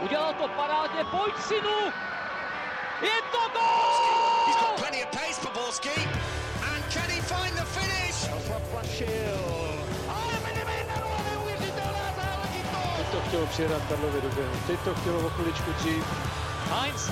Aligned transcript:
Udělal 0.00 0.34
to 0.34 0.48
parádně, 0.48 1.04
pojď 1.10 1.34
synu! 1.48 1.78
Je 3.02 3.18
to 3.32 3.38
gol! 3.52 4.46
He's 4.46 4.56
got 4.56 4.76
plenty 4.76 5.04
of 5.04 5.10
pace 5.10 5.40
for 5.40 5.52
Borski. 5.52 6.08
And 6.72 6.84
can 6.92 7.08
he 7.10 7.20
find 7.20 7.54
the 7.56 7.64
finish? 7.64 8.28
Ale 10.08 10.32
neuvěřitelná 11.30 12.06
záležitost! 12.16 12.96
Teď 12.96 13.06
to 13.12 13.20
chtělo 13.28 13.46
přijedat 13.46 13.82
Karlovi 13.88 14.20
do 14.20 14.28
běhu. 14.28 14.52
Teď 14.66 14.80
to 14.80 14.94
chtělo 14.94 15.26
o 15.26 15.30
chviličku 15.30 15.72
dřív. 15.72 16.04
Heinz. 16.70 17.10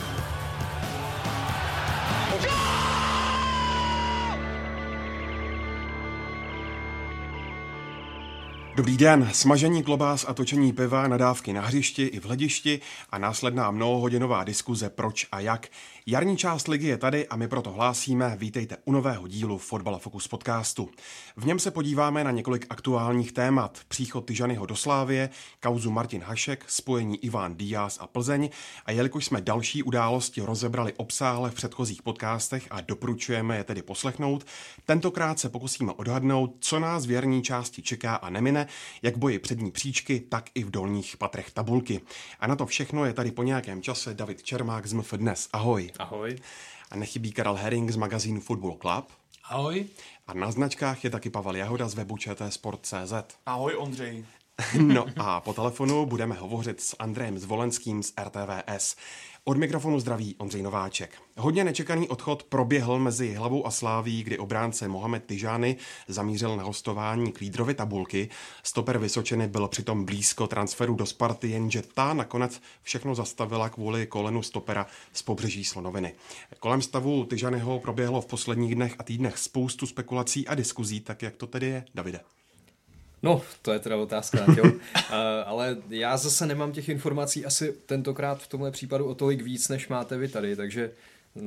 Dobrý 8.74 8.96
den, 8.96 9.30
smažení 9.32 9.82
klobás 9.82 10.24
a 10.28 10.34
točení 10.34 10.72
piva, 10.72 11.08
nadávky 11.08 11.52
na 11.52 11.60
hřišti 11.60 12.02
i 12.02 12.20
v 12.20 12.24
hledišti 12.24 12.80
a 13.10 13.18
následná 13.18 13.70
mnohodinová 13.70 14.44
diskuze 14.44 14.90
proč 14.90 15.26
a 15.32 15.40
jak. 15.40 15.68
Jarní 16.06 16.36
část 16.36 16.68
ligy 16.68 16.86
je 16.86 16.98
tady 16.98 17.28
a 17.28 17.36
my 17.36 17.48
proto 17.48 17.72
hlásíme, 17.72 18.36
vítejte 18.38 18.76
u 18.84 18.92
nového 18.92 19.28
dílu 19.28 19.58
Fotbal 19.58 19.98
Focus 19.98 20.28
podcastu. 20.28 20.88
V 21.36 21.46
něm 21.46 21.58
se 21.58 21.70
podíváme 21.70 22.24
na 22.24 22.30
několik 22.30 22.66
aktuálních 22.70 23.32
témat. 23.32 23.78
Příchod 23.88 24.24
Tyžanyho 24.24 24.66
do 24.66 24.76
Slávie, 24.76 25.30
kauzu 25.60 25.90
Martin 25.90 26.22
Hašek, 26.22 26.64
spojení 26.68 27.24
Iván 27.24 27.54
Díaz 27.54 27.98
a 28.00 28.06
Plzeň 28.06 28.50
a 28.86 28.92
jelikož 28.92 29.24
jsme 29.24 29.40
další 29.40 29.82
události 29.82 30.40
rozebrali 30.40 30.92
obsáhle 30.96 31.50
v 31.50 31.54
předchozích 31.54 32.02
podcastech 32.02 32.66
a 32.70 32.80
doporučujeme 32.80 33.56
je 33.56 33.64
tedy 33.64 33.82
poslechnout, 33.82 34.46
tentokrát 34.84 35.38
se 35.38 35.48
pokusíme 35.48 35.92
odhadnout, 35.92 36.56
co 36.60 36.80
nás 36.80 37.06
v 37.06 37.10
jarní 37.10 37.42
části 37.42 37.82
čeká 37.82 38.14
a 38.14 38.30
nemine, 38.30 38.61
jak 39.02 39.16
boji 39.16 39.38
přední 39.38 39.70
příčky, 39.70 40.20
tak 40.20 40.50
i 40.54 40.64
v 40.64 40.70
dolních 40.70 41.16
patrech 41.16 41.50
tabulky. 41.50 42.00
A 42.40 42.46
na 42.46 42.56
to 42.56 42.66
všechno 42.66 43.04
je 43.04 43.12
tady 43.12 43.30
po 43.30 43.42
nějakém 43.42 43.82
čase 43.82 44.14
David 44.14 44.42
Čermák 44.42 44.86
z 44.86 44.92
MF 44.92 45.12
Dnes. 45.12 45.48
Ahoj. 45.52 45.90
Ahoj. 45.98 46.38
A 46.90 46.96
nechybí 46.96 47.32
Karel 47.32 47.54
Herring 47.54 47.90
z 47.90 47.96
magazínu 47.96 48.40
Football 48.40 48.76
Club. 48.80 49.04
Ahoj. 49.44 49.86
A 50.26 50.34
na 50.34 50.50
značkách 50.50 51.04
je 51.04 51.10
taky 51.10 51.30
Pavel 51.30 51.56
Jahoda 51.56 51.88
z 51.88 51.94
webu 51.94 52.16
Sport.cz. 52.48 53.12
Ahoj 53.46 53.76
Ondřej. 53.76 54.24
No 54.78 55.06
a 55.16 55.40
po 55.40 55.52
telefonu 55.52 56.06
budeme 56.06 56.34
hovořit 56.34 56.80
s 56.80 56.96
Andrejem 56.98 57.38
Zvolenským 57.38 58.02
z 58.02 58.12
RTVS. 58.24 58.96
Od 59.44 59.56
mikrofonu 59.56 60.00
zdraví 60.00 60.36
Ondřej 60.38 60.62
Nováček. 60.62 61.22
Hodně 61.36 61.64
nečekaný 61.64 62.08
odchod 62.08 62.42
proběhl 62.42 62.98
mezi 62.98 63.34
hlavou 63.34 63.66
a 63.66 63.70
sláví, 63.70 64.22
kdy 64.22 64.38
obránce 64.38 64.88
Mohamed 64.88 65.24
Tyžány 65.24 65.76
zamířil 66.08 66.56
na 66.56 66.62
hostování 66.62 67.32
k 67.32 67.40
lídrovi 67.40 67.74
tabulky. 67.74 68.28
Stoper 68.62 68.98
Vysočeny 68.98 69.48
byl 69.48 69.68
přitom 69.68 70.04
blízko 70.04 70.46
transferu 70.46 70.94
do 70.94 71.06
Sparty, 71.06 71.48
jenže 71.48 71.82
ta 71.94 72.14
nakonec 72.14 72.60
všechno 72.82 73.14
zastavila 73.14 73.68
kvůli 73.68 74.06
kolenu 74.06 74.42
stopera 74.42 74.86
z 75.12 75.22
pobřeží 75.22 75.64
Slonoviny. 75.64 76.14
Kolem 76.58 76.82
stavu 76.82 77.24
Tyžanyho 77.24 77.80
proběhlo 77.80 78.20
v 78.20 78.26
posledních 78.26 78.74
dnech 78.74 78.94
a 78.98 79.02
týdnech 79.02 79.38
spoustu 79.38 79.86
spekulací 79.86 80.48
a 80.48 80.54
diskuzí, 80.54 81.00
tak 81.00 81.22
jak 81.22 81.36
to 81.36 81.46
tedy 81.46 81.66
je, 81.66 81.84
Davide? 81.94 82.20
No, 83.22 83.42
to 83.62 83.72
je 83.72 83.78
teda 83.78 83.96
otázka, 83.96 84.38
jo. 84.56 84.64
uh, 84.64 84.72
ale 85.46 85.76
já 85.88 86.16
zase 86.16 86.46
nemám 86.46 86.72
těch 86.72 86.88
informací 86.88 87.44
asi 87.44 87.74
tentokrát 87.86 88.42
v 88.42 88.48
tomhle 88.48 88.70
případu 88.70 89.06
o 89.06 89.14
tolik 89.14 89.42
víc, 89.42 89.68
než 89.68 89.88
máte 89.88 90.16
vy 90.18 90.28
tady, 90.28 90.56
takže 90.56 90.90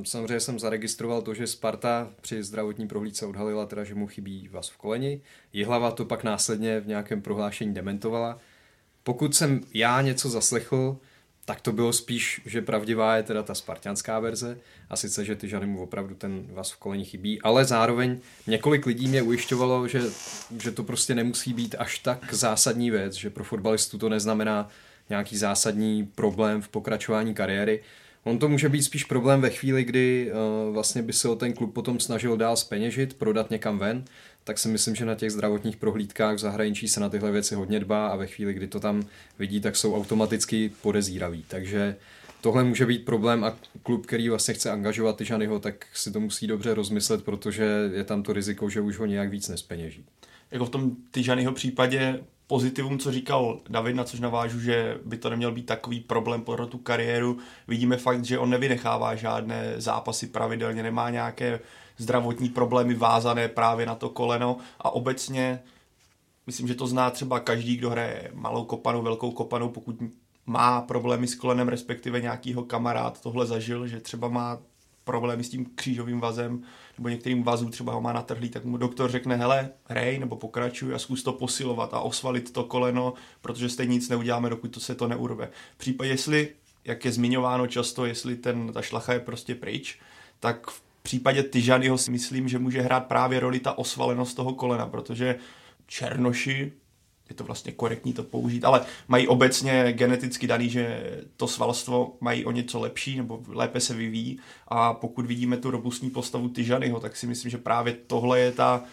samozřejmě 0.04 0.40
jsem 0.40 0.60
zaregistroval 0.60 1.22
to, 1.22 1.34
že 1.34 1.48
Sparta 1.48 2.12
při 2.22 2.44
zdravotní 2.44 2.88
prohlídce 2.88 3.26
odhalila 3.26 3.66
teda, 3.66 3.84
že 3.84 3.96
mu 3.96 4.08
chybí 4.08 4.48
vás 4.52 4.70
v 4.70 4.78
koleni. 4.78 5.22
Jihlava 5.54 5.92
to 5.92 6.06
pak 6.06 6.24
následně 6.24 6.80
v 6.80 6.88
nějakém 6.88 7.22
prohlášení 7.22 7.74
dementovala. 7.74 8.40
Pokud 9.04 9.36
jsem 9.36 9.62
já 9.74 10.02
něco 10.02 10.30
zaslechl, 10.30 10.98
tak 11.46 11.62
to 11.62 11.72
bylo 11.72 11.94
spíš, 11.94 12.42
že 12.46 12.62
pravdivá 12.62 13.16
je 13.16 13.24
teda 13.24 13.44
ta 13.44 13.56
spartianská 13.56 14.20
verze 14.20 14.58
a 14.90 14.96
sice, 14.96 15.26
že 15.26 15.36
ty 15.36 15.50
žany 15.50 15.66
mu 15.66 15.84
opravdu 15.84 16.16
ten 16.16 16.48
vás 16.54 16.72
v 16.72 16.78
koleni 16.78 17.06
chybí, 17.06 17.42
ale 17.42 17.66
zároveň 17.66 18.20
několik 18.48 18.86
lidí 18.86 19.08
mě 19.08 19.22
ujišťovalo, 19.22 19.88
že, 19.88 20.02
že 20.60 20.72
to 20.72 20.84
prostě 20.84 21.16
nemusí 21.16 21.54
být 21.54 21.76
až 21.80 22.00
tak 22.00 22.34
zásadní 22.34 22.92
věc, 22.92 23.14
že 23.14 23.30
pro 23.30 23.44
fotbalistu 23.44 23.98
to 23.98 24.10
neznamená 24.10 24.70
nějaký 25.10 25.38
zásadní 25.38 26.06
problém 26.06 26.62
v 26.62 26.70
pokračování 26.70 27.34
kariéry. 27.34 27.84
On 28.24 28.40
to 28.40 28.50
může 28.50 28.70
být 28.70 28.84
spíš 28.84 29.04
problém 29.04 29.42
ve 29.42 29.50
chvíli, 29.50 29.84
kdy 29.84 30.32
uh, 30.32 30.74
vlastně 30.74 31.02
by 31.02 31.14
se 31.14 31.30
o 31.30 31.36
ten 31.36 31.54
klub 31.54 31.74
potom 31.74 32.00
snažil 32.00 32.38
dál 32.38 32.58
speněžit, 32.58 33.14
prodat 33.14 33.52
někam 33.52 33.80
ven, 33.80 34.06
tak 34.46 34.60
si 34.60 34.68
myslím, 34.68 34.96
že 34.96 35.06
na 35.06 35.16
těch 35.16 35.32
zdravotních 35.32 35.78
prohlídkách 35.78 36.36
v 36.36 36.40
zahraničí 36.40 36.88
se 36.88 37.00
na 37.00 37.10
tyhle 37.10 37.32
věci 37.32 37.56
hodně 37.56 37.80
dbá 37.80 38.08
a 38.08 38.16
ve 38.16 38.28
chvíli, 38.28 38.54
kdy 38.54 38.68
to 38.68 38.80
tam 38.80 39.04
vidí, 39.40 39.62
tak 39.62 39.76
jsou 39.76 39.96
automaticky 39.96 40.72
podezíraví. 40.82 41.46
Takže 41.48 41.96
tohle 42.42 42.64
může 42.64 42.86
být 42.86 43.06
problém 43.06 43.44
a 43.44 43.58
klub, 43.84 44.06
který 44.06 44.30
vlastně 44.30 44.54
chce 44.54 44.72
angažovat 44.72 45.18
Tyžanyho, 45.18 45.60
tak 45.60 45.86
si 45.94 46.12
to 46.12 46.20
musí 46.20 46.48
dobře 46.48 46.74
rozmyslet, 46.74 47.24
protože 47.24 47.92
je 47.94 48.04
tam 48.04 48.24
to 48.24 48.34
riziko, 48.34 48.70
že 48.70 48.82
už 48.82 48.98
ho 48.98 49.06
nějak 49.06 49.30
víc 49.30 49.50
nespeněží. 49.50 50.06
Jako 50.52 50.66
v 50.66 50.70
tom 50.70 50.96
Tyžanyho 51.12 51.52
případě 51.52 52.20
pozitivum, 52.48 53.00
co 53.00 53.12
říkal 53.12 53.60
David, 53.70 53.96
na 53.96 54.04
což 54.04 54.20
navážu, 54.20 54.60
že 54.60 55.00
by 55.06 55.18
to 55.18 55.30
neměl 55.30 55.52
být 55.52 55.66
takový 55.66 56.00
problém 56.00 56.42
pro 56.42 56.68
tu 56.68 56.78
kariéru. 56.78 57.38
Vidíme 57.68 57.98
fakt, 57.98 58.26
že 58.26 58.40
on 58.40 58.50
nevynechává 58.50 59.16
žádné 59.16 59.74
zápasy 59.78 60.28
pravidelně, 60.28 60.84
nemá 60.84 61.10
nějaké 61.10 61.60
zdravotní 61.98 62.50
problémy 62.50 62.94
vázané 62.94 63.48
právě 63.48 63.86
na 63.86 63.96
to 63.96 64.10
koleno 64.10 64.58
a 64.80 64.94
obecně 64.94 65.64
myslím, 66.48 66.68
že 66.68 66.76
to 66.76 66.88
zná 66.88 67.10
třeba 67.10 67.40
každý, 67.40 67.78
kdo 67.78 67.90
hraje 67.90 68.32
malou 68.34 68.66
kopanu, 68.66 69.02
velkou 69.02 69.32
kopanu, 69.32 69.70
pokud 69.70 69.96
má 70.46 70.82
problémy 70.82 71.28
s 71.28 71.36
kolenem, 71.36 71.68
respektive 71.68 72.22
nějakýho 72.22 72.64
kamarád 72.64 73.22
tohle 73.22 73.46
zažil, 73.46 73.88
že 73.88 74.00
třeba 74.00 74.28
má 74.28 74.60
problémy 75.06 75.44
s 75.44 75.50
tím 75.50 75.66
křížovým 75.76 76.20
vazem, 76.20 76.64
nebo 76.98 77.10
některým 77.10 77.44
vazů 77.44 77.70
třeba 77.70 77.94
ho 77.94 78.02
má 78.02 78.14
natrhlý, 78.14 78.50
tak 78.50 78.66
mu 78.66 78.78
doktor 78.78 79.12
řekne, 79.12 79.36
hele, 79.36 79.70
hrej, 79.86 80.20
nebo 80.20 80.36
pokračuj 80.36 80.96
a 80.96 81.00
zkus 81.00 81.24
to 81.24 81.34
posilovat 81.34 81.94
a 81.94 82.00
osvalit 82.00 82.54
to 82.54 82.64
koleno, 82.64 83.14
protože 83.42 83.70
stejně 83.70 83.94
nic 83.94 84.10
neuděláme, 84.10 84.50
dokud 84.50 84.68
to 84.68 84.80
se 84.80 84.96
to 84.96 85.08
neurve. 85.08 85.50
V 85.76 85.78
případě, 85.78 86.10
jestli, 86.10 86.50
jak 86.86 87.06
je 87.06 87.12
zmiňováno 87.12 87.68
často, 87.68 88.06
jestli 88.06 88.36
ten, 88.36 88.74
ta 88.74 88.82
šlacha 88.82 89.14
je 89.14 89.20
prostě 89.20 89.56
pryč, 89.56 90.00
tak 90.40 90.72
v 90.72 90.82
případě 91.02 91.44
Tyžanyho 91.44 91.98
si 91.98 92.12
myslím, 92.12 92.48
že 92.48 92.60
může 92.60 92.82
hrát 92.82 93.00
právě 93.00 93.40
roli 93.40 93.60
ta 93.60 93.78
osvalenost 93.78 94.36
toho 94.36 94.54
kolena, 94.54 94.86
protože 94.86 95.36
Černoši, 95.88 96.72
je 97.30 97.36
to 97.36 97.44
vlastně 97.44 97.72
korektní 97.72 98.14
to 98.14 98.24
použít, 98.24 98.66
ale 98.66 98.86
mají 99.08 99.28
obecně 99.28 99.94
geneticky 99.94 100.48
daný, 100.48 100.70
že 100.70 101.12
to 101.38 101.48
svalstvo 101.48 102.18
mají 102.22 102.46
o 102.46 102.52
něco 102.52 102.80
lepší 102.80 103.18
nebo 103.18 103.42
lépe 103.48 103.80
se 103.80 103.94
vyvíjí 103.94 104.40
a 104.68 104.94
pokud 104.94 105.26
vidíme 105.26 105.58
tu 105.58 105.72
robustní 105.72 106.10
postavu 106.10 106.50
Tyžanyho, 106.50 107.00
tak 107.00 107.16
si 107.16 107.28
myslím, 107.28 107.52
že 107.52 107.58
právě 107.58 107.94
tohle 108.08 108.40
je 108.40 108.52
ta 108.52 108.84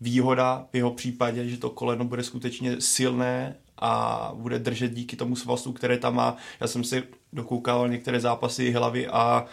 výhoda 0.00 0.66
v 0.72 0.76
jeho 0.76 0.90
případě, 0.90 1.48
že 1.48 1.56
to 1.56 1.70
koleno 1.70 2.04
bude 2.04 2.22
skutečně 2.22 2.80
silné 2.80 3.56
a 3.78 4.32
bude 4.34 4.58
držet 4.58 4.94
díky 4.94 5.16
tomu 5.16 5.36
svalstvu, 5.36 5.72
které 5.72 5.98
tam 5.98 6.14
má. 6.14 6.36
Já 6.60 6.66
jsem 6.66 6.84
si 6.84 7.02
dokoukával 7.32 7.88
některé 7.88 8.20
zápasy 8.20 8.70
hlavy 8.70 9.08
a 9.08 9.46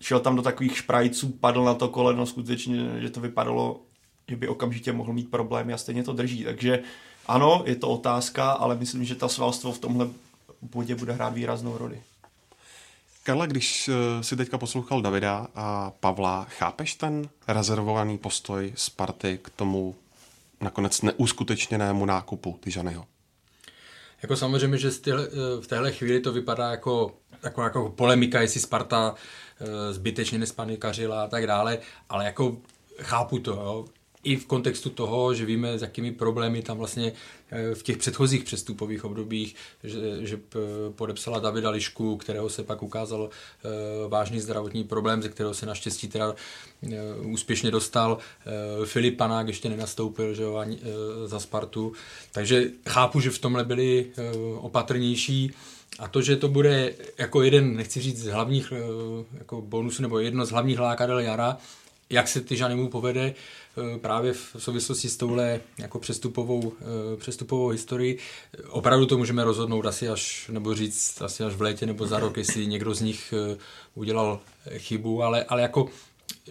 šel 0.00 0.20
tam 0.20 0.36
do 0.36 0.42
takových 0.42 0.76
šprajců, 0.76 1.28
padl 1.28 1.64
na 1.64 1.74
to 1.74 1.88
koleno, 1.88 2.26
skutečně, 2.26 3.00
že 3.00 3.10
to 3.10 3.20
vypadalo, 3.20 3.80
že 4.28 4.36
by 4.36 4.48
okamžitě 4.48 4.92
mohl 4.92 5.12
mít 5.12 5.30
problémy 5.30 5.72
a 5.72 5.78
stejně 5.78 6.02
to 6.02 6.12
drží. 6.12 6.44
Takže 6.44 6.82
ano, 7.28 7.62
je 7.66 7.76
to 7.76 7.88
otázka, 7.88 8.50
ale 8.50 8.76
myslím, 8.76 9.04
že 9.04 9.14
ta 9.14 9.28
svalstvo 9.28 9.72
v 9.72 9.78
tomhle 9.78 10.08
bodě 10.62 10.94
bude 10.94 11.12
hrát 11.12 11.34
výraznou 11.34 11.78
roli. 11.78 12.02
Karle, 13.22 13.46
když 13.46 13.88
eh, 13.88 14.22
si 14.22 14.36
teďka 14.36 14.58
poslouchal 14.58 15.02
Davida 15.02 15.46
a 15.54 15.90
Pavla, 16.00 16.44
chápeš 16.44 16.94
ten 16.94 17.28
rezervovaný 17.48 18.18
postoj 18.18 18.72
Sparty 18.74 19.38
k 19.42 19.50
tomu 19.50 19.94
nakonec 20.60 21.02
neuskutečněnému 21.02 22.04
nákupu 22.04 22.58
Tyžanyho? 22.60 23.06
Jako 24.22 24.36
samozřejmě, 24.36 24.78
že 24.78 24.90
eh, 25.08 25.12
v 25.60 25.66
téhle 25.66 25.92
chvíli 25.92 26.20
to 26.20 26.32
vypadá 26.32 26.70
jako, 26.70 27.14
jako, 27.42 27.62
jako 27.62 27.88
polemika, 27.88 28.40
jestli 28.40 28.60
Sparta 28.60 29.14
eh, 29.60 29.92
zbytečně 29.92 30.38
nespanikařila 30.38 31.24
a 31.24 31.28
tak 31.28 31.46
dále, 31.46 31.78
ale 32.08 32.24
jako 32.24 32.56
chápu 33.02 33.38
to, 33.38 33.50
jo 33.50 33.84
i 34.26 34.36
v 34.36 34.46
kontextu 34.46 34.90
toho, 34.90 35.34
že 35.34 35.46
víme, 35.46 35.78
s 35.78 35.82
jakými 35.82 36.12
problémy 36.12 36.62
tam 36.62 36.78
vlastně 36.78 37.12
eh, 37.50 37.74
v 37.74 37.82
těch 37.82 37.96
předchozích 37.96 38.44
přestupových 38.44 39.04
obdobích, 39.04 39.54
že, 39.84 40.26
že 40.26 40.40
podepsala 40.90 41.38
Davida 41.38 41.70
Lišku, 41.70 42.16
kterého 42.16 42.50
se 42.50 42.62
pak 42.62 42.82
ukázal 42.82 43.30
eh, 43.30 43.68
vážný 44.08 44.40
zdravotní 44.40 44.84
problém, 44.84 45.22
ze 45.22 45.28
kterého 45.28 45.54
se 45.54 45.66
naštěstí 45.66 46.08
teda 46.08 46.34
eh, 46.34 46.96
úspěšně 47.22 47.70
dostal. 47.70 48.18
Filip 48.84 49.16
Panák 49.16 49.46
ještě 49.46 49.68
nenastoupil 49.68 50.34
že 50.34 50.42
jo, 50.42 50.56
ani, 50.56 50.78
za 51.26 51.40
Spartu, 51.40 51.92
takže 52.32 52.70
chápu, 52.88 53.20
že 53.20 53.30
v 53.30 53.38
tomhle 53.38 53.64
byli 53.64 54.12
opatrnější. 54.56 55.52
A 55.98 56.08
to, 56.08 56.22
že 56.22 56.36
to 56.36 56.48
bude 56.48 56.94
jako 57.18 57.42
jeden, 57.42 57.76
nechci 57.76 58.00
říct 58.00 58.22
z 58.22 58.26
hlavních 58.26 58.72
jako 59.38 59.62
bonusů, 59.62 60.02
nebo 60.02 60.18
jedno 60.18 60.46
z 60.46 60.50
hlavních 60.50 60.78
lákadel 60.78 61.18
jara, 61.18 61.58
jak 62.10 62.28
se 62.28 62.40
ty 62.40 62.56
mu 62.74 62.88
povede 62.88 63.34
právě 64.00 64.32
v 64.32 64.56
souvislosti 64.58 65.08
s 65.08 65.16
touhle 65.16 65.60
jako 65.78 65.98
přestupovou, 65.98 66.72
přestupovou 67.16 67.68
historii. 67.68 68.18
Opravdu 68.68 69.06
to 69.06 69.18
můžeme 69.18 69.44
rozhodnout 69.44 69.86
asi 69.86 70.08
až, 70.08 70.50
nebo 70.52 70.74
říct 70.74 71.22
asi 71.22 71.44
až 71.44 71.54
v 71.54 71.62
létě 71.62 71.86
nebo 71.86 72.06
za 72.06 72.18
rok, 72.18 72.36
jestli 72.36 72.66
někdo 72.66 72.94
z 72.94 73.00
nich 73.00 73.34
udělal 73.94 74.40
chybu, 74.78 75.22
ale, 75.22 75.44
ale 75.44 75.62
jako 75.62 75.88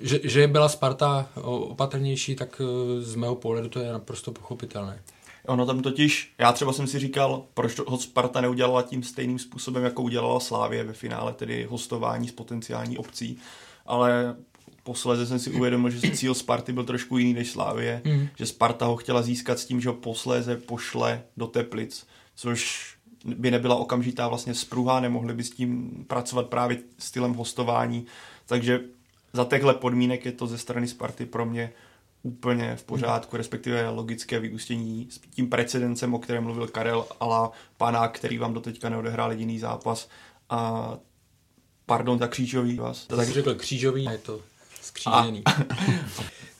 že, 0.01 0.19
že 0.23 0.47
byla 0.47 0.69
Sparta 0.69 1.29
opatrnější, 1.43 2.35
tak 2.35 2.61
z 2.99 3.15
mého 3.15 3.35
pohledu 3.35 3.69
to 3.69 3.79
je 3.79 3.93
naprosto 3.93 4.31
pochopitelné. 4.31 5.01
Ono 5.47 5.65
tam 5.65 5.81
totiž, 5.81 6.33
já 6.37 6.51
třeba 6.51 6.73
jsem 6.73 6.87
si 6.87 6.99
říkal, 6.99 7.43
proč 7.53 7.79
ho 7.79 7.97
Sparta 7.97 8.41
neudělala 8.41 8.81
tím 8.81 9.03
stejným 9.03 9.39
způsobem, 9.39 9.83
jako 9.83 10.01
udělala 10.01 10.39
Slávě 10.39 10.83
ve 10.83 10.93
finále, 10.93 11.33
tedy 11.33 11.67
hostování 11.69 12.27
s 12.27 12.31
potenciální 12.31 12.97
obcí, 12.97 13.37
ale 13.85 14.35
posledně 14.85 15.25
jsem 15.25 15.39
si 15.39 15.51
uvědomil, 15.51 15.89
že 15.89 16.11
cíl 16.11 16.33
Sparty 16.33 16.73
byl 16.73 16.83
trošku 16.83 17.17
jiný 17.17 17.33
než 17.33 17.51
Slávě, 17.51 18.01
mm. 18.05 18.27
že 18.37 18.45
Sparta 18.45 18.85
ho 18.85 18.95
chtěla 18.95 19.21
získat 19.21 19.59
s 19.59 19.65
tím, 19.65 19.81
že 19.81 19.89
ho 19.89 19.95
posléze 19.95 20.57
pošle 20.57 21.23
do 21.37 21.47
Teplic, 21.47 22.07
což 22.35 22.93
by 23.25 23.51
nebyla 23.51 23.75
okamžitá 23.75 24.27
vlastně 24.27 24.53
spruha, 24.53 24.99
nemohli 24.99 25.33
by 25.33 25.43
s 25.43 25.49
tím 25.49 26.05
pracovat 26.07 26.47
právě 26.47 26.77
stylem 26.97 27.33
hostování, 27.33 28.05
takže 28.45 28.79
za 29.33 29.45
těchto 29.45 29.73
podmínek 29.73 30.25
je 30.25 30.31
to 30.31 30.47
ze 30.47 30.57
strany 30.57 30.87
Sparty 30.87 31.25
pro 31.25 31.45
mě 31.45 31.73
úplně 32.23 32.75
v 32.75 32.83
pořádku, 32.83 33.37
respektive 33.37 33.89
logické 33.89 34.39
vyústění 34.39 35.07
s 35.09 35.19
tím 35.19 35.49
precedencem, 35.49 36.13
o 36.13 36.19
kterém 36.19 36.43
mluvil 36.43 36.67
Karel, 36.67 37.07
ala 37.19 37.51
pana, 37.77 38.07
který 38.07 38.37
vám 38.37 38.53
doteďka 38.53 38.89
neodehrál 38.89 39.31
jediný 39.31 39.59
zápas. 39.59 40.09
A 40.49 40.91
pardon, 41.85 42.19
tak 42.19 42.31
křížový 42.31 42.75
vás. 42.75 43.07
Tak 43.07 43.29
řekl 43.29 43.55
křížový, 43.55 44.03
je 44.03 44.17
to 44.17 44.41
skřížený. 44.97 45.41
A... 45.45 45.51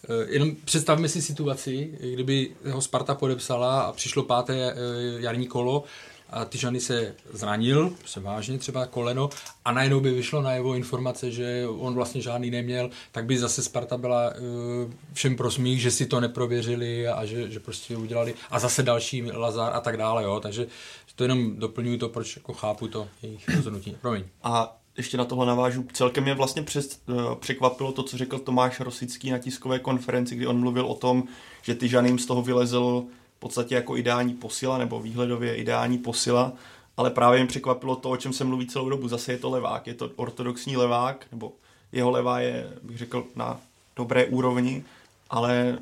Eh, 0.10 0.26
jenom 0.34 0.56
představme 0.66 1.10
si 1.10 1.22
situaci, 1.22 1.98
kdyby 2.14 2.52
ho 2.72 2.82
Sparta 2.82 3.16
podepsala 3.16 3.82
a 3.82 3.92
přišlo 3.92 4.24
páté 4.24 4.72
eh, 4.72 4.76
jarní 5.18 5.48
kolo 5.48 5.84
a 6.30 6.46
Tyžany 6.46 6.80
se 6.80 7.16
zranil, 7.34 7.94
se 8.06 8.20
vážně 8.20 8.58
třeba 8.58 8.86
koleno 8.86 9.30
a 9.66 9.72
najednou 9.72 10.00
by 10.00 10.12
vyšlo 10.12 10.42
na 10.42 10.54
jeho 10.54 10.74
informace, 10.74 11.32
že 11.32 11.68
on 11.68 11.94
vlastně 11.94 12.22
žádný 12.22 12.52
neměl, 12.52 12.90
tak 13.12 13.26
by 13.26 13.38
zase 13.38 13.64
Sparta 13.64 13.98
byla 13.98 14.30
uh, 14.30 14.92
všem 15.14 15.36
prosmích, 15.36 15.82
že 15.82 15.92
si 15.92 16.06
to 16.06 16.20
neprověřili 16.20 17.08
a 17.08 17.26
že, 17.26 17.52
že 17.52 17.60
prostě 17.60 17.98
udělali 17.98 18.34
a 18.52 18.60
zase 18.60 18.84
další 18.84 19.32
Lazar 19.32 19.74
a 19.74 19.80
tak 19.80 19.98
dále, 19.98 20.24
jo, 20.24 20.40
takže 20.40 20.68
to 21.16 21.24
jenom 21.24 21.56
doplňuji 21.56 21.98
to, 21.98 22.10
proč 22.10 22.36
jako 22.36 22.54
chápu 22.54 22.88
to 22.88 23.08
jejich 23.24 23.50
rozhodnutí. 23.50 23.98
Promiň. 24.02 24.24
A 24.44 24.78
ještě 24.98 25.18
na 25.18 25.26
tohle 25.26 25.46
navážu. 25.46 25.86
Celkem 25.94 26.24
mě 26.24 26.34
vlastně 26.34 26.62
přes, 26.62 27.00
uh, 27.08 27.36
překvapilo 27.36 27.92
to, 27.92 28.04
co 28.04 28.18
řekl 28.18 28.40
Tomáš 28.40 28.80
Rosický 28.80 29.32
na 29.32 29.38
tiskové 29.38 29.80
konferenci, 29.80 30.36
kdy 30.36 30.48
on 30.48 30.60
mluvil 30.60 30.86
o 30.86 30.96
tom, 30.96 31.24
že 31.62 31.76
ty 31.76 31.88
Žaným 31.88 32.20
z 32.20 32.26
toho 32.26 32.42
vylezl 32.42 33.06
v 33.38 33.40
podstatě 33.40 33.76
jako 33.76 33.98
ideální 33.98 34.34
posila 34.34 34.78
nebo 34.78 35.00
výhledově 35.00 35.56
ideální 35.56 35.98
posila, 35.98 36.54
ale 36.98 37.10
právě 37.10 37.40
mě 37.40 37.48
překvapilo 37.48 37.96
to, 37.96 38.10
o 38.10 38.18
čem 38.18 38.34
se 38.34 38.44
mluví 38.44 38.68
celou 38.68 38.90
dobu. 38.90 39.08
Zase 39.08 39.32
je 39.32 39.38
to 39.38 39.50
levák, 39.50 39.88
je 39.88 39.94
to 39.94 40.10
ortodoxní 40.16 40.78
levák, 40.78 41.26
nebo 41.32 41.54
jeho 41.92 42.12
levá 42.12 42.40
je, 42.40 42.70
bych 42.84 42.98
řekl, 42.98 43.24
na 43.36 43.60
dobré 43.96 44.26
úrovni, 44.26 44.84
ale 45.30 45.78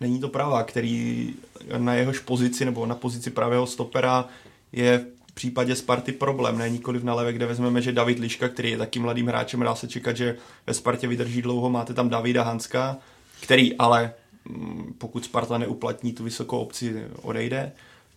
není 0.00 0.20
to 0.20 0.28
pravá, 0.28 0.62
který 0.62 1.34
na 1.78 1.94
jehož 1.94 2.18
pozici 2.18 2.64
nebo 2.64 2.86
na 2.86 2.94
pozici 2.94 3.30
pravého 3.30 3.66
stopera 3.66 4.28
je 4.72 5.06
případě 5.38 5.76
Sparty 5.76 6.12
problém, 6.12 6.58
ne 6.58 6.70
nikoliv 6.70 7.04
na 7.04 7.14
leve, 7.14 7.32
kde 7.32 7.46
vezmeme, 7.46 7.82
že 7.82 7.92
David 7.92 8.18
Liška, 8.18 8.48
který 8.48 8.70
je 8.70 8.78
takým 8.78 9.02
mladým 9.02 9.26
hráčem, 9.26 9.60
dá 9.60 9.74
se 9.74 9.88
čekat, 9.88 10.16
že 10.16 10.36
ve 10.66 10.74
Spartě 10.74 11.06
vydrží 11.06 11.42
dlouho, 11.42 11.70
máte 11.70 11.94
tam 11.94 12.08
Davida 12.08 12.42
Hanska, 12.42 12.96
který 13.40 13.76
ale 13.76 14.12
Mm, 14.48 14.94
pokud 14.98 15.24
Sparta 15.24 15.58
neuplatní 15.58 16.12
tu 16.12 16.24
vysokou 16.24 16.58
opci, 16.58 17.04
odejde. 17.22 17.72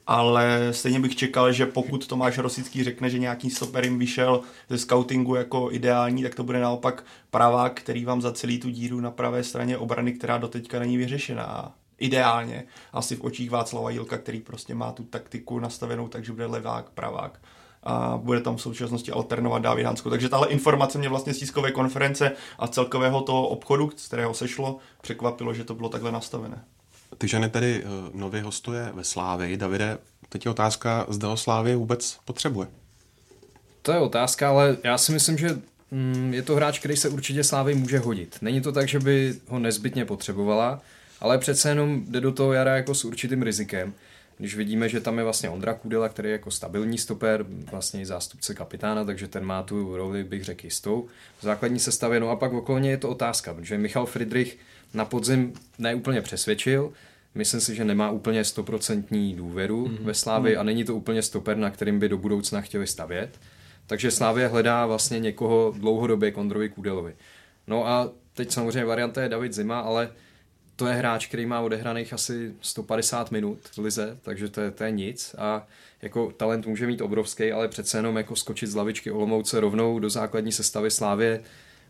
Ale 0.08 0.68
stejně 0.72 1.00
bych 1.00 1.16
čekal, 1.16 1.52
že 1.52 1.66
pokud 1.66 2.08
Tomáš 2.08 2.38
Rosický 2.38 2.84
řekne, 2.84 3.10
že 3.10 3.20
nějaký 3.20 3.50
stoper 3.50 3.84
jim 3.84 4.00
vyšel 4.00 4.42
ze 4.70 4.78
scoutingu 4.78 5.36
jako 5.36 5.70
ideální, 5.72 6.24
tak 6.24 6.36
to 6.36 6.44
bude 6.44 6.60
naopak 6.60 7.06
pravák, 7.32 7.74
který 7.74 8.06
vám 8.06 8.22
zacelí 8.22 8.60
tu 8.60 8.70
díru 8.70 9.00
na 9.00 9.12
pravé 9.12 9.44
straně 9.44 9.78
obrany, 9.78 10.14
která 10.14 10.38
doteďka 10.38 10.80
není 10.80 10.98
vyřešená. 10.98 11.76
Ideálně. 12.02 12.64
Asi 12.94 13.16
v 13.16 13.24
očích 13.24 13.52
Václava 13.52 13.90
Jilka, 13.90 14.18
který 14.18 14.40
prostě 14.40 14.76
má 14.76 14.92
tu 14.92 15.04
taktiku 15.04 15.60
nastavenou, 15.60 16.08
takže 16.08 16.32
bude 16.32 16.46
levák, 16.46 16.90
pravák 16.90 17.40
a 17.84 18.18
bude 18.18 18.42
tam 18.42 18.56
v 18.56 18.62
současnosti 18.62 19.12
alternovat 19.12 19.62
Dávid 19.62 19.86
Hansko. 19.86 20.10
Takže 20.10 20.30
tahle 20.30 20.48
informace 20.48 20.98
mě 20.98 21.10
vlastně 21.10 21.34
z 21.34 21.38
tiskové 21.38 21.72
konference 21.72 22.32
a 22.60 22.68
celkového 22.68 23.22
toho 23.22 23.48
obchodu, 23.48 23.92
z 23.96 24.08
kterého 24.08 24.34
sešlo, 24.34 24.78
překvapilo, 25.02 25.54
že 25.54 25.64
to 25.64 25.76
bylo 25.76 25.90
takhle 25.90 26.12
nastavené. 26.12 26.64
Ty 27.18 27.28
ženy 27.28 27.50
tedy 27.50 27.84
uh, 27.84 28.20
nově 28.20 28.42
hostuje 28.42 28.92
ve 28.94 29.04
Slávii. 29.04 29.58
Davide, 29.58 29.98
teď 30.30 30.46
je 30.46 30.52
otázka, 30.52 31.06
zda 31.10 31.28
ho 31.28 31.38
Slávě 31.38 31.76
vůbec 31.76 32.18
potřebuje. 32.26 32.68
To 33.82 33.92
je 33.92 34.00
otázka, 34.00 34.50
ale 34.50 34.78
já 34.84 34.98
si 34.98 35.12
myslím, 35.12 35.38
že 35.38 35.62
mm, 35.92 36.34
je 36.34 36.42
to 36.42 36.56
hráč, 36.56 36.80
který 36.80 36.98
se 36.98 37.10
určitě 37.10 37.44
Slávy 37.44 37.76
může 37.76 38.00
hodit. 38.00 38.38
Není 38.42 38.62
to 38.62 38.72
tak, 38.72 38.88
že 38.88 39.00
by 39.00 39.36
ho 39.48 39.60
nezbytně 39.60 40.06
potřebovala, 40.06 40.82
ale 41.22 41.38
přece 41.38 41.70
jenom 41.70 42.04
jde 42.08 42.22
do 42.22 42.32
toho 42.32 42.54
jara 42.54 42.76
jako 42.76 42.96
s 42.96 43.06
určitým 43.06 43.42
rizikem 43.42 43.94
když 44.42 44.56
vidíme, 44.56 44.90
že 44.90 45.00
tam 45.00 45.18
je 45.18 45.24
vlastně 45.24 45.50
Ondra 45.50 45.74
Kudela, 45.74 46.10
který 46.10 46.30
je 46.30 46.34
jako 46.34 46.52
stabilní 46.52 46.98
stoper, 46.98 47.46
vlastně 47.72 48.02
i 48.02 48.06
zástupce 48.06 48.54
kapitána, 48.54 49.06
takže 49.06 49.28
ten 49.28 49.46
má 49.46 49.64
tu 49.64 49.98
roli, 49.98 50.24
bych 50.24 50.44
řekl, 50.44 50.66
jistou 50.66 51.08
v 51.40 51.44
základní 51.44 51.80
sestavě. 51.80 52.20
No 52.20 52.30
a 52.30 52.36
pak 52.36 52.54
okolo 52.54 52.78
je 52.78 52.98
to 52.98 53.10
otázka, 53.10 53.54
protože 53.54 53.78
Michal 53.78 54.06
Friedrich 54.06 54.58
na 54.94 55.06
podzim 55.06 55.54
neúplně 55.80 56.22
přesvědčil, 56.22 56.94
myslím 57.36 57.62
si, 57.62 57.76
že 57.76 57.86
nemá 57.86 58.12
úplně 58.12 58.44
stoprocentní 58.44 59.36
důvěru 59.36 59.88
mm-hmm. 59.88 60.04
ve 60.04 60.14
Slávy 60.14 60.58
a 60.58 60.64
není 60.64 60.84
to 60.84 60.96
úplně 60.96 61.22
stoper, 61.22 61.58
na 61.58 61.70
kterým 61.70 62.00
by 62.00 62.10
do 62.10 62.18
budoucna 62.18 62.62
chtěli 62.62 62.88
stavět. 62.88 63.40
Takže 63.88 64.12
Slávě 64.12 64.48
hledá 64.48 64.86
vlastně 64.86 65.20
někoho 65.20 65.74
dlouhodobě 65.78 66.32
Kondrovi 66.32 66.70
Kudelovi. 66.70 67.16
No 67.68 67.88
a 67.88 68.10
teď 68.34 68.52
samozřejmě 68.52 68.86
varianta 68.86 69.22
je 69.22 69.30
David 69.30 69.54
Zima, 69.54 69.80
ale 69.80 70.10
to 70.82 70.88
je 70.88 70.94
hráč, 70.94 71.28
který 71.28 71.46
má 71.46 71.60
odehraných 71.62 72.14
asi 72.14 72.54
150 72.62 73.32
minut 73.32 73.60
v 73.74 73.78
lize, 73.78 74.18
takže 74.22 74.50
to 74.50 74.62
je, 74.62 74.72
to 74.72 74.84
je 74.84 74.92
nic. 74.92 75.36
A 75.38 75.68
jako 76.02 76.32
talent 76.32 76.68
může 76.68 76.88
mít 76.88 77.02
obrovský, 77.02 77.52
ale 77.52 77.68
přece 77.68 77.98
jenom 77.98 78.18
jako 78.18 78.36
skočit 78.36 78.70
z 78.70 78.76
lavičky 78.76 79.12
Olomouce 79.12 79.60
rovnou 79.60 80.00
do 80.00 80.10
základní 80.10 80.52
sestavy 80.52 80.92
Slávě 80.92 81.42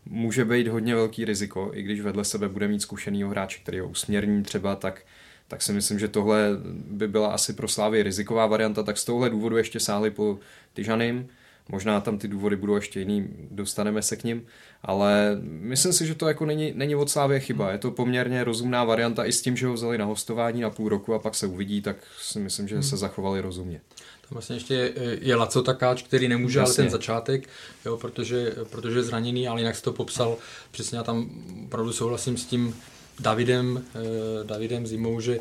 může 0.06 0.44
být 0.44 0.68
hodně 0.68 0.94
velký 0.94 1.24
riziko, 1.24 1.70
i 1.74 1.82
když 1.82 2.00
vedle 2.00 2.24
sebe 2.24 2.48
bude 2.48 2.68
mít 2.68 2.82
zkušenýho 2.82 3.30
hráče, 3.30 3.58
který 3.62 3.80
ho 3.80 3.88
usměrní 3.88 4.42
třeba, 4.42 4.76
tak, 4.76 5.02
tak 5.48 5.62
si 5.62 5.72
myslím, 5.72 5.98
že 5.98 6.08
tohle 6.08 6.48
by 6.90 7.08
byla 7.08 7.28
asi 7.28 7.52
pro 7.52 7.68
Slávy 7.68 8.02
riziková 8.02 8.46
varianta, 8.46 8.82
tak 8.82 8.98
z 8.98 9.04
tohle 9.04 9.30
důvodu 9.30 9.56
ještě 9.56 9.80
sáhli 9.80 10.10
po 10.10 10.38
Tyžanym, 10.74 11.28
Možná 11.72 12.00
tam 12.00 12.18
ty 12.18 12.28
důvody 12.28 12.56
budou 12.56 12.74
ještě 12.74 13.00
jiný, 13.00 13.28
dostaneme 13.50 14.02
se 14.02 14.16
k 14.16 14.24
ním, 14.24 14.46
ale 14.82 15.38
myslím 15.44 15.92
si, 15.92 16.06
že 16.06 16.14
to 16.14 16.28
jako 16.28 16.46
není, 16.46 16.72
není 16.76 16.94
od 16.94 17.10
Slávě 17.10 17.40
chyba. 17.40 17.72
Je 17.72 17.78
to 17.78 17.90
poměrně 17.90 18.44
rozumná 18.44 18.84
varianta 18.84 19.24
i 19.24 19.32
s 19.32 19.42
tím, 19.42 19.56
že 19.56 19.66
ho 19.66 19.72
vzali 19.72 19.98
na 19.98 20.04
hostování 20.04 20.60
na 20.60 20.70
půl 20.70 20.88
roku 20.88 21.14
a 21.14 21.18
pak 21.18 21.34
se 21.34 21.46
uvidí, 21.46 21.82
tak 21.82 21.96
si 22.20 22.38
myslím, 22.38 22.68
že 22.68 22.82
se 22.82 22.96
zachovali 22.96 23.40
rozumně. 23.40 23.80
Tam 23.98 24.28
vlastně 24.30 24.56
ještě 24.56 24.74
je, 24.74 24.92
je 25.20 25.34
Laco 25.34 25.62
Takáč, 25.62 26.02
který 26.02 26.28
nemůže 26.28 26.60
ale 26.60 26.74
ten 26.74 26.90
začátek, 26.90 27.48
jo, 27.84 27.96
protože, 27.96 28.54
protože 28.70 28.98
je 28.98 29.02
zraněný, 29.02 29.48
ale 29.48 29.60
jinak 29.60 29.76
se 29.76 29.82
to 29.82 29.92
popsal 29.92 30.36
přesně, 30.70 30.98
já 30.98 31.04
tam 31.04 31.30
opravdu 31.64 31.92
souhlasím 31.92 32.36
s 32.36 32.44
tím 32.44 32.76
Davidem, 33.20 33.84
eh, 33.94 34.44
Davidem 34.44 34.86
Zimou, 34.86 35.20
že 35.20 35.34
Eh, 35.34 35.40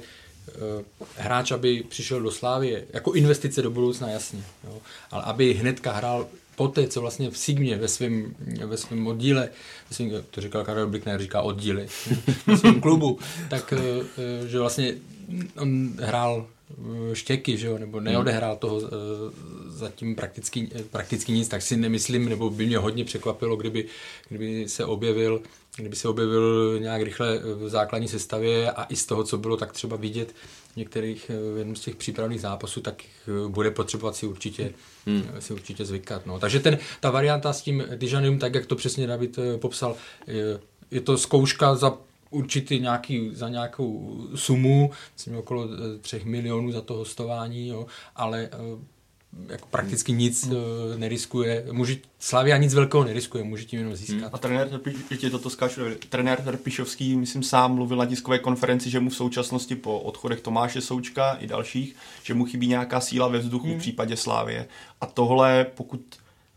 hráč, 1.15 1.51
aby 1.51 1.83
přišel 1.89 2.21
do 2.21 2.31
Slávy, 2.31 2.83
jako 2.93 3.11
investice 3.13 3.61
do 3.61 3.71
budoucna, 3.71 4.09
jasně, 4.09 4.43
jo. 4.63 4.81
ale 5.11 5.23
aby 5.23 5.53
hnedka 5.53 5.91
hrál 5.91 6.27
poté, 6.55 6.87
co 6.87 7.01
vlastně 7.01 7.29
v 7.29 7.37
Sigmě 7.37 7.77
ve 7.77 7.87
svém, 7.87 8.35
ve 8.65 8.77
svém 8.77 9.07
oddíle, 9.07 9.49
ve 9.89 9.95
svým, 9.95 10.11
to 10.31 10.41
říkal 10.41 10.63
Karel 10.63 10.87
Blickner, 10.87 11.21
říká 11.21 11.41
oddíly, 11.41 11.87
ve 12.47 12.57
svém 12.57 12.81
klubu, 12.81 13.19
tak 13.49 13.73
eh, 13.73 14.05
eh, 14.17 14.47
že 14.47 14.59
vlastně 14.59 14.95
on 15.57 15.93
hrál 15.99 16.47
štěky, 17.13 17.57
že 17.57 17.67
jo, 17.67 17.77
nebo 17.77 17.99
neodehrál 17.99 18.55
toho 18.55 18.81
zatím 19.67 20.15
prakticky, 20.15 20.69
prakticky 20.91 21.31
nic, 21.31 21.47
tak 21.47 21.61
si 21.61 21.77
nemyslím, 21.77 22.29
nebo 22.29 22.49
by 22.49 22.65
mě 22.65 22.77
hodně 22.77 23.05
překvapilo, 23.05 23.55
kdyby, 23.55 23.85
kdyby 24.29 24.69
se 24.69 24.85
objevil 24.85 25.41
kdyby 25.77 25.95
se 25.95 26.07
objevil 26.07 26.77
nějak 26.79 27.01
rychle 27.01 27.39
v 27.39 27.69
základní 27.69 28.07
sestavě 28.07 28.71
a 28.71 28.83
i 28.83 28.95
z 28.95 29.05
toho, 29.05 29.23
co 29.23 29.37
bylo 29.37 29.57
tak 29.57 29.71
třeba 29.71 29.97
vidět 29.97 30.35
v 30.73 30.75
některých 30.75 31.31
v 31.53 31.57
jednom 31.57 31.75
z 31.75 31.79
těch 31.79 31.95
přípravných 31.95 32.41
zápasů, 32.41 32.81
tak 32.81 33.03
bude 33.47 33.71
potřebovat 33.71 34.15
si 34.15 34.27
určitě, 34.27 34.73
hmm. 35.05 35.23
si 35.39 35.53
určitě 35.53 35.85
zvykat. 35.85 36.25
No. 36.25 36.39
Takže 36.39 36.59
ten, 36.59 36.77
ta 36.99 37.11
varianta 37.11 37.53
s 37.53 37.61
tím 37.61 37.83
Dijanem, 37.95 38.39
tak 38.39 38.55
jak 38.55 38.65
to 38.65 38.75
přesně 38.75 39.07
David 39.07 39.37
eh, 39.37 39.57
popsal, 39.57 39.95
je, 40.27 40.59
je 40.91 41.01
to 41.01 41.17
zkouška 41.17 41.75
za 41.75 41.97
určitý 42.29 42.79
nějaký, 42.79 43.29
za 43.33 43.49
nějakou 43.49 44.21
sumu, 44.35 44.91
myslím 45.13 45.37
okolo 45.37 45.67
3 46.01 46.17
eh, 46.17 46.29
milionů 46.29 46.71
za 46.71 46.81
to 46.81 46.93
hostování, 46.93 47.67
jo, 47.67 47.85
ale 48.15 48.49
eh, 48.51 48.57
jako 49.49 49.67
prakticky 49.71 50.11
nic 50.11 50.47
hmm. 50.47 50.55
neriskuje. 50.95 51.65
Může, 51.71 51.97
Slavia 52.19 52.57
nic 52.57 52.73
velkého 52.73 53.03
neriskuje, 53.03 53.43
může 53.43 53.65
tím 53.65 53.79
jenom 53.79 53.95
získat. 53.95 54.17
Hmm. 54.17 54.29
A 54.33 54.37
trenér, 54.37 54.69
ještě 55.09 55.29
toto 55.29 55.49
skáču, 55.49 55.81
trenér 56.09 56.41
Trpišovský, 56.41 57.15
myslím, 57.15 57.43
sám 57.43 57.75
mluvil 57.75 57.97
na 57.97 58.05
tiskové 58.05 58.39
konferenci, 58.39 58.89
že 58.89 58.99
mu 58.99 59.09
v 59.09 59.15
současnosti 59.15 59.75
po 59.75 59.99
odchodech 59.99 60.41
Tomáše 60.41 60.81
Součka 60.81 61.33
i 61.33 61.47
dalších, 61.47 61.95
že 62.23 62.33
mu 62.33 62.45
chybí 62.45 62.67
nějaká 62.67 62.99
síla 62.99 63.27
ve 63.27 63.39
vzduchu 63.39 63.67
hmm. 63.67 63.75
v 63.75 63.79
případě 63.79 64.17
Slávie. 64.17 64.67
A 65.01 65.05
tohle, 65.05 65.65
pokud 65.75 66.01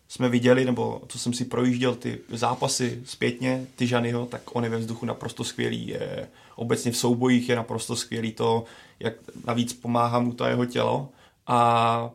jsme 0.08 0.28
viděli, 0.28 0.64
nebo 0.64 1.02
co 1.08 1.18
jsem 1.18 1.32
si 1.32 1.44
projížděl 1.44 1.94
ty 1.94 2.18
zápasy 2.28 3.02
zpětně, 3.04 3.66
ty 3.76 3.86
Žanyho, 3.86 4.26
tak 4.26 4.42
on 4.52 4.64
je 4.64 4.70
ve 4.70 4.78
vzduchu 4.78 5.06
naprosto 5.06 5.44
skvělý. 5.44 5.88
Je, 5.88 6.28
obecně 6.56 6.92
v 6.92 6.96
soubojích 6.96 7.48
je 7.48 7.56
naprosto 7.56 7.96
skvělý 7.96 8.32
to, 8.32 8.64
jak 9.00 9.14
navíc 9.46 9.72
pomáhá 9.72 10.20
mu 10.20 10.32
to 10.32 10.44
jeho 10.44 10.66
tělo. 10.66 11.08
A 11.46 12.10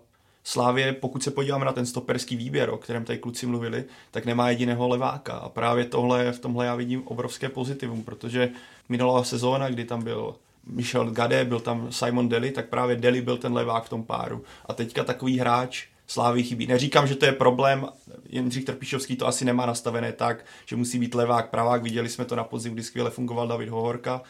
Slávě, 0.49 0.93
pokud 0.93 1.23
se 1.23 1.31
podíváme 1.31 1.65
na 1.65 1.71
ten 1.71 1.85
stoperský 1.85 2.35
výběr, 2.35 2.69
o 2.69 2.77
kterém 2.77 3.05
tady 3.05 3.19
kluci 3.19 3.45
mluvili, 3.45 3.85
tak 4.11 4.25
nemá 4.25 4.49
jediného 4.49 4.87
leváka. 4.87 5.33
A 5.33 5.49
právě 5.49 5.85
tohle, 5.85 6.31
v 6.31 6.39
tomhle 6.39 6.65
já 6.65 6.75
vidím 6.75 7.07
obrovské 7.07 7.49
pozitivum, 7.49 8.03
protože 8.03 8.49
minulá 8.89 9.23
sezóna, 9.23 9.69
kdy 9.69 9.85
tam 9.85 10.03
byl 10.03 10.35
Michel 10.67 11.11
Gade, 11.11 11.45
byl 11.45 11.59
tam 11.59 11.91
Simon 11.91 12.29
Deli, 12.29 12.51
tak 12.51 12.69
právě 12.69 12.95
Deli 12.95 13.21
byl 13.21 13.37
ten 13.37 13.53
levák 13.53 13.83
v 13.83 13.89
tom 13.89 14.03
páru. 14.03 14.43
A 14.65 14.73
teďka 14.73 15.03
takový 15.03 15.39
hráč 15.39 15.87
Slávy 16.07 16.43
chybí. 16.43 16.67
Neříkám, 16.67 17.07
že 17.07 17.15
to 17.15 17.25
je 17.25 17.31
problém, 17.31 17.87
Jindřich 18.29 18.65
Trpišovský 18.65 19.15
to 19.15 19.27
asi 19.27 19.45
nemá 19.45 19.65
nastavené 19.65 20.11
tak, 20.11 20.45
že 20.65 20.75
musí 20.75 20.99
být 20.99 21.15
levák, 21.15 21.49
pravák, 21.49 21.83
viděli 21.83 22.09
jsme 22.09 22.25
to 22.25 22.35
na 22.35 22.43
podzim, 22.43 22.73
kdy 22.73 22.83
skvěle 22.83 23.09
fungoval 23.09 23.47
David 23.47 23.69
Hovorka, 23.69 24.21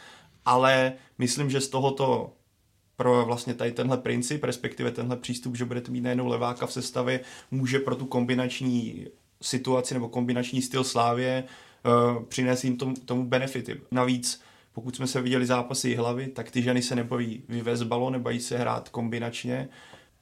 ale 0.44 0.92
myslím, 1.18 1.50
že 1.50 1.60
z 1.60 1.68
tohoto 1.68 2.32
pro 3.00 3.24
vlastně 3.24 3.54
tady 3.54 3.72
tenhle 3.72 3.98
princip, 3.98 4.44
respektive 4.44 4.90
tenhle 4.90 5.16
přístup, 5.16 5.56
že 5.56 5.64
budete 5.64 5.90
mít 5.90 6.00
najednou 6.00 6.28
leváka 6.28 6.66
v 6.66 6.72
sestavě, 6.72 7.20
může 7.50 7.78
pro 7.78 7.96
tu 7.96 8.06
kombinační 8.06 9.06
situaci 9.42 9.94
nebo 9.94 10.08
kombinační 10.08 10.62
styl 10.62 10.84
Slávě 10.84 11.44
uh, 11.84 12.24
přinést 12.24 12.64
jim 12.64 12.76
tomu, 12.76 12.94
tomu 13.04 13.26
benefity. 13.26 13.80
Navíc, 13.90 14.40
pokud 14.72 14.96
jsme 14.96 15.06
se 15.06 15.22
viděli 15.22 15.46
zápasy 15.46 15.94
hlavy, 15.94 16.28
tak 16.28 16.50
ty 16.50 16.62
ženy 16.62 16.82
se 16.82 16.94
nebojí 16.94 17.42
vyvést 17.48 17.82
balon, 17.82 18.12
nebojí 18.12 18.40
se 18.40 18.58
hrát 18.58 18.88
kombinačně. 18.88 19.68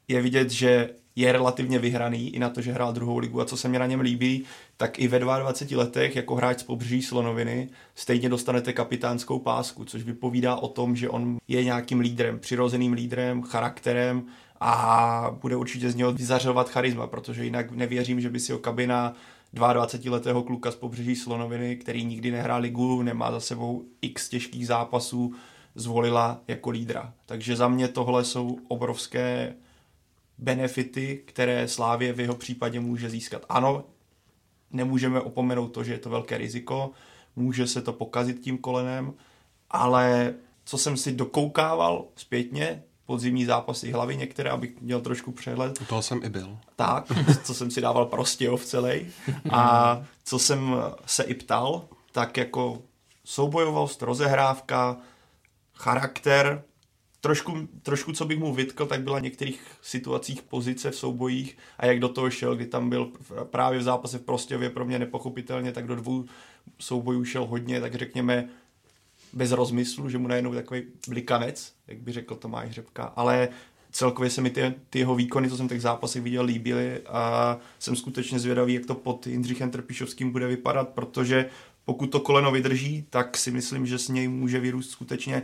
Je 0.09 0.23
vidět, 0.23 0.51
že 0.51 0.91
je 1.17 1.33
relativně 1.33 1.79
vyhraný 1.79 2.35
i 2.35 2.39
na 2.39 2.51
to, 2.51 2.61
že 2.61 2.73
hrál 2.73 2.93
druhou 2.93 3.19
ligu 3.19 3.41
a 3.41 3.45
co 3.45 3.57
se 3.57 3.69
mě 3.69 3.79
na 3.79 3.87
něm 3.87 4.01
líbí, 4.01 4.45
tak 4.81 4.99
i 4.99 5.09
ve 5.09 5.19
22 5.19 5.79
letech 5.79 6.17
jako 6.17 6.35
hráč 6.35 6.59
z 6.59 6.63
pobřeží 6.63 7.03
Slonoviny 7.03 7.69
stejně 7.95 8.29
dostanete 8.29 8.73
kapitánskou 8.73 9.39
pásku, 9.39 9.85
což 9.85 10.03
vypovídá 10.03 10.57
o 10.57 10.69
tom, 10.69 10.97
že 10.97 11.09
on 11.09 11.39
je 11.49 11.65
nějakým 11.65 12.01
lídrem, 12.01 12.39
přirozeným 12.39 12.93
lídrem, 12.93 13.43
charakterem 13.43 14.27
a 14.61 15.37
bude 15.43 15.57
určitě 15.57 15.91
z 15.91 15.95
něho 15.95 16.13
vyzařovat 16.13 16.69
charisma, 16.69 17.07
protože 17.07 17.45
jinak 17.45 17.71
nevěřím, 17.71 18.21
že 18.21 18.31
by 18.31 18.41
si 18.41 18.53
ho 18.53 18.59
kabina 18.59 19.15
22-letého 19.55 20.43
kluka 20.43 20.71
z 20.71 20.77
pobřeží 20.77 21.17
Slonoviny, 21.17 21.77
který 21.77 22.05
nikdy 22.05 22.31
nehrál 22.31 22.61
ligu, 22.61 23.03
nemá 23.03 23.33
za 23.33 23.41
sebou 23.41 23.85
x 24.03 24.29
těžkých 24.29 24.67
zápasů, 24.67 25.35
zvolila 25.75 26.41
jako 26.49 26.71
lídra. 26.71 27.13
Takže 27.27 27.57
za 27.57 27.69
mě 27.69 27.89
tohle 27.89 28.25
jsou 28.25 28.59
obrovské 28.69 29.55
benefity, 30.39 31.23
které 31.25 31.69
Slávě 31.69 32.13
v 32.13 32.21
jeho 32.21 32.35
případě 32.35 32.81
může 32.81 33.11
získat. 33.11 33.45
Ano, 33.49 33.85
nemůžeme 34.71 35.21
opomenout 35.21 35.69
to, 35.69 35.85
že 35.85 35.93
je 35.93 35.99
to 35.99 36.11
velké 36.11 36.39
riziko, 36.39 36.91
může 37.37 37.67
se 37.67 37.83
to 37.83 37.93
pokazit 37.93 38.41
tím 38.41 38.59
kolenem, 38.59 39.15
ale 39.71 40.35
co 40.65 40.79
jsem 40.79 40.97
si 40.97 41.13
dokoukával 41.13 42.05
zpětně, 42.17 42.83
podzimní 43.07 43.45
zápasy 43.45 43.93
hlavy 43.93 44.17
některé, 44.17 44.51
abych 44.51 44.81
měl 44.81 45.01
trošku 45.01 45.33
přehled. 45.33 45.81
U 45.81 45.85
toho 45.85 46.03
jsem 46.03 46.21
i 46.25 46.29
byl. 46.29 46.59
Tak, 46.77 47.05
co 47.45 47.55
jsem 47.55 47.71
si 47.71 47.81
dával 47.81 48.07
prostě 48.07 48.51
v 48.51 48.65
celý. 48.65 49.07
A 49.51 50.03
co 50.25 50.39
jsem 50.39 50.77
se 51.07 51.23
i 51.23 51.35
ptal, 51.35 51.85
tak 52.13 52.37
jako 52.37 52.83
soubojovost, 53.25 54.03
rozehrávka, 54.03 54.97
charakter, 55.75 56.63
trošku, 57.21 57.69
trošku, 57.83 58.13
co 58.13 58.25
bych 58.25 58.39
mu 58.39 58.55
vytkl, 58.55 58.87
tak 58.87 59.03
byla 59.03 59.19
v 59.19 59.23
některých 59.23 59.61
situacích 59.83 60.43
pozice 60.43 60.91
v 60.91 60.97
soubojích 60.97 61.59
a 61.79 61.87
jak 61.87 62.01
do 62.01 62.09
toho 62.09 62.31
šel, 62.31 62.57
kdy 62.57 62.67
tam 62.67 62.91
byl 62.91 63.13
právě 63.45 63.79
v 63.79 63.83
zápase 63.83 64.19
v 64.19 64.23
Prostěvě 64.23 64.71
pro 64.71 64.85
mě 64.85 64.99
nepochopitelně, 64.99 65.73
tak 65.73 65.87
do 65.87 65.97
dvou 65.97 66.25
soubojů 66.79 67.25
šel 67.25 67.47
hodně, 67.47 67.81
tak 67.81 67.95
řekněme 67.95 68.49
bez 69.33 69.53
rozmyslu, 69.53 70.11
že 70.11 70.19
mu 70.19 70.29
najednou 70.29 70.55
takový 70.55 70.83
blikanec, 71.09 71.73
jak 71.87 71.99
by 71.99 72.13
řekl 72.13 72.35
Tomáš 72.35 72.71
Řepka, 72.71 73.05
ale 73.05 73.49
celkově 73.91 74.31
se 74.31 74.41
mi 74.41 74.51
ty, 74.51 74.75
ty 74.91 74.99
jeho 74.99 75.15
výkony, 75.15 75.51
co 75.51 75.57
jsem 75.57 75.69
těch 75.69 75.83
zápasech 75.83 76.23
viděl, 76.23 76.45
líbily 76.45 77.01
a 77.07 77.59
jsem 77.79 77.97
skutečně 77.97 78.39
zvědavý, 78.39 78.75
jak 78.75 78.87
to 78.87 78.95
pod 78.95 79.27
Jindřichem 79.27 79.71
Trpišovským 79.71 80.31
bude 80.31 80.47
vypadat, 80.47 80.89
protože 80.89 81.51
pokud 81.85 82.07
to 82.07 82.21
koleno 82.21 82.51
vydrží, 82.51 83.07
tak 83.11 83.37
si 83.37 83.51
myslím, 83.51 83.87
že 83.87 83.99
s 83.99 84.09
něj 84.09 84.29
může 84.29 84.61
vyrůst 84.61 84.91
skutečně 84.91 85.43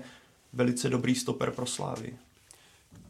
velice 0.54 0.88
dobrý 0.88 1.14
stoper 1.14 1.50
pro 1.50 1.66
Slávy. 1.66 2.14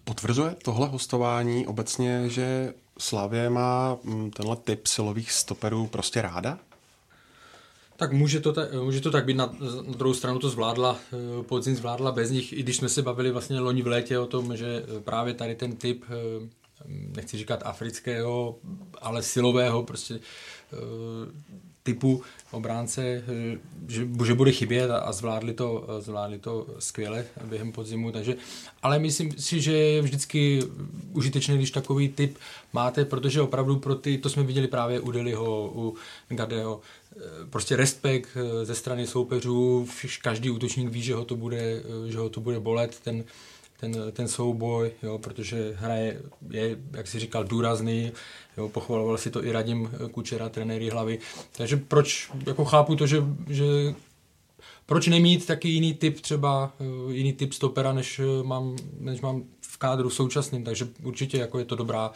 Potvrzuje 0.05 0.57
tohle 0.63 0.89
hostování 0.89 1.67
obecně, 1.67 2.29
že 2.29 2.75
Slávě 2.99 3.51
má 3.51 3.99
mm, 4.05 4.31
tenhle 4.31 4.57
typ 4.57 4.87
silových 4.87 5.33
stoperů 5.33 5.87
prostě 5.87 6.23
ráda? 6.23 6.59
Tak 7.97 8.13
může 8.13 8.41
to, 8.41 8.53
ta, 8.53 8.63
může 8.83 9.01
to 9.01 9.11
tak 9.11 9.25
být, 9.25 9.35
na, 9.35 9.47
na 9.87 9.93
druhou 9.97 10.15
stranu 10.15 10.39
to 10.39 10.51
zvládla, 10.51 10.99
eh, 11.13 11.43
podzim 11.43 11.77
zvládla 11.77 12.13
bez 12.13 12.31
nich, 12.31 12.53
i 12.53 12.63
když 12.63 12.77
jsme 12.77 12.89
se 12.89 13.03
bavili 13.03 13.31
vlastně 13.31 13.61
loni 13.61 13.83
v 13.83 13.87
létě 13.87 14.19
o 14.19 14.27
tom, 14.27 14.57
že 14.57 14.67
eh, 14.67 15.01
právě 15.01 15.35
tady 15.35 15.55
ten 15.55 15.77
typ, 15.77 16.05
eh, 16.09 16.49
nechci 17.17 17.39
říkat 17.39 17.63
afrického, 17.65 18.59
ale 19.01 19.23
silového 19.23 19.83
prostě 19.83 20.21
typu 21.85 22.23
obránce, 22.51 23.03
eh, 23.03 23.59
že, 23.89 24.09
že 24.27 24.35
bude 24.35 24.53
chybět 24.53 24.91
a, 24.91 25.13
zvládli 25.13 25.55
to, 25.55 25.87
zvládli 25.99 26.39
to 26.39 26.67
skvěle 26.79 27.25
během 27.45 27.73
podzimu, 27.73 28.13
takže, 28.13 28.37
ale 28.83 28.99
myslím 28.99 29.33
si, 29.39 29.61
že 29.61 29.73
je 29.77 30.03
vždycky 30.03 30.63
užitečné, 31.13 31.57
když 31.57 31.71
takový 31.71 32.09
typ 32.09 32.39
máte, 32.73 33.05
protože 33.05 33.41
opravdu 33.41 33.79
pro 33.79 33.95
ty, 33.95 34.19
to 34.19 34.31
jsme 34.31 34.43
viděli 34.43 34.69
právě 34.69 35.01
u 35.01 35.11
Deliho, 35.11 35.73
u 35.75 35.95
Gadeho, 36.29 36.81
eh, 37.17 37.21
prostě 37.51 37.77
respekt 37.77 38.29
eh, 38.37 38.65
ze 38.65 38.75
strany 38.75 39.07
soupeřů, 39.07 39.89
každý 40.23 40.51
útočník 40.51 40.89
ví, 40.89 41.03
že 41.03 41.15
ho 41.15 41.25
to 41.25 41.37
bude, 41.37 41.83
že 42.07 42.19
ho 42.19 42.29
to 42.29 42.41
bude 42.41 42.61
bolet, 42.61 43.01
ten, 43.01 43.25
ten, 43.81 44.13
ten 44.13 44.29
souboj, 44.29 44.91
jo, 45.03 45.19
protože 45.19 45.73
hraje, 45.77 46.21
je, 46.51 46.77
jak 46.93 47.07
si 47.07 47.19
říkal, 47.19 47.45
důrazný, 47.45 48.13
jo, 48.57 48.69
pochvaloval 48.69 49.19
si 49.19 49.31
to 49.31 49.45
i 49.45 49.53
Radim 49.53 49.91
Kučera, 50.13 50.49
trenéry 50.49 50.91
hlavy, 50.91 51.19
takže 51.57 51.77
proč, 51.77 52.31
jako 52.47 52.65
chápu 52.65 52.97
to, 52.97 53.07
že, 53.07 53.23
že 53.49 53.65
proč 54.87 55.07
nemít 55.07 55.47
taky 55.47 55.69
jiný 55.69 55.95
typ 55.95 56.21
třeba, 56.21 56.73
eh, 56.81 57.13
jiný 57.13 57.33
typ 57.33 57.53
stopera, 57.53 57.93
než 57.93 58.21
mám, 58.43 58.77
než 59.01 59.21
mám 59.21 59.43
v 59.61 59.79
kádru 59.79 60.11
současným, 60.11 60.65
takže 60.65 60.89
určitě 61.03 61.39
jako 61.39 61.59
je 61.59 61.65
to 61.65 61.77
dobrá, 61.77 62.13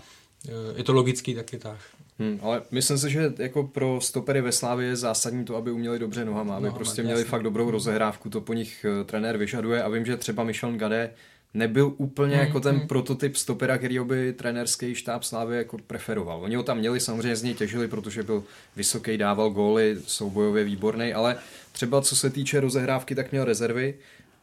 eh, 0.48 0.52
je 0.76 0.84
to 0.84 0.92
logický 0.92 1.34
taky 1.34 1.58
tak. 1.58 1.78
Hmm, 2.18 2.38
ale 2.42 2.62
myslím 2.70 2.98
si, 2.98 3.10
že 3.10 3.32
jako 3.38 3.62
pro 3.62 4.00
stopery 4.00 4.40
ve 4.40 4.52
Slávě 4.52 4.86
je 4.86 4.96
zásadní 4.96 5.44
to, 5.44 5.56
aby 5.56 5.70
uměli 5.70 5.98
dobře 5.98 6.24
nohama, 6.24 6.56
aby 6.56 6.66
no, 6.66 6.72
prostě 6.72 7.02
měli 7.02 7.20
jasný. 7.20 7.30
fakt 7.30 7.42
dobrou 7.42 7.70
rozehrávku, 7.70 8.30
to 8.30 8.40
po 8.40 8.52
nich 8.52 8.86
eh, 8.88 9.04
trenér 9.04 9.36
vyžaduje 9.36 9.82
a 9.82 9.88
vím, 9.88 10.06
že 10.06 10.16
třeba 10.16 10.44
Michel 10.44 10.72
Gade 10.72 11.14
nebyl 11.54 11.94
úplně 11.96 12.34
mm, 12.34 12.40
jako 12.40 12.60
ten 12.60 12.74
mm. 12.74 12.88
prototyp 12.88 13.36
stopera, 13.36 13.78
který 13.78 13.98
by 13.98 14.32
trenérský 14.32 14.94
štáb 14.94 15.22
Slávy 15.22 15.56
jako 15.56 15.78
preferoval. 15.86 16.42
Oni 16.42 16.56
ho 16.56 16.62
tam 16.62 16.78
měli, 16.78 17.00
samozřejmě 17.00 17.36
z 17.36 17.42
něj 17.42 17.54
těžili, 17.54 17.88
protože 17.88 18.22
byl 18.22 18.44
vysoký, 18.76 19.16
dával 19.16 19.50
góly, 19.50 19.96
soubojově 20.06 20.64
výborný, 20.64 21.14
ale 21.14 21.36
třeba 21.72 22.02
co 22.02 22.16
se 22.16 22.30
týče 22.30 22.60
rozehrávky, 22.60 23.14
tak 23.14 23.32
měl 23.32 23.44
rezervy 23.44 23.94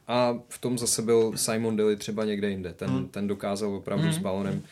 a 0.07 0.39
v 0.49 0.57
tom 0.57 0.77
zase 0.77 1.01
byl 1.01 1.31
Simon 1.35 1.75
Dilly 1.75 1.95
třeba 1.95 2.25
někde 2.25 2.49
jinde. 2.49 2.73
Ten, 2.73 2.91
mm. 2.91 3.07
ten 3.07 3.27
dokázal 3.27 3.75
opravdu 3.75 4.05
mm. 4.05 4.13
s 4.13 4.17
balonem 4.17 4.63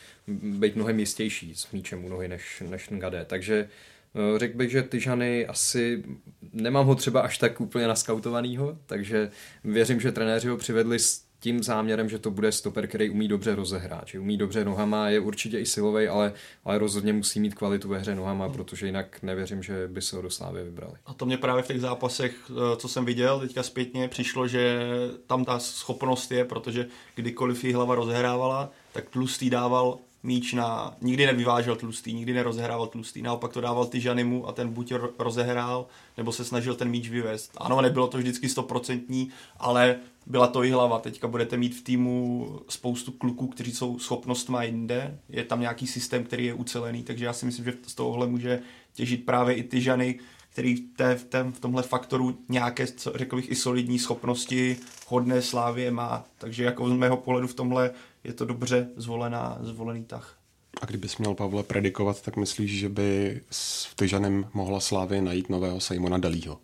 být 0.42 0.76
mnohem 0.76 1.00
jistější 1.00 1.54
s 1.54 1.72
míčem 1.72 2.04
u 2.04 2.08
nohy 2.08 2.28
než, 2.28 2.62
než 2.70 2.88
Ngade. 2.88 3.24
Takže 3.24 3.68
eh, 4.14 4.38
řekl 4.38 4.58
bych, 4.58 4.70
že 4.70 4.82
Tyžany 4.82 5.46
asi 5.46 6.04
nemám 6.52 6.86
ho 6.86 6.94
třeba 6.94 7.20
až 7.20 7.38
tak 7.38 7.60
úplně 7.60 7.88
naskautovanýho, 7.88 8.78
takže 8.86 9.30
věřím, 9.64 10.00
že 10.00 10.12
trenéři 10.12 10.48
ho 10.48 10.56
přivedli 10.56 10.98
s 10.98 11.23
tím 11.44 11.62
záměrem, 11.62 12.08
že 12.08 12.18
to 12.18 12.30
bude 12.30 12.52
stoper, 12.52 12.86
který 12.86 13.10
umí 13.10 13.28
dobře 13.28 13.54
rozehrát, 13.54 14.08
že 14.08 14.20
umí 14.20 14.36
dobře 14.36 14.64
nohama, 14.64 15.08
je 15.08 15.20
určitě 15.20 15.58
i 15.58 15.66
silový, 15.66 16.08
ale, 16.08 16.32
ale 16.64 16.78
rozhodně 16.78 17.12
musí 17.12 17.40
mít 17.40 17.54
kvalitu 17.54 17.88
ve 17.88 17.98
hře 17.98 18.14
nohama, 18.14 18.48
protože 18.48 18.86
jinak 18.86 19.22
nevěřím, 19.22 19.62
že 19.62 19.88
by 19.88 20.02
se 20.02 20.16
ho 20.16 20.22
do 20.22 20.30
Slávy 20.30 20.64
vybrali. 20.64 20.94
A 21.06 21.14
to 21.14 21.26
mě 21.26 21.36
právě 21.36 21.62
v 21.62 21.66
těch 21.66 21.80
zápasech, 21.80 22.36
eh, 22.50 22.76
co 22.76 22.88
jsem 22.88 23.04
viděl, 23.04 23.40
teďka 23.40 23.62
zpětně 23.62 24.08
přišlo, 24.08 24.48
že 24.48 24.88
tam 25.26 25.44
ta 25.44 25.58
schopnost 25.58 26.32
je, 26.32 26.44
protože 26.44 26.86
kdykoliv 27.14 27.64
jí 27.64 27.72
hlava 27.72 27.94
rozehrávala, 27.94 28.70
tak 28.92 29.10
tlustý 29.10 29.50
dával 29.50 29.98
míč 30.24 30.52
na, 30.52 30.96
nikdy 31.00 31.26
nevyvážel 31.26 31.76
tlustý, 31.76 32.12
nikdy 32.12 32.32
nerozehrával 32.32 32.86
tlustý, 32.86 33.22
naopak 33.22 33.52
to 33.52 33.60
dával 33.60 33.86
Tyžanimu 33.86 34.48
a 34.48 34.52
ten 34.52 34.68
buď 34.68 34.92
rozehrál, 35.18 35.86
nebo 36.16 36.32
se 36.32 36.44
snažil 36.44 36.74
ten 36.74 36.88
míč 36.88 37.08
vyvést. 37.08 37.50
Ano, 37.56 37.80
nebylo 37.80 38.06
to 38.06 38.18
vždycky 38.18 38.48
stoprocentní, 38.48 39.30
ale 39.56 39.96
byla 40.26 40.46
to 40.46 40.64
i 40.64 40.70
hlava. 40.70 40.98
Teďka 40.98 41.28
budete 41.28 41.56
mít 41.56 41.74
v 41.74 41.82
týmu 41.82 42.48
spoustu 42.68 43.12
kluků, 43.12 43.46
kteří 43.46 43.72
jsou 43.72 43.98
schopnost 43.98 44.48
má 44.48 44.62
jinde, 44.62 45.18
je 45.28 45.44
tam 45.44 45.60
nějaký 45.60 45.86
systém, 45.86 46.24
který 46.24 46.46
je 46.46 46.54
ucelený, 46.54 47.02
takže 47.02 47.24
já 47.24 47.32
si 47.32 47.46
myslím, 47.46 47.64
že 47.64 47.74
z 47.86 47.94
tohohle 47.94 48.26
může 48.26 48.60
těžit 48.94 49.26
právě 49.26 49.54
i 49.54 49.62
Tyžany, 49.62 50.18
který 50.50 50.74
v, 50.74 50.96
té, 50.96 51.14
v, 51.14 51.24
tém, 51.24 51.52
v 51.52 51.60
tomhle 51.60 51.82
faktoru 51.82 52.38
nějaké, 52.48 52.86
řekl 53.14 53.36
bych, 53.36 53.50
i 53.50 53.54
solidní 53.54 53.98
schopnosti 53.98 54.76
hodné 55.06 55.42
slávě 55.42 55.90
má. 55.90 56.24
Takže 56.38 56.64
jako 56.64 56.88
z 56.88 56.92
mého 56.92 57.16
pohledu 57.16 57.46
v 57.46 57.54
tomhle 57.54 57.90
je 58.24 58.32
to 58.32 58.44
dobře 58.44 58.88
zvolená, 58.96 59.58
zvolený 59.60 60.04
tah. 60.04 60.38
A 60.80 60.86
kdybys 60.86 61.16
měl, 61.16 61.34
Pavle, 61.34 61.62
predikovat, 61.62 62.22
tak 62.22 62.36
myslíš, 62.36 62.78
že 62.78 62.88
by 62.88 63.40
s 63.50 63.94
Tyžanem 63.94 64.46
mohla 64.54 64.80
Slávě 64.80 65.22
najít 65.22 65.48
nového 65.48 65.80
Simona 65.80 66.18
Dalího? 66.18 66.58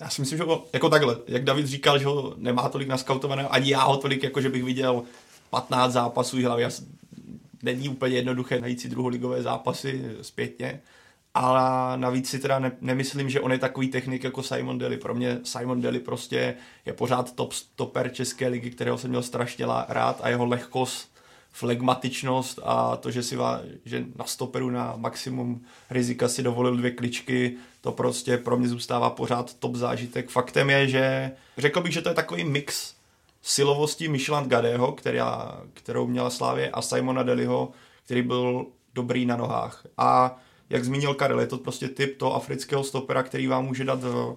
Já 0.00 0.08
si 0.08 0.20
myslím, 0.20 0.38
že 0.38 0.44
ho, 0.44 0.66
jako 0.72 0.88
takhle, 0.88 1.16
jak 1.26 1.44
David 1.44 1.66
říkal, 1.66 1.98
že 1.98 2.06
ho 2.06 2.34
nemá 2.36 2.68
tolik 2.68 2.88
naskautovaného, 2.88 3.52
ani 3.52 3.70
já 3.70 3.82
ho 3.82 3.96
tolik, 3.96 4.22
jako 4.22 4.40
že 4.40 4.48
bych 4.48 4.64
viděl 4.64 5.02
15 5.50 5.92
zápasů 5.92 6.42
hlavě. 6.42 6.68
Není 7.62 7.88
úplně 7.88 8.16
jednoduché 8.16 8.60
najít 8.60 8.80
si 8.80 8.88
druholigové 8.88 9.42
zápasy 9.42 10.04
zpětně, 10.22 10.80
ale 11.34 11.98
navíc 11.98 12.28
si 12.28 12.38
teda 12.38 12.58
ne, 12.58 12.72
nemyslím, 12.80 13.30
že 13.30 13.40
on 13.40 13.52
je 13.52 13.58
takový 13.58 13.88
technik 13.88 14.24
jako 14.24 14.42
Simon 14.42 14.78
Daly. 14.78 14.96
Pro 14.96 15.14
mě 15.14 15.38
Simon 15.44 15.80
Daly 15.80 15.98
prostě 16.00 16.54
je 16.86 16.92
pořád 16.92 17.34
top 17.34 17.52
stoper 17.52 18.12
České 18.12 18.48
ligy, 18.48 18.70
kterého 18.70 18.98
jsem 18.98 19.10
měl 19.10 19.22
strašně 19.22 19.66
rád 19.88 20.20
a 20.22 20.28
jeho 20.28 20.46
lehkost, 20.46 21.10
flegmatičnost 21.52 22.60
a 22.62 22.96
to, 22.96 23.10
že 23.10 23.22
si 23.22 23.36
vá, 23.36 23.60
že 23.84 24.04
na 24.16 24.24
stoperu 24.24 24.70
na 24.70 24.94
maximum 24.96 25.64
rizika 25.90 26.28
si 26.28 26.42
dovolil 26.42 26.76
dvě 26.76 26.90
kličky, 26.90 27.56
to 27.80 27.92
prostě 27.92 28.36
pro 28.36 28.56
mě 28.56 28.68
zůstává 28.68 29.10
pořád 29.10 29.54
top 29.54 29.74
zážitek. 29.74 30.30
Faktem 30.30 30.70
je, 30.70 30.88
že 30.88 31.30
řekl 31.58 31.80
bych, 31.80 31.92
že 31.92 32.02
to 32.02 32.08
je 32.08 32.14
takový 32.14 32.44
mix 32.44 32.94
silovosti 33.42 34.08
Micheland 34.08 34.48
Gadého, 34.48 34.92
která, 34.92 35.60
kterou 35.74 36.06
měla 36.06 36.30
Slávě, 36.30 36.70
a 36.70 36.82
Simona 36.82 37.22
Deliho, 37.22 37.70
který 38.04 38.22
byl 38.22 38.66
dobrý 38.94 39.26
na 39.26 39.36
nohách. 39.36 39.86
A 39.98 40.38
jak 40.70 40.84
zmínil 40.84 41.14
Karel, 41.14 41.40
je 41.40 41.46
to 41.46 41.58
prostě 41.58 41.88
typ 41.88 42.18
toho 42.18 42.34
afrického 42.34 42.84
stopera, 42.84 43.22
který 43.22 43.46
vám 43.46 43.66
může 43.66 43.84
dát 43.84 44.00
eh, 44.04 44.36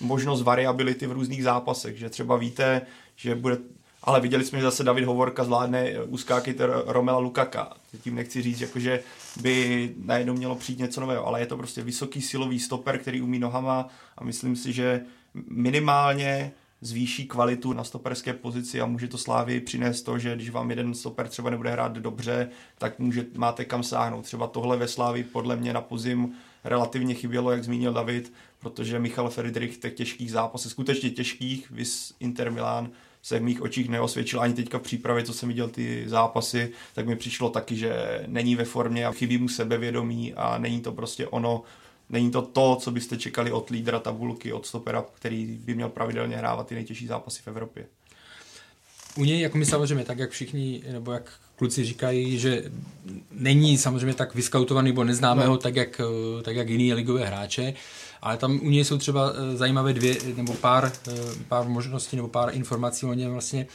možnost 0.00 0.42
variability 0.42 1.06
v 1.06 1.12
různých 1.12 1.42
zápasech, 1.42 1.98
že 1.98 2.10
třeba 2.10 2.36
víte, 2.36 2.82
že 3.16 3.34
bude 3.34 3.58
ale 4.02 4.20
viděli 4.20 4.44
jsme, 4.44 4.58
že 4.58 4.64
zase 4.64 4.84
David 4.84 5.04
Hovorka 5.04 5.44
zvládne 5.44 6.02
uskáky 6.02 6.56
Romela 6.86 7.18
Lukaka. 7.18 7.72
Tím 8.02 8.14
nechci 8.14 8.42
říct, 8.42 8.60
jako, 8.60 8.78
že 8.78 9.02
by 9.40 9.94
najednou 10.04 10.34
mělo 10.34 10.54
přijít 10.54 10.78
něco 10.78 11.00
nového, 11.00 11.26
ale 11.26 11.40
je 11.40 11.46
to 11.46 11.56
prostě 11.56 11.82
vysoký 11.82 12.22
silový 12.22 12.60
stoper, 12.60 12.98
který 12.98 13.22
umí 13.22 13.38
nohama 13.38 13.88
a 14.18 14.24
myslím 14.24 14.56
si, 14.56 14.72
že 14.72 15.00
minimálně 15.50 16.52
zvýší 16.80 17.26
kvalitu 17.26 17.72
na 17.72 17.84
stoperské 17.84 18.32
pozici 18.32 18.80
a 18.80 18.86
může 18.86 19.08
to 19.08 19.18
Slávy 19.18 19.60
přinést 19.60 20.02
to, 20.02 20.18
že 20.18 20.34
když 20.34 20.50
vám 20.50 20.70
jeden 20.70 20.94
stoper 20.94 21.28
třeba 21.28 21.50
nebude 21.50 21.70
hrát 21.70 21.92
dobře, 21.92 22.48
tak 22.78 22.98
může, 22.98 23.26
máte 23.34 23.64
kam 23.64 23.82
sáhnout. 23.82 24.22
Třeba 24.22 24.46
tohle 24.46 24.76
ve 24.76 24.88
Slávy 24.88 25.24
podle 25.24 25.56
mě 25.56 25.72
na 25.72 25.80
pozim 25.80 26.32
relativně 26.64 27.14
chybělo, 27.14 27.50
jak 27.50 27.64
zmínil 27.64 27.92
David, 27.92 28.32
protože 28.58 28.98
Michal 28.98 29.30
Friedrich 29.30 29.78
těch 29.78 29.94
těžkých 29.94 30.30
zápasech, 30.30 30.72
skutečně 30.72 31.10
těžkých, 31.10 31.70
vys 31.70 32.14
Inter 32.20 32.50
Milan, 32.52 32.90
se 33.22 33.38
v 33.38 33.42
mých 33.42 33.62
očích 33.62 33.88
neosvědčil 33.88 34.40
ani 34.40 34.54
teďka 34.54 34.78
v 34.78 34.82
přípravě, 34.82 35.24
co 35.24 35.32
jsem 35.32 35.48
viděl 35.48 35.68
ty 35.68 36.04
zápasy, 36.06 36.72
tak 36.94 37.06
mi 37.06 37.16
přišlo 37.16 37.50
taky, 37.50 37.76
že 37.76 38.22
není 38.26 38.56
ve 38.56 38.64
formě 38.64 39.06
a 39.06 39.12
chybí 39.12 39.38
mu 39.38 39.48
sebevědomí 39.48 40.34
a 40.34 40.58
není 40.58 40.80
to 40.80 40.92
prostě 40.92 41.26
ono, 41.26 41.62
není 42.10 42.30
to 42.30 42.42
to, 42.42 42.76
co 42.80 42.90
byste 42.90 43.16
čekali 43.16 43.52
od 43.52 43.70
lídra 43.70 43.98
tabulky, 43.98 44.52
od 44.52 44.66
stopera, 44.66 45.04
který 45.14 45.44
by 45.44 45.74
měl 45.74 45.88
pravidelně 45.88 46.36
hrávat 46.36 46.66
ty 46.66 46.74
nejtěžší 46.74 47.06
zápasy 47.06 47.42
v 47.42 47.48
Evropě. 47.48 47.86
U 49.16 49.24
něj, 49.24 49.40
jako 49.40 49.58
my 49.58 49.66
samozřejmě, 49.66 50.04
tak 50.04 50.18
jak 50.18 50.30
všichni, 50.30 50.82
nebo 50.92 51.12
jak 51.12 51.32
kluci 51.56 51.84
říkají, 51.84 52.38
že 52.38 52.64
není 53.30 53.78
samozřejmě 53.78 54.14
tak 54.14 54.34
vyskautovaný, 54.34 54.90
nebo 54.90 55.04
neznáme 55.04 55.44
no. 55.44 55.50
ho 55.50 55.56
tak 55.56 55.76
jak, 55.76 56.00
tak 56.42 56.56
jak 56.56 56.68
jiný 56.68 56.94
ligové 56.94 57.24
hráče, 57.24 57.74
ale 58.22 58.36
tam 58.36 58.60
u 58.62 58.70
něj 58.70 58.84
jsou 58.84 58.98
třeba 58.98 59.32
eh, 59.32 59.56
zajímavé 59.56 59.92
dvě, 59.92 60.16
nebo 60.36 60.54
pár, 60.54 60.92
eh, 61.08 61.12
pár 61.48 61.68
možností, 61.68 62.16
nebo 62.16 62.28
pár 62.28 62.54
informací 62.54 63.06
o 63.06 63.14
něm 63.14 63.32
vlastně, 63.32 63.66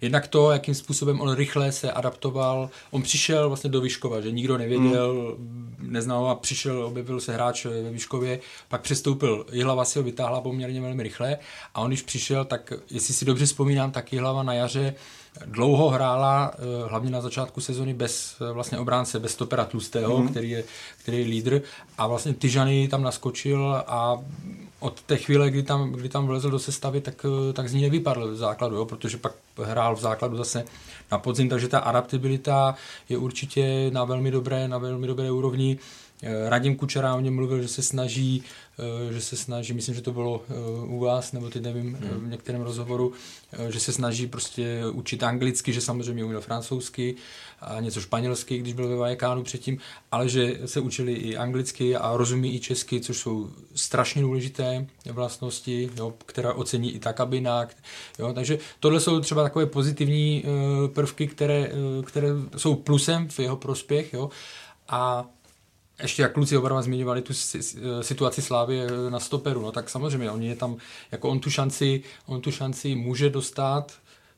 Jednak 0.00 0.26
to, 0.26 0.50
jakým 0.50 0.74
způsobem 0.74 1.20
on 1.20 1.34
rychle 1.34 1.72
se 1.72 1.92
adaptoval. 1.92 2.70
On 2.90 3.02
přišel 3.02 3.48
vlastně 3.48 3.70
do 3.70 3.80
Vyškova, 3.80 4.20
že 4.20 4.30
nikdo 4.30 4.58
nevěděl, 4.58 5.36
mm. 5.38 5.76
neznal 5.78 6.30
a 6.30 6.34
přišel, 6.34 6.84
objevil 6.84 7.20
se 7.20 7.34
hráč 7.34 7.64
ve 7.64 7.90
Vyškově, 7.90 8.40
pak 8.68 8.80
přestoupil, 8.80 9.46
Jihlava 9.52 9.84
si 9.84 9.98
ho 9.98 10.02
vytáhla 10.02 10.40
poměrně 10.40 10.80
velmi 10.80 11.02
rychle 11.02 11.38
a 11.74 11.80
on 11.80 11.90
když 11.90 12.02
přišel, 12.02 12.44
tak 12.44 12.72
jestli 12.90 13.14
si 13.14 13.24
dobře 13.24 13.46
vzpomínám, 13.46 13.90
tak 13.90 14.12
Jihlava 14.12 14.42
na 14.42 14.52
jaře 14.52 14.94
dlouho 15.46 15.88
hrála, 15.88 16.52
eh, 16.54 16.88
hlavně 16.88 17.10
na 17.10 17.20
začátku 17.20 17.60
sezony, 17.60 17.94
bez 17.94 18.36
eh, 18.40 18.52
vlastně 18.52 18.78
obránce, 18.78 19.18
bez 19.18 19.32
stopera 19.32 19.64
Tlustého, 19.64 20.18
mm. 20.18 20.28
který, 20.28 20.50
je, 20.50 20.64
který 21.02 21.18
je 21.18 21.24
lídr 21.24 21.62
a 21.98 22.06
vlastně 22.06 22.34
Tyžany 22.34 22.88
tam 22.88 23.02
naskočil 23.02 23.82
a 23.86 24.16
od 24.80 25.02
té 25.02 25.16
chvíle, 25.16 25.50
kdy 25.50 25.62
tam, 25.62 25.92
kdy 25.92 26.08
tam 26.08 26.26
vlezl 26.26 26.50
do 26.50 26.58
sestavy, 26.58 27.00
tak, 27.00 27.26
eh, 27.48 27.52
tak 27.52 27.68
z 27.68 27.74
ní 27.74 27.82
nevypadl 27.82 28.32
v 28.32 28.36
základu, 28.36 28.76
jo, 28.76 28.84
protože 28.84 29.16
pak 29.16 29.32
hrál 29.62 29.96
v 29.96 30.00
základu 30.00 30.36
zase 30.36 30.64
na 31.12 31.18
podzim, 31.18 31.48
takže 31.48 31.68
ta 31.68 31.78
adaptabilita 31.78 32.74
je 33.08 33.18
určitě 33.18 33.90
na 33.92 34.04
velmi 34.04 34.30
dobré, 34.30 34.68
na 34.68 34.78
velmi 34.78 35.06
dobré 35.06 35.30
úrovni. 35.30 35.78
Radim 36.48 36.76
Kučera 36.76 37.14
o 37.14 37.20
něm 37.20 37.34
mluvil, 37.34 37.62
že 37.62 37.68
se 37.68 37.82
snaží 37.82 38.44
Eh, 38.78 39.12
že 39.12 39.20
se 39.20 39.36
snaží, 39.36 39.72
myslím, 39.72 39.94
že 39.94 40.02
to 40.02 40.12
bylo 40.12 40.42
eh, 40.50 40.54
u 40.86 40.98
vás, 40.98 41.32
nebo 41.32 41.50
teď 41.50 41.62
nevím, 41.62 41.94
hmm. 41.94 42.26
v 42.26 42.30
některém 42.30 42.62
rozhovoru, 42.62 43.12
eh, 43.52 43.72
že 43.72 43.80
se 43.80 43.92
snaží 43.92 44.26
prostě 44.26 44.82
učit 44.92 45.22
anglicky, 45.22 45.72
že 45.72 45.80
samozřejmě 45.80 46.24
uměl 46.24 46.40
francouzsky 46.40 47.14
a 47.60 47.80
něco 47.80 48.00
španělsky, 48.00 48.58
když 48.58 48.72
byl 48.72 48.88
ve 48.88 48.96
Vajekánu 48.96 49.42
předtím, 49.42 49.78
ale 50.12 50.28
že 50.28 50.60
se 50.66 50.80
učili 50.80 51.12
i 51.12 51.36
anglicky 51.36 51.96
a 51.96 52.16
rozumí 52.16 52.54
i 52.54 52.60
česky, 52.60 53.00
což 53.00 53.18
jsou 53.18 53.50
strašně 53.74 54.22
důležité 54.22 54.86
vlastnosti, 55.10 55.90
jo, 55.96 56.14
které 56.26 56.52
ocení 56.52 56.94
i 56.94 56.98
ta 56.98 57.12
kabina. 57.12 57.66
Jo, 58.18 58.32
takže 58.32 58.58
tohle 58.80 59.00
jsou 59.00 59.20
třeba 59.20 59.42
takové 59.42 59.66
pozitivní 59.66 60.44
prvky, 60.94 61.26
které, 61.26 61.70
které 62.04 62.28
jsou 62.56 62.74
plusem 62.74 63.28
v 63.28 63.38
jeho 63.38 63.56
prospěch. 63.56 64.12
Jo, 64.12 64.30
a 64.88 65.26
ještě 66.02 66.22
jak 66.22 66.32
kluci 66.32 66.56
oba 66.56 66.82
zmiňovali 66.82 67.22
tu 67.22 67.32
situaci 68.00 68.42
Slávy 68.42 68.80
eh, 68.80 69.10
na 69.10 69.20
stoperu, 69.20 69.62
no 69.62 69.72
tak 69.72 69.90
samozřejmě 69.90 70.30
oni 70.30 70.48
je 70.48 70.56
tam, 70.56 70.76
jako 71.12 71.28
on 71.28 71.40
tu 71.40 71.50
šanci, 71.50 72.02
on 72.26 72.40
tu 72.40 72.50
šanci 72.50 72.94
může 72.94 73.30
dostat, 73.30 73.92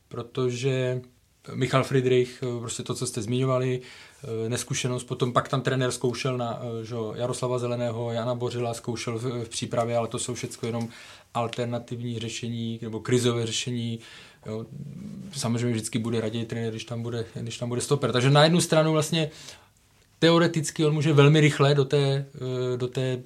protože 0.07 1.01
Michal 1.53 1.83
Friedrich, 1.83 2.43
eh, 2.43 2.59
prostě 2.59 2.83
to, 2.83 2.95
co 2.95 3.07
jste 3.07 3.21
zmiňovali, 3.21 3.81
eh, 4.23 4.49
neskušenost, 4.49 5.03
potom 5.03 5.33
pak 5.33 5.47
tam 5.47 5.61
trenér 5.61 5.91
zkoušel 5.91 6.37
na 6.37 6.61
že, 6.83 6.95
Jaroslava 7.15 7.59
Zeleného, 7.59 8.11
Jana 8.11 8.35
Bořila 8.35 8.73
zkoušel 8.73 9.19
v, 9.19 9.45
v 9.45 9.49
přípravě, 9.49 9.97
ale 9.97 10.07
to 10.07 10.19
jsou 10.19 10.33
všechno 10.33 10.67
jenom 10.67 10.89
alternativní 11.33 12.19
řešení 12.19 12.79
nebo 12.81 12.99
krizové 12.99 13.45
řešení. 13.45 13.99
Jo. 14.45 14.65
Samozřejmě 15.33 15.71
vždycky 15.71 15.99
bude 15.99 16.21
raději 16.21 16.45
trenér, 16.45 16.71
když 16.71 16.85
tam 16.85 17.01
bude, 17.03 17.25
když 17.33 17.57
tam 17.57 17.69
bude 17.69 17.81
stoper. 17.81 18.11
Takže 18.11 18.29
na 18.29 18.43
jednu 18.43 18.61
stranu 18.61 18.91
vlastně 18.91 19.31
teoreticky 20.21 20.85
on 20.85 20.93
může 20.93 21.13
velmi 21.13 21.39
rychle 21.39 21.75
do 21.75 21.85
té, 21.85 22.25
eh, 22.35 22.77
do 22.77 22.87
té 22.87 23.23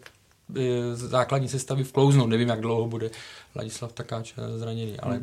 eh, 0.56 0.96
základní 0.96 1.50
sestavy 1.50 1.84
vklouznout. 1.84 2.30
Nevím, 2.30 2.50
jak 2.50 2.62
dlouho 2.62 2.88
bude 2.88 3.10
Ladislav 3.56 3.94
Takáč 3.94 4.34
eh, 4.38 4.58
zraněný, 4.60 5.00
ale 5.00 5.22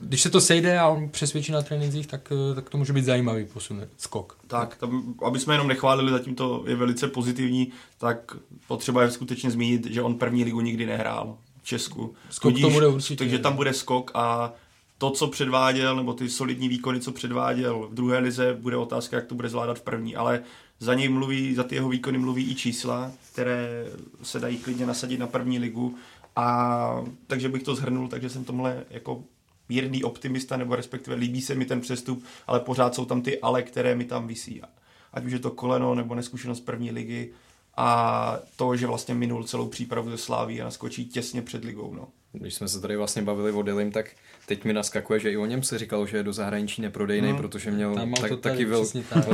když 0.00 0.22
se 0.22 0.30
to 0.30 0.40
sejde 0.40 0.78
a 0.78 0.88
on 0.88 1.08
přesvědčí 1.08 1.52
na 1.52 1.62
trénincích, 1.62 2.06
tak, 2.06 2.32
tak 2.54 2.70
to 2.70 2.78
může 2.78 2.92
být 2.92 3.04
zajímavý 3.04 3.44
posun, 3.44 3.82
skok. 3.96 4.38
Tak, 4.46 4.76
tam, 4.76 5.14
aby 5.24 5.38
jsme 5.38 5.54
jenom 5.54 5.68
nechválili, 5.68 6.10
zatím 6.10 6.34
to 6.34 6.64
je 6.66 6.76
velice 6.76 7.08
pozitivní, 7.08 7.72
tak 7.98 8.36
potřeba 8.68 9.02
je 9.02 9.10
skutečně 9.10 9.50
zmínit, 9.50 9.86
že 9.86 10.02
on 10.02 10.14
první 10.14 10.44
ligu 10.44 10.60
nikdy 10.60 10.86
nehrál 10.86 11.38
v 11.62 11.66
Česku. 11.66 12.14
Skok 12.30 12.52
Tudíž, 12.52 12.62
to 12.62 12.70
bude 12.70 12.86
určitě. 12.86 13.24
Takže 13.24 13.38
tam 13.38 13.56
bude 13.56 13.72
skok 13.72 14.10
a 14.14 14.52
to, 14.98 15.10
co 15.10 15.26
předváděl, 15.26 15.96
nebo 15.96 16.14
ty 16.14 16.30
solidní 16.30 16.68
výkony, 16.68 17.00
co 17.00 17.12
předváděl 17.12 17.88
v 17.90 17.94
druhé 17.94 18.18
lize, 18.18 18.56
bude 18.60 18.76
otázka, 18.76 19.16
jak 19.16 19.26
to 19.26 19.34
bude 19.34 19.48
zvládat 19.48 19.78
v 19.78 19.82
první, 19.82 20.16
ale 20.16 20.42
za 20.80 20.94
něj 20.94 21.08
mluví, 21.08 21.54
za 21.54 21.64
ty 21.64 21.74
jeho 21.74 21.88
výkony 21.88 22.18
mluví 22.18 22.50
i 22.50 22.54
čísla, 22.54 23.12
které 23.32 23.86
se 24.22 24.40
dají 24.40 24.58
klidně 24.58 24.86
nasadit 24.86 25.18
na 25.18 25.26
první 25.26 25.58
ligu. 25.58 25.94
A 26.36 27.04
takže 27.26 27.48
bych 27.48 27.62
to 27.62 27.74
zhrnul, 27.74 28.08
takže 28.08 28.30
jsem 28.30 28.44
tomhle 28.44 28.84
jako 28.90 29.24
mírný 29.68 30.04
optimista, 30.04 30.56
nebo 30.56 30.76
respektive 30.76 31.16
líbí 31.16 31.40
se 31.40 31.54
mi 31.54 31.64
ten 31.64 31.80
přestup, 31.80 32.24
ale 32.46 32.60
pořád 32.60 32.94
jsou 32.94 33.04
tam 33.04 33.22
ty 33.22 33.40
ale, 33.40 33.62
které 33.62 33.94
mi 33.94 34.04
tam 34.04 34.26
visí. 34.26 34.62
Ať 35.12 35.24
už 35.24 35.32
je 35.32 35.38
to 35.38 35.50
koleno 35.50 35.94
nebo 35.94 36.14
neskušenost 36.14 36.60
první 36.60 36.90
ligy 36.90 37.32
a 37.76 38.38
to, 38.56 38.76
že 38.76 38.86
vlastně 38.86 39.14
minul 39.14 39.44
celou 39.44 39.68
přípravu 39.68 40.10
ze 40.10 40.18
Sláví 40.18 40.60
a 40.60 40.64
naskočí 40.64 41.06
těsně 41.06 41.42
před 41.42 41.64
ligou. 41.64 41.94
No. 41.94 42.08
Když 42.38 42.54
jsme 42.54 42.68
se 42.68 42.80
tady 42.80 42.96
vlastně 42.96 43.22
bavili 43.22 43.52
o 43.52 43.62
Dylim, 43.62 43.92
tak 43.92 44.06
teď 44.46 44.64
mi 44.64 44.72
naskakuje, 44.72 45.20
že 45.20 45.32
i 45.32 45.36
o 45.36 45.46
něm 45.46 45.62
se 45.62 45.78
říkalo, 45.78 46.06
že 46.06 46.16
je 46.16 46.22
do 46.22 46.32
zahraničí 46.32 46.82
neprodejný, 46.82 47.28
Hmm. 47.28 47.36
protože 47.36 47.70
měl 47.70 47.94
Tam 47.94 48.12
tak, 48.12 48.28
to 48.30 48.36
tady 48.36 48.54
taky 48.54 48.64
vel... 48.64 48.82
přesně 48.82 49.02
tak. 49.10 49.24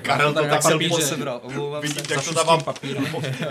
Karel 0.02 0.34
to 0.34 0.78
píše. 0.78 0.88
pod... 0.90 1.02
sebral, 1.02 1.40
omlouvám 1.44 1.82
se. 1.82 1.88
Vidíte, 1.88 2.14
jak 2.14 2.24
to 2.24 2.34
tam 2.34 2.46
má, 2.46 2.58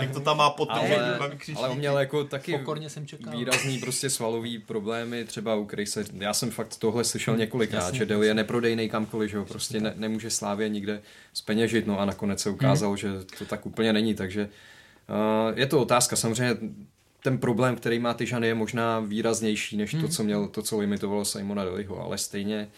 jak 0.00 0.10
to 0.10 0.20
tam 0.20 0.36
má 0.36 0.50
podtržený, 0.50 0.94
Ale, 0.94 1.30
ale 1.56 1.68
on 1.68 1.78
měl 1.78 1.98
jako 1.98 2.24
taky 2.24 2.58
Pokorně 2.58 2.90
jsem 2.90 3.06
čekal. 3.06 3.38
výrazný 3.38 3.78
prostě 3.78 4.10
svalový 4.10 4.58
problémy, 4.58 5.24
třeba 5.24 5.54
u 5.54 5.64
kterých 5.64 5.88
se, 5.88 6.04
já 6.14 6.34
jsem 6.34 6.50
fakt 6.50 6.76
tohle 6.76 7.04
slyšel 7.04 7.36
několikrát, 7.36 7.78
Jasně, 7.80 7.98
že 7.98 8.06
Deli 8.06 8.26
je 8.26 8.34
neprodejný 8.34 8.88
kamkoliv, 8.88 9.30
že 9.30 9.38
ho 9.38 9.44
prostě 9.44 9.80
ne, 9.80 9.92
nemůže 9.96 10.30
Slávě 10.30 10.68
nikde 10.68 11.00
speněžit, 11.32 11.86
no 11.86 12.00
a 12.00 12.04
nakonec 12.04 12.40
se 12.40 12.50
ukázalo, 12.50 12.96
že 12.96 13.08
to 13.38 13.44
tak 13.44 13.66
úplně 13.66 13.92
není, 13.92 14.14
takže 14.14 14.48
uh, 15.08 15.58
je 15.58 15.66
to 15.66 15.80
otázka, 15.80 16.16
samozřejmě 16.16 16.56
ten 17.22 17.38
problém, 17.38 17.76
který 17.76 17.98
má 17.98 18.14
Tyžany, 18.14 18.46
je 18.46 18.54
možná 18.54 19.00
výraznější 19.00 19.76
než 19.76 19.96
to, 20.00 20.08
co 20.08 20.24
měl, 20.24 20.48
to, 20.48 20.62
co 20.62 20.78
limitovalo 20.78 21.24
Simona 21.24 21.64
Deliho, 21.64 22.02
ale 22.02 22.18
stejně 22.18 22.68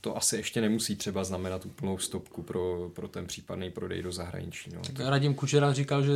to 0.00 0.16
asi 0.16 0.36
ještě 0.36 0.60
nemusí 0.60 0.96
třeba 0.96 1.24
znamenat 1.24 1.66
úplnou 1.66 1.98
stopku 1.98 2.42
pro, 2.42 2.90
pro 2.94 3.08
ten 3.08 3.26
případný 3.26 3.70
prodej 3.70 4.02
do 4.02 4.12
zahraničí. 4.12 4.70
No. 4.74 4.80
Tak 4.86 4.94
Radim 5.10 5.34
Kučera 5.34 5.72
říkal, 5.72 6.02
že 6.02 6.12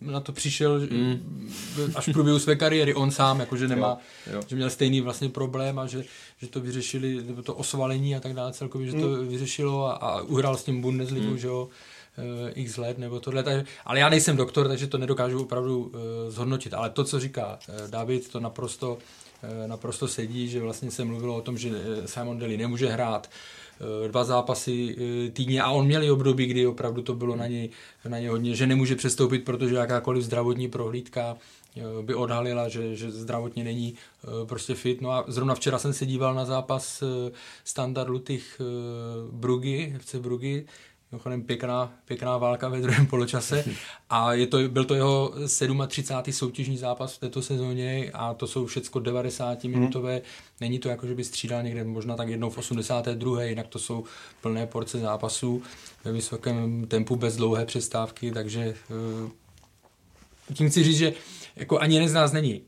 na 0.00 0.20
to 0.20 0.32
přišel 0.32 0.80
Mm. 0.90 1.50
až 1.94 2.08
v 2.08 2.12
průběhu 2.12 2.38
své 2.38 2.56
kariéry, 2.56 2.94
on 2.94 3.10
sám, 3.10 3.40
jako, 3.40 3.56
že 3.56 3.68
nemá, 3.68 3.98
Jo, 4.26 4.32
jo. 4.32 4.42
že 4.46 4.56
měl 4.56 4.70
stejný 4.70 5.00
vlastně 5.00 5.28
problém 5.28 5.78
a 5.78 5.86
že, 5.86 6.04
že 6.38 6.46
to 6.46 6.60
vyřešili, 6.60 7.22
nebo 7.26 7.42
to 7.42 7.54
osvalení 7.54 8.16
a 8.16 8.20
tak 8.20 8.32
dále 8.34 8.52
celkově, 8.52 8.86
že 8.86 8.92
to 8.92 9.16
vyřešilo 9.24 9.86
a, 9.86 9.92
a 9.92 10.20
uhrál 10.22 10.56
s 10.56 10.64
tím 10.64 10.80
Bundesligu, 10.80 11.30
Mm. 11.30 11.38
že 11.38 11.46
jo, 11.46 11.68
x 12.54 12.76
let 12.76 12.98
nebo 12.98 13.20
tohle, 13.20 13.42
takže, 13.42 13.64
ale 13.84 14.00
já 14.00 14.08
nejsem 14.08 14.36
doktor, 14.36 14.68
takže 14.68 14.86
to 14.86 14.98
nedokážu 14.98 15.42
opravdu 15.42 15.80
uh, 15.80 15.90
zhodnotit, 16.28 16.74
ale 16.74 16.90
to, 16.90 17.04
co 17.04 17.20
říká 17.20 17.58
uh, 17.68 17.90
David, 17.90 18.28
to 18.28 18.40
naprosto, 18.40 18.98
naprosto 19.66 20.08
sedí, 20.08 20.48
že 20.48 20.60
vlastně 20.60 20.90
se 20.90 21.04
mluvilo 21.04 21.36
o 21.36 21.40
tom, 21.40 21.58
že 21.58 21.70
eh, 21.70 22.08
Simon 22.08 22.38
Daly 22.38 22.56
nemůže 22.56 22.88
hrát 22.88 23.30
eh, 24.04 24.08
dva 24.08 24.24
zápasy 24.24 24.96
eh, 24.98 25.30
týdně 25.30 25.62
a 25.62 25.70
on 25.70 25.86
měl 25.86 26.02
i 26.02 26.10
období, 26.10 26.46
kdy 26.46 26.66
opravdu 26.66 27.02
to 27.02 27.14
bylo 27.14 27.36
na 27.36 27.46
něj, 27.46 27.70
na 28.08 28.18
něj 28.18 28.28
hodně, 28.28 28.54
že 28.56 28.66
nemůže 28.66 28.96
přestoupit, 28.96 29.44
protože 29.44 29.74
jakákoliv 29.74 30.24
zdravotní 30.24 30.68
prohlídka 30.68 31.36
eh, 31.76 32.02
by 32.02 32.14
odhalila, 32.14 32.68
že, 32.68 32.96
že 32.96 33.10
zdravotně 33.10 33.64
není 33.64 33.94
eh, 33.94 34.46
prostě 34.46 34.74
fit. 34.74 35.00
No 35.00 35.10
a 35.10 35.24
zrovna 35.28 35.54
včera 35.54 35.78
jsem 35.78 35.92
se 35.92 36.06
díval 36.06 36.34
na 36.34 36.44
zápas 36.44 37.02
eh, 37.02 37.32
Standard 37.64 38.10
Lutych 38.10 38.60
eh, 38.60 38.64
Brugy, 39.32 39.96
FC 39.98 40.14
Brugy, 40.14 40.66
Mimochodem 41.12 41.42
pěkná, 41.42 41.94
pěkná 42.04 42.38
válka 42.38 42.68
ve 42.68 42.80
druhém 42.80 43.06
poločase 43.06 43.64
a 44.10 44.32
je 44.32 44.46
to, 44.46 44.68
byl 44.68 44.84
to 44.84 44.94
jeho 44.94 45.34
37. 45.88 46.32
soutěžní 46.32 46.78
zápas 46.78 47.14
v 47.14 47.18
této 47.18 47.42
sezóně 47.42 48.10
a 48.14 48.34
to 48.34 48.46
jsou 48.46 48.66
všecko 48.66 49.00
90 49.00 49.64
minutové. 49.64 50.22
Není 50.60 50.78
to 50.78 50.88
jako, 50.88 51.06
že 51.06 51.14
by 51.14 51.24
střídal 51.24 51.62
někde 51.62 51.84
možná 51.84 52.16
tak 52.16 52.28
jednou 52.28 52.50
v 52.50 52.58
82. 52.58 53.42
Jinak 53.42 53.66
to 53.66 53.78
jsou 53.78 54.04
plné 54.40 54.66
porce 54.66 54.98
zápasů 54.98 55.62
ve 56.04 56.12
vysokém 56.12 56.86
tempu 56.86 57.16
bez 57.16 57.36
dlouhé 57.36 57.66
přestávky, 57.66 58.32
takže 58.32 58.74
eh, 58.90 59.30
tím 60.54 60.70
chci 60.70 60.84
říct, 60.84 60.98
že 60.98 61.12
jako 61.56 61.78
ani 61.78 61.94
jeden 61.94 62.08
z 62.08 62.12
nás 62.12 62.32
není 62.32 62.62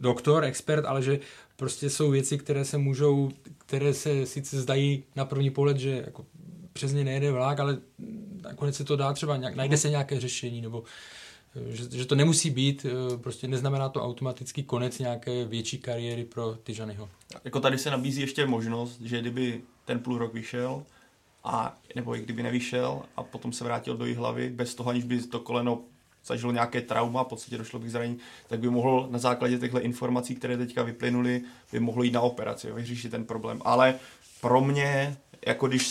doktor, 0.00 0.44
expert, 0.44 0.84
ale 0.84 1.02
že 1.02 1.20
prostě 1.56 1.90
jsou 1.90 2.10
věci, 2.10 2.38
které 2.38 2.64
se 2.64 2.78
můžou, 2.78 3.30
které 3.58 3.94
se 3.94 4.26
sice 4.26 4.60
zdají 4.60 5.04
na 5.16 5.24
první 5.24 5.50
pohled, 5.50 5.76
že 5.76 6.02
jako 6.06 6.24
přes 6.78 6.92
ně 6.92 7.04
nejede 7.04 7.32
vlak, 7.32 7.60
ale 7.60 7.78
nakonec 8.42 8.76
se 8.76 8.84
to 8.84 8.96
dá 8.96 9.12
třeba, 9.12 9.36
nějak, 9.36 9.54
najde 9.54 9.76
se 9.76 9.90
nějaké 9.90 10.20
řešení, 10.20 10.60
nebo 10.60 10.84
eh, 11.56 11.76
že, 11.76 11.98
že 11.98 12.04
to 12.04 12.14
nemusí 12.14 12.50
být, 12.50 12.86
eh, 12.86 13.18
prostě 13.18 13.48
neznamená 13.48 13.88
to 13.88 14.02
automatický 14.02 14.62
konec 14.62 14.98
nějaké 14.98 15.44
větší 15.44 15.78
kariéry 15.78 16.24
pro 16.24 16.54
Tyžanyho. 16.62 17.08
Jako 17.44 17.60
tady 17.60 17.78
se 17.78 17.90
nabízí 17.90 18.20
ještě 18.20 18.46
možnost, 18.46 19.00
že 19.00 19.20
kdyby 19.20 19.60
ten 19.84 19.98
půl 19.98 20.18
rok 20.18 20.34
vyšel, 20.34 20.82
a, 21.44 21.76
nebo 21.94 22.16
i 22.16 22.20
kdyby 22.20 22.42
nevyšel 22.42 23.02
a 23.16 23.22
potom 23.22 23.52
se 23.52 23.64
vrátil 23.64 23.96
do 23.96 24.14
hlavy 24.14 24.50
bez 24.50 24.74
toho, 24.74 24.90
aniž 24.90 25.04
by 25.04 25.22
to 25.22 25.40
koleno 25.40 25.80
zažilo 26.26 26.52
nějaké 26.52 26.80
trauma, 26.80 27.24
v 27.24 27.28
podstatě 27.28 27.58
došlo 27.58 27.80
k 27.80 27.88
zranění, 27.88 28.18
tak 28.46 28.60
by 28.60 28.70
mohl 28.70 29.08
na 29.10 29.18
základě 29.18 29.58
těchto 29.58 29.80
informací, 29.80 30.34
které 30.34 30.56
teďka 30.56 30.82
vyplynuly, 30.82 31.42
by 31.72 31.80
mohlo 31.80 32.02
jít 32.02 32.12
na 32.12 32.20
operaci, 32.20 32.72
vyřešit 32.72 33.10
ten 33.10 33.24
problém. 33.24 33.62
Ale 33.64 33.94
pro 34.40 34.60
mě, 34.60 35.16
jako 35.46 35.68
když 35.68 35.88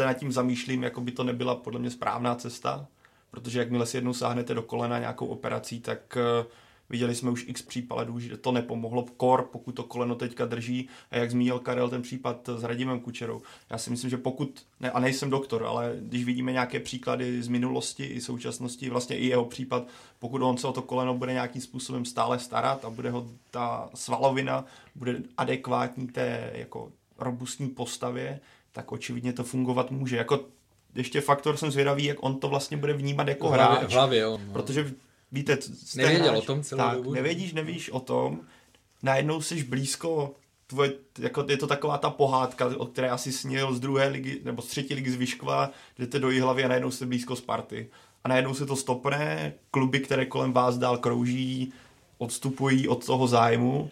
se 0.00 0.06
nad 0.06 0.14
tím 0.14 0.32
zamýšlím, 0.32 0.82
jako 0.82 1.00
by 1.00 1.12
to 1.12 1.24
nebyla 1.24 1.54
podle 1.54 1.80
mě 1.80 1.90
správná 1.90 2.34
cesta, 2.34 2.86
protože 3.30 3.58
jakmile 3.58 3.86
si 3.86 3.96
jednou 3.96 4.12
sáhnete 4.12 4.54
do 4.54 4.62
kolena 4.62 4.98
nějakou 4.98 5.26
operací, 5.26 5.80
tak 5.80 6.16
eh, 6.16 6.46
viděli 6.90 7.14
jsme 7.14 7.30
už 7.30 7.44
x 7.48 7.62
případů, 7.62 8.20
že 8.20 8.36
to 8.36 8.52
nepomohlo 8.52 9.04
kor, 9.16 9.48
pokud 9.52 9.72
to 9.72 9.82
koleno 9.82 10.14
teďka 10.14 10.46
drží. 10.46 10.88
A 11.10 11.16
jak 11.16 11.30
zmínil 11.30 11.58
Karel 11.58 11.88
ten 11.88 12.02
případ 12.02 12.48
s 12.56 12.64
Radimem 12.64 13.00
Kučerou. 13.00 13.42
Já 13.70 13.78
si 13.78 13.90
myslím, 13.90 14.10
že 14.10 14.16
pokud, 14.16 14.62
ne, 14.80 14.90
a 14.90 15.00
nejsem 15.00 15.30
doktor, 15.30 15.64
ale 15.66 15.96
když 16.00 16.24
vidíme 16.24 16.52
nějaké 16.52 16.80
příklady 16.80 17.42
z 17.42 17.48
minulosti 17.48 18.04
i 18.04 18.20
současnosti, 18.20 18.90
vlastně 18.90 19.18
i 19.18 19.26
jeho 19.26 19.44
případ, 19.44 19.88
pokud 20.18 20.42
on 20.42 20.56
se 20.56 20.66
o 20.66 20.72
to 20.72 20.82
koleno 20.82 21.14
bude 21.14 21.32
nějakým 21.32 21.62
způsobem 21.62 22.04
stále 22.04 22.38
starat 22.38 22.84
a 22.84 22.90
bude 22.90 23.10
ho 23.10 23.28
ta 23.50 23.90
svalovina 23.94 24.64
bude 24.94 25.22
adekvátní 25.36 26.06
té 26.06 26.50
jako 26.54 26.92
robustní 27.18 27.68
postavě, 27.68 28.40
tak 28.72 28.92
očividně 28.92 29.32
to 29.32 29.44
fungovat 29.44 29.90
může. 29.90 30.16
Jako 30.16 30.40
ještě 30.94 31.20
faktor 31.20 31.56
jsem 31.56 31.70
zvědavý, 31.70 32.04
jak 32.04 32.16
on 32.20 32.40
to 32.40 32.48
vlastně 32.48 32.76
bude 32.76 32.92
vnímat 32.92 33.28
jako 33.28 33.48
v 33.48 33.52
hlavě, 33.52 33.78
hráč. 33.78 33.90
v 33.90 33.94
hlavě 33.94 34.20
jo. 34.20 34.40
No. 34.46 34.52
Protože 34.52 34.92
víte, 35.32 35.58
Nevěděl 35.96 36.24
hráč, 36.24 36.38
o 36.38 36.46
tom 36.46 36.62
celou 36.62 36.78
tak, 36.78 36.96
dobu. 36.96 37.14
Nevědíš, 37.14 37.52
nevíš 37.52 37.90
o 37.90 38.00
tom, 38.00 38.40
najednou 39.02 39.40
jsi 39.40 39.64
blízko, 39.64 40.34
tvoje, 40.66 40.92
jako 41.18 41.46
je 41.48 41.56
to 41.56 41.66
taková 41.66 41.98
ta 41.98 42.10
pohádka, 42.10 42.70
o 42.76 42.86
které 42.86 43.10
asi 43.10 43.32
snil 43.32 43.74
z 43.74 43.80
druhé 43.80 44.08
ligy, 44.08 44.40
nebo 44.44 44.62
z 44.62 44.66
třetí 44.66 44.94
ligy 44.94 45.10
z 45.10 45.16
Vyškova, 45.16 45.70
jdete 45.98 46.18
do 46.18 46.30
Jihlavy 46.30 46.64
a 46.64 46.68
najednou 46.68 46.90
jste 46.90 47.06
blízko 47.06 47.36
Sparty. 47.36 47.90
A 48.24 48.28
najednou 48.28 48.54
se 48.54 48.66
to 48.66 48.76
stopne, 48.76 49.52
kluby, 49.70 50.00
které 50.00 50.26
kolem 50.26 50.52
vás 50.52 50.78
dál 50.78 50.98
krouží, 50.98 51.72
odstupují 52.18 52.88
od 52.88 53.06
toho 53.06 53.26
zájmu 53.26 53.90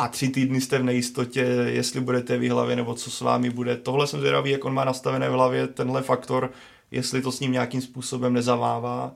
a 0.00 0.08
tři 0.08 0.28
týdny 0.28 0.60
jste 0.60 0.78
v 0.78 0.84
nejistotě, 0.84 1.40
jestli 1.66 2.00
budete 2.00 2.38
v 2.38 2.48
hlavě 2.48 2.76
nebo 2.76 2.94
co 2.94 3.10
s 3.10 3.20
vámi 3.20 3.50
bude. 3.50 3.76
Tohle 3.76 4.06
jsem 4.06 4.20
zvědavý, 4.20 4.50
jak 4.50 4.64
on 4.64 4.74
má 4.74 4.84
nastavené 4.84 5.28
v 5.28 5.32
hlavě 5.32 5.66
tenhle 5.66 6.02
faktor, 6.02 6.52
jestli 6.90 7.22
to 7.22 7.32
s 7.32 7.40
ním 7.40 7.52
nějakým 7.52 7.82
způsobem 7.82 8.32
nezavává. 8.32 9.12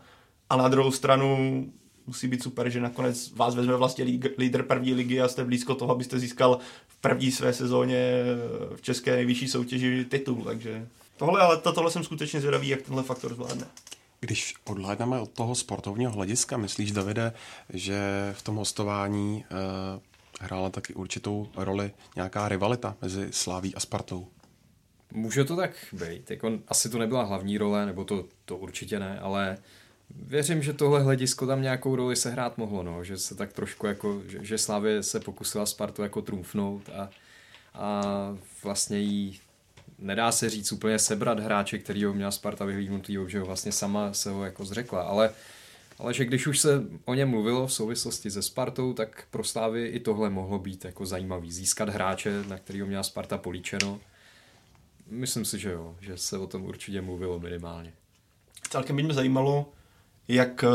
A 0.50 0.56
na 0.56 0.68
druhou 0.68 0.90
stranu 0.90 1.66
musí 2.06 2.28
být 2.28 2.42
super, 2.42 2.70
že 2.70 2.80
nakonec 2.80 3.32
vás 3.36 3.54
vezme 3.54 3.76
vlastně 3.76 4.04
lídr 4.38 4.62
první 4.62 4.94
ligy 4.94 5.20
a 5.20 5.28
jste 5.28 5.44
blízko 5.44 5.74
toho, 5.74 5.94
abyste 5.94 6.18
získal 6.18 6.58
v 6.88 6.96
první 6.96 7.32
své 7.32 7.52
sezóně 7.52 8.22
v 8.76 8.82
české 8.82 9.16
nejvyšší 9.16 9.48
soutěži 9.48 10.04
titul. 10.04 10.42
Takže 10.44 10.86
tohle, 11.16 11.40
ale 11.40 11.56
to, 11.56 11.72
tohle 11.72 11.90
jsem 11.90 12.04
skutečně 12.04 12.40
zvědavý, 12.40 12.68
jak 12.68 12.82
tenhle 12.82 13.02
faktor 13.02 13.34
zvládne. 13.34 13.66
Když 14.20 14.54
odhlédneme 14.64 15.20
od 15.20 15.30
toho 15.30 15.54
sportovního 15.54 16.12
hlediska, 16.12 16.56
myslíš, 16.56 16.92
Davide, 16.92 17.32
že 17.72 17.98
v 18.36 18.42
tom 18.42 18.56
hostování 18.56 19.44
eh, 19.50 20.13
hrála 20.44 20.70
taky 20.70 20.94
určitou 20.94 21.48
roli 21.56 21.92
nějaká 22.16 22.48
rivalita 22.48 22.96
mezi 23.02 23.28
Sláví 23.30 23.74
a 23.74 23.80
Spartou? 23.80 24.28
Může 25.12 25.44
to 25.44 25.56
tak 25.56 25.70
být. 25.92 26.30
Jako, 26.30 26.58
asi 26.68 26.88
to 26.88 26.98
nebyla 26.98 27.22
hlavní 27.22 27.58
role, 27.58 27.86
nebo 27.86 28.04
to, 28.04 28.24
to 28.44 28.56
určitě 28.56 28.98
ne, 28.98 29.20
ale 29.20 29.58
věřím, 30.10 30.62
že 30.62 30.72
tohle 30.72 31.02
hledisko 31.02 31.46
tam 31.46 31.62
nějakou 31.62 31.96
roli 31.96 32.16
se 32.16 32.30
hrát 32.30 32.58
mohlo, 32.58 32.82
no, 32.82 33.04
že 33.04 33.18
se 33.18 33.34
tak 33.34 33.52
trošku 33.52 33.86
jako, 33.86 34.22
že, 34.26 34.38
že 34.44 34.58
Slavě 34.58 35.02
se 35.02 35.20
pokusila 35.20 35.66
Spartu 35.66 36.02
jako 36.02 36.22
trumfnout 36.22 36.88
a, 36.88 37.10
a 37.74 38.02
vlastně 38.62 38.98
jí 38.98 39.40
nedá 39.98 40.32
se 40.32 40.50
říct 40.50 40.72
úplně 40.72 40.98
sebrat 40.98 41.40
hráče, 41.40 41.78
který 41.78 42.04
ho 42.04 42.12
měla 42.12 42.30
Sparta 42.30 42.64
vyhlídnutý, 42.64 43.16
že 43.26 43.40
ho 43.40 43.46
vlastně 43.46 43.72
sama 43.72 44.12
se 44.12 44.30
ho 44.30 44.44
jako 44.44 44.64
zřekla, 44.64 45.02
ale 45.02 45.30
ale 45.98 46.14
že 46.14 46.24
když 46.24 46.46
už 46.46 46.58
se 46.58 46.82
o 47.04 47.14
něm 47.14 47.28
mluvilo 47.28 47.66
v 47.66 47.72
souvislosti 47.72 48.30
se 48.30 48.42
Spartou, 48.42 48.92
tak 48.92 49.26
pro 49.30 49.44
Slávy 49.44 49.86
i 49.86 50.00
tohle 50.00 50.30
mohlo 50.30 50.58
být 50.58 50.84
jako 50.84 51.06
zajímavý. 51.06 51.52
Získat 51.52 51.88
hráče, 51.88 52.44
na 52.48 52.58
kterého 52.58 52.86
měla 52.86 53.02
Sparta 53.02 53.38
políčeno. 53.38 54.00
Myslím 55.06 55.44
si, 55.44 55.58
že 55.58 55.70
jo, 55.70 55.96
že 56.00 56.16
se 56.16 56.38
o 56.38 56.46
tom 56.46 56.64
určitě 56.64 57.00
mluvilo 57.00 57.40
minimálně. 57.40 57.92
Celkem 58.70 58.96
by 58.96 59.02
mě 59.02 59.14
zajímalo, 59.14 59.72
jak 60.28 60.64
eh, 60.64 60.68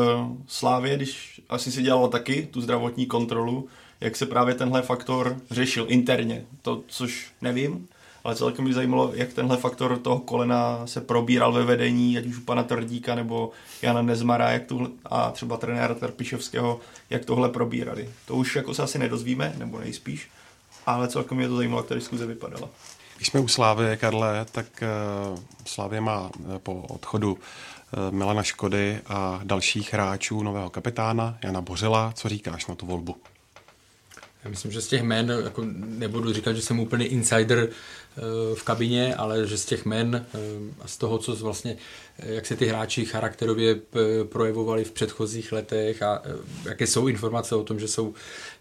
Slávě, 0.47 0.95
když 0.95 1.41
asi 1.49 1.71
si 1.71 1.81
dělalo 1.81 2.07
taky 2.07 2.47
tu 2.51 2.61
zdravotní 2.61 3.05
kontrolu, 3.05 3.67
jak 4.01 4.15
se 4.15 4.25
právě 4.25 4.55
tenhle 4.55 4.81
faktor 4.81 5.41
řešil 5.51 5.85
interně. 5.89 6.45
To, 6.61 6.83
což 6.87 7.31
nevím, 7.41 7.87
ale 8.23 8.35
celkem 8.35 8.65
by 8.65 8.73
zajímalo, 8.73 9.11
jak 9.13 9.33
tenhle 9.33 9.57
faktor 9.57 9.97
toho 9.97 10.19
kolena 10.19 10.87
se 10.87 11.01
probíral 11.01 11.51
ve 11.53 11.63
vedení, 11.63 12.17
ať 12.17 12.25
už 12.25 12.37
u 12.37 12.41
pana 12.41 12.63
Tvrdíka 12.63 13.15
nebo 13.15 13.51
Jana 13.81 14.01
Nezmara 14.01 14.51
jak 14.51 14.65
tuhle, 14.65 14.89
a 15.05 15.31
třeba 15.31 15.57
trenéra 15.57 15.93
Trpišovského, 15.93 16.79
jak 17.09 17.25
tohle 17.25 17.49
probírali. 17.49 18.09
To 18.25 18.35
už 18.35 18.55
jako 18.55 18.73
se 18.73 18.83
asi 18.83 18.99
nedozvíme, 18.99 19.53
nebo 19.57 19.79
nejspíš, 19.79 20.29
ale 20.85 21.07
celkem 21.07 21.37
mě 21.37 21.47
to 21.47 21.55
zajímalo, 21.55 21.79
jak 21.81 21.87
ta 21.87 21.95
diskuze 21.95 22.25
vypadala. 22.25 22.69
Když 23.15 23.27
jsme 23.27 23.39
u 23.39 23.47
Slávy, 23.47 23.97
Karle, 23.97 24.45
tak 24.51 24.65
uh, 25.31 25.39
Slávě 25.65 26.01
má 26.01 26.29
eh, 26.55 26.59
po 26.59 26.73
odchodu 26.81 27.33
uh, 27.33 27.39
Milana 28.15 28.43
Škody 28.43 28.99
a 29.07 29.39
dalších 29.43 29.93
hráčů 29.93 30.43
nového 30.43 30.69
kapitána 30.69 31.37
Jana 31.43 31.61
Bořila. 31.61 32.13
Co 32.15 32.29
říkáš 32.29 32.67
na 32.67 32.75
tu 32.75 32.85
volbu? 32.85 33.15
Já 34.43 34.49
myslím, 34.49 34.71
že 34.71 34.81
z 34.81 34.87
těch 34.87 35.01
jmen, 35.01 35.33
jako 35.43 35.63
nebudu 35.75 36.33
říkat, 36.33 36.53
že 36.53 36.61
jsem 36.61 36.79
úplně 36.79 37.07
insider 37.07 37.69
eh, 37.69 37.73
v 38.53 38.63
kabině, 38.63 39.15
ale 39.15 39.47
že 39.47 39.57
z 39.57 39.65
těch 39.65 39.85
jmen 39.85 40.27
eh, 40.33 40.37
a 40.81 40.87
z 40.87 40.97
toho, 40.97 41.17
co 41.17 41.35
vlastně, 41.35 41.77
eh, 42.19 42.33
jak 42.33 42.45
se 42.45 42.55
ty 42.55 42.65
hráči 42.65 43.05
charakterově 43.05 43.75
projevovali 44.23 44.83
v 44.83 44.91
předchozích 44.91 45.51
letech 45.51 46.03
a 46.03 46.21
jaké 46.65 46.87
jsou 46.87 47.07
informace 47.07 47.55
o 47.55 47.63
tom, 47.63 47.79
že 47.79 47.87
jsou 47.87 48.13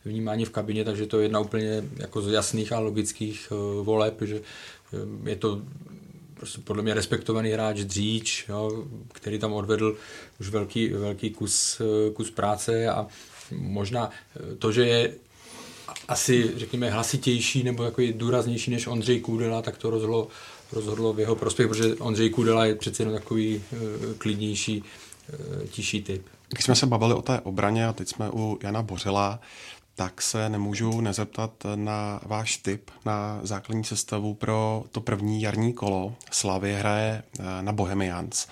vnímáni 0.05 0.44
v 0.44 0.51
kabině, 0.51 0.85
takže 0.85 1.07
to 1.07 1.18
je 1.18 1.25
jedna 1.25 1.40
úplně 1.40 1.85
jako 1.97 2.23
z 2.23 2.33
jasných 2.33 2.73
a 2.73 2.79
logických 2.79 3.53
voleb, 3.83 4.23
že 4.23 4.40
je 5.25 5.37
to 5.37 5.62
prostě 6.35 6.61
podle 6.64 6.83
mě 6.83 6.94
respektovaný 6.94 7.51
hráč 7.51 7.77
Dříč, 7.77 8.44
jo, 8.49 8.85
který 9.12 9.38
tam 9.38 9.53
odvedl 9.53 9.97
už 10.40 10.49
velký, 10.49 10.88
velký 10.88 11.31
kus, 11.31 11.83
kus 12.12 12.31
práce 12.31 12.88
a 12.88 13.07
možná 13.51 14.11
to, 14.59 14.73
že 14.73 14.87
je 14.87 15.14
asi, 16.09 16.51
řekněme, 16.57 16.90
hlasitější 16.90 17.62
nebo 17.62 17.85
jako 17.85 18.03
důraznější 18.12 18.71
než 18.71 18.87
Ondřej 18.87 19.21
Kůdela, 19.21 19.62
tak 19.62 19.79
to 19.79 19.90
rozhodlo, 19.90 20.29
rozhodlo 20.73 21.12
v 21.12 21.21
jeho 21.21 21.37
prospěch, 21.37 21.68
protože 21.68 21.94
Ondřej 21.94 22.31
Kůdela 22.31 22.64
je 22.64 22.75
přece 22.75 23.03
jenom 23.03 23.14
takový 23.14 23.57
uh, 23.57 23.79
klidnější, 24.18 24.83
uh, 24.83 25.66
tiší 25.66 26.03
typ. 26.03 26.27
Když 26.49 26.64
jsme 26.64 26.75
se 26.75 26.87
bavili 26.87 27.14
o 27.14 27.23
té 27.23 27.40
obraně 27.40 27.87
a 27.87 27.92
teď 27.92 28.09
jsme 28.09 28.31
u 28.31 28.59
Jana 28.62 28.83
Bořila, 28.83 29.40
tak 29.94 30.23
se 30.23 30.49
nemůžu 30.49 31.01
nezeptat 31.01 31.51
na 31.75 32.21
váš 32.27 32.57
tip 32.57 32.90
na 33.05 33.40
základní 33.42 33.85
sestavu 33.85 34.35
pro 34.35 34.85
to 34.92 35.01
první 35.01 35.42
jarní 35.42 35.73
kolo. 35.73 36.14
Slavy 36.31 36.75
hraje 36.75 37.23
eh, 37.38 37.42
na 37.62 37.73
Bohemians. 37.73 38.47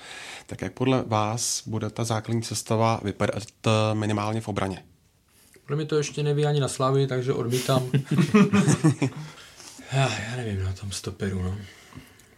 Tak 0.47 0.63
jak 0.63 0.73
podle 0.73 1.05
vás 1.07 1.63
bude 1.67 1.91
ta 1.91 2.05
základní 2.05 2.43
sestava 2.43 3.01
vypadat 3.03 3.43
minimálně 3.95 4.41
v 4.41 4.49
obraně? 4.49 4.85
Podle 5.67 5.77
mě 5.77 5.87
to 5.87 5.97
ještě 5.97 6.23
neví 6.23 6.47
ani 6.47 6.61
na 6.61 6.69
Slavy, 6.69 7.07
takže 7.07 7.33
odmítám. 7.33 7.91
já, 9.93 10.11
já 10.31 10.37
nevím 10.37 10.65
na 10.65 10.73
tom 10.73 10.91
stoperu, 10.91 11.43
no. 11.43 11.57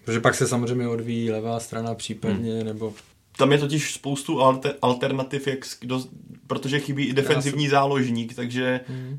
Protože 0.05 0.21
pak 0.21 0.35
se 0.35 0.47
samozřejmě 0.47 0.89
odvíjí 0.89 1.31
levá 1.31 1.61
strana 1.61 1.95
případně, 1.95 2.55
hmm. 2.55 2.67
nebo... 2.67 2.95
Tam 3.37 3.53
je 3.53 3.59
totiž 3.59 3.95
spoustu 3.95 4.41
alter, 4.41 4.75
alternativ, 4.83 5.47
jak, 5.47 5.59
do, 5.83 6.05
protože 6.47 6.81
chybí 6.81 7.05
i 7.05 7.13
defenzivní 7.13 7.65
jsem... 7.65 7.71
záložník, 7.71 8.35
takže 8.35 8.81
hmm. 8.89 9.19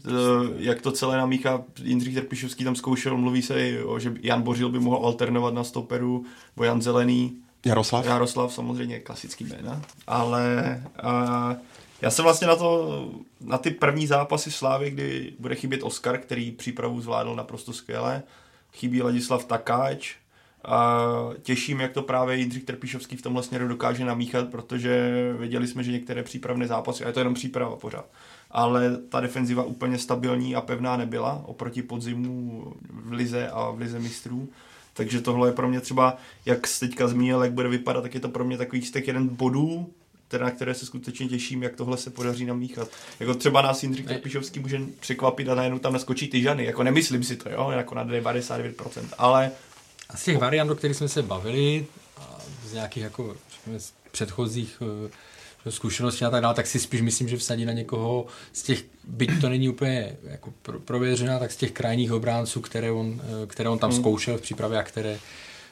jak 0.57 0.81
to 0.81 0.91
celé 0.91 1.17
namíchá, 1.17 1.63
Jindřich 1.83 2.15
Trpišovský 2.15 2.63
tam 2.63 2.75
zkoušel, 2.75 3.17
mluví 3.17 3.41
se, 3.41 3.83
o, 3.83 3.99
že 3.99 4.13
Jan 4.21 4.41
Bořil 4.41 4.69
by 4.69 4.79
mohl 4.79 5.05
alternovat 5.05 5.53
na 5.53 5.63
stoperu, 5.63 6.25
bo 6.55 6.63
Jan 6.63 6.81
Zelený. 6.81 7.37
Jaroslav? 7.65 8.05
Jaroslav, 8.05 8.53
samozřejmě 8.53 8.99
klasický 8.99 9.43
jména, 9.43 9.81
ale... 10.07 10.83
Uh, 11.03 11.53
já 12.01 12.09
jsem 12.09 12.23
vlastně 12.23 12.47
na 12.47 12.55
to, 12.55 13.09
na 13.41 13.57
ty 13.57 13.71
první 13.71 14.07
zápasy 14.07 14.51
Slávy, 14.51 14.91
kdy 14.91 15.33
bude 15.39 15.55
chybět 15.55 15.83
Oscar, 15.83 16.17
který 16.17 16.51
přípravu 16.51 17.01
zvládl 17.01 17.35
naprosto 17.35 17.73
skvěle, 17.73 18.23
chybí 18.73 19.01
Ladislav 19.01 19.45
Takáč, 19.45 20.15
a 20.65 21.05
těším, 21.41 21.79
jak 21.79 21.93
to 21.93 22.01
právě 22.01 22.35
Jindřich 22.35 22.63
Trpišovský 22.63 23.15
v 23.15 23.21
tomhle 23.21 23.43
směru 23.43 23.67
dokáže 23.67 24.05
namíchat, 24.05 24.49
protože 24.49 25.13
věděli 25.37 25.67
jsme, 25.67 25.83
že 25.83 25.91
některé 25.91 26.23
přípravné 26.23 26.67
zápasy, 26.67 27.03
a 27.03 27.07
je 27.07 27.13
to 27.13 27.19
jenom 27.19 27.33
příprava 27.33 27.75
pořád, 27.75 28.05
ale 28.51 28.97
ta 28.97 29.19
defenziva 29.19 29.63
úplně 29.63 29.97
stabilní 29.97 30.55
a 30.55 30.61
pevná 30.61 30.97
nebyla 30.97 31.43
oproti 31.45 31.81
podzimu 31.81 32.63
v 32.89 33.11
Lize 33.11 33.49
a 33.49 33.71
v 33.71 33.79
Lize 33.79 33.99
mistrů. 33.99 34.49
Takže 34.93 35.21
tohle 35.21 35.49
je 35.49 35.53
pro 35.53 35.69
mě 35.69 35.81
třeba, 35.81 36.17
jak 36.45 36.67
jsi 36.67 36.79
teďka 36.79 37.07
zmínil, 37.07 37.43
jak 37.43 37.53
bude 37.53 37.69
vypadat, 37.69 38.01
tak 38.01 38.13
je 38.13 38.19
to 38.19 38.29
pro 38.29 38.45
mě 38.45 38.57
takový 38.57 38.81
těch 38.81 39.07
jeden 39.07 39.27
bodů, 39.27 39.89
teda, 40.29 40.45
na 40.45 40.51
které 40.51 40.73
se 40.73 40.85
skutečně 40.85 41.27
těším, 41.27 41.63
jak 41.63 41.75
tohle 41.75 41.97
se 41.97 42.09
podaří 42.09 42.45
namíchat. 42.45 42.89
Jako 43.19 43.33
třeba 43.33 43.61
nás 43.61 43.83
Jindřich 43.83 44.05
Trpišovský 44.05 44.59
může 44.59 44.81
překvapit 44.99 45.49
a 45.49 45.55
najednou 45.55 45.79
tam 45.79 45.93
naskočí 45.93 46.27
ty 46.27 46.41
žany. 46.41 46.65
Jako 46.65 46.83
nemyslím 46.83 47.23
si 47.23 47.35
to, 47.35 47.49
jo, 47.49 47.71
jako 47.71 47.95
na 47.95 48.05
99%, 48.05 48.73
ale... 49.17 49.51
A 50.09 50.17
z 50.17 50.23
těch 50.23 50.37
variant, 50.37 50.71
o 50.71 50.75
kterých 50.75 50.97
jsme 50.97 51.07
se 51.07 51.21
bavili, 51.21 51.85
z 52.65 52.73
nějakých 52.73 53.03
jako, 53.03 53.35
řekněme, 53.51 53.79
z 53.79 53.93
předchozích 54.11 54.81
uh, 54.81 55.09
zkušeností 55.69 56.25
a 56.25 56.29
tak 56.29 56.41
dále, 56.41 56.53
tak 56.53 56.67
si 56.67 56.79
spíš 56.79 57.01
myslím, 57.01 57.27
že 57.27 57.37
vsadí 57.37 57.65
na 57.65 57.73
někoho 57.73 58.25
z 58.53 58.63
těch, 58.63 58.83
byť 59.03 59.41
to 59.41 59.49
není 59.49 59.69
úplně 59.69 60.17
jako 60.23 60.53
prověřená, 60.85 61.39
tak 61.39 61.51
z 61.51 61.55
těch 61.55 61.71
krajních 61.71 62.11
obránců, 62.11 62.61
které 62.61 62.91
on, 62.91 63.21
eh, 63.43 63.47
které 63.47 63.69
on 63.69 63.79
tam 63.79 63.91
hmm. 63.91 63.99
zkoušel 63.99 64.37
v 64.37 64.41
přípravě 64.41 64.77
a 64.77 64.83
které, 64.83 65.19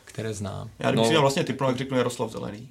které 0.05 0.33
znám. 0.33 0.69
Já 0.79 0.91
kdybych 0.91 1.05
no. 1.05 1.11
si 1.11 1.17
vlastně 1.17 1.43
typnul, 1.43 1.69
jak 1.69 1.77
řeknu 1.77 1.97
Jaroslav 1.97 2.31
Zelený. 2.31 2.69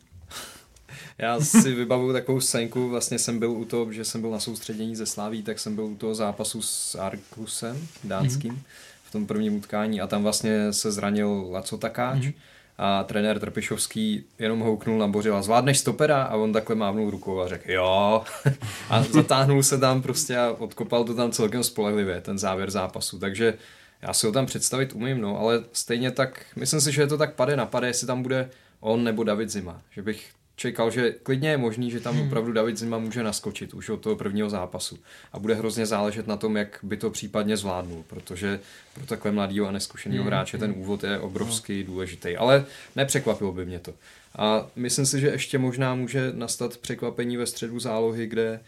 Já 1.19 1.41
si 1.41 1.75
vybavuju 1.75 2.13
takovou 2.13 2.41
scénku, 2.41 2.89
vlastně 2.89 3.19
jsem 3.19 3.39
byl 3.39 3.51
u 3.51 3.65
toho, 3.65 3.93
že 3.93 4.05
jsem 4.05 4.21
byl 4.21 4.31
na 4.31 4.41
soustředění 4.41 4.97
ze 4.97 5.07
Sláví, 5.07 5.43
tak 5.43 5.59
jsem 5.59 5.75
byl 5.75 5.85
u 5.85 5.97
toho 5.97 6.15
zápasu 6.15 6.63
s 6.63 6.95
Arkusem 6.95 7.89
dánským 8.05 8.53
mm-hmm. 8.53 8.63
v 9.05 9.13
tom 9.13 9.27
prvním 9.27 9.57
utkání 9.57 10.01
a 10.01 10.07
tam 10.07 10.23
vlastně 10.23 10.73
se 10.73 10.93
zranil 10.93 11.47
Laco 11.51 11.79
Takáč 11.79 12.19
mm-hmm. 12.19 12.35
a 12.79 13.05
trenér 13.05 13.39
Trpišovský 13.39 14.25
jenom 14.39 14.61
houknul 14.61 14.99
na 14.99 15.09
Bořila, 15.09 15.43
zvládneš 15.43 15.79
stopera? 15.79 16.23
A 16.23 16.37
on 16.37 16.53
takhle 16.53 16.77
mávnul 16.77 17.11
rukou 17.11 17.41
a 17.41 17.49
řekl 17.49 17.71
jo. 17.71 18.25
a 18.91 19.03
zatáhnul 19.03 19.63
se 19.63 19.79
tam 19.79 20.03
prostě 20.03 20.39
a 20.39 20.51
odkopal 20.59 21.05
to 21.05 21.15
tam 21.15 21.33
celkem 21.33 21.65
spolehlivě, 21.65 22.21
ten 22.21 22.39
závěr 22.39 22.71
zápasu. 22.71 23.19
Takže 23.19 23.55
já 24.03 24.13
si 24.13 24.27
ho 24.27 24.33
tam 24.33 24.47
představit 24.47 24.93
umím, 24.93 25.21
no, 25.21 25.39
ale 25.39 25.65
stejně 25.73 26.11
tak, 26.11 26.47
myslím 26.57 26.81
si, 26.81 26.93
že 26.93 27.03
je 27.03 27.07
to 27.07 27.19
tak 27.19 27.35
pade 27.35 27.57
na 27.57 27.67
pade, 27.67 27.87
jestli 27.87 28.07
tam 28.07 28.23
bude 28.23 28.51
on 28.81 29.05
nebo 29.05 29.25
David 29.25 29.51
Zima. 29.51 29.83
Že 29.91 30.03
bych 30.03 30.31
čekal, 30.57 30.91
že 30.91 31.13
klidně 31.23 31.49
je 31.49 31.57
možný, 31.57 31.91
že 31.91 32.01
tam 32.01 32.15
hmm. 32.15 32.27
opravdu 32.27 32.53
David 32.53 32.79
Zima 32.79 32.99
může 32.99 33.23
naskočit 33.23 33.75
už 33.75 33.89
od 33.89 34.01
toho 34.01 34.17
prvního 34.17 34.51
zápasu. 34.51 34.99
A 35.33 35.39
bude 35.39 35.55
hrozně 35.55 35.87
záležet 35.87 36.27
na 36.27 36.37
tom, 36.37 36.57
jak 36.57 36.79
by 36.83 36.97
to 36.97 37.11
případně 37.11 37.57
zvládnul, 37.57 38.05
protože 38.07 38.61
pro 38.95 39.07
takhle 39.07 39.33
mladého 39.33 39.69
a 39.69 39.71
neskušeného 39.71 40.23
hmm. 40.23 40.27
hráče 40.27 40.59
ten 40.59 40.75
úvod 40.77 41.05
je 41.05 41.19
obrovský 41.19 41.81
no. 41.81 41.87
důležitý. 41.87 42.37
Ale 42.37 42.65
nepřekvapilo 42.97 43.53
by 43.53 43.67
mě 43.67 43.79
to. 43.79 43.95
A 44.39 44.67
myslím 44.77 45.07
si, 45.07 45.21
že 45.21 45.27
ještě 45.27 45.59
možná 45.59 45.95
může 45.95 46.33
nastat 46.35 46.77
překvapení 46.77 47.37
ve 47.37 47.47
středu 47.47 47.79
zálohy, 47.81 48.27
kde 48.27 48.61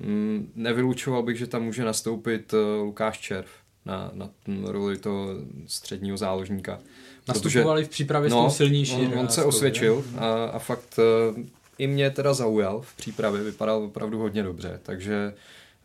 mm, 0.00 0.52
nevylučoval 0.54 1.22
bych, 1.22 1.38
že 1.38 1.46
tam 1.46 1.62
může 1.62 1.84
nastoupit 1.84 2.52
uh, 2.52 2.84
Lukáš 2.84 3.18
Červ 3.18 3.48
na, 3.84 4.10
na 4.14 4.30
roli 4.64 4.98
toho 4.98 5.28
středního 5.66 6.16
záložníka. 6.16 6.78
Nastupovali 7.28 7.84
v 7.84 7.88
přípravě 7.88 8.30
no, 8.30 8.50
s 8.50 8.52
tím 8.52 8.56
silnější. 8.56 8.96
On, 8.96 9.18
on 9.18 9.28
se 9.28 9.44
osvědčil 9.44 10.04
a, 10.18 10.44
a 10.44 10.58
fakt 10.58 10.98
uh, 10.98 11.44
i 11.78 11.86
mě 11.86 12.10
teda 12.10 12.34
zaujal 12.34 12.80
v 12.80 12.96
přípravě, 12.96 13.42
vypadal 13.42 13.82
opravdu 13.82 14.18
hodně 14.18 14.42
dobře, 14.42 14.80
takže 14.82 15.32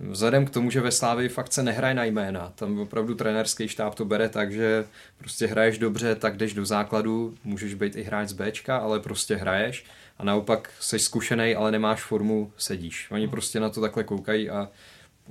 Vzhledem 0.10 0.46
k 0.46 0.50
tomu, 0.50 0.72
že 0.72 0.82
ve 0.82 0.92
Slávii 0.92 1.30
fakt 1.30 1.54
se 1.54 1.64
nehraje 1.64 1.94
na 1.94 2.04
jména, 2.04 2.52
tam 2.56 2.80
opravdu 2.80 3.16
trenérský 3.16 3.68
štáb 3.68 3.96
to 3.96 4.06
bere 4.06 4.30
tak, 4.30 4.52
že 4.52 4.86
prostě 5.18 5.48
hraješ 5.48 5.78
dobře, 5.78 6.16
tak 6.16 6.38
jdeš 6.38 6.54
do 6.54 6.66
základu, 6.66 7.34
můžeš 7.44 7.74
být 7.74 7.96
i 7.96 8.04
hráč 8.04 8.30
z 8.30 8.34
Bčka, 8.34 8.78
ale 8.78 9.00
prostě 9.00 9.36
hraješ 9.36 9.86
a 10.18 10.24
naopak 10.24 10.70
jsi 10.80 11.00
zkušený, 11.00 11.56
ale 11.56 11.72
nemáš 11.72 12.04
formu, 12.04 12.52
sedíš. 12.58 13.08
Oni 13.12 13.28
prostě 13.28 13.60
na 13.60 13.70
to 13.70 13.82
takhle 13.82 14.04
koukají 14.04 14.50
a 14.50 14.70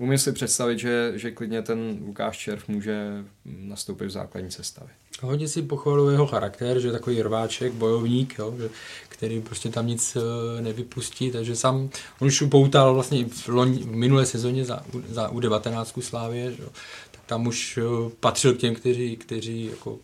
umím 0.00 0.18
si 0.18 0.32
představit, 0.32 0.78
že, 0.78 1.12
že 1.14 1.30
klidně 1.30 1.62
ten 1.62 1.98
Lukáš 2.06 2.38
Červ 2.38 2.68
může 2.68 3.24
nastoupit 3.44 4.06
v 4.06 4.10
základní 4.10 4.50
sestavě. 4.50 4.90
Hodně 5.22 5.48
si 5.48 5.62
pochvaluje 5.62 6.14
jeho 6.14 6.26
charakter, 6.26 6.80
že 6.80 6.88
je 6.88 6.92
takový 6.92 7.22
rváček, 7.22 7.72
bojovník, 7.72 8.38
jo, 8.38 8.54
že, 8.58 8.70
který 9.08 9.40
prostě 9.40 9.68
tam 9.68 9.86
nic 9.86 10.16
uh, 10.16 10.22
nevypustí, 10.60 11.30
takže 11.30 11.56
sám, 11.56 11.90
on 12.20 12.28
už 12.28 12.42
upoutal 12.42 12.94
vlastně 12.94 13.24
v, 13.24 13.48
loni, 13.48 13.78
v 13.78 13.86
minulé 13.86 14.26
sezóně 14.26 14.64
za, 14.64 14.82
za 15.08 15.30
U19 15.30 16.00
Slávě, 16.00 16.52
že, 16.52 16.62
tak 17.10 17.20
tam 17.26 17.46
už 17.46 17.76
uh, 17.78 18.10
patřil 18.20 18.54
k 18.54 18.58
těm, 18.58 18.74
kteří, 18.74 19.16
kteří 19.16 19.64
jako 19.64 19.98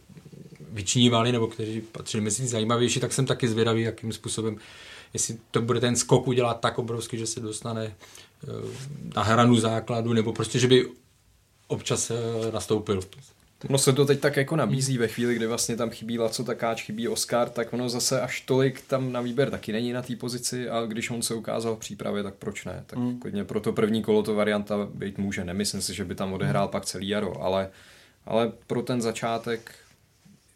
vyčnívali, 0.70 1.32
nebo 1.32 1.46
kteří 1.46 1.80
patřili 1.80 2.24
mezi 2.24 2.46
zajímavější, 2.46 3.00
tak 3.00 3.12
jsem 3.12 3.26
taky 3.26 3.48
zvědavý, 3.48 3.82
jakým 3.82 4.12
způsobem, 4.12 4.56
jestli 5.12 5.37
to 5.50 5.62
bude 5.62 5.80
ten 5.80 5.96
skok 5.96 6.28
udělat 6.28 6.61
tak 6.61 6.78
obrovský, 6.78 7.18
že 7.18 7.26
se 7.26 7.40
dostane 7.40 7.94
na 9.16 9.22
hranu 9.22 9.57
základu, 9.57 10.12
nebo 10.12 10.33
prostě, 10.33 10.59
že 10.59 10.68
by 10.68 10.87
občas 11.68 12.11
uh, 12.11 12.16
nastoupil. 12.53 13.01
No 13.68 13.79
se 13.79 13.92
to 13.92 14.05
teď 14.05 14.20
tak 14.20 14.37
jako 14.37 14.57
nabízí 14.57 14.99
ve 14.99 15.09
chvíli, 15.09 15.35
kdy 15.35 15.46
vlastně 15.46 15.77
tam 15.77 15.90
chybí 15.90 16.18
Laco 16.18 16.44
Takáč, 16.44 16.83
chybí 16.83 17.09
Oscar, 17.09 17.49
tak 17.49 17.72
ono 17.72 17.88
zase 17.88 18.20
až 18.20 18.40
tolik 18.40 18.81
tam 18.81 19.12
na 19.12 19.20
výběr 19.20 19.51
taky 19.51 19.72
není 19.72 19.92
na 19.92 20.03
té 20.03 20.16
pozici 20.16 20.68
a 20.68 20.87
když 20.87 21.11
on 21.11 21.22
se 21.22 21.35
ukázal 21.35 21.77
v 21.77 21.79
přípravě, 21.79 22.22
tak 22.22 22.35
proč 22.35 22.64
ne? 22.64 22.85
Tak 22.87 22.99
mm. 22.99 23.18
klidně 23.18 23.44
pro 23.44 23.61
to 23.61 23.72
první 23.72 24.03
kolo 24.03 24.22
to 24.22 24.35
varianta 24.35 24.88
být 24.94 25.18
může. 25.18 25.44
Nemyslím 25.44 25.83
si, 25.83 25.94
že 25.94 26.05
by 26.05 26.14
tam 26.14 26.33
odehrál 26.33 26.64
mm. 26.64 26.70
pak 26.70 26.85
celý 26.85 27.09
jaro, 27.09 27.42
ale, 27.42 27.70
ale 28.27 28.53
pro 28.66 28.83
ten 28.83 29.03
začátek 29.03 29.75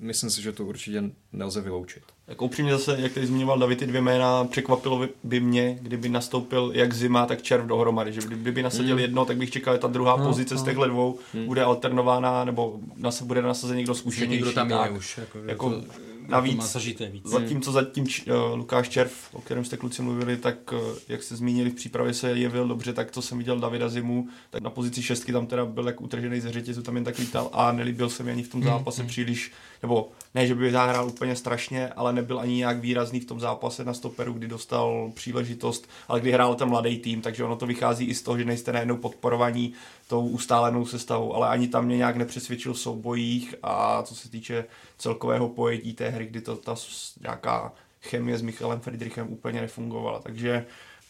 myslím 0.01 0.31
si, 0.31 0.43
že 0.43 0.53
to 0.53 0.65
určitě 0.65 1.03
nelze 1.33 1.61
vyloučit. 1.61 2.03
Jako 2.29 2.45
upřímně 2.45 2.73
zase, 2.73 2.97
jak 2.99 3.13
tady 3.13 3.27
zmiňoval 3.27 3.59
David, 3.59 3.79
ty 3.79 3.87
dvě 3.87 4.01
jména, 4.01 4.45
překvapilo 4.45 5.09
by 5.25 5.41
mě, 5.41 5.79
kdyby 5.83 6.09
nastoupil 6.09 6.73
jak 6.75 6.93
zima, 6.95 7.27
tak 7.27 7.43
červ 7.43 7.67
dohromady. 7.67 8.13
Že 8.13 8.21
kdyby 8.21 8.63
nasadil 8.63 8.95
mm. 8.95 9.01
jedno, 9.01 9.25
tak 9.25 9.37
bych 9.37 9.51
čekal, 9.51 9.75
že 9.75 9.81
ta 9.81 9.89
druhá 9.89 10.17
no, 10.17 10.27
pozice 10.27 10.55
no. 10.55 10.61
z 10.61 10.65
těchto 10.65 10.87
dvou 10.87 11.19
mm. 11.35 11.47
bude 11.47 11.65
alternována, 11.65 12.45
nebo 12.45 12.81
nas, 12.97 13.23
bude 13.23 13.43
nasazen 13.43 13.77
někdo 13.77 13.95
zkušenější. 13.95 14.45
Někdo 14.45 14.53
tam 14.53 14.71
je 14.71 14.91
už. 14.91 15.19
Jako, 15.19 15.39
jako, 15.39 15.83
Navíc, 16.31 16.57
masažité 16.57 17.11
víc. 17.11 17.27
zatímco 17.27 17.73
zatím 17.73 18.09
Č- 18.09 18.33
uh, 18.33 18.59
Lukáš 18.59 18.89
Červ, 18.89 19.13
o 19.33 19.41
kterém 19.41 19.65
jste 19.65 19.77
kluci 19.77 20.03
mluvili, 20.03 20.37
tak 20.37 20.73
uh, 20.73 20.79
jak 21.09 21.23
se 21.23 21.37
zmínili 21.37 21.71
v 21.71 21.75
přípravě 21.75 22.15
se 22.15 22.31
jevil 22.31 22.69
dobře, 22.69 22.93
tak 22.93 23.11
to 23.11 23.23
jsem 23.23 23.39
viděl 23.39 23.59
Davida 23.61 23.89
Zimu, 23.89 24.29
tak 24.51 24.63
na 24.63 24.71
pozici 24.71 25.03
šestky 25.03 25.33
tam 25.33 25.47
teda 25.47 25.67
byl 25.67 25.87
jak 25.87 26.01
utržený 26.01 26.41
ze 26.41 26.53
řetězu, 26.53 26.83
tam 26.83 26.95
jen 26.95 27.05
tak 27.05 27.19
lítal 27.19 27.51
a 27.53 27.73
nelíbil 27.73 28.11
se 28.11 28.23
mi 28.23 28.31
ani 28.31 28.43
v 28.43 28.49
tom 28.49 28.63
zápase 28.63 29.05
příliš, 29.05 29.53
nebo 29.83 30.09
ne, 30.35 30.47
že 30.47 30.55
by 30.55 30.73
zahrál 30.73 31.09
úplně 31.09 31.37
strašně, 31.37 31.89
ale 31.89 32.13
nebyl 32.13 32.41
ani 32.41 32.55
nějak 32.55 32.81
výrazný 32.81 33.21
v 33.21 33.25
tom 33.25 33.41
zápase 33.41 33.85
na 33.85 33.95
stoperu, 33.95 34.33
kdy 34.33 34.49
dostal 34.49 35.11
příležitost, 35.15 35.89
ale 36.09 36.21
kdy 36.21 36.33
hrál 36.33 36.55
ten 36.55 36.69
mladý 36.69 36.99
tým, 36.99 37.21
takže 37.21 37.45
ono 37.45 37.57
to 37.57 37.67
vychází 37.67 38.05
i 38.05 38.15
z 38.15 38.23
toho, 38.23 38.39
že 38.39 38.45
nejste 38.45 38.73
najednou 38.73 38.97
podporovaní 38.97 39.73
tou 40.11 40.27
ustálenou 40.27 40.87
sestavou, 40.87 41.35
ale 41.35 41.49
ani 41.49 41.69
tam 41.69 41.85
mě 41.85 41.97
nějak 41.97 42.17
nepřesvědčil 42.17 42.75
soubojích 42.75 43.55
a 43.63 44.03
co 44.03 44.15
se 44.15 44.31
týče 44.31 44.65
celkového 44.99 45.49
pojetí 45.49 45.93
té 45.93 46.09
hry, 46.09 46.27
kdy 46.27 46.41
to 46.41 46.57
ta 46.57 46.75
nějaká 47.21 47.73
chemie 48.03 48.39
s 48.39 48.43
Michalem 48.43 48.81
Friedrichem 48.81 49.33
úplně 49.33 49.61
nefungovala, 49.61 50.21
takže 50.21 50.67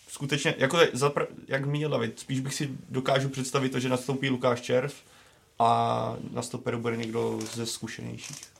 skutečně, 0.08 0.54
jako 0.58 0.76
zapr- 0.76 1.26
jak 1.48 1.64
zmínil 1.64 1.88
David, 1.88 2.18
spíš 2.18 2.40
bych 2.40 2.54
si 2.54 2.70
dokážu 2.88 3.28
představit 3.28 3.68
to, 3.68 3.80
že 3.80 3.88
nastoupí 3.88 4.30
Lukáš 4.30 4.60
Červ 4.60 4.94
a 5.58 6.16
na 6.32 6.42
stoperu 6.42 6.78
bude 6.78 6.96
někdo 6.96 7.38
ze 7.54 7.66
zkušenějších. 7.66 8.59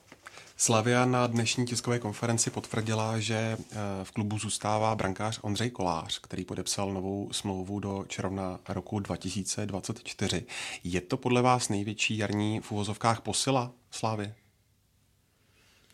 Slavia 0.62 1.05
na 1.05 1.27
dnešní 1.27 1.66
tiskové 1.66 1.99
konferenci 1.99 2.51
potvrdila, 2.51 3.18
že 3.18 3.35
eh, 3.35 3.77
v 4.03 4.11
klubu 4.11 4.38
zůstává 4.38 4.94
brankář 4.94 5.38
Ondřej 5.42 5.70
Kolář, 5.70 6.18
který 6.18 6.44
podepsal 6.44 6.92
novou 6.92 7.29
smlouvu 7.33 7.81
do 7.81 8.05
června 8.09 8.61
roku 8.68 9.01
2024. 9.01 10.46
Je 10.85 11.01
to 11.01 11.16
podle 11.16 11.42
vás 11.42 11.68
největší 11.68 12.18
jarní 12.18 12.61
v 12.61 12.73
uvozovkách 12.73 13.20
posila 13.20 13.73
Slávy? 13.90 14.33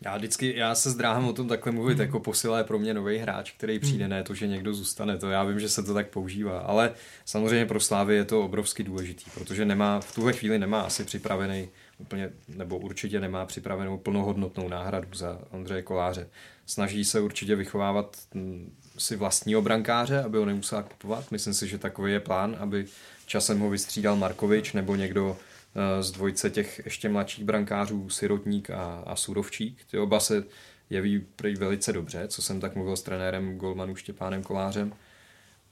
Já 0.01 0.17
vždycky, 0.17 0.55
já 0.55 0.75
se 0.75 0.91
zdráhám 0.91 1.27
o 1.27 1.33
tom 1.33 1.47
takhle 1.47 1.71
mluvit, 1.71 1.99
jako 1.99 2.19
posila 2.19 2.57
je 2.57 2.63
pro 2.63 2.79
mě 2.79 2.93
nový 2.93 3.17
hráč, 3.17 3.51
který 3.51 3.79
přijde, 3.79 4.03
Hmm. 4.03 4.09
ne 4.09 4.23
to, 4.23 4.33
že 4.33 4.47
někdo 4.47 4.73
zůstane, 4.73 5.17
to 5.17 5.29
já 5.29 5.43
vím, 5.43 5.59
že 5.59 5.69
se 5.69 5.83
to 5.83 5.93
tak 5.93 6.09
používá, 6.09 6.59
ale 6.59 6.91
samozřejmě 7.25 7.65
pro 7.65 7.79
Slávy 7.79 8.15
je 8.15 8.25
to 8.25 8.41
obrovsky 8.41 8.83
důležitý, 8.83 9.25
protože 9.33 9.65
nemá, 9.65 9.99
v 9.99 10.15
tuhle 10.15 10.33
chvíli 10.33 10.59
nemá 10.59 10.81
asi 10.81 11.03
připravený 11.03 11.69
úplně, 11.97 12.29
nebo 12.47 12.77
určitě 12.77 13.19
nemá 13.19 13.45
připravenou 13.45 13.97
plnohodnotnou 13.97 14.67
náhradu 14.67 15.07
za 15.13 15.39
Ondřeje 15.51 15.81
Koláře. 15.81 16.29
Snaží 16.65 17.05
se 17.05 17.19
určitě 17.19 17.55
vychovávat 17.55 18.17
mm, 18.33 18.75
si 18.97 19.15
vlastního 19.15 19.61
brankáře, 19.61 20.23
aby 20.23 20.37
ho 20.37 20.45
nemusela 20.45 20.83
kupovat. 20.83 21.31
Myslím 21.31 21.53
si, 21.53 21.67
že 21.67 21.77
takový 21.77 22.11
je 22.11 22.19
plán, 22.19 22.55
aby 22.59 22.85
časem 23.25 23.59
ho 23.59 23.69
vystřídal 23.69 24.15
Markovič 24.15 24.73
nebo 24.73 24.95
někdo 24.95 25.37
eh, 25.75 26.03
z 26.03 26.11
dvojce 26.11 26.49
těch 26.49 26.81
ještě 26.85 27.09
mladších 27.09 27.45
brankářů, 27.45 28.09
Sirotník 28.09 28.69
a, 28.69 29.03
a 29.05 29.15
Surovčík. 29.15 29.77
Ty 29.91 29.97
oba 29.97 30.19
se 30.19 30.43
jeví 30.89 31.25
velice 31.57 31.93
dobře, 31.93 32.27
co 32.27 32.41
jsem 32.41 32.59
tak 32.59 32.75
mluvil 32.75 32.95
s 32.95 33.01
trenérem 33.01 33.57
Golmanu 33.57 33.95
Štěpánem 33.95 34.43
Kolářem. 34.43 34.93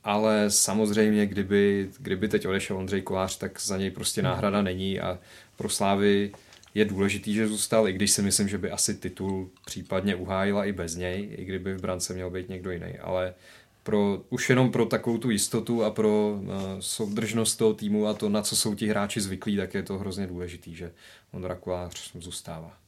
Ale 0.05 0.51
samozřejmě, 0.51 1.25
kdyby, 1.25 1.89
kdyby 1.97 2.27
teď 2.27 2.47
odešel 2.47 2.77
Ondřej 2.77 3.01
Kolář, 3.01 3.37
tak 3.37 3.61
za 3.61 3.77
něj 3.77 3.91
prostě 3.91 4.21
náhrada 4.21 4.61
není 4.61 4.99
a 4.99 5.19
pro 5.55 5.69
Slávy 5.69 6.31
je 6.73 6.85
důležitý, 6.85 7.33
že 7.33 7.47
zůstal, 7.47 7.89
i 7.89 7.93
když 7.93 8.11
si 8.11 8.21
myslím, 8.21 8.47
že 8.47 8.57
by 8.57 8.71
asi 8.71 8.95
titul 8.95 9.49
případně 9.65 10.15
uhájila 10.15 10.65
i 10.65 10.71
bez 10.71 10.95
něj, 10.95 11.29
i 11.37 11.45
kdyby 11.45 11.73
v 11.73 11.81
brance 11.81 12.13
měl 12.13 12.29
být 12.29 12.49
někdo 12.49 12.71
jiný. 12.71 12.97
Ale 13.01 13.33
pro, 13.83 14.21
už 14.29 14.49
jenom 14.49 14.71
pro 14.71 14.85
takovou 14.85 15.17
tu 15.17 15.29
jistotu 15.29 15.83
a 15.83 15.91
pro 15.91 16.39
uh, 16.41 16.51
soudržnost 16.79 17.55
toho 17.55 17.73
týmu 17.73 18.07
a 18.07 18.13
to, 18.13 18.29
na 18.29 18.41
co 18.41 18.55
jsou 18.55 18.75
ti 18.75 18.87
hráči 18.87 19.21
zvyklí, 19.21 19.57
tak 19.57 19.73
je 19.73 19.83
to 19.83 19.97
hrozně 19.97 20.27
důležitý, 20.27 20.75
že 20.75 20.91
Ondra 21.31 21.55
Kolář 21.55 22.11
zůstává. 22.19 22.84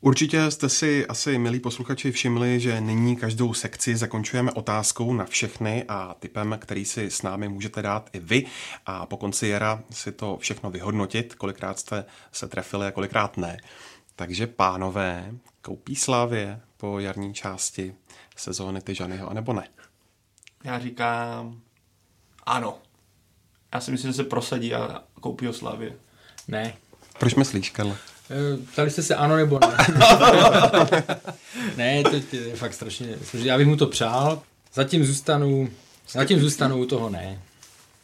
Určitě 0.00 0.50
jste 0.50 0.68
si 0.68 1.06
asi, 1.06 1.38
milí 1.38 1.60
posluchači, 1.60 2.12
všimli, 2.12 2.60
že 2.60 2.80
nyní 2.80 3.16
každou 3.16 3.54
sekci 3.54 3.96
zakončujeme 3.96 4.52
otázkou 4.52 5.12
na 5.12 5.24
všechny 5.24 5.84
a 5.88 6.14
typem, 6.18 6.58
který 6.60 6.84
si 6.84 7.10
s 7.10 7.22
námi 7.22 7.48
můžete 7.48 7.82
dát 7.82 8.10
i 8.12 8.20
vy 8.20 8.46
a 8.86 9.06
po 9.06 9.16
konci 9.16 9.48
jara 9.48 9.82
si 9.90 10.12
to 10.12 10.36
všechno 10.36 10.70
vyhodnotit, 10.70 11.34
kolikrát 11.34 11.78
jste 11.78 12.04
se 12.32 12.48
trefili 12.48 12.86
a 12.86 12.90
kolikrát 12.90 13.36
ne. 13.36 13.56
Takže 14.16 14.46
pánové, 14.46 15.32
koupí 15.62 15.96
Slávě 15.96 16.60
po 16.76 16.98
jarní 16.98 17.34
části 17.34 17.94
sezóny 18.36 18.80
Tyžanyho, 18.80 19.30
anebo 19.30 19.52
ne? 19.52 19.68
Já 20.64 20.78
říkám 20.78 21.60
ano. 22.46 22.78
Já 23.74 23.80
si 23.80 23.90
myslím, 23.90 24.10
že 24.10 24.16
se 24.16 24.24
prosadí 24.24 24.74
a 24.74 25.02
koupí 25.20 25.46
ho 25.46 25.52
Slavě. 25.52 25.92
Ne. 26.48 26.76
Proč 27.18 27.34
myslíš, 27.34 27.70
Karle? 27.70 27.96
Eh, 28.30 28.56
Ptali 28.72 28.90
jste 28.90 29.02
se 29.02 29.14
ano 29.14 29.36
nebo 29.36 29.58
ne? 29.58 29.76
ne, 31.76 32.02
to, 32.02 32.36
je 32.36 32.56
fakt 32.56 32.74
strašně, 32.74 33.16
strašně. 33.24 33.50
Já 33.50 33.58
bych 33.58 33.66
mu 33.66 33.76
to 33.76 33.86
přál. 33.86 34.42
Zatím 34.74 35.04
zůstanu, 35.04 35.70
zatím 36.10 36.40
zůstanu 36.40 36.78
u 36.78 36.86
toho 36.86 37.10
ne. 37.10 37.40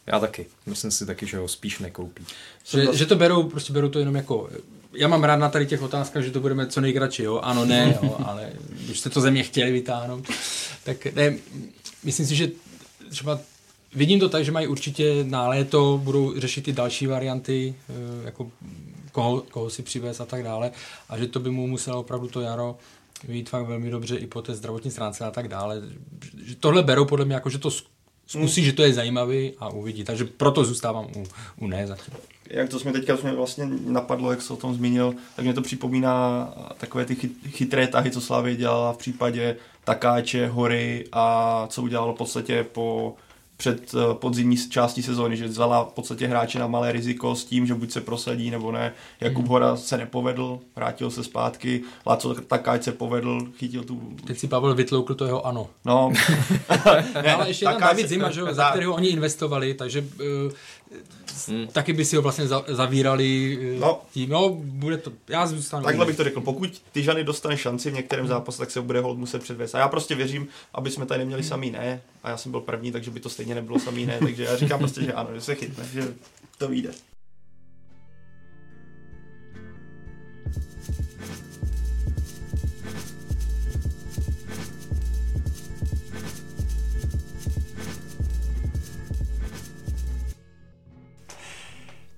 Já 0.07 0.19
taky. 0.19 0.45
Myslím 0.65 0.91
si 0.91 1.05
taky, 1.05 1.25
že 1.25 1.37
ho 1.37 1.47
spíš 1.47 1.79
nekoupí. 1.79 2.25
Že, 2.65 2.87
že 2.93 3.05
to 3.05 3.15
berou, 3.15 3.43
prostě 3.43 3.73
berou 3.73 3.89
to 3.89 3.99
jenom 3.99 4.15
jako, 4.15 4.49
já 4.93 5.07
mám 5.07 5.23
rád 5.23 5.35
na 5.35 5.49
tady 5.49 5.65
těch 5.65 5.81
otázkách, 5.81 6.23
že 6.23 6.31
to 6.31 6.39
budeme 6.39 6.67
co 6.67 6.81
nejkratší, 6.81 7.23
jo, 7.23 7.39
ano, 7.39 7.65
ne, 7.65 7.99
jo, 8.03 8.17
ale 8.25 8.49
když 8.85 8.99
jste 8.99 9.09
to 9.09 9.21
ze 9.21 9.31
mě 9.31 9.43
chtěli 9.43 9.71
vytáhnout, 9.71 10.27
tak 10.83 11.05
ne, 11.05 11.35
myslím 12.03 12.25
si, 12.25 12.35
že 12.35 12.49
třeba 13.09 13.39
vidím 13.95 14.19
to 14.19 14.29
tak, 14.29 14.45
že 14.45 14.51
mají 14.51 14.67
určitě 14.67 15.23
na 15.23 15.47
léto, 15.47 15.99
budou 16.03 16.39
řešit 16.39 16.67
i 16.67 16.73
další 16.73 17.07
varianty, 17.07 17.75
eh, 17.89 18.25
jako 18.25 18.51
koho, 19.13 19.41
koho 19.41 19.69
si 19.69 19.83
přivez 19.83 20.19
a 20.19 20.25
tak 20.25 20.43
dále, 20.43 20.71
a 21.09 21.17
že 21.17 21.27
to 21.27 21.39
by 21.39 21.49
mu 21.49 21.67
muselo 21.67 21.99
opravdu 21.99 22.27
to 22.27 22.41
jaro 22.41 22.77
vyjít 23.23 23.49
fakt 23.49 23.65
velmi 23.65 23.89
dobře 23.89 24.15
i 24.15 24.27
po 24.27 24.41
té 24.41 24.55
zdravotní 24.55 24.91
stránce 24.91 25.25
a 25.25 25.31
tak 25.31 25.47
dále. 25.47 25.81
Že 26.45 26.55
tohle 26.55 26.83
berou 26.83 27.05
podle 27.05 27.25
mě 27.25 27.33
jako, 27.33 27.49
že 27.49 27.57
to 27.57 27.71
zkusí, 28.27 28.63
že 28.63 28.73
to 28.73 28.83
je 28.83 28.93
zajímavý 28.93 29.53
a 29.59 29.69
uvidí. 29.69 30.03
Takže 30.03 30.25
proto 30.25 30.65
zůstávám 30.65 31.05
u, 31.05 31.23
u 31.57 31.67
ne 31.67 31.87
zatím. 31.87 32.13
Jak 32.49 32.69
to 32.69 32.79
jsme 32.79 32.91
teďka 32.91 33.17
jsme 33.17 33.35
vlastně 33.35 33.69
napadlo, 33.85 34.31
jak 34.31 34.41
se 34.41 34.53
o 34.53 34.57
tom 34.57 34.75
zmínil, 34.75 35.15
tak 35.35 35.45
mě 35.45 35.53
to 35.53 35.61
připomíná 35.61 36.47
takové 36.77 37.05
ty 37.05 37.15
chyt, 37.15 37.31
chytré 37.49 37.87
tahy, 37.87 38.11
co 38.11 38.21
Slavě 38.21 38.55
dělala 38.55 38.93
v 38.93 38.97
případě 38.97 39.55
Takáče, 39.83 40.47
Hory 40.47 41.05
a 41.11 41.67
co 41.69 41.81
udělalo 41.81 42.13
v 42.13 42.17
podstatě 42.17 42.65
po 42.71 43.15
před 43.57 43.93
eh, 43.93 44.13
podzimní 44.13 44.57
částí 44.69 45.03
sezóny, 45.03 45.37
že 45.37 45.47
vzala 45.47 45.83
v 45.83 45.93
podstatě 45.93 46.27
hráče 46.27 46.59
na 46.59 46.67
malé 46.67 46.91
riziko 46.91 47.35
s 47.35 47.45
tím, 47.45 47.65
že 47.65 47.73
buď 47.73 47.91
se 47.91 48.01
prosadí 48.01 48.51
nebo 48.51 48.71
ne. 48.71 48.93
Jakub 49.21 49.47
Hora 49.47 49.75
se 49.75 49.97
nepovedl, 49.97 50.59
vrátil 50.75 51.11
se 51.11 51.23
zpátky, 51.23 51.81
Láco 52.05 52.33
Takáč 52.33 52.83
se 52.83 52.91
povedl, 52.91 53.47
chytil 53.57 53.83
tu... 53.83 54.15
Teď 54.27 54.37
si 54.37 54.47
Pavel 54.47 54.75
vytloukl 54.75 55.15
to 55.15 55.25
jeho 55.25 55.47
ano. 55.47 55.69
No, 55.85 56.11
Ne, 57.23 57.33
ale 57.33 57.49
ještě 57.49 57.65
je 57.65 57.71
tam 57.71 57.81
David 57.81 58.07
Zima, 58.07 58.31
že, 58.31 58.41
za 58.51 58.69
kterého 58.69 58.93
oni 58.93 59.07
investovali, 59.07 59.73
takže 59.73 60.05
uh, 61.47 61.67
taky 61.71 61.93
by 61.93 62.05
si 62.05 62.15
ho 62.15 62.21
vlastně 62.21 62.47
za, 62.47 62.63
zavírali 62.67 63.57
uh, 63.73 63.79
No. 63.79 64.01
tím, 64.13 64.29
no, 64.29 64.49
bude 64.63 64.97
to, 64.97 65.11
já 65.27 65.47
zůstanu. 65.47 65.83
Takhle 65.83 66.05
bych 66.05 66.17
to 66.17 66.23
řekl, 66.23 66.41
pokud 66.41 66.81
Tyžany 66.91 67.23
dostane 67.23 67.57
šanci 67.57 67.91
v 67.91 67.93
některém 67.93 68.27
zápase, 68.27 68.57
tak 68.57 68.71
se 68.71 68.81
bude 68.81 68.99
hold 68.99 69.17
muset 69.17 69.43
předvést. 69.43 69.75
A 69.75 69.79
já 69.79 69.87
prostě 69.87 70.15
věřím, 70.15 70.47
aby 70.73 70.91
jsme 70.91 71.05
tady 71.05 71.19
neměli 71.19 71.43
samý 71.43 71.71
ne, 71.71 72.01
a 72.23 72.29
já 72.29 72.37
jsem 72.37 72.51
byl 72.51 72.61
první, 72.61 72.91
takže 72.91 73.11
by 73.11 73.19
to 73.19 73.29
stejně 73.29 73.55
nebylo 73.55 73.79
samý 73.79 74.05
ne, 74.05 74.19
takže 74.19 74.43
já 74.43 74.57
říkám 74.57 74.79
prostě, 74.79 75.03
že 75.03 75.13
ano, 75.13 75.29
že 75.33 75.41
se 75.41 75.55
chytne, 75.55 75.85
že 75.93 76.13
to 76.57 76.67
vyjde. 76.67 76.91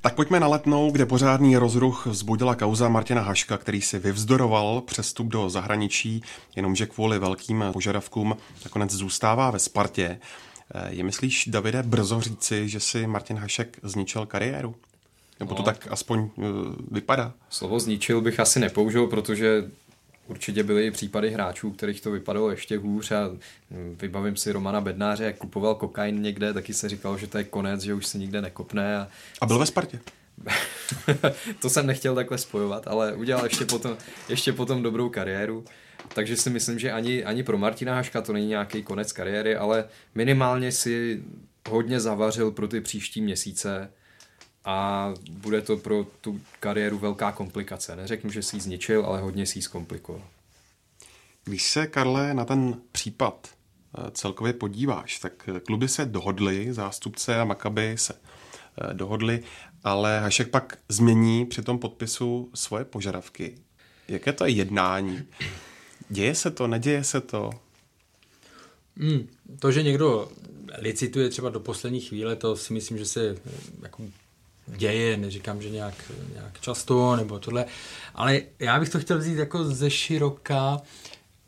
Tak 0.05 0.15
pojďme 0.15 0.39
na 0.39 0.47
letnou, 0.47 0.91
kde 0.91 1.05
pořádný 1.05 1.57
rozruch 1.57 2.05
vzbudila 2.05 2.55
kauza 2.55 2.89
Martina 2.89 3.21
Haška, 3.21 3.57
který 3.57 3.81
si 3.81 3.99
vyvzdoroval 3.99 4.81
přestup 4.81 5.27
do 5.27 5.49
zahraničí, 5.49 6.21
jenomže 6.55 6.85
kvůli 6.85 7.19
velkým 7.19 7.63
požadavkům 7.73 8.37
nakonec 8.65 8.91
zůstává 8.91 9.51
ve 9.51 9.59
Spartě. 9.59 10.19
Eh, 10.75 10.87
Je 10.95 11.03
myslíš, 11.03 11.47
Davide, 11.47 11.83
brzo 11.83 12.21
říci, 12.21 12.69
že 12.69 12.79
si 12.79 13.07
Martin 13.07 13.37
Hašek 13.37 13.79
zničil 13.83 14.25
kariéru? 14.25 14.75
Nebo 15.39 15.55
to 15.55 15.61
No. 15.61 15.65
tak 15.65 15.87
aspoň 15.91 16.19
uh, 16.19 16.45
vypadá? 16.91 17.33
Slovo 17.49 17.79
zničil 17.79 18.21
bych 18.21 18.39
asi 18.39 18.59
nepoužil, 18.59 19.07
protože 19.07 19.63
určitě 20.27 20.63
byly 20.63 20.85
i 20.85 20.91
případy 20.91 21.29
hráčů, 21.29 21.71
kterých 21.71 22.01
to 22.01 22.11
vypadalo 22.11 22.51
ještě 22.51 22.77
hůř 22.77 23.11
a 23.11 23.29
hm, 23.71 23.97
vybavím 24.01 24.35
si 24.35 24.51
Romana 24.51 24.81
Bednáře, 24.81 25.23
jak 25.23 25.37
kupoval 25.37 25.75
kokain 25.75 26.21
někde, 26.21 26.53
taky 26.53 26.73
se 26.73 26.89
říkalo, 26.89 27.17
že 27.17 27.27
to 27.27 27.37
je 27.37 27.43
konec, 27.43 27.81
že 27.81 27.93
už 27.93 28.05
se 28.05 28.17
nikde 28.17 28.41
nekopne 28.41 28.97
a 28.97 29.07
A 29.41 29.45
byl 29.45 29.59
ve 29.59 29.65
Spartě? 29.65 29.99
to 31.59 31.69
jsem 31.69 31.87
nechtěl 31.87 32.15
takhle 32.15 32.37
spojovat, 32.37 32.87
ale 32.87 33.13
udělal 33.13 33.43
ještě 33.45 33.65
potom, 33.65 33.97
ještě 34.29 34.53
potom 34.53 34.83
dobrou 34.83 35.09
kariéru. 35.09 35.65
Takže 36.13 36.37
si 36.37 36.49
myslím, 36.49 36.79
že 36.79 36.91
ani, 36.91 37.23
ani 37.23 37.43
pro 37.43 37.57
Martina 37.57 37.95
Haška 37.95 38.21
to 38.21 38.33
není 38.33 38.47
nějaký 38.47 38.83
konec 38.83 39.11
kariéry, 39.11 39.55
ale 39.55 39.85
minimálně 40.15 40.71
si 40.71 41.23
hodně 41.69 41.99
zavařil 41.99 42.51
pro 42.51 42.67
ty 42.67 42.81
příští 42.81 43.21
měsíce 43.21 43.89
a 44.65 45.13
bude 45.29 45.61
to 45.61 45.77
pro 45.77 46.03
tu 46.21 46.41
kariéru 46.59 46.97
velká 46.97 47.31
komplikace. 47.31 47.95
Neřeknu, 47.95 48.29
že 48.29 48.43
si 48.43 48.55
ji 48.55 48.61
zničil, 48.61 49.05
ale 49.05 49.21
hodně 49.21 49.45
si 49.45 49.57
ji 49.57 49.61
zkomplikoval. 49.61 50.27
Když 51.43 51.63
se, 51.63 51.87
Karle, 51.87 52.33
na 52.33 52.45
ten 52.45 52.81
případ 52.91 53.47
eh, 53.97 54.11
celkově 54.11 54.53
podíváš, 54.53 55.19
tak 55.19 55.49
eh, 55.55 55.59
kluby 55.59 55.87
se 55.87 56.05
dohodly, 56.05 56.73
zástupce 56.73 57.39
a 57.39 57.43
Makaby 57.43 57.97
se 57.97 58.13
eh, 58.13 58.93
dohodli, 58.93 59.43
ale 59.83 60.19
Hašek 60.19 60.49
pak 60.49 60.77
změní 60.89 61.45
při 61.45 61.61
tom 61.61 61.79
podpisu 61.79 62.49
svoje 62.53 62.85
požadavky. 62.85 63.55
Jaké 64.07 64.33
to 64.33 64.45
je 64.45 64.51
jednání? 64.51 65.27
Děje 66.09 66.35
se 66.35 66.51
to, 66.51 66.67
neděje 66.67 67.03
se 67.03 67.21
to? 67.21 67.49
Hmm, 68.97 69.27
to, 69.59 69.71
že 69.71 69.83
někdo 69.83 70.31
licituje 70.77 71.29
třeba 71.29 71.49
do 71.49 71.59
poslední 71.59 72.01
chvíle, 72.01 72.35
to 72.35 72.55
si 72.55 72.73
myslím, 72.73 72.97
že 72.97 73.05
se 73.05 73.37
jako 73.81 74.03
děje, 74.67 75.17
neříkám, 75.17 75.61
že 75.61 75.69
nějak, 75.69 76.11
nějak 76.33 76.59
často 76.61 77.15
nebo 77.15 77.39
tohle, 77.39 77.65
ale 78.15 78.41
já 78.59 78.79
bych 78.79 78.89
to 78.89 78.99
chtěl 78.99 79.17
vzít 79.17 79.37
jako 79.37 79.63
ze 79.63 79.89
široka. 79.89 80.81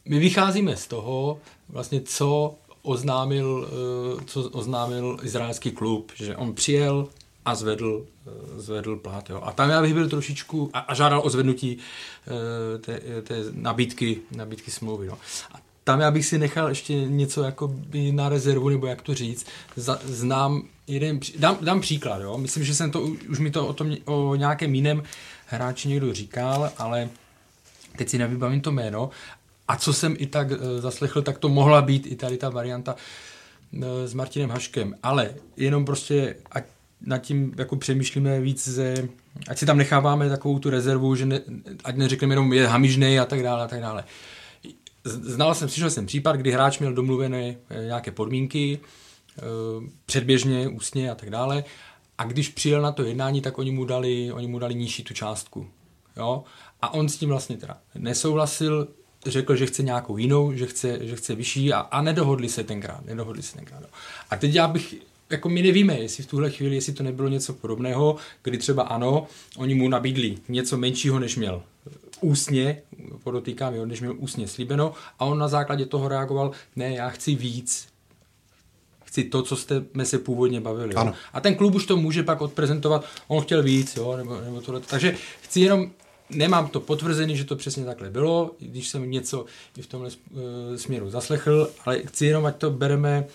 My 0.05 0.20
vycházíme 0.20 0.76
z 0.76 0.88
toho, 0.88 1.39
vlastně 1.70 2.01
co 2.01 2.55
oznámil, 2.82 3.68
eh, 3.68 4.24
co 4.26 4.49
oznámil 4.49 5.18
izraelský 5.24 5.72
klub, 5.72 6.11
že 6.15 6.36
on 6.36 6.53
přijel 6.53 7.07
a 7.45 7.55
zvedl, 7.55 8.05
eh, 8.28 8.32
zvedl 8.61 8.95
plat. 8.95 9.30
Jo. 9.30 9.41
A 9.43 9.51
tam 9.51 9.70
já 9.70 9.82
bych 9.82 9.93
byl 9.93 10.09
trošičku 10.09 10.70
a, 10.74 10.80
a 10.80 10.93
žádal 10.93 11.22
o 11.26 11.30
zvednutí 11.30 11.78
eh, 11.78 12.78
té, 12.78 13.01
té 13.24 13.43
nabídky, 13.51 14.22
nabídky 14.32 14.72
smlouvy. 14.72 15.07
No. 15.07 15.18
A 15.51 15.66
tam 15.88 15.99
já 15.99 16.11
bych 16.11 16.25
si 16.25 16.38
nechal 16.38 16.69
ještě 16.69 16.93
něco 16.93 17.43
jako 17.43 17.67
by 17.67 18.11
na 18.11 18.29
rezervu, 18.29 18.69
nebo 18.69 18.88
jak 18.88 19.01
to 19.01 19.13
říct. 19.13 19.47
Za, 19.75 19.99
znám 20.05 20.63
jeden, 20.88 21.19
dám, 21.39 21.57
dám 21.61 21.81
příklad, 21.81 22.21
jo. 22.21 22.38
Myslím, 22.38 22.63
že 22.63 22.75
jsem 22.75 22.91
to, 22.91 23.01
už 23.29 23.39
mi 23.39 23.51
to 23.51 23.67
o, 23.67 23.73
tom, 23.73 23.95
o 24.05 24.35
nějakém 24.35 24.75
jiném 24.75 25.03
hráči 25.45 25.88
někdo 25.88 26.13
říkal, 26.13 26.71
ale 26.77 27.09
teď 27.97 28.09
si 28.09 28.17
nevybavím 28.17 28.61
to 28.61 28.71
jméno. 28.71 29.09
A 29.67 29.77
co 29.77 29.93
jsem 29.93 30.15
i 30.19 30.25
tak 30.27 30.51
e, 30.51 30.81
zaslechl, 30.81 31.21
tak 31.21 31.38
to 31.38 31.49
mohla 31.49 31.81
být 31.81 32.07
i 32.07 32.15
tady 32.15 32.38
ta 32.38 32.49
varianta 32.49 32.95
e, 33.81 34.07
s 34.07 34.13
Martinem 34.13 34.49
Haškem. 34.49 34.95
Ale 35.03 35.29
jenom 35.57 35.85
prostě, 35.85 36.35
ať 36.51 36.63
nad 37.01 37.17
tím 37.17 37.53
jako 37.57 37.75
přemýšlíme 37.75 38.41
víc 38.41 38.67
ze, 38.67 39.07
ať 39.47 39.57
si 39.57 39.65
tam 39.65 39.77
necháváme 39.77 40.29
takovou 40.29 40.59
tu 40.59 40.69
rezervu, 40.69 41.15
že 41.15 41.25
ne, 41.25 41.41
ať 41.83 41.95
neřekneme 41.95 42.33
jenom 42.33 42.53
je 42.53 42.67
hamižnej 42.67 43.19
a 43.19 43.25
tak 43.25 43.43
dále 43.43 43.63
a 43.63 43.67
tak 43.67 43.81
dále. 43.81 44.03
Znal 45.03 45.55
jsem, 45.55 45.69
slyšel 45.69 45.89
jsem 45.89 46.05
případ, 46.05 46.35
kdy 46.35 46.51
hráč 46.51 46.79
měl 46.79 46.93
domluvené 46.93 47.55
eh, 47.69 47.85
nějaké 47.85 48.11
podmínky, 48.11 48.79
eh, 49.37 49.41
předběžně, 50.05 50.67
ústně 50.67 51.11
a 51.11 51.15
tak 51.15 51.29
dále. 51.29 51.63
A 52.17 52.23
když 52.23 52.49
přijel 52.49 52.81
na 52.81 52.91
to 52.91 53.03
jednání, 53.03 53.41
tak 53.41 53.57
oni 53.57 53.71
mu 53.71 53.85
dali, 53.85 54.31
oni 54.31 54.47
mu 54.47 54.59
dali 54.59 54.75
nižší 54.75 55.03
tu 55.03 55.13
částku. 55.13 55.67
Jo? 56.17 56.43
A 56.81 56.93
on 56.93 57.09
s 57.09 57.17
tím 57.17 57.29
vlastně 57.29 57.57
teda 57.57 57.77
nesouhlasil, 57.95 58.87
řekl, 59.25 59.55
že 59.55 59.65
chce 59.65 59.83
nějakou 59.83 60.17
jinou, 60.17 60.53
že 60.53 60.65
chce, 60.65 60.99
že 61.01 61.15
chce 61.15 61.35
vyšší 61.35 61.73
a, 61.73 61.79
a 61.79 62.01
nedohodli 62.01 62.49
se 62.49 62.63
tenkrát. 62.63 63.05
Nedohodli 63.05 63.43
se 63.43 63.55
tenkrát. 63.55 63.81
Jo. 63.81 63.87
A 64.29 64.35
teď 64.35 64.53
já 64.53 64.67
bych, 64.67 64.95
jako 65.29 65.49
my 65.49 65.61
nevíme, 65.61 65.99
jestli 65.99 66.23
v 66.23 66.27
tuhle 66.27 66.49
chvíli, 66.49 66.75
jestli 66.75 66.93
to 66.93 67.03
nebylo 67.03 67.29
něco 67.29 67.53
podobného, 67.53 68.15
kdy 68.43 68.57
třeba 68.57 68.83
ano, 68.83 69.27
oni 69.57 69.75
mu 69.75 69.89
nabídli 69.89 70.37
něco 70.49 70.77
menšího, 70.77 71.19
než 71.19 71.35
měl 71.35 71.63
ústně, 72.22 72.82
podotýkám, 73.24 73.74
jo, 73.74 73.86
než 73.86 74.01
měl 74.01 74.15
ústně 74.18 74.47
slíbeno 74.47 74.93
a 75.20 75.26
on 75.26 75.38
na 75.38 75.47
základě 75.47 75.86
toho 75.86 76.07
reagoval, 76.07 76.51
ne, 76.76 76.95
já 76.95 77.09
chci 77.09 77.36
víc, 77.36 77.88
chci 79.05 79.24
to, 79.24 79.41
co 79.43 79.55
jste 79.55 79.84
se 80.03 80.18
původně 80.20 80.61
bavili. 80.61 80.93
Jo. 80.95 81.13
A 81.34 81.41
ten 81.41 81.55
klub 81.55 81.76
už 81.76 81.86
to 81.86 81.97
může 81.97 82.24
pak 82.24 82.41
odprezentovat, 82.41 83.05
on 83.28 83.41
chtěl 83.41 83.63
víc, 83.63 83.95
jo, 83.95 84.18
nebo, 84.18 84.41
nebo 84.41 84.61
tohle. 84.61 84.82
Takže 84.82 85.15
chci 85.41 85.59
jenom, 85.59 85.91
nemám 86.30 86.68
to 86.68 86.80
potvrzený, 86.80 87.38
že 87.38 87.43
to 87.43 87.55
přesně 87.55 87.86
takhle 87.86 88.09
bylo, 88.09 88.51
když 88.59 88.88
jsem 88.88 89.11
něco 89.11 89.45
i 89.78 89.82
v 89.82 89.88
tomhle 89.88 90.09
uh, 90.09 90.39
směru 90.76 91.09
zaslechl, 91.09 91.70
ale 91.86 91.99
chci 91.99 92.26
jenom, 92.26 92.45
ať 92.45 92.55
to 92.55 92.72
bereme, 92.72 93.26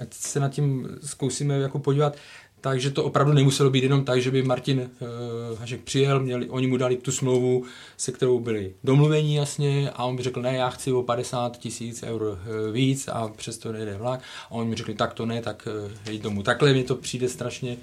ať 0.00 0.14
se 0.14 0.40
nad 0.40 0.48
tím 0.48 0.88
zkusíme 1.04 1.58
jako 1.58 1.78
podívat, 1.78 2.16
takže 2.62 2.90
to 2.90 3.04
opravdu 3.04 3.32
nemuselo 3.32 3.70
být 3.70 3.82
jenom 3.82 4.04
tak, 4.04 4.22
že 4.22 4.30
by 4.30 4.42
Martin 4.42 4.78
uh, 4.80 5.58
Hašek 5.58 5.80
přijel, 5.80 6.20
měli, 6.20 6.48
oni 6.48 6.66
mu 6.66 6.76
dali 6.76 6.96
tu 6.96 7.12
smlouvu, 7.12 7.64
se 7.96 8.12
kterou 8.12 8.40
byli 8.40 8.74
domluvení 8.84 9.34
jasně 9.34 9.90
a 9.90 10.04
on 10.04 10.16
by 10.16 10.22
řekl, 10.22 10.42
ne, 10.42 10.56
já 10.56 10.70
chci 10.70 10.92
o 10.92 11.02
50 11.02 11.58
tisíc 11.58 12.02
eur 12.02 12.22
uh, 12.22 12.38
víc 12.72 13.08
a 13.08 13.28
přesto 13.28 13.72
nejde 13.72 13.96
vlak. 13.96 14.20
A 14.46 14.50
oni 14.50 14.70
mi 14.70 14.76
řekli, 14.76 14.94
tak 14.94 15.14
to 15.14 15.26
ne, 15.26 15.42
tak 15.42 15.68
uh, 16.06 16.12
jít 16.12 16.22
domů. 16.22 16.42
Takhle 16.42 16.72
mi 16.72 16.84
to 16.84 16.94
přijde 16.96 17.28
strašně 17.28 17.76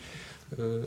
uh, 0.58 0.86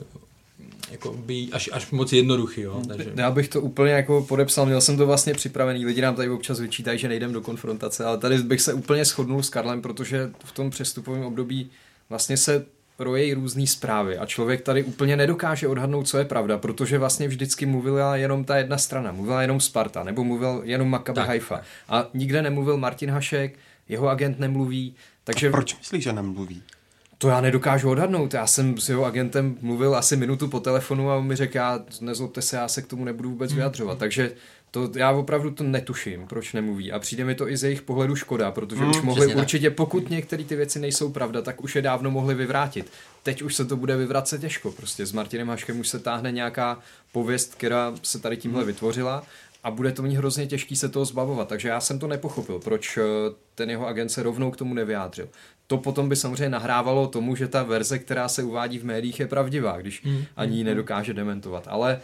jako 0.91 1.13
by 1.13 1.47
až, 1.51 1.69
až 1.73 1.91
moc 1.91 2.13
jednoduchý. 2.13 2.61
Jo? 2.61 2.73
Hmm. 2.73 2.85
Takže... 2.85 3.11
Já 3.15 3.31
bych 3.31 3.47
to 3.47 3.61
úplně 3.61 3.91
jako 3.91 4.25
podepsal, 4.29 4.65
měl 4.65 4.81
jsem 4.81 4.97
to 4.97 5.05
vlastně 5.05 5.33
připravený, 5.33 5.85
lidi 5.85 6.01
nám 6.01 6.15
tady 6.15 6.29
občas 6.29 6.59
vyčítají, 6.59 6.99
že 6.99 7.07
nejdem 7.07 7.33
do 7.33 7.41
konfrontace, 7.41 8.05
ale 8.05 8.17
tady 8.17 8.37
bych 8.37 8.61
se 8.61 8.73
úplně 8.73 9.05
shodnul 9.05 9.43
s 9.43 9.49
Karlem, 9.49 9.81
protože 9.81 10.31
v 10.45 10.51
tom 10.51 10.69
přestupovém 10.69 11.23
období 11.23 11.69
vlastně 12.09 12.37
se 12.37 12.65
rojejí 12.99 13.33
různé 13.33 13.67
zprávy 13.67 14.17
a 14.17 14.25
člověk 14.25 14.61
tady 14.61 14.83
úplně 14.83 15.17
nedokáže 15.17 15.67
odhadnout, 15.67 16.07
co 16.07 16.17
je 16.17 16.25
pravda, 16.25 16.57
protože 16.57 16.97
vlastně 16.97 17.27
vždycky 17.27 17.65
mluvila 17.65 18.15
jenom 18.15 18.45
ta 18.45 18.57
jedna 18.57 18.77
strana, 18.77 19.11
mluvila 19.11 19.41
jenom 19.41 19.59
Sparta, 19.59 20.03
nebo 20.03 20.23
mluvil 20.23 20.61
jenom 20.63 20.89
Maccabi 20.89 21.19
Haifa 21.19 21.61
a 21.89 22.07
nikde 22.13 22.41
nemluvil 22.41 22.77
Martin 22.77 23.11
Hašek, 23.11 23.59
jeho 23.89 24.09
agent 24.09 24.39
nemluví, 24.39 24.95
takže... 25.23 25.47
A 25.49 25.51
proč 25.51 25.77
myslíš, 25.77 26.03
že 26.03 26.13
nemluví? 26.13 26.63
To 27.17 27.29
já 27.29 27.41
nedokážu 27.41 27.89
odhadnout. 27.89 28.33
Já 28.33 28.47
jsem 28.47 28.77
s 28.77 28.89
jeho 28.89 29.05
agentem 29.05 29.57
mluvil 29.61 29.95
asi 29.95 30.15
minutu 30.15 30.47
po 30.47 30.59
telefonu 30.59 31.11
a 31.11 31.15
on 31.15 31.27
mi 31.27 31.35
řekl, 31.35 31.57
já 31.57 31.79
nezlobte 32.01 32.41
se, 32.41 32.55
já 32.55 32.67
se 32.67 32.81
k 32.81 32.87
tomu 32.87 33.05
nebudu 33.05 33.29
vůbec 33.29 33.53
vyjadřovat. 33.53 33.97
Takže 33.97 34.31
to 34.73 34.89
já 34.95 35.11
opravdu 35.11 35.51
to 35.51 35.63
netuším, 35.63 36.27
proč 36.27 36.53
nemluví. 36.53 36.91
A 36.91 36.99
přijde 36.99 37.25
mi 37.25 37.35
to 37.35 37.49
i 37.49 37.57
z 37.57 37.63
jejich 37.63 37.81
pohledu 37.81 38.15
škoda, 38.15 38.51
protože 38.51 38.81
mm, 38.81 38.89
už 38.89 39.01
mohli 39.01 39.35
určitě, 39.35 39.69
tak. 39.69 39.77
pokud 39.77 40.09
některé 40.09 40.43
ty 40.43 40.55
věci 40.55 40.79
nejsou 40.79 41.11
pravda, 41.11 41.41
tak 41.41 41.63
už 41.63 41.75
je 41.75 41.81
dávno 41.81 42.11
mohli 42.11 42.35
vyvrátit. 42.35 42.91
Teď 43.23 43.41
už 43.41 43.55
se 43.55 43.65
to 43.65 43.77
bude 43.77 43.97
vyvracet 43.97 44.41
těžko. 44.41 44.71
Prostě 44.71 45.05
s 45.05 45.11
Martinem 45.11 45.49
Haškem 45.49 45.79
už 45.79 45.87
se 45.87 45.99
táhne 45.99 46.31
nějaká 46.31 46.79
pověst, 47.11 47.55
která 47.55 47.93
se 48.03 48.19
tady 48.19 48.37
tímhle 48.37 48.61
mm. 48.61 48.67
vytvořila 48.67 49.23
a 49.63 49.71
bude 49.71 49.91
to 49.91 50.01
mít 50.01 50.15
hrozně 50.15 50.47
těžký 50.47 50.75
se 50.75 50.89
toho 50.89 51.05
zbavovat. 51.05 51.47
Takže 51.47 51.69
já 51.69 51.79
jsem 51.79 51.99
to 51.99 52.07
nepochopil, 52.07 52.59
proč 52.59 52.97
eh, 52.97 53.01
ten 53.55 53.69
jeho 53.69 53.87
agent 53.87 54.09
se 54.09 54.23
rovnou 54.23 54.51
k 54.51 54.57
tomu 54.57 54.73
nevyjádřil. 54.73 55.29
To 55.67 55.77
potom 55.77 56.09
by 56.09 56.15
samozřejmě 56.15 56.49
nahrávalo 56.49 57.07
tomu, 57.07 57.35
že 57.35 57.47
ta 57.47 57.63
verze, 57.63 57.99
která 57.99 58.27
se 58.27 58.43
uvádí 58.43 58.79
v 58.79 58.85
médiích, 58.85 59.19
je 59.19 59.27
pravdivá, 59.27 59.77
když 59.77 60.03
mm. 60.03 60.23
ani 60.35 60.57
ji 60.57 60.63
nedokáže 60.63 61.13
dementovat. 61.13 61.67
Ale 61.67 61.95
uh, 61.95 62.01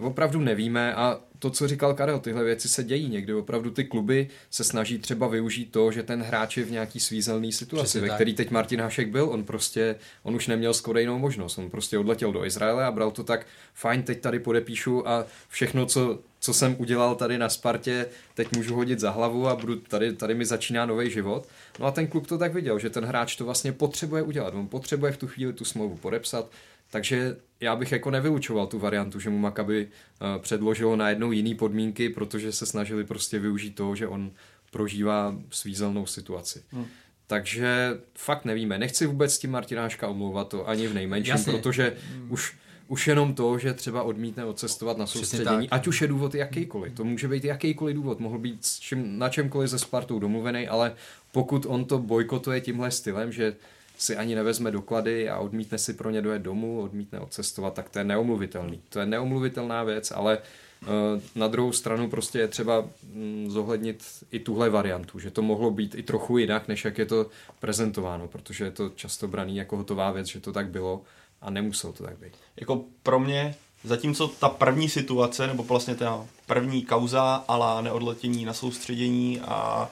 opravdu 0.00 0.40
nevíme 0.40 0.94
a 0.94 1.20
to, 1.38 1.50
co 1.50 1.68
říkal 1.68 1.94
Karel, 1.94 2.18
tyhle 2.18 2.44
věci 2.44 2.68
se 2.68 2.84
dějí 2.84 3.08
někdy. 3.08 3.34
Opravdu 3.34 3.70
ty 3.70 3.84
kluby 3.84 4.28
se 4.50 4.64
snaží 4.64 4.98
třeba 4.98 5.28
využít 5.28 5.72
to, 5.72 5.92
že 5.92 6.02
ten 6.02 6.22
hráč 6.22 6.56
je 6.56 6.64
v 6.64 6.70
nějaký 6.70 7.00
svízelný 7.00 7.52
situaci, 7.52 7.84
Přesně 7.84 8.00
ve 8.00 8.14
který 8.14 8.34
teď 8.34 8.50
Martin 8.50 8.80
Hašek 8.80 9.08
byl. 9.08 9.28
On 9.30 9.44
prostě, 9.44 9.96
on 10.22 10.34
už 10.34 10.46
neměl 10.46 10.74
skoro 10.74 10.98
jinou 10.98 11.18
možnost. 11.18 11.58
On 11.58 11.70
prostě 11.70 11.98
odletěl 11.98 12.32
do 12.32 12.44
Izraele 12.44 12.84
a 12.84 12.92
bral 12.92 13.10
to 13.10 13.24
tak, 13.24 13.46
fajn, 13.74 14.02
teď 14.02 14.20
tady 14.20 14.38
podepíšu 14.38 15.08
a 15.08 15.26
všechno, 15.48 15.86
co, 15.86 16.18
co 16.40 16.54
jsem 16.54 16.76
udělal 16.78 17.14
tady 17.14 17.38
na 17.38 17.48
Spartě, 17.48 18.06
teď 18.34 18.56
můžu 18.56 18.74
hodit 18.74 19.00
za 19.00 19.10
hlavu 19.10 19.48
a 19.48 19.56
budu 19.56 19.76
tady, 19.76 20.12
tady 20.12 20.34
mi 20.34 20.44
začíná 20.44 20.86
nový 20.86 21.10
život. 21.10 21.48
No 21.78 21.86
a 21.86 21.90
ten 21.90 22.06
klub 22.06 22.26
to 22.26 22.38
tak 22.38 22.54
viděl, 22.54 22.78
že 22.78 22.90
ten 22.90 23.04
hráč 23.04 23.36
to 23.36 23.44
vlastně 23.44 23.72
potřebuje 23.72 24.22
udělat. 24.22 24.54
On 24.54 24.68
potřebuje 24.68 25.12
v 25.12 25.16
tu 25.16 25.26
chvíli 25.26 25.52
tu 25.52 25.64
smlouvu 25.64 25.96
podepsat, 25.96 26.50
takže 26.90 27.36
já 27.60 27.76
bych 27.76 27.92
jako 27.92 28.10
nevylučoval 28.10 28.66
tu 28.66 28.78
variantu, 28.78 29.20
že 29.20 29.30
mu 29.30 29.38
Makaby 29.38 29.86
uh, 29.86 30.42
předložilo 30.42 30.96
najednou 30.96 31.32
jiný 31.32 31.54
podmínky, 31.54 32.08
protože 32.08 32.52
se 32.52 32.66
snažili 32.66 33.04
prostě 33.04 33.38
využít 33.38 33.74
toho, 33.74 33.96
že 33.96 34.08
on 34.08 34.30
prožívá 34.70 35.36
svízelnou 35.50 36.06
situaci. 36.06 36.62
Hmm. 36.70 36.86
Takže 37.26 38.00
fakt 38.14 38.44
nevíme. 38.44 38.78
Nechci 38.78 39.06
vůbec 39.06 39.34
s 39.34 39.38
tím 39.38 39.50
Martináška 39.50 40.08
omlouvat 40.08 40.48
to 40.48 40.68
ani 40.68 40.86
v 40.86 40.94
nejmenším, 40.94 41.30
Jasně. 41.30 41.52
protože 41.52 41.96
hmm. 42.12 42.32
už 42.32 42.56
už 42.88 43.06
jenom 43.06 43.34
to, 43.34 43.58
že 43.58 43.74
třeba 43.74 44.02
odmítne 44.02 44.44
odcestovat 44.44 44.98
na 44.98 45.06
soustředění, 45.06 45.70
ať 45.70 45.86
už 45.86 46.02
je 46.02 46.08
důvod 46.08 46.34
jakýkoliv. 46.34 46.94
To 46.94 47.04
může 47.04 47.28
být 47.28 47.44
jakýkoliv 47.44 47.96
důvod, 47.96 48.20
mohl 48.20 48.38
být 48.38 48.64
s 48.64 48.78
čím, 48.78 49.18
na 49.18 49.28
čemkoliv 49.28 49.70
ze 49.70 49.78
Spartou 49.78 50.18
domluvený, 50.18 50.68
ale 50.68 50.94
pokud 51.32 51.66
on 51.68 51.84
to 51.84 51.98
bojkotuje 51.98 52.60
tímhle 52.60 52.90
stylem, 52.90 53.32
že 53.32 53.56
si 53.98 54.16
ani 54.16 54.34
nevezme 54.34 54.70
doklady 54.70 55.30
a 55.30 55.38
odmítne 55.38 55.78
si 55.78 55.94
pro 55.94 56.10
ně 56.10 56.22
dojet 56.22 56.42
domů, 56.42 56.80
odmítne 56.80 57.20
odcestovat, 57.20 57.74
tak 57.74 57.88
to 57.88 57.98
je 57.98 58.04
neomluvitelný. 58.04 58.80
To 58.88 59.00
je 59.00 59.06
neomluvitelná 59.06 59.84
věc, 59.84 60.10
ale 60.10 60.38
eh, 60.38 60.86
na 61.34 61.48
druhou 61.48 61.72
stranu 61.72 62.10
prostě 62.10 62.38
je 62.38 62.48
třeba 62.48 62.84
mm, 63.14 63.50
zohlednit 63.50 64.04
i 64.30 64.38
tuhle 64.38 64.70
variantu, 64.70 65.18
že 65.18 65.30
to 65.30 65.42
mohlo 65.42 65.70
být 65.70 65.94
i 65.94 66.02
trochu 66.02 66.38
jinak, 66.38 66.68
než 66.68 66.84
jak 66.84 66.98
je 66.98 67.06
to 67.06 67.26
prezentováno, 67.60 68.28
protože 68.28 68.64
je 68.64 68.70
to 68.70 68.88
často 68.88 69.28
braný 69.28 69.56
jako 69.56 69.76
hotová 69.76 70.10
věc, 70.10 70.26
že 70.26 70.40
to 70.40 70.52
tak 70.52 70.68
bylo 70.68 71.02
a 71.42 71.50
nemuselo 71.50 71.92
to 71.92 72.04
tak 72.04 72.18
být. 72.18 72.32
Jako 72.56 72.84
pro 73.02 73.20
mě, 73.20 73.54
zatímco 73.84 74.28
ta 74.28 74.48
první 74.48 74.88
situace, 74.88 75.46
nebo 75.46 75.62
vlastně 75.62 75.94
ta 75.94 76.26
první 76.46 76.82
kauza, 76.82 77.44
ale 77.48 77.82
neodletění 77.82 78.44
na 78.44 78.52
soustředění 78.52 79.40
a 79.40 79.90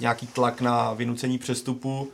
nějaký 0.00 0.26
tlak 0.26 0.60
na 0.60 0.92
vynucení 0.92 1.38
přestupu, 1.38 2.10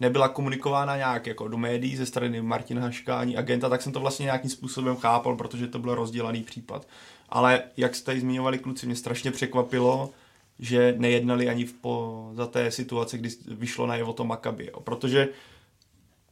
nebyla 0.00 0.28
komunikována 0.28 0.96
nějak 0.96 1.26
jako 1.26 1.48
do 1.48 1.58
médií 1.58 1.96
ze 1.96 2.06
strany 2.06 2.42
Martina 2.42 2.82
Haška 2.82 3.18
ani 3.18 3.36
agenta, 3.36 3.68
tak 3.68 3.82
jsem 3.82 3.92
to 3.92 4.00
vlastně 4.00 4.24
nějakým 4.24 4.50
způsobem 4.50 4.96
chápal, 4.96 5.36
protože 5.36 5.66
to 5.66 5.78
byl 5.78 5.94
rozdělaný 5.94 6.42
případ. 6.42 6.86
Ale 7.28 7.62
jak 7.76 7.94
jste 7.94 8.20
zmiňovali 8.20 8.58
kluci, 8.58 8.86
mě 8.86 8.96
strašně 8.96 9.30
překvapilo, 9.30 10.10
že 10.58 10.94
nejednali 10.98 11.48
ani 11.48 11.64
v 11.64 11.72
po, 11.72 12.30
za 12.34 12.46
té 12.46 12.70
situace, 12.70 13.18
kdy 13.18 13.28
vyšlo 13.48 13.86
na 13.86 14.12
to 14.12 14.24
Maccabi. 14.24 14.66
Jo. 14.66 14.80
Protože 14.80 15.28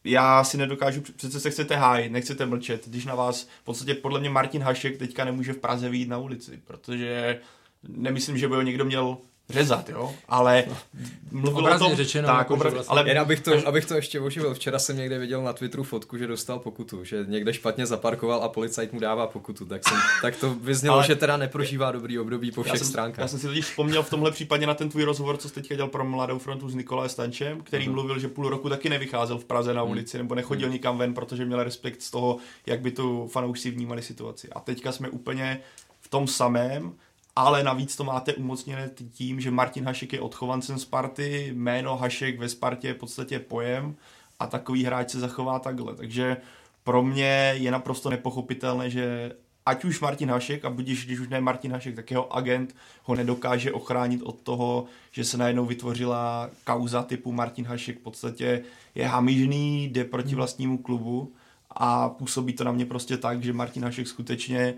já 0.05 0.45
si 0.45 0.57
nedokážu, 0.57 1.01
přece 1.01 1.41
se 1.41 1.51
chcete 1.51 1.77
hájit, 1.77 2.13
nechcete 2.13 2.47
mlčet, 2.47 2.89
když 2.89 3.05
na 3.05 3.15
vás, 3.15 3.43
v 3.43 3.65
podstatě 3.65 3.95
podle 3.95 4.21
mě 4.21 4.31
Martin 4.31 4.63
Hašek 4.63 4.97
teďka 4.97 5.25
nemůže 5.25 5.53
v 5.53 5.59
Praze 5.59 5.89
vyjít 5.89 6.09
na 6.09 6.19
ulici, 6.19 6.61
protože 6.65 7.41
nemyslím, 7.89 8.39
že 8.39 8.49
by 8.49 8.55
ho 8.55 8.63
někdo 8.63 8.85
měl 8.85 9.19
řezat, 9.51 9.89
jo, 9.89 10.15
ale 10.29 10.65
mluvil 11.31 11.67
o 11.67 11.79
tom, 11.79 11.95
řečeno, 11.95 12.29
tak, 12.29 12.39
jako, 12.39 12.55
obraz, 12.55 12.75
vlastně. 12.75 12.91
ale 12.91 13.09
jen 13.09 13.19
abych 13.19 13.41
to, 13.41 13.53
abych 13.67 13.87
to 13.87 13.95
ještě 13.95 14.21
oživil, 14.21 14.55
včera 14.55 14.79
jsem 14.79 14.97
někde 14.97 15.19
viděl 15.19 15.43
na 15.43 15.53
Twitteru 15.53 15.85
fotku, 15.85 16.19
že 16.19 16.27
dostal 16.27 16.59
pokutu, 16.59 17.05
že 17.05 17.25
někde 17.29 17.53
špatně 17.53 17.87
zaparkoval 17.87 18.43
a 18.43 18.49
policajt 18.49 18.93
mu 18.93 19.01
dává 19.01 19.27
pokutu, 19.27 19.65
tak, 19.65 19.89
jsem, 19.89 19.99
tak 20.23 20.37
to 20.37 20.55
vyznělo, 20.55 20.97
ale, 20.97 21.07
že 21.07 21.17
teda 21.17 21.37
neprožívá 21.37 21.93
dobrý 21.93 22.19
období 22.19 22.53
po 22.53 22.63
všech 22.63 22.75
já 22.75 22.79
jsem, 22.79 22.89
stránkách. 22.89 23.23
Já 23.23 23.29
jsem 23.29 23.39
si 23.39 23.47
totiž 23.47 23.65
vzpomněl 23.65 24.03
v 24.03 24.11
tomhle 24.11 24.31
případě 24.31 24.67
na 24.67 24.75
ten 24.75 24.89
tvůj 24.89 25.05
rozhovor, 25.05 25.37
co 25.37 25.49
jsi 25.49 25.55
teďka 25.55 25.75
dělal 25.75 25.91
pro 25.91 26.05
Mladou 26.05 26.39
frontu 26.39 26.69
s 26.69 26.75
Nikolaj 26.75 27.09
Stančem, 27.09 27.61
který 27.61 27.87
uh-huh. 27.87 27.93
mluvil, 27.93 28.19
že 28.19 28.29
půl 28.29 28.49
roku 28.49 28.69
taky 28.69 28.89
nevycházel 28.89 29.39
v 29.39 29.45
Praze 29.45 29.75
na 29.75 29.83
mhm. 29.83 29.91
ulici 29.91 30.17
uh-huh. 30.17 30.21
nebo 30.21 30.35
nechodil 30.35 30.69
uh-huh. 30.69 30.73
nikam 30.73 30.99
ven, 30.99 31.15
protože 31.15 31.45
měl 31.45 31.65
respekt 31.65 32.03
z 32.03 32.11
toho, 32.11 32.37
jak 32.67 32.81
by 32.81 32.91
tu 32.91 33.29
fanoušci 33.33 33.71
vnímali 33.71 34.03
situaci. 34.03 34.49
A 34.53 34.61
teďka 34.61 34.93
jsme 34.93 35.09
úplně 35.09 35.61
v 36.01 36.09
tom 36.09 36.27
samém, 36.27 36.93
ale 37.39 37.63
navíc 37.63 37.97
to 37.97 38.05
máte 38.05 38.35
umocněné 38.35 38.91
tím, 39.11 39.41
že 39.41 39.51
Martin 39.51 39.85
Hašek 39.85 40.13
je 40.13 40.21
odchovancem 40.21 40.79
Sparty, 40.79 41.51
jméno 41.55 41.97
Hašek 41.97 42.39
ve 42.39 42.49
Spartě 42.49 42.89
je 42.89 42.95
v 42.95 42.97
podstatě 42.97 43.39
pojem 43.39 43.97
a 44.39 44.47
takový 44.47 44.85
hráč 44.85 45.11
se 45.11 45.21
zachová 45.21 45.59
takhle. 45.59 45.95
Takže 45.95 46.37
pro 46.85 47.03
mě 47.03 47.55
je 47.57 47.71
naprosto 47.71 48.11
nepochopitelné, 48.11 48.91
že 48.91 49.33
ať 49.67 49.85
už 49.85 50.01
Martin 50.01 50.31
Hašek, 50.31 50.65
a 50.65 50.71
budíš, 50.71 51.07
když 51.07 51.21
už 51.21 51.29
ne 51.29 51.41
Martin 51.41 51.73
Hašek, 51.73 51.95
tak 51.95 52.11
jeho 52.11 52.37
agent 52.37 52.75
ho 53.03 53.15
nedokáže 53.15 53.73
ochránit 53.73 54.23
od 54.23 54.41
toho, 54.41 54.85
že 55.11 55.25
se 55.25 55.39
najednou 55.39 55.67
vytvořila 55.67 56.51
kauza 56.65 57.03
typu 57.03 57.33
Martin 57.33 57.65
Hašek 57.65 57.99
v 57.99 58.03
podstatě 58.03 58.63
je 58.95 59.07
hamižný, 59.07 59.89
jde 59.89 60.05
proti 60.05 60.29
hmm. 60.29 60.37
vlastnímu 60.37 60.79
klubu 60.79 61.33
a 61.71 62.09
působí 62.09 62.53
to 62.53 62.65
na 62.65 62.73
mě 62.73 62.87
prostě 62.87 63.17
tak, 63.17 63.43
že 63.43 63.53
Martin 63.53 63.85
Hašek 63.85 64.09
skutečně 64.09 64.75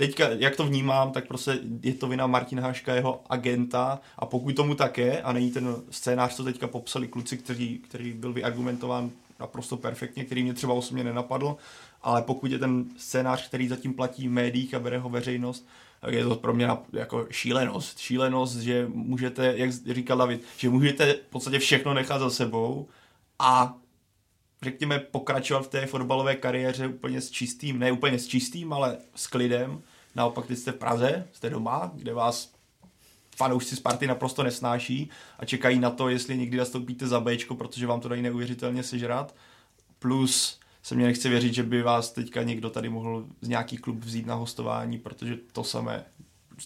teďka, 0.00 0.28
jak 0.28 0.56
to 0.56 0.66
vnímám, 0.66 1.12
tak 1.12 1.28
prostě 1.28 1.58
je 1.82 1.94
to 1.94 2.08
vina 2.08 2.26
Martina 2.26 2.62
Haška, 2.62 2.94
jeho 2.94 3.20
agenta 3.28 4.00
a 4.18 4.26
pokud 4.26 4.56
tomu 4.56 4.74
tak 4.74 4.98
je 4.98 5.22
a 5.22 5.32
není 5.32 5.50
ten 5.50 5.76
scénář, 5.90 6.36
co 6.36 6.44
teďka 6.44 6.66
popsali 6.66 7.08
kluci, 7.08 7.36
který, 7.36 7.78
který 7.78 8.12
byl 8.12 8.32
vyargumentován 8.32 9.10
naprosto 9.40 9.76
perfektně, 9.76 10.24
který 10.24 10.42
mě 10.42 10.54
třeba 10.54 10.74
osobně 10.74 11.04
nenapadl, 11.04 11.56
ale 12.02 12.22
pokud 12.22 12.52
je 12.52 12.58
ten 12.58 12.84
scénář, 12.96 13.48
který 13.48 13.68
zatím 13.68 13.94
platí 13.94 14.28
v 14.28 14.30
médiích 14.30 14.74
a 14.74 14.78
bere 14.78 14.98
ho 14.98 15.08
veřejnost, 15.08 15.68
tak 16.00 16.14
je 16.14 16.24
to 16.24 16.36
pro 16.36 16.54
mě 16.54 16.68
jako 16.92 17.26
šílenost. 17.30 17.98
Šílenost, 17.98 18.56
že 18.56 18.86
můžete, 18.88 19.54
jak 19.56 19.70
říkal 19.72 20.18
David, 20.18 20.42
že 20.56 20.68
můžete 20.68 21.12
v 21.12 21.30
podstatě 21.30 21.58
všechno 21.58 21.94
nechat 21.94 22.18
za 22.18 22.30
sebou 22.30 22.88
a 23.38 23.76
řekněme, 24.62 24.98
pokračovat 24.98 25.62
v 25.62 25.68
té 25.68 25.86
fotbalové 25.86 26.36
kariéře 26.36 26.86
úplně 26.86 27.20
s 27.20 27.30
čistým, 27.30 27.78
ne 27.78 27.92
úplně 27.92 28.18
s 28.18 28.26
čistým, 28.26 28.72
ale 28.72 28.98
s 29.14 29.26
klidem 29.26 29.82
Naopak, 30.14 30.46
když 30.46 30.58
jste 30.58 30.72
v 30.72 30.76
Praze, 30.76 31.28
jste 31.32 31.50
doma, 31.50 31.92
kde 31.94 32.14
vás 32.14 32.52
fanoušci 33.36 33.76
Sparty 33.76 34.06
naprosto 34.06 34.42
nesnáší 34.42 35.10
a 35.38 35.44
čekají 35.44 35.78
na 35.78 35.90
to, 35.90 36.08
jestli 36.08 36.38
někdy 36.38 36.56
nastoupíte 36.56 37.06
za 37.06 37.20
Bčko, 37.20 37.54
protože 37.54 37.86
vám 37.86 38.00
to 38.00 38.08
dají 38.08 38.22
neuvěřitelně 38.22 38.82
sežrat. 38.82 39.34
Plus 39.98 40.60
se 40.82 40.94
mě 40.94 41.06
nechce 41.06 41.28
věřit, 41.28 41.54
že 41.54 41.62
by 41.62 41.82
vás 41.82 42.10
teďka 42.12 42.42
někdo 42.42 42.70
tady 42.70 42.88
mohl 42.88 43.26
z 43.40 43.48
nějaký 43.48 43.76
klub 43.76 44.04
vzít 44.04 44.26
na 44.26 44.34
hostování, 44.34 44.98
protože 44.98 45.38
to 45.52 45.64
samé 45.64 46.04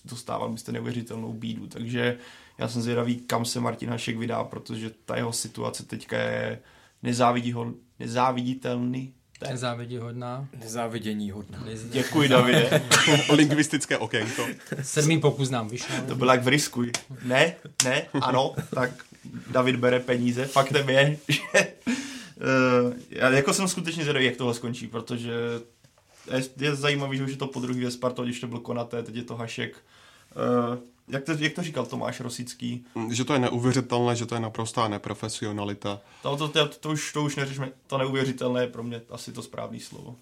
dostával 0.05 0.53
byste 0.53 0.73
neuvěřitelnou 0.73 1.33
bídu. 1.33 1.67
Takže 1.67 2.19
já 2.59 2.69
jsem 2.69 2.83
zvědavý, 2.83 3.17
kam 3.17 3.45
se 3.45 3.61
Martin 3.61 3.91
Hašek 3.91 4.17
vydá, 4.17 4.45
protože 4.45 4.91
ta 5.05 5.17
jeho 5.17 5.33
situace 5.33 5.87
teďka 5.87 6.19
je 6.19 6.61
nezáviditelný, 7.99 9.15
Nezávidí 9.43 9.97
hodná. 9.97 10.49
Nezávidění 10.61 11.31
hodná. 11.31 11.59
Děkuji, 11.85 12.29
Davide. 12.29 12.83
Lingvistické 13.33 13.99
okénko. 13.99 14.47
Sedmý 14.83 15.21
pokus 15.21 15.51
nám 15.51 15.69
vyšel. 15.69 15.97
To 16.09 16.15
bylo 16.15 16.33
jak 16.33 16.43
v 16.43 16.49
risku. 16.49 16.85
Ne, 17.23 17.55
ne, 17.85 18.03
ano, 18.21 18.55
tak 18.75 18.91
David 19.51 19.77
bere 19.77 20.01
peníze. 20.01 20.45
Faktem 20.45 20.91
je, 20.91 21.17
že 21.29 21.41
uh, 21.53 22.93
já 23.11 23.31
jako 23.31 23.53
jsem 23.53 23.69
skutečně 23.69 24.03
zvědavý, 24.03 24.27
jak 24.27 24.37
tohle 24.37 24.55
skončí, 24.55 24.87
protože 24.87 25.33
je, 26.35 26.43
je 26.57 26.75
zajímavý, 26.75 27.17
že 27.17 27.25
už 27.25 27.31
je 27.31 27.37
to 27.37 27.47
po 27.47 27.61
druhý 27.61 27.85
ve 27.85 27.91
Spartu, 27.91 28.23
když 28.23 28.41
to 28.41 28.47
byl 28.47 28.59
Konaté, 28.59 29.03
teď 29.03 29.15
je 29.15 29.23
to 29.23 29.37
Hašek. 29.37 29.77
Uh, 30.37 30.79
jak 31.09 31.25
to, 31.25 31.33
jak 31.33 31.53
to 31.53 31.63
říkal 31.63 31.87
Tomáš 31.87 32.21
Rosický? 32.21 32.85
Že 33.11 33.25
to 33.25 33.33
je 33.33 33.39
neuvěřitelné, 33.39 34.17
že 34.17 34.27
to 34.27 34.35
je 34.35 34.41
naprostá 34.41 34.89
neprofesionalita. 34.89 36.01
To, 36.23 36.37
to, 36.37 36.49
to, 36.49 36.69
to, 36.69 36.91
už, 36.91 37.13
to 37.13 37.23
už 37.23 37.37
neřešme. 37.37 37.73
To 37.87 37.99
neuvěřitelné 37.99 38.61
je 38.61 38.67
pro 38.67 38.83
mě 38.83 39.03
asi 39.11 39.33
to 39.33 39.43
správné 39.43 39.81
slovo. 39.81 40.17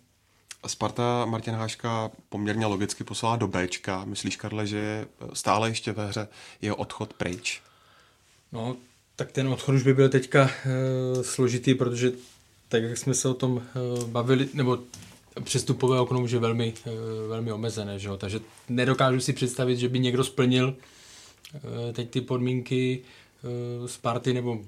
Sparta 0.67 1.25
Martin 1.25 1.55
Háška 1.55 2.11
poměrně 2.29 2.67
logicky 2.67 3.05
poslala 3.05 3.37
do 3.37 3.49
Bčka. 3.49 4.05
Myslíš, 4.05 4.37
Karle, 4.37 4.67
že 4.67 4.77
je 4.77 5.07
stále 5.33 5.69
ještě 5.69 5.93
ve 5.93 6.07
hře 6.07 6.29
jeho 6.63 6.77
odchod 6.77 7.13
pryč? 7.15 7.63
No, 8.53 8.77
tak 9.17 9.33
ten 9.33 9.49
odchod 9.49 9.75
už 9.75 9.83
by 9.83 9.95
byl 9.95 10.09
teďka 10.09 10.51
e, 10.51 11.25
složitý, 11.25 11.75
protože 11.75 12.13
tak, 12.69 12.83
jak 12.83 12.99
jsme 12.99 13.15
se 13.15 13.29
o 13.29 13.35
tom 13.35 13.63
e, 13.63 14.05
bavili, 14.05 14.49
nebo 14.55 14.79
přestupové 15.41 16.01
okno 16.01 16.21
už 16.21 16.31
je 16.31 16.39
velmi, 16.39 16.75
eh, 16.87 16.91
velmi 17.29 17.53
omezené, 17.53 17.99
že 17.99 18.09
jo? 18.09 18.17
takže 18.17 18.41
nedokážu 18.69 19.21
si 19.21 19.33
představit, 19.33 19.77
že 19.77 19.89
by 19.89 19.99
někdo 19.99 20.25
splnil 20.25 20.77
eh, 21.55 21.93
teď 21.93 22.11
ty 22.11 22.21
podmínky 22.21 23.01
eh, 23.45 23.89
Sparty, 23.89 24.35
nebo 24.35 24.59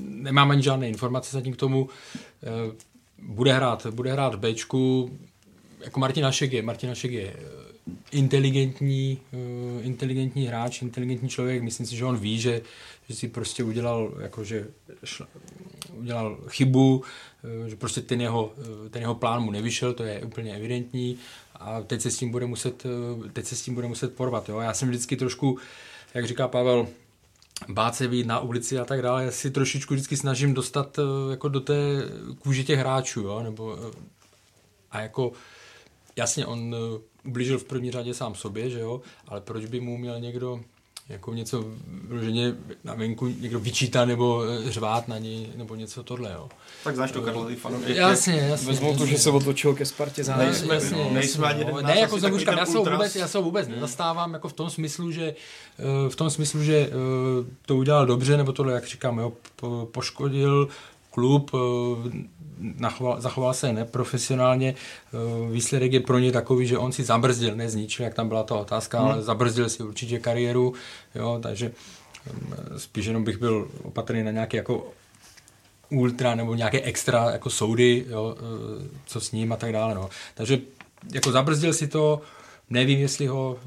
nemám 0.00 0.50
ani 0.50 0.62
žádné 0.62 0.88
informace 0.88 1.36
zatím 1.36 1.52
k 1.52 1.56
tomu, 1.56 1.88
bude 3.18 3.52
hrát, 3.52 3.86
bude 3.90 4.12
hrát 4.12 4.34
Bčku, 4.34 5.18
jako 5.84 6.00
Martin 6.00 6.26
Ašek 6.26 6.52
je, 6.52 6.62
Martin 6.62 6.90
Ašek 6.90 7.12
je 7.12 7.36
inteligentní, 8.12 9.18
inteligentní 9.80 10.46
hráč, 10.46 10.82
inteligentní 10.82 11.28
člověk, 11.28 11.62
myslím 11.62 11.86
si, 11.86 11.96
že 11.96 12.04
on 12.04 12.16
ví, 12.16 12.40
že, 12.40 12.62
že 13.10 13.16
si 13.16 13.28
prostě 13.28 13.64
udělal, 13.64 14.14
jakože 14.20 14.66
šla, 15.04 15.26
udělal 15.92 16.38
chybu, 16.48 17.04
Eh, 17.44 17.68
že 17.68 17.76
prostě 17.76 18.00
ten 18.00 18.20
jeho, 18.20 18.52
eh, 18.58 18.88
ten 18.88 19.02
jeho 19.02 19.14
plán 19.14 19.42
mu 19.42 19.50
nevyšel, 19.50 19.92
to 19.92 20.04
je 20.04 20.22
úplně 20.22 20.56
evidentní 20.56 21.18
a 21.54 21.82
teď 21.82 22.00
se 22.00 22.10
s 22.10 22.16
tím 22.16 22.30
bude 22.30 22.46
muset, 22.46 22.86
eh, 22.86 23.28
teď 23.28 23.46
se 23.46 23.56
s 23.56 23.62
tím 23.62 23.74
bude 23.74 23.88
muset 23.88 24.14
porvat. 24.14 24.48
Jo? 24.48 24.58
Já 24.60 24.74
jsem 24.74 24.88
vždycky 24.88 25.16
trošku, 25.16 25.58
jak 26.14 26.26
říká 26.26 26.48
Pavel, 26.48 26.86
bát 27.68 27.94
se 27.94 28.08
být 28.08 28.26
na 28.26 28.40
ulici 28.40 28.78
a 28.78 28.84
tak 28.84 29.02
dále. 29.02 29.24
Já 29.24 29.30
si 29.30 29.50
trošičku 29.50 29.94
vždycky 29.94 30.16
snažím 30.16 30.54
dostat 30.54 30.98
jako 31.30 31.48
do 31.48 31.60
té 31.60 31.74
kůže 32.38 32.64
těch 32.64 32.78
hráčů, 32.78 33.20
jo? 33.20 33.42
Nebo, 33.42 33.78
a 34.90 35.00
jako 35.00 35.32
jasně, 36.16 36.46
on 36.46 36.76
ublížil 37.24 37.58
v 37.58 37.64
první 37.64 37.90
řadě 37.90 38.14
sám 38.14 38.34
sobě, 38.34 38.70
že 38.70 38.80
jo, 38.80 39.00
ale 39.28 39.40
proč 39.40 39.64
by 39.64 39.80
mu 39.80 39.98
měl 39.98 40.20
někdo 40.20 40.60
jako 41.10 41.34
něco 41.34 41.64
vyloženě 42.08 42.54
na 42.84 42.94
venku 42.94 43.26
někdo 43.26 43.60
vyčítá 43.60 44.04
nebo 44.04 44.44
eh, 44.44 44.70
řvát 44.70 45.08
na 45.08 45.18
něj, 45.18 45.46
nebo 45.56 45.74
něco 45.74 46.02
tohle, 46.02 46.32
jo. 46.32 46.48
Tak 46.84 46.96
znáš 46.96 47.12
to, 47.12 47.22
Karlo, 47.22 47.44
ty 47.44 47.56
fanoušky. 47.56 47.96
Jasně, 47.96 48.34
jasně. 48.34 48.68
Vezmou 48.68 48.96
to, 48.96 49.06
že 49.06 49.18
se 49.18 49.30
otočil 49.30 49.74
ke 49.74 49.86
Spartě 49.86 50.24
zájem. 50.24 50.48
Nejsme, 50.50 50.74
jasně, 50.74 50.96
no, 50.96 51.10
nejsme 51.10 51.46
ani 51.46 51.64
no, 51.64 51.82
Ne, 51.82 52.00
jako 52.00 52.18
znovu 52.18 52.38
říkám, 52.38 52.58
já 52.58 52.66
se 52.66 52.78
vůbec, 52.78 53.16
já 53.16 53.28
se 53.28 53.38
vůbec 53.38 53.68
nezastávám 53.68 54.32
jako 54.32 54.48
v 54.48 54.52
tom 54.52 54.70
smyslu, 54.70 55.12
že 55.12 55.34
eh, 55.78 56.08
v 56.08 56.16
tom 56.16 56.30
smyslu, 56.30 56.62
že 56.62 56.90
to 57.66 57.76
udělal 57.76 58.06
dobře, 58.06 58.36
nebo 58.36 58.52
tohle, 58.52 58.72
jak 58.72 58.86
říkám, 58.86 59.18
jo, 59.18 59.32
poškodil 59.92 60.68
klub, 61.10 61.50
nachoval, 62.60 63.20
zachoval 63.20 63.54
se 63.54 63.72
neprofesionálně. 63.72 64.74
Eh, 64.74 65.52
výsledek 65.52 65.92
je 65.92 66.00
pro 66.00 66.18
ně 66.18 66.32
takový, 66.32 66.66
že 66.66 66.78
on 66.78 66.92
si 66.92 67.04
zabrzdil, 67.04 67.56
ne 67.56 67.70
zničil, 67.70 68.04
jak 68.04 68.14
tam 68.14 68.28
byla 68.28 68.42
ta 68.42 68.54
otázka, 68.54 69.00
hmm. 69.00 69.08
ale 69.08 69.22
zabrzdil 69.22 69.68
si 69.68 69.82
určitě 69.82 70.18
kariéru, 70.18 70.74
jo, 71.14 71.38
takže 71.42 71.72
eh, 72.26 72.78
spíš 72.78 73.06
jenom 73.06 73.24
bych 73.24 73.38
byl 73.38 73.68
opatrný 73.82 74.22
na 74.22 74.30
nějaké 74.30 74.56
jako 74.56 74.88
ultra 75.90 76.34
nebo 76.34 76.54
nějaké 76.54 76.80
extra 76.80 77.30
jako 77.30 77.50
soudy, 77.50 78.04
jo, 78.08 78.36
eh, 78.38 78.88
co 79.06 79.20
s 79.20 79.32
ním 79.32 79.52
a 79.52 79.56
tak 79.56 79.72
dále. 79.72 79.94
No. 79.94 80.08
Takže 80.34 80.58
jako 81.14 81.32
zabrzdil 81.32 81.72
si 81.72 81.88
to, 81.88 82.20
nevím, 82.70 82.98
jestli 82.98 83.26
ho, 83.26 83.58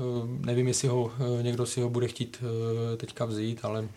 nevím, 0.45 0.67
jestli 0.67 0.87
ho 0.87 1.11
někdo 1.41 1.65
si 1.65 1.81
ho 1.81 1.89
bude 1.89 2.07
chtít 2.07 2.43
teďka 2.97 3.25
vzít, 3.25 3.59
ale 3.63 3.87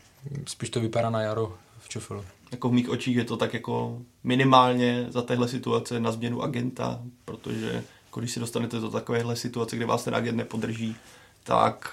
spíš 0.46 0.70
to 0.70 0.80
vypadá 0.80 1.10
na 1.10 1.20
jaro 1.20 1.54
v 1.86 1.88
Čufelu 1.88 2.24
jako 2.52 2.68
v 2.68 2.72
mých 2.72 2.88
očích 2.88 3.16
je 3.16 3.24
to 3.24 3.36
tak 3.36 3.54
jako 3.54 4.02
minimálně 4.24 5.06
za 5.08 5.22
téhle 5.22 5.48
situace 5.48 6.00
na 6.00 6.12
změnu 6.12 6.42
agenta, 6.42 7.02
protože 7.24 7.84
jako 8.06 8.20
když 8.20 8.32
si 8.32 8.40
dostanete 8.40 8.80
do 8.80 8.90
takovéhle 8.90 9.36
situace, 9.36 9.76
kde 9.76 9.86
vás 9.86 10.04
ten 10.04 10.14
agent 10.14 10.36
nepodrží, 10.36 10.96
tak 11.44 11.90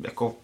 jako 0.00 0.34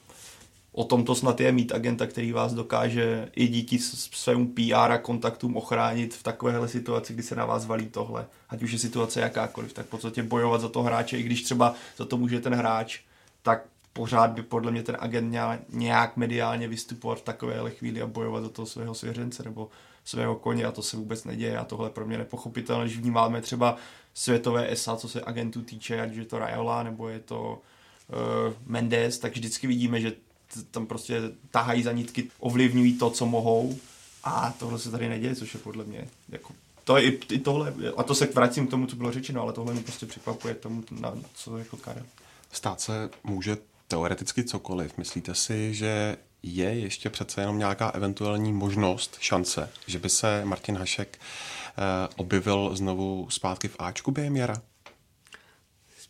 o 0.72 0.84
tom 0.84 1.04
to 1.04 1.14
snad 1.14 1.40
je 1.40 1.52
mít 1.52 1.72
agenta, 1.72 2.06
který 2.06 2.32
vás 2.32 2.54
dokáže 2.54 3.28
i 3.36 3.48
díky 3.48 3.78
svému 3.78 4.48
PR 4.48 4.92
a 4.92 4.98
kontaktům 4.98 5.56
ochránit 5.56 6.14
v 6.14 6.22
takovéhle 6.22 6.68
situaci, 6.68 7.14
kdy 7.14 7.22
se 7.22 7.34
na 7.34 7.46
vás 7.46 7.66
valí 7.66 7.86
tohle. 7.86 8.26
Ať 8.48 8.62
už 8.62 8.72
je 8.72 8.78
situace 8.78 9.20
jakákoliv, 9.20 9.72
tak 9.72 9.86
v 9.86 9.90
podstatě 9.90 10.22
bojovat 10.22 10.60
za 10.60 10.68
toho 10.68 10.84
hráče, 10.84 11.18
i 11.18 11.22
když 11.22 11.42
třeba 11.42 11.74
za 11.96 12.04
to 12.04 12.16
může 12.16 12.40
ten 12.40 12.54
hráč, 12.54 13.00
tak 13.42 13.64
pořád 13.98 14.30
by 14.30 14.42
podle 14.42 14.70
mě 14.70 14.82
ten 14.82 14.96
agent 15.00 15.28
měl 15.28 15.58
nějak 15.68 16.16
mediálně 16.16 16.68
vystupovat 16.68 17.18
v 17.18 17.22
takovéhle 17.22 17.70
chvíli 17.70 18.02
a 18.02 18.06
bojovat 18.06 18.42
za 18.42 18.48
toho 18.48 18.66
svého 18.66 18.94
svěřence 18.94 19.42
nebo 19.42 19.68
svého 20.04 20.36
koně 20.36 20.64
a 20.64 20.72
to 20.72 20.82
se 20.82 20.96
vůbec 20.96 21.24
neděje 21.24 21.58
a 21.58 21.64
tohle 21.64 21.90
pro 21.90 22.06
mě 22.06 22.18
nepochopitelné, 22.18 22.84
když 22.84 22.98
vnímáme 22.98 23.40
třeba 23.40 23.76
světové 24.14 24.72
ESA, 24.72 24.96
co 24.96 25.08
se 25.08 25.22
agentů 25.22 25.62
týče, 25.62 26.00
ať 26.00 26.12
je 26.12 26.24
to 26.24 26.38
Raiola 26.38 26.82
nebo 26.82 27.08
je 27.08 27.18
to 27.18 27.58
uh, 28.08 28.54
Mendes, 28.66 29.18
tak 29.18 29.32
vždycky 29.32 29.66
vidíme, 29.66 30.00
že 30.00 30.12
tam 30.70 30.86
prostě 30.86 31.20
tahají 31.50 31.82
za 31.82 31.92
nitky, 31.92 32.30
ovlivňují 32.38 32.98
to, 32.98 33.10
co 33.10 33.26
mohou 33.26 33.78
a 34.24 34.54
tohle 34.58 34.78
se 34.78 34.90
tady 34.90 35.08
neděje, 35.08 35.36
což 35.36 35.54
je 35.54 35.60
podle 35.60 35.84
mě 35.84 36.08
jako 36.28 36.52
to 36.84 36.96
je 36.96 37.02
i, 37.02 37.20
i 37.34 37.38
tohle, 37.38 37.74
a 37.96 38.02
to 38.02 38.14
se 38.14 38.26
vracím 38.26 38.66
k 38.66 38.70
tomu, 38.70 38.86
co 38.86 38.96
bylo 38.96 39.12
řečeno, 39.12 39.42
ale 39.42 39.52
tohle 39.52 39.74
mi 39.74 39.82
prostě 39.82 40.06
překvapuje 40.06 40.54
tomu, 40.54 40.84
na, 40.90 41.14
co 41.34 41.58
jako 41.58 41.76
Karel. 41.76 42.04
Stát 42.52 42.80
se 42.80 43.10
může 43.24 43.56
teoreticky 43.88 44.44
cokoliv. 44.44 44.98
Myslíte 44.98 45.34
si, 45.34 45.74
že 45.74 46.16
je 46.42 46.74
ještě 46.74 47.10
přece 47.10 47.40
jenom 47.40 47.58
nějaká 47.58 47.88
eventuální 47.88 48.52
možnost, 48.52 49.16
šance, 49.20 49.70
že 49.86 49.98
by 49.98 50.08
se 50.08 50.44
Martin 50.44 50.76
Hašek 50.76 51.18
eh, 51.18 52.08
objevil 52.16 52.70
znovu 52.74 53.26
zpátky 53.30 53.68
v 53.68 53.76
Ačku 53.78 54.10
během 54.10 54.36
jara? 54.36 54.62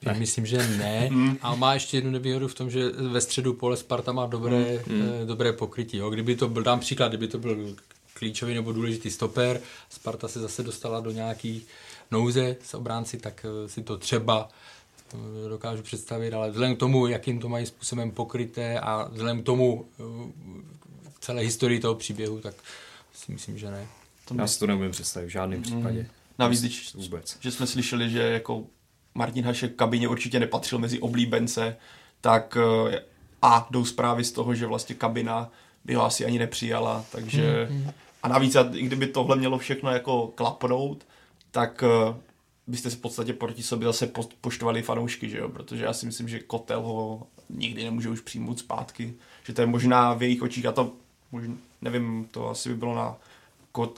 Ne. 0.03 0.15
Myslím, 0.15 0.47
že 0.47 0.69
ne. 0.69 1.09
Hmm. 1.09 1.39
A 1.43 1.55
má 1.55 1.75
ještě 1.75 1.97
jednu 1.97 2.11
nevýhodu 2.11 2.49
v 2.49 2.55
tom, 2.55 2.71
že 2.71 2.89
ve 2.89 3.21
středu 3.21 3.55
pole 3.55 3.77
Sparta 3.77 4.13
má 4.13 4.27
dobré, 4.27 4.83
mm. 4.87 5.27
dobré 5.27 5.53
pokrytí. 5.53 5.97
Jo. 5.97 6.11
Kdyby 6.11 6.37
to 6.37 6.49
byl, 6.49 6.63
dám 6.63 6.81
příklad, 6.81 7.09
kdyby 7.09 7.29
to 7.29 7.39
byl 7.39 7.77
klíčový 8.15 8.55
nebo 8.55 8.73
důležitý 8.73 9.11
stoper, 9.11 9.61
Sparta 9.91 10.29
se 10.29 10.41
zase 10.41 10.63
dostala 10.63 11.01
do 11.01 11.11
nějaký 11.11 11.67
nouze 12.11 12.57
s 12.63 12.75
obránci, 12.75 13.19
tak 13.19 13.47
eh, 13.65 13.69
si 13.69 13.83
to 13.83 13.99
třeba 13.99 14.49
dokážu 15.49 15.83
představit, 15.83 16.35
ale 16.35 16.51
vzhledem 16.51 16.77
k 16.77 16.79
tomu, 16.79 17.07
jakým 17.07 17.41
to 17.41 17.49
mají 17.49 17.67
způsobem 17.67 18.11
pokryté 18.11 18.81
a 18.81 19.09
vzhledem 19.13 19.43
k 19.43 19.47
tomu 19.47 19.89
celé 21.21 21.43
historii 21.43 21.81
toho 21.81 21.95
příběhu, 21.95 22.41
tak 22.41 22.55
si 23.13 23.33
myslím, 23.33 23.59
že 23.59 23.71
ne. 23.71 23.87
To 24.25 24.35
Já 24.39 24.47
si 24.47 24.59
to 24.59 24.67
neumím 24.67 24.91
představit 24.91 25.27
v 25.27 25.31
žádném 25.31 25.63
případě. 25.63 26.01
Mm. 26.01 26.09
Navíc, 26.39 26.61
když, 26.61 26.95
vůbec. 26.95 27.37
že 27.41 27.51
jsme 27.51 27.67
slyšeli, 27.67 28.11
že 28.11 28.23
jako 28.23 28.65
Martin 29.15 29.45
Hašek 29.45 29.75
kabině 29.75 30.09
určitě 30.09 30.41
nepatřil 30.41 30.79
mezi 30.79 31.01
oblíbence, 31.01 31.77
tak 32.21 32.57
eh, 32.91 33.05
a 33.43 33.69
jdou 33.71 33.85
zprávy 33.85 34.25
z 34.25 34.33
toho, 34.33 34.55
že 34.55 34.67
vlastně 34.67 34.95
kabina 34.95 35.51
by 35.85 35.95
ho 35.95 36.05
asi 36.05 36.25
ani 36.25 36.39
nepřijala, 36.39 37.05
takže 37.13 37.69
mm, 37.71 37.77
mm. 37.77 37.91
a 38.23 38.29
navíc, 38.29 38.57
i 38.75 38.83
kdyby 38.83 39.07
tohle 39.07 39.37
mělo 39.37 39.59
všechno 39.59 39.91
jako 39.91 40.27
klapnout, 40.27 41.07
tak 41.51 41.85
eh, 41.87 42.15
byste 42.69 42.91
se 42.91 42.97
v 42.97 43.01
podstatě 43.01 43.33
proti 43.33 43.63
sobě 43.63 43.87
zase 43.87 44.11
poštovali 44.41 44.83
fanoušky, 44.83 45.29
že 45.29 45.39
jo? 45.39 45.49
protože 45.49 45.85
já 45.85 45.93
si 45.93 46.07
myslím, 46.07 46.29
že 46.29 46.41
Kotel 46.41 46.83
ho 46.83 47.27
nikdy 47.51 47.85
nemůže 47.85 48.09
už 48.09 48.21
přijmout 48.21 48.59
zpátky, 48.59 49.15
že 49.45 49.53
to 49.53 49.61
je 49.61 49.67
možná 49.67 50.15
v 50.15 50.23
jejich 50.23 50.43
očích, 50.43 50.67
a 50.67 50.73
to 50.73 50.93
možná, 51.33 51.55
nevím, 51.83 52.29
to 52.31 52.51
asi 52.51 52.69
by 52.69 52.75
bylo 52.75 52.95
na 52.95 53.17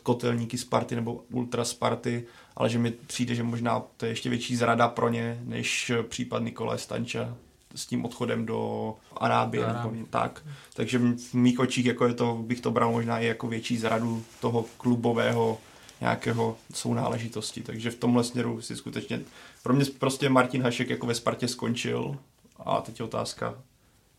kotelníky 0.02 0.58
Sparty 0.58 0.96
nebo 0.96 1.24
Ultra 1.32 1.64
Sparty, 1.64 2.26
ale 2.56 2.70
že 2.70 2.78
mi 2.78 2.90
přijde, 2.90 3.34
že 3.34 3.42
možná 3.42 3.82
to 3.96 4.06
je 4.06 4.12
ještě 4.12 4.30
větší 4.30 4.56
zrada 4.56 4.88
pro 4.88 5.08
ně, 5.08 5.40
než 5.44 5.92
případ 6.08 6.42
Nikolaj 6.42 6.78
Stanča 6.78 7.36
s 7.74 7.86
tím 7.86 8.04
odchodem 8.04 8.46
do 8.46 8.94
Arábie. 9.16 9.66
Nebo 9.66 10.06
tak. 10.10 10.42
Takže 10.74 10.98
v 10.98 11.34
mých 11.34 11.60
očích 11.60 11.86
jako 11.86 12.06
je 12.06 12.14
to, 12.14 12.34
bych 12.34 12.60
to 12.60 12.70
bral 12.70 12.92
možná 12.92 13.18
i 13.20 13.26
jako 13.26 13.48
větší 13.48 13.78
zradu 13.78 14.24
toho 14.40 14.64
klubového 14.76 15.58
nějakého 16.00 16.56
sounáležitosti. 16.74 17.62
Takže 17.62 17.90
v 17.90 17.94
tomhle 17.94 18.24
směru 18.24 18.62
si 18.62 18.76
skutečně, 18.76 19.20
pro 19.62 19.74
mě 19.74 19.84
prostě 19.98 20.28
Martin 20.28 20.62
Hašek 20.62 20.90
jako 20.90 21.06
ve 21.06 21.14
Spartě 21.14 21.48
skončil 21.48 22.16
a 22.58 22.80
teď 22.80 22.98
je 22.98 23.04
otázka, 23.04 23.54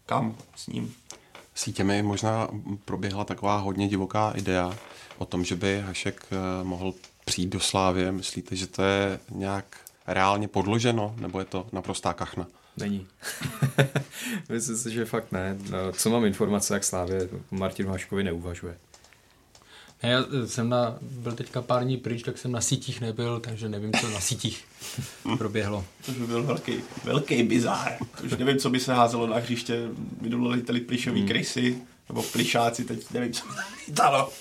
kam 0.05 0.35
s 0.55 0.67
ním. 0.67 0.93
Sítěmi 1.55 2.03
možná 2.03 2.47
proběhla 2.85 3.23
taková 3.23 3.57
hodně 3.57 3.87
divoká 3.87 4.31
idea 4.31 4.77
o 5.17 5.25
tom, 5.25 5.45
že 5.45 5.55
by 5.55 5.81
Hašek 5.81 6.25
eh, 6.31 6.63
mohl 6.63 6.93
přijít 7.25 7.49
do 7.49 7.59
Slávě. 7.59 8.11
Myslíte, 8.11 8.55
že 8.55 8.67
to 8.67 8.83
je 8.83 9.19
nějak 9.29 9.77
reálně 10.07 10.47
podloženo, 10.47 11.15
nebo 11.17 11.39
je 11.39 11.45
to 11.45 11.67
naprostá 11.71 12.13
kachna? 12.13 12.47
Není. 12.77 13.07
Myslím 14.49 14.77
si, 14.77 14.91
že 14.91 15.05
fakt 15.05 15.31
ne. 15.31 15.57
No, 15.69 15.91
co 15.91 16.09
mám 16.09 16.25
informace, 16.25 16.73
jak 16.73 16.83
Slávě 16.83 17.29
Martin 17.51 17.87
Haškovi 17.87 18.23
neuvažuje. 18.23 18.77
Ne, 20.03 20.09
já 20.09 20.23
jsem 20.45 20.69
na, 20.69 20.97
byl 21.01 21.31
teďka 21.31 21.61
pár 21.61 21.83
dní 21.83 21.97
pryč, 21.97 22.23
tak 22.23 22.37
jsem 22.37 22.51
na 22.51 22.61
sítích 22.61 23.01
nebyl, 23.01 23.39
takže 23.39 23.69
nevím, 23.69 23.93
co 23.93 24.09
na 24.09 24.19
sítích 24.19 24.65
proběhlo. 25.37 25.85
To 26.05 26.11
by 26.11 26.27
byl 26.27 26.43
velký, 26.43 26.73
velký 27.03 27.43
bizár. 27.43 27.97
Už 28.23 28.31
nevím, 28.31 28.57
co 28.57 28.69
by 28.69 28.79
se 28.79 28.93
házelo 28.93 29.27
na 29.27 29.37
hřiště. 29.37 29.87
Minule 30.21 30.55
liteli 30.55 30.81
plišový 30.81 31.19
hmm. 31.19 31.29
krysy, 31.29 31.81
nebo 32.09 32.23
plišáci, 32.23 32.85
teď 32.85 33.11
nevím, 33.11 33.33
co 33.33 33.45
by 33.45 33.53
dalo. 33.87 34.33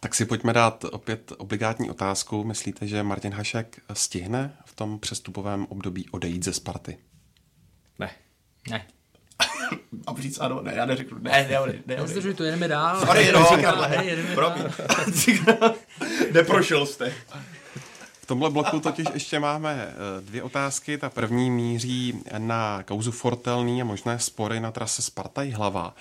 Tak 0.00 0.14
si 0.14 0.24
pojďme 0.24 0.52
dát 0.52 0.84
opět 0.84 1.32
obligátní 1.38 1.90
otázku. 1.90 2.44
Myslíte, 2.44 2.86
že 2.86 3.02
Martin 3.02 3.32
Hašek 3.32 3.80
stihne 3.92 4.56
v 4.64 4.74
tom 4.74 4.98
přestupovém 4.98 5.66
období 5.68 6.08
odejít 6.10 6.44
ze 6.44 6.52
Sparty? 6.52 6.98
Ne. 7.98 8.10
Ne. 8.70 8.86
A 10.06 10.14
říct 10.20 10.38
ano, 10.40 10.62
ne, 10.62 10.72
já 10.74 10.86
neřeknu, 10.86 11.18
ne, 11.20 11.30
ne, 11.30 11.58
ne, 11.66 11.72
ne. 11.86 11.96
Nezdržuj 11.96 12.34
to, 12.34 12.44
jedeme 12.44 12.68
dál. 12.68 13.00
Sorry, 13.00 13.32
no, 13.32 13.44
Karle, 13.62 14.16
promiň. 14.34 14.64
Neprošel 16.32 16.86
jste. 16.86 17.12
V 18.22 18.26
tomhle 18.26 18.50
bloku 18.50 18.80
totiž 18.80 19.06
ještě 19.14 19.40
máme 19.40 19.88
eh, 19.88 20.20
dvě 20.20 20.42
otázky. 20.42 20.98
Ta 20.98 21.10
první 21.10 21.50
míří 21.50 22.22
na 22.38 22.82
kauzu 22.82 23.12
Fortelný 23.12 23.82
a 23.82 23.84
možné 23.84 24.18
spory 24.18 24.60
na 24.60 24.70
trase 24.70 25.02
Sparta 25.02 25.42
hlava. 25.54 25.94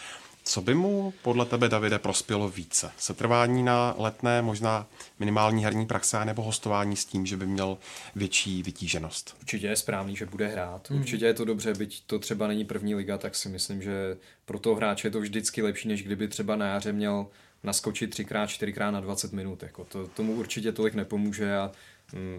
Co 0.44 0.62
by 0.62 0.74
mu 0.74 1.14
podle 1.22 1.46
tebe, 1.46 1.70
Davide, 1.70 2.00
prospělo 2.00 2.50
více? 2.50 2.92
Setrvání 2.98 3.64
na 3.64 3.96
letné, 3.98 4.42
možná 4.42 4.88
minimální 5.20 5.64
herní 5.64 5.86
praxe, 5.86 6.26
nebo 6.26 6.42
hostování 6.42 6.96
s 6.96 7.06
tím, 7.06 7.26
že 7.26 7.38
by 7.38 7.46
měl 7.46 7.78
větší 8.16 8.64
vytíženost? 8.64 9.36
Určitě 9.39 9.68
je 9.68 9.76
správný, 9.76 10.16
že 10.16 10.26
bude 10.26 10.48
hrát. 10.48 10.89
Hmm. 10.89 11.00
Určitě 11.00 11.26
je 11.26 11.34
to 11.34 11.46
dobře, 11.46 11.74
byť 11.74 12.04
to 12.08 12.20
třeba 12.20 12.48
není 12.48 12.66
první 12.66 12.96
liga, 12.96 13.18
tak 13.18 13.36
si 13.36 13.50
myslím, 13.50 13.82
že 13.82 14.18
pro 14.46 14.60
toho 14.60 14.76
hráče 14.76 15.08
je 15.08 15.12
to 15.12 15.20
vždycky 15.20 15.62
lepší, 15.62 15.88
než 15.88 16.04
kdyby 16.04 16.28
třeba 16.28 16.56
na 16.56 16.68
jaře 16.68 16.94
měl 16.94 17.28
naskočit 17.64 18.10
třikrát, 18.10 18.48
čtyřikrát 18.48 18.92
na 18.92 19.00
20 19.00 19.34
minut. 19.34 19.64
Jako 19.64 19.84
to, 19.86 20.08
tomu 20.08 20.34
určitě 20.34 20.72
tolik 20.72 20.94
nepomůže 20.94 21.58
a 21.58 21.62
Mm, 21.68 21.72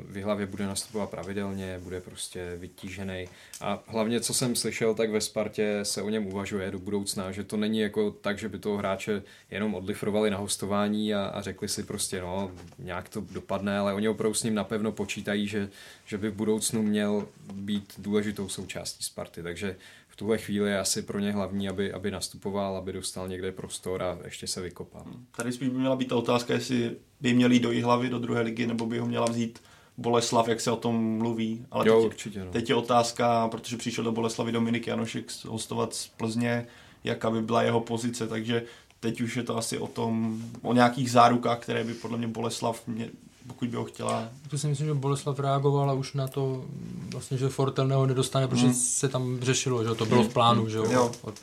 v 0.04 0.22
hlavě 0.22 0.46
bude 0.46 0.66
nastupovat 0.66 1.10
pravidelně, 1.10 1.78
bude 1.82 2.00
prostě 2.00 2.56
vytížený. 2.56 3.28
A 3.60 3.82
hlavně, 3.86 4.20
co 4.20 4.34
jsem 4.34 4.56
slyšel, 4.56 4.94
tak 4.94 5.10
ve 5.10 5.20
Spartě 5.20 5.80
se 5.82 6.02
o 6.02 6.08
něm 6.08 6.26
uvažuje 6.26 6.70
do 6.70 6.78
budoucna, 6.78 7.32
že 7.32 7.44
to 7.44 7.56
není 7.56 7.78
jako 7.78 8.10
tak, 8.10 8.38
že 8.38 8.48
by 8.48 8.58
toho 8.58 8.76
hráče 8.76 9.22
jenom 9.50 9.74
odlifrovali 9.74 10.30
na 10.30 10.38
hostování 10.38 11.14
a, 11.14 11.24
a 11.24 11.42
řekli 11.42 11.68
si 11.68 11.82
prostě, 11.82 12.20
no, 12.20 12.50
nějak 12.78 13.08
to 13.08 13.20
dopadne, 13.20 13.78
ale 13.78 13.94
oni 13.94 14.08
opravdu 14.08 14.34
s 14.34 14.42
ním 14.42 14.54
napevno 14.54 14.92
počítají, 14.92 15.46
že, 15.46 15.68
že 16.06 16.18
by 16.18 16.30
v 16.30 16.34
budoucnu 16.34 16.82
měl 16.82 17.28
být 17.52 17.94
důležitou 17.98 18.48
součástí 18.48 19.04
Sparty. 19.04 19.42
Takže 19.42 19.76
v 20.12 20.16
tuhle 20.16 20.38
chvíli 20.38 20.70
je 20.70 20.78
asi 20.78 21.02
pro 21.02 21.18
ně 21.18 21.32
hlavní, 21.32 21.68
aby, 21.68 21.92
aby 21.92 22.10
nastupoval, 22.10 22.76
aby 22.76 22.92
dostal 22.92 23.28
někde 23.28 23.52
prostor 23.52 24.02
a 24.02 24.18
ještě 24.24 24.46
se 24.46 24.60
vykopal. 24.60 25.04
Tady 25.36 25.52
spíš 25.52 25.68
by 25.68 25.78
měla 25.78 25.96
být 25.96 26.08
ta 26.08 26.16
otázka, 26.16 26.54
jestli 26.54 26.96
by 27.20 27.34
měl 27.34 27.52
jít 27.52 27.62
do 27.62 27.84
hlavy 27.84 28.08
do 28.08 28.18
druhé 28.18 28.40
ligy, 28.40 28.66
nebo 28.66 28.86
by 28.86 28.98
ho 28.98 29.06
měla 29.06 29.26
vzít 29.26 29.62
Boleslav, 29.96 30.48
jak 30.48 30.60
se 30.60 30.70
o 30.70 30.76
tom 30.76 31.18
mluví. 31.18 31.66
Ale 31.70 31.88
jo, 31.88 31.96
teď, 31.96 32.06
určitě, 32.06 32.44
no. 32.44 32.50
teď 32.50 32.68
je 32.68 32.74
otázka, 32.74 33.48
protože 33.48 33.76
přišel 33.76 34.04
do 34.04 34.12
Boleslavy 34.12 34.52
Dominik 34.52 34.86
Janošek 34.86 35.44
hostovat 35.44 35.94
z 35.94 36.08
Plzně, 36.08 36.66
jaká 37.04 37.30
by 37.30 37.42
byla 37.42 37.62
jeho 37.62 37.80
pozice, 37.80 38.28
takže 38.28 38.62
teď 39.00 39.20
už 39.20 39.36
je 39.36 39.42
to 39.42 39.56
asi 39.56 39.78
o 39.78 39.86
tom, 39.86 40.42
o 40.62 40.72
nějakých 40.72 41.10
zárukách, 41.10 41.58
které 41.58 41.84
by 41.84 41.94
podle 41.94 42.18
mě 42.18 42.28
Boleslav 42.28 42.86
mě, 42.86 43.10
pokud 43.46 43.68
by 43.68 43.76
ho 43.76 43.84
chtěla. 43.84 44.28
To 44.50 44.58
si 44.58 44.66
myslím, 44.66 44.86
že 44.86 44.94
Boleslav 44.94 45.38
reagovala 45.38 45.92
už 45.92 46.12
na 46.12 46.28
to, 46.28 46.64
vlastně, 47.12 47.38
že 47.38 47.48
Fortelného 47.48 48.06
nedostane, 48.06 48.48
protože 48.48 48.64
hmm. 48.64 48.74
se 48.74 49.08
tam 49.08 49.38
řešilo, 49.40 49.84
že 49.84 49.94
to 49.94 50.06
bylo 50.06 50.22
v 50.22 50.32
plánu, 50.32 50.68
že 50.68 50.78
jo. 50.78 51.12
Od, 51.22 51.34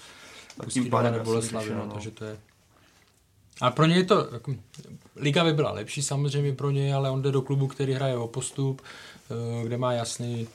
tím 0.70 0.90
pádem 0.90 1.24
Boleslavy, 1.24 1.76
no, 1.76 1.90
takže 1.94 2.12
to 2.12 2.26
je 2.26 2.38
a 3.62 3.72
pro 3.72 3.86
ně 3.86 3.96
je 3.96 4.04
to, 4.04 4.30
jako, 4.34 4.56
liga 5.16 5.44
by 5.44 5.54
byla 5.54 5.72
lepší 5.72 6.02
samozřejmě 6.02 6.54
pro 6.54 6.72
ně, 6.72 6.96
ale 6.96 7.10
on 7.10 7.22
jde 7.22 7.32
do 7.32 7.42
klubu, 7.42 7.68
který 7.68 7.94
hraje 7.94 8.18
o 8.18 8.28
postup, 8.28 8.82
eh, 8.82 9.66
kde 9.66 9.78
má 9.78 9.94
jasný, 9.94 10.48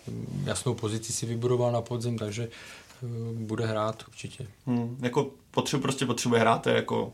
jasnou 0.45 0.75
pozici 0.75 1.13
si 1.13 1.27
vybudoval 1.27 1.73
na 1.73 1.81
podzim, 1.81 2.19
takže 2.19 2.49
eh, 2.49 3.07
bude 3.33 3.67
hrát 3.67 4.05
určitě. 4.09 4.47
Hmm, 4.67 4.99
jako 5.03 5.31
potřebu, 5.51 5.83
prostě 5.83 6.07
potřebuje 6.07 6.41
hrát, 6.41 6.67
jako 6.67 7.13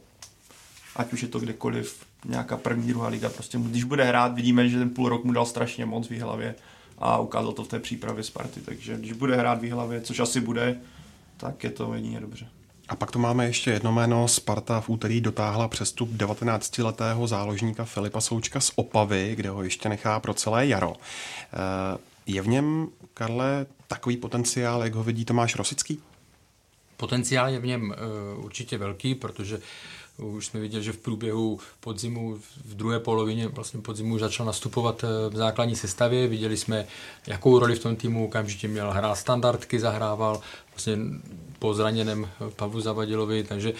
ať 0.96 1.12
už 1.12 1.22
je 1.22 1.28
to 1.28 1.40
kdekoliv, 1.40 2.04
nějaká 2.24 2.56
první, 2.56 2.88
druhá 2.88 3.08
liga, 3.08 3.28
prostě 3.28 3.58
když 3.58 3.84
bude 3.84 4.04
hrát, 4.04 4.34
vidíme, 4.34 4.68
že 4.68 4.78
ten 4.78 4.90
půl 4.90 5.08
rok 5.08 5.24
mu 5.24 5.32
dal 5.32 5.46
strašně 5.46 5.86
moc 5.86 6.10
v 6.10 6.20
hlavě 6.20 6.54
a 6.98 7.18
ukázal 7.18 7.52
to 7.52 7.64
v 7.64 7.68
té 7.68 7.78
přípravě 7.78 8.24
Sparty, 8.24 8.60
takže 8.60 8.96
když 8.96 9.12
bude 9.12 9.36
hrát 9.36 9.62
v 9.62 9.70
hlavě, 9.70 10.00
což 10.00 10.20
asi 10.20 10.40
bude, 10.40 10.80
tak 11.36 11.64
je 11.64 11.70
to 11.70 11.94
jedině 11.94 12.20
dobře. 12.20 12.46
A 12.88 12.96
pak 12.96 13.10
tu 13.10 13.18
máme 13.18 13.46
ještě 13.46 13.70
jedno 13.70 13.92
jméno. 13.92 14.28
Sparta 14.28 14.80
v 14.80 14.88
úterý 14.88 15.20
dotáhla 15.20 15.68
přestup 15.68 16.10
19-letého 16.10 17.26
záložníka 17.26 17.84
Filipa 17.84 18.20
Součka 18.20 18.60
z 18.60 18.72
Opavy, 18.74 19.32
kde 19.36 19.50
ho 19.50 19.62
ještě 19.62 19.88
nechá 19.88 20.20
pro 20.20 20.34
celé 20.34 20.66
jaro. 20.66 20.92
Eh, 20.96 21.98
je 22.26 22.42
v 22.42 22.48
něm, 22.48 22.88
Karle, 23.14 23.66
takový 23.88 24.16
potenciál, 24.16 24.84
jak 24.84 24.94
ho 24.94 25.04
vidí 25.04 25.24
Tomáš 25.24 25.56
Rosický? 25.56 26.00
Potenciál 27.00 27.48
je 27.48 27.58
v 27.58 27.66
něm 27.66 27.94
uh, 28.38 28.44
určitě 28.44 28.78
velký, 28.78 29.14
protože 29.14 29.60
už 30.18 30.46
jsme 30.46 30.60
viděli, 30.60 30.84
že 30.84 30.92
v 30.92 30.98
průběhu 30.98 31.60
podzimu, 31.80 32.36
v 32.64 32.74
druhé 32.74 33.00
polovině 33.00 33.48
vlastně 33.48 33.80
podzimu 33.80 34.18
začal 34.18 34.46
nastupovat 34.46 35.04
v 35.30 35.36
základní 35.36 35.76
sestavě. 35.76 36.28
Viděli 36.28 36.56
jsme, 36.56 36.86
jakou 37.26 37.58
roli 37.58 37.74
v 37.74 37.82
tom 37.82 37.96
týmu 37.96 38.24
okamžitě 38.24 38.68
měl. 38.68 38.90
Hrál 38.92 39.16
standardky, 39.16 39.80
zahrával 39.80 40.40
vlastně 40.70 40.98
po 41.58 41.74
zraněném 41.74 42.28
Pavlu 42.56 42.80
Zavadilovi, 42.80 43.44
takže 43.44 43.72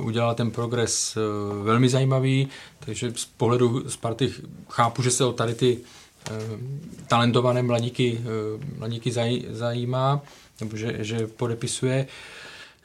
udělal 0.00 0.34
ten 0.34 0.50
progres 0.50 1.18
velmi 1.62 1.88
zajímavý, 1.88 2.48
takže 2.78 3.12
z 3.16 3.24
pohledu 3.24 3.90
Sparty 3.90 4.32
chápu, 4.70 5.02
že 5.02 5.10
se 5.10 5.24
o 5.24 5.32
tady 5.32 5.54
ty 5.54 5.78
talentované 7.06 7.62
mladíky, 7.62 8.20
mladíky 8.78 9.12
zajímá, 9.50 10.22
nebo 10.60 10.76
že, 10.76 10.96
že 11.04 11.26
podepisuje. 11.26 12.06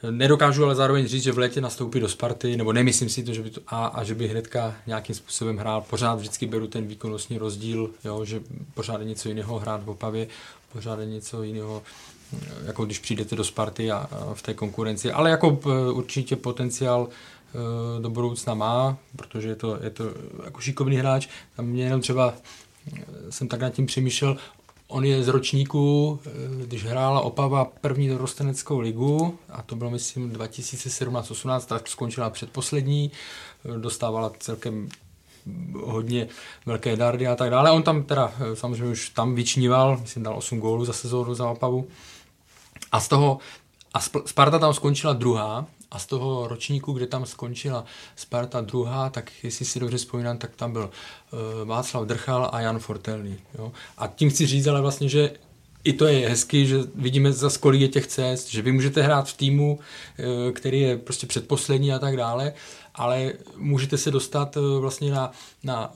Nedokážu 0.10 0.66
ale 0.66 0.76
zároveň 0.76 1.08
říct, 1.08 1.24
že 1.24 1.32
v 1.32 1.38
létě 1.38 1.62
nastoupí 1.62 2.00
do 2.00 2.10
Sparty, 2.10 2.58
nebo 2.58 2.74
nemyslím 2.74 3.10
si 3.10 3.24
to, 3.24 3.34
že 3.34 3.42
by 3.42 3.50
to, 3.50 3.62
a, 3.68 3.86
a 3.86 4.04
že 4.04 4.16
by 4.16 4.28
hnedka 4.28 4.76
nějakým 4.88 5.16
způsobem 5.16 5.58
hrál. 5.58 5.82
Pořád 5.90 6.16
vždycky 6.16 6.46
beru 6.46 6.68
ten 6.68 6.88
výkonnostní 6.88 7.38
rozdíl, 7.38 7.90
jo, 8.04 8.26
že 8.26 8.42
pořád 8.74 9.02
je 9.02 9.08
něco 9.08 9.30
jiného 9.30 9.60
hrát 9.60 9.84
v 9.84 9.90
Opavě, 9.90 10.28
pořád 10.74 11.00
je 11.00 11.06
něco 11.06 11.44
jiného, 11.44 11.84
jako 12.66 12.86
když 12.86 13.00
přijdete 13.00 13.36
do 13.36 13.44
Sparty 13.44 13.92
a, 13.92 13.98
a 13.98 14.34
v 14.34 14.42
té 14.42 14.54
konkurenci. 14.54 15.12
Ale 15.12 15.30
jako 15.30 15.60
e, 15.66 15.92
určitě 15.92 16.36
potenciál 16.36 17.08
e, 17.08 18.02
do 18.02 18.10
budoucna 18.10 18.54
má, 18.54 18.98
protože 19.16 19.48
je 19.50 19.56
to, 19.56 19.80
je 19.84 19.90
to 19.90 20.04
jako 20.46 20.62
šikovný 20.62 20.96
hráč. 20.96 21.28
Tam 21.56 21.66
mě 21.66 21.84
jenom 21.84 22.02
třeba 22.02 22.34
e, 22.94 23.32
jsem 23.32 23.48
tak 23.48 23.62
nad 23.62 23.70
tím 23.70 23.86
přemýšlel, 23.86 24.38
On 24.92 25.06
je 25.06 25.24
z 25.24 25.28
ročníku, 25.28 26.20
eh, 26.26 26.30
když 26.66 26.86
hrála 26.86 27.22
Opava 27.22 27.66
první 27.66 28.08
dorosteneckou 28.10 28.80
ligu, 28.80 29.38
a 29.50 29.62
to 29.62 29.76
bylo 29.76 29.90
myslím 29.90 30.32
2017-18, 30.32 31.66
tak 31.66 31.88
skončila 31.88 32.30
předposlední, 32.30 33.12
eh, 33.66 33.80
dostávala 33.80 34.32
celkem 34.40 34.90
hodně 35.84 36.28
velké 36.66 36.96
dardy 36.96 37.28
a 37.28 37.36
tak 37.36 37.50
dále. 37.50 37.72
On 37.72 37.84
tam 37.84 38.04
teda 38.04 38.34
eh, 38.40 38.56
samozřejmě 38.56 38.92
už 38.92 39.10
tam 39.10 39.36
vyčníval, 39.36 39.98
myslím 40.02 40.24
dal 40.24 40.38
8 40.38 40.60
gólů 40.60 40.86
za 40.86 40.94
sezónu 40.94 41.36
za 41.36 41.50
Opavu. 41.50 41.88
A 42.92 43.00
z 43.00 43.08
toho, 43.08 43.40
a 43.94 44.00
Sparta 44.26 44.60
tam 44.60 44.74
skončila 44.74 45.14
druhá, 45.14 45.66
a 45.92 46.00
z 46.00 46.06
toho 46.06 46.48
ročníku, 46.48 46.94
kde 46.94 47.08
tam 47.08 47.26
skončila 47.26 47.86
Sparta 48.16 48.62
druhá, 48.62 49.10
tak 49.10 49.32
jestli 49.44 49.66
si 49.66 49.80
dobře 49.80 49.98
vzpomínám, 49.98 50.38
tak 50.38 50.56
tam 50.56 50.74
byl 50.74 50.90
uh, 51.32 51.68
Václav 51.68 52.08
Drchal 52.08 52.50
a 52.54 52.62
Jan 52.62 52.80
Fortelný. 52.80 53.38
Jo? 53.58 53.72
A 53.98 54.08
tím 54.08 54.30
chci 54.30 54.46
říct 54.46 54.68
ale 54.68 54.82
vlastně, 54.82 55.10
že 55.10 55.32
i 55.84 55.94
to 55.94 56.08
je 56.08 56.30
hezky, 56.30 56.66
že 56.66 56.78
vidíme 56.96 57.34
za 57.34 57.50
kolik 57.60 57.82
je 57.82 57.88
těch 57.88 58.08
cest, 58.08 58.50
že 58.50 58.62
vy 58.62 58.72
můžete 58.72 59.02
hrát 59.02 59.30
v 59.30 59.38
týmu, 59.38 59.80
eh, 59.80 60.52
který 60.52 60.80
je 60.80 60.98
prostě 60.98 61.28
předposlední 61.28 61.94
a 61.94 62.00
tak 62.00 62.18
dále, 62.18 62.54
ale 62.96 63.34
můžete 63.58 63.98
se 63.98 64.12
dostat 64.12 64.58
eh, 64.58 64.80
vlastně 64.80 65.12
na, 65.12 65.32
na 65.64 65.94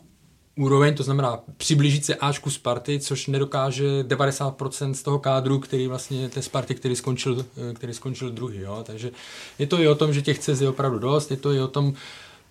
úroveň, 0.55 0.95
to 0.95 1.03
znamená 1.03 1.39
přiblížit 1.57 2.05
se 2.05 2.15
Ačku 2.15 2.49
Sparty, 2.49 2.99
což 2.99 3.27
nedokáže 3.27 4.03
90% 4.03 4.91
z 4.91 5.03
toho 5.03 5.19
kádru, 5.19 5.59
který 5.59 5.87
vlastně 5.87 6.29
té 6.29 6.41
Sparty, 6.41 6.75
který 6.75 6.95
skončil, 6.95 7.45
eh, 7.69 7.73
který 7.73 7.93
skončil 7.93 8.31
druhý. 8.31 8.59
Jo? 8.59 8.83
Takže 8.83 9.11
je 9.59 9.67
to 9.67 9.79
i 9.79 9.87
o 9.87 9.95
tom, 9.95 10.13
že 10.13 10.21
těch 10.21 10.39
cest 10.39 10.61
je 10.61 10.69
opravdu 10.69 10.99
dost, 10.99 11.31
je 11.31 11.37
to 11.37 11.51
i 11.51 11.61
o 11.61 11.67
tom, 11.67 11.93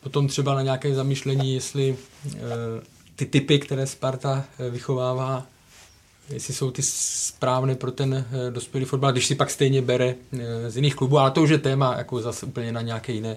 potom 0.03 0.29
třeba 0.29 0.55
na 0.55 0.63
nějaké 0.63 0.95
zamýšlení, 0.95 1.55
jestli 1.55 1.97
e, 2.27 2.39
ty 3.17 3.27
typy, 3.27 3.59
které 3.59 3.87
Sparta 3.87 4.45
eh, 4.59 4.71
vychovává, 4.71 5.47
jestli 6.29 6.55
jsou 6.55 6.71
ty 6.71 6.83
správné 6.83 7.75
pro 7.75 7.93
ten 7.93 8.27
dospělý 8.51 8.85
fotbal, 8.85 9.13
když 9.13 9.27
si 9.27 9.35
pak 9.35 9.51
stejně 9.51 9.83
bere 9.83 10.15
z 10.69 10.77
jiných 10.77 10.95
klubů, 10.95 11.19
ale 11.19 11.31
to 11.31 11.43
už 11.43 11.51
je 11.51 11.59
téma 11.59 11.95
jako 11.99 12.21
zase 12.21 12.47
úplně 12.47 12.73
na 12.73 12.81
nějaké 12.81 13.13
jiné 13.13 13.37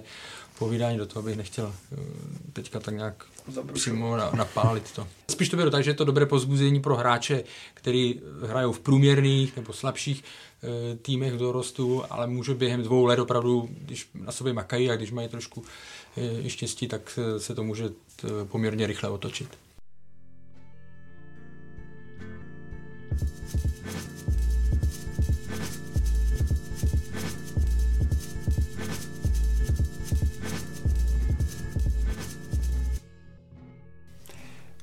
povídání, 0.58 0.98
do 0.98 1.06
toho 1.06 1.22
bych 1.22 1.36
nechtěl 1.36 1.74
teďka 2.52 2.80
tak 2.80 2.94
nějak 2.94 3.24
přímo 3.72 4.16
napálit 4.16 4.92
to. 4.92 5.08
Spíš 5.30 5.48
to 5.48 5.56
bylo 5.56 5.70
tak, 5.70 5.84
že 5.84 5.90
je 5.90 5.94
to 5.94 6.04
dobré 6.04 6.26
pozbuzení 6.26 6.80
pro 6.80 6.96
hráče, 6.96 7.44
který 7.74 8.20
hrajou 8.46 8.72
v 8.72 8.80
průměrných 8.80 9.56
nebo 9.56 9.72
slabších 9.72 10.24
e, 10.24 10.96
týmech 10.96 11.32
dorostu, 11.32 12.02
ale 12.10 12.26
může 12.26 12.54
během 12.54 12.82
dvou 12.82 13.04
let 13.04 13.18
opravdu, 13.18 13.68
když 13.70 14.08
na 14.14 14.32
sobě 14.32 14.52
makají 14.52 14.90
a 14.90 14.96
když 14.96 15.12
mají 15.12 15.28
trošku 15.28 15.64
e, 16.44 16.50
štěstí, 16.50 16.88
tak 16.88 17.18
se 17.38 17.54
to 17.54 17.64
může 17.64 17.90
poměrně 18.44 18.86
rychle 18.86 19.10
otočit. 19.10 19.48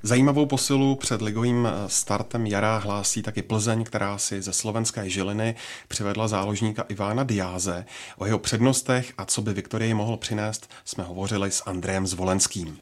Zajímavou 0.06 0.46
posilu 0.46 0.96
před 0.96 1.22
ligovým 1.22 1.68
eh, 1.68 1.90
startem 1.90 2.46
jara 2.46 2.78
hlásí 2.78 3.24
taky 3.24 3.42
Plzeň, 3.42 3.84
která 3.84 4.18
si 4.18 4.42
ze 4.42 4.54
slovenské 4.54 5.10
Žiliny 5.10 5.56
přivedla 5.88 6.28
záložníka 6.28 6.84
Ivána 6.90 7.24
Diáze. 7.24 7.86
O 8.18 8.26
jeho 8.26 8.40
přednostech 8.40 9.14
a 9.18 9.26
co 9.26 9.42
by 9.42 9.54
Viktorii 9.54 9.94
mohl 9.94 10.18
přinést, 10.18 10.72
jsme 10.86 11.04
hovořili 11.04 11.52
s 11.52 11.68
Andrejem 11.68 12.08
Zvolenským. 12.08 12.78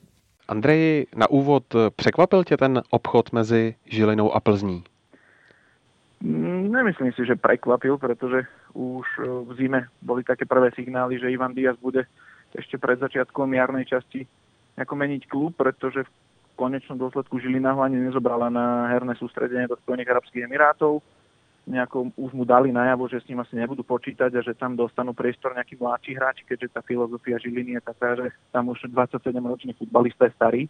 Andrej, 0.47 1.05
na 1.15 1.29
úvod 1.29 1.75
eh, 1.75 1.89
překvapil 1.95 2.43
tě 2.43 2.57
ten 2.57 2.81
obchod 2.89 3.33
mezi 3.33 3.75
Žilinou 3.85 4.31
a 4.31 4.39
Plzní? 4.39 4.83
Mm, 6.21 6.71
nemyslím 6.71 7.11
si, 7.11 7.25
že 7.25 7.35
prekvapil, 7.35 7.97
pretože 7.97 8.41
už 8.73 9.07
eh, 9.19 9.23
v 9.25 9.53
zime 9.53 9.87
boli 10.01 10.23
také 10.23 10.45
prvé 10.45 10.69
signály, 10.75 11.19
že 11.19 11.31
Ivan 11.31 11.53
Diaz 11.53 11.77
bude 11.81 12.03
ešte 12.57 12.77
pred 12.77 12.99
začiatkom 12.99 13.53
jarnej 13.53 13.85
časti 13.85 14.27
ako 14.77 14.95
meniť 14.95 15.27
klub, 15.27 15.53
pretože 15.55 16.03
v 16.03 16.09
konečnom 16.61 17.01
dôsledku 17.01 17.41
Žilina 17.41 17.73
ho 17.73 17.81
ani 17.81 17.97
nezobrala 17.97 18.53
na 18.53 18.85
herné 18.93 19.17
sústredenie 19.17 19.65
do 19.65 19.73
Spojených 19.81 20.13
Arabských 20.13 20.45
Emirátov. 20.45 21.01
Nejako 21.65 22.13
už 22.17 22.31
mu 22.37 22.45
dali 22.45 22.69
najavo, 22.69 23.09
že 23.09 23.21
s 23.21 23.29
ním 23.29 23.41
asi 23.41 23.57
nebudú 23.57 23.81
počítať 23.81 24.29
a 24.33 24.45
že 24.45 24.53
tam 24.53 24.77
dostanú 24.77 25.13
priestor 25.17 25.57
nejakí 25.57 25.77
mladší 25.77 26.13
hráči, 26.17 26.43
keďže 26.45 26.77
tá 26.77 26.81
filozofia 26.85 27.41
Žiliny 27.41 27.77
je 27.77 27.81
taká, 27.81 28.13
že 28.17 28.29
tam 28.53 28.69
už 28.69 28.93
27-ročný 28.93 29.73
futbalista 29.73 30.29
je 30.29 30.37
starý. 30.37 30.63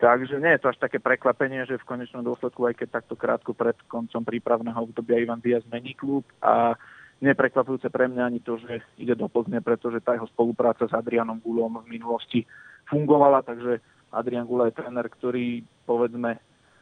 Takže 0.00 0.40
nie 0.40 0.56
je 0.56 0.60
to 0.64 0.72
až 0.72 0.80
také 0.80 0.96
prekvapenie, 0.96 1.68
že 1.68 1.76
v 1.76 1.88
konečnom 1.88 2.24
dôsledku, 2.24 2.64
aj 2.64 2.80
keď 2.80 2.88
takto 3.00 3.16
krátko 3.16 3.52
pred 3.52 3.76
koncom 3.84 4.24
prípravného 4.24 4.88
obdobia 4.88 5.20
Ivan 5.20 5.44
Diaz 5.44 5.60
mení 5.68 5.92
klub 5.92 6.24
a 6.40 6.72
neprekvapujúce 7.20 7.92
pre 7.92 8.08
mňa 8.08 8.22
ani 8.24 8.40
to, 8.40 8.56
že 8.56 8.80
ide 8.96 9.12
do 9.12 9.28
Plzne, 9.28 9.60
pretože 9.60 10.00
tá 10.00 10.16
jeho 10.16 10.24
spolupráca 10.32 10.88
s 10.88 10.96
Adrianom 10.96 11.36
Gulom 11.44 11.84
v 11.84 12.00
minulosti 12.00 12.48
fungovala, 12.88 13.44
takže 13.44 13.84
Adrian 14.12 14.46
Gula 14.46 14.66
je 14.66 14.76
tréner, 14.76 15.06
ktorý 15.06 15.62
povedzme 15.86 16.38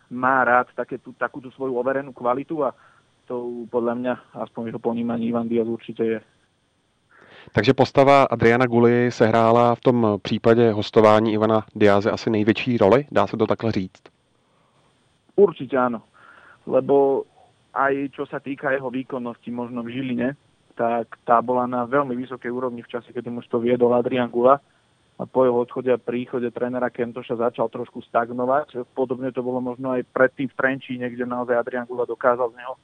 má 0.08 0.44
rád 0.44 0.72
také 0.72 0.96
tú, 0.96 1.12
takú 1.12 1.40
tú 1.40 1.52
svoju 1.52 1.76
overenú 1.76 2.12
kvalitu 2.16 2.64
a 2.64 2.72
to 3.28 3.68
podľa 3.68 3.94
mňa, 3.94 4.14
aspoň 4.48 4.72
jeho 4.72 4.80
ponímaní, 4.80 5.28
Ivan 5.28 5.48
Diaz 5.48 5.68
určite 5.68 6.04
je. 6.04 6.18
Takže 7.52 7.74
postava 7.74 8.22
Adriana 8.24 8.66
Guly 8.66 9.12
se 9.12 9.26
hrála 9.26 9.74
v 9.74 9.80
tom 9.80 10.18
případě 10.22 10.72
hostování 10.72 11.32
Ivana 11.32 11.64
Diaze 11.74 12.10
asi 12.10 12.30
největší 12.30 12.78
roli, 12.78 13.06
dá 13.12 13.26
se 13.26 13.36
to 13.36 13.46
takhle 13.46 13.72
říct? 13.72 14.02
Určite 15.38 15.78
áno, 15.78 16.02
lebo 16.66 17.22
aj 17.70 18.10
čo 18.10 18.26
sa 18.26 18.42
týka 18.42 18.74
jeho 18.74 18.90
výkonnosti 18.90 19.54
možno 19.54 19.86
v 19.86 19.94
Žiline, 19.94 20.34
tak 20.74 21.14
tá 21.22 21.38
bola 21.38 21.70
na 21.70 21.86
veľmi 21.86 22.18
vysokej 22.18 22.50
úrovni 22.50 22.82
v 22.82 22.90
čase, 22.90 23.14
kedy 23.14 23.30
už 23.30 23.46
to 23.46 23.62
viedol 23.62 23.94
Adrian 23.94 24.34
Gula 24.34 24.58
po 25.26 25.42
jeho 25.42 25.58
odchode 25.58 25.90
a 25.90 25.98
príchode 25.98 26.46
trénera 26.54 26.90
Kentoša 26.94 27.50
začal 27.50 27.66
trošku 27.66 27.98
stagnovať. 28.06 28.86
Podobne 28.94 29.34
to 29.34 29.42
bolo 29.42 29.58
možno 29.58 29.90
aj 29.90 30.06
predtým 30.14 30.46
v 30.46 30.54
Trenčíne, 30.54 31.10
kde 31.10 31.26
naozaj 31.26 31.58
Adrian 31.58 31.90
Gula 31.90 32.06
dokázal 32.06 32.54
z 32.54 32.58
neho 32.62 32.74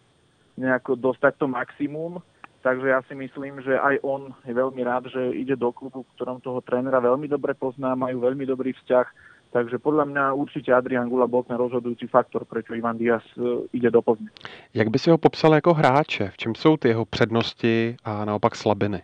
nejako 0.58 0.98
dostať 0.98 1.34
to 1.38 1.46
maximum. 1.46 2.18
Takže 2.62 2.88
ja 2.88 3.04
si 3.04 3.14
myslím, 3.14 3.60
že 3.60 3.76
aj 3.76 4.00
on 4.02 4.32
je 4.48 4.54
veľmi 4.56 4.82
rád, 4.82 5.12
že 5.12 5.36
ide 5.36 5.52
do 5.52 5.68
klubu, 5.68 6.02
v 6.02 6.12
ktorom 6.16 6.40
toho 6.40 6.64
trénera 6.64 6.96
veľmi 6.96 7.28
dobre 7.28 7.54
pozná, 7.54 7.94
majú 7.94 8.24
veľmi 8.24 8.48
dobrý 8.48 8.72
vzťah. 8.72 9.06
Takže 9.52 9.78
podľa 9.78 10.04
mňa 10.10 10.24
určite 10.34 10.74
Adrian 10.74 11.06
Gula 11.06 11.30
bol 11.30 11.46
ten 11.46 11.54
rozhodujúci 11.54 12.10
faktor, 12.10 12.42
prečo 12.42 12.74
Ivan 12.74 12.98
Diaz 12.98 13.22
e, 13.38 13.70
ide 13.70 13.90
do 13.90 14.02
Plzně. 14.02 14.30
Jak 14.74 14.88
by 14.88 14.98
si 14.98 15.10
ho 15.10 15.18
popsal 15.18 15.54
jako 15.54 15.74
hráče? 15.74 16.30
V 16.30 16.36
čem 16.36 16.54
jsou 16.54 16.76
ty 16.76 16.88
jeho 16.88 17.04
přednosti 17.04 17.96
a 18.04 18.24
naopak 18.24 18.54
slabiny? 18.56 19.02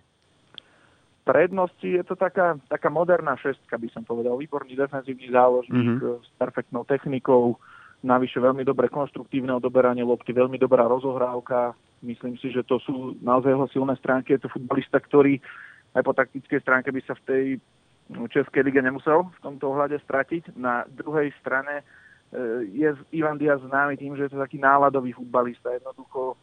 Prednosti 1.25 1.89
je 1.89 2.05
to 2.05 2.17
taká, 2.17 2.57
taká 2.69 2.89
moderná 2.89 3.37
šestka, 3.37 3.79
by 3.79 3.89
som 3.93 4.03
povedal. 4.05 4.37
Výborný 4.37 4.77
defenzívny 4.77 5.31
záložník 5.31 6.01
mm-hmm. 6.01 6.25
s 6.25 6.29
perfektnou 6.41 6.83
technikou, 6.85 7.57
navyše 8.01 8.41
veľmi 8.41 8.65
dobré 8.65 8.89
konstruktívne 8.89 9.53
odoberanie 9.53 10.01
lopty, 10.01 10.33
veľmi 10.33 10.57
dobrá 10.57 10.89
rozohrávka. 10.89 11.77
Myslím 12.01 12.41
si, 12.41 12.49
že 12.49 12.65
to 12.65 12.81
sú 12.81 13.21
naozaj 13.21 13.53
jeho 13.53 13.69
silné 13.69 13.95
stránky. 14.01 14.33
Je 14.33 14.41
to 14.41 14.49
futbalista, 14.49 14.97
ktorý 14.97 15.37
aj 15.93 16.03
po 16.07 16.17
taktickej 16.17 16.61
stránke 16.65 16.89
by 16.89 17.01
sa 17.05 17.13
v 17.21 17.25
tej 17.29 17.45
Českej 18.11 18.67
lige 18.67 18.83
nemusel 18.83 19.23
v 19.23 19.41
tomto 19.45 19.71
ohľade 19.71 20.01
stratiť. 20.03 20.57
Na 20.59 20.83
druhej 20.89 21.31
strane 21.39 21.87
je 22.73 22.91
Ivan 23.15 23.39
Diaz 23.39 23.63
známy 23.63 23.99
tým, 23.99 24.17
že 24.17 24.27
je 24.27 24.33
to 24.35 24.43
taký 24.43 24.59
náladový 24.59 25.15
futbalista. 25.15 25.71
Jednoducho 25.71 26.35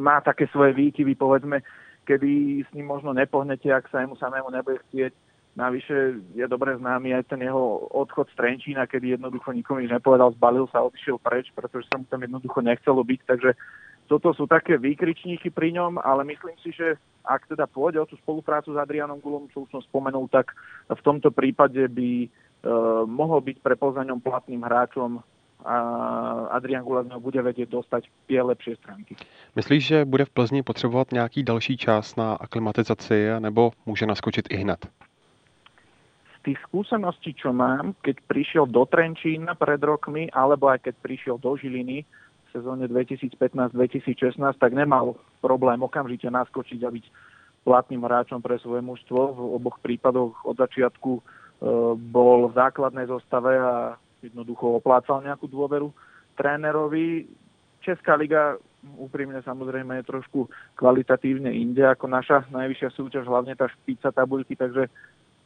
má 0.00 0.20
také 0.20 0.44
svoje 0.52 0.76
výkyvy, 0.76 1.16
povedzme, 1.16 1.64
kedy 2.04 2.62
s 2.62 2.70
ním 2.76 2.86
možno 2.86 3.16
nepohnete, 3.16 3.72
ak 3.72 3.88
sa 3.88 4.04
jemu 4.04 4.16
samému 4.20 4.52
nebude 4.52 4.78
chcieť. 4.88 5.12
Navyše 5.54 5.96
je 6.34 6.46
dobre 6.50 6.74
známy 6.74 7.14
aj 7.14 7.30
ten 7.30 7.38
jeho 7.38 7.86
odchod 7.94 8.26
z 8.30 8.34
Trenčína, 8.34 8.90
kedy 8.90 9.14
jednoducho 9.14 9.54
nikomu 9.54 9.86
nič 9.86 9.90
nepovedal, 9.94 10.34
zbalil 10.34 10.66
sa 10.66 10.82
odišiel 10.82 11.22
preč, 11.22 11.46
pretože 11.54 11.86
sa 11.86 11.98
mu 11.98 12.04
tam 12.10 12.26
jednoducho 12.26 12.58
nechcelo 12.58 13.06
byť. 13.06 13.20
Takže 13.22 13.50
toto 14.10 14.34
sú 14.34 14.44
také 14.50 14.76
výkričníky 14.76 15.54
pri 15.54 15.72
ňom, 15.78 16.02
ale 16.02 16.26
myslím 16.26 16.58
si, 16.58 16.74
že 16.74 16.98
ak 17.24 17.48
teda 17.48 17.64
pôjde 17.70 18.02
o 18.02 18.08
tú 18.10 18.18
spoluprácu 18.20 18.74
s 18.74 18.80
Adrianom 18.82 19.22
Gulom, 19.22 19.48
čo 19.48 19.64
už 19.64 19.72
som 19.72 19.80
spomenul, 19.80 20.28
tak 20.28 20.52
v 20.90 21.00
tomto 21.00 21.32
prípade 21.32 21.80
by 21.88 22.10
e, 22.26 22.28
mohol 23.08 23.40
byť 23.40 23.62
pre 23.64 23.78
platným 23.78 24.60
hráčom 24.60 25.24
Adrian 26.50 26.84
něho 26.84 27.20
bude 27.20 27.42
vědět 27.42 27.68
dostať 27.68 28.08
tie 28.26 28.42
lepšie 28.42 28.76
stránky. 28.76 29.16
Myslíš, 29.56 29.86
že 29.86 30.04
bude 30.04 30.24
v 30.24 30.30
Plzni 30.30 30.62
potřebovat 30.62 31.12
nějaký 31.12 31.42
další 31.42 31.76
čas 31.76 32.16
na 32.16 32.34
aklimatizaci, 32.34 33.26
nebo 33.38 33.70
může 33.86 34.06
naskočit 34.06 34.46
i 34.50 34.56
hned? 34.56 34.86
Z 36.38 36.42
tých 36.44 36.58
skúseností, 36.68 37.34
čo 37.34 37.52
mám, 37.52 37.96
keď 38.04 38.16
prišiel 38.28 38.66
do 38.68 38.84
Trenčína 38.84 39.56
pred 39.56 39.80
rokmi, 39.80 40.28
alebo 40.28 40.68
aj 40.68 40.78
keď 40.84 40.94
prišiel 41.00 41.36
do 41.40 41.56
Žiliny 41.56 42.04
v 42.04 42.48
sezóne 42.52 42.84
2015-2016, 42.84 44.36
tak 44.60 44.72
nemal 44.76 45.16
problém 45.40 45.80
okamžite 45.80 46.28
naskočiť 46.28 46.84
a 46.84 46.92
byť 46.92 47.04
platným 47.64 48.04
hráčom 48.04 48.44
pre 48.44 48.60
svoje 48.60 48.84
mužstvo. 48.84 49.20
V 49.32 49.40
oboch 49.56 49.80
prípadoch 49.80 50.36
od 50.44 50.56
začiatku 50.60 51.10
e, 51.16 51.22
bol 51.96 52.52
v 52.52 52.56
základnej 52.60 53.08
zostave 53.08 53.56
a 53.56 53.96
jednoducho 54.30 54.80
oplácal 54.80 55.20
nejakú 55.20 55.44
dôveru 55.48 55.92
trénerovi. 56.34 57.28
Česká 57.84 58.16
liga 58.16 58.56
úprimne 58.96 59.40
samozrejme 59.44 60.00
je 60.00 60.08
trošku 60.08 60.48
kvalitatívne 60.76 61.52
inde 61.52 61.84
ako 61.84 62.08
naša 62.08 62.48
najvyššia 62.52 62.90
súťaž, 62.96 63.24
hlavne 63.28 63.52
tá 63.56 63.68
špica 63.68 64.08
tabulky, 64.12 64.56
takže 64.56 64.88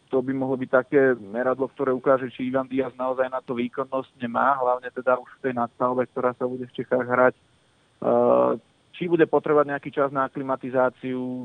to 0.09 0.25
by 0.25 0.33
mohlo 0.33 0.57
byť 0.57 0.71
také 0.73 1.13
meradlo, 1.21 1.69
ktoré 1.69 1.93
ukáže, 1.93 2.33
či 2.33 2.49
Ivan 2.49 2.65
Diaz 2.65 2.97
naozaj 2.97 3.29
na 3.29 3.45
to 3.45 3.53
výkonnosť 3.53 4.17
nemá, 4.23 4.57
hlavne 4.57 4.89
teda 4.89 5.21
už 5.21 5.29
v 5.39 5.43
tej 5.45 5.53
nadstavbe, 5.53 6.09
ktorá 6.09 6.33
sa 6.33 6.49
bude 6.49 6.65
v 6.65 6.77
Čechách 6.81 7.05
hrať. 7.05 7.35
Či 8.97 9.05
bude 9.05 9.29
potrebovať 9.29 9.67
nejaký 9.69 9.91
čas 9.93 10.09
na 10.09 10.25
aklimatizáciu, 10.25 11.45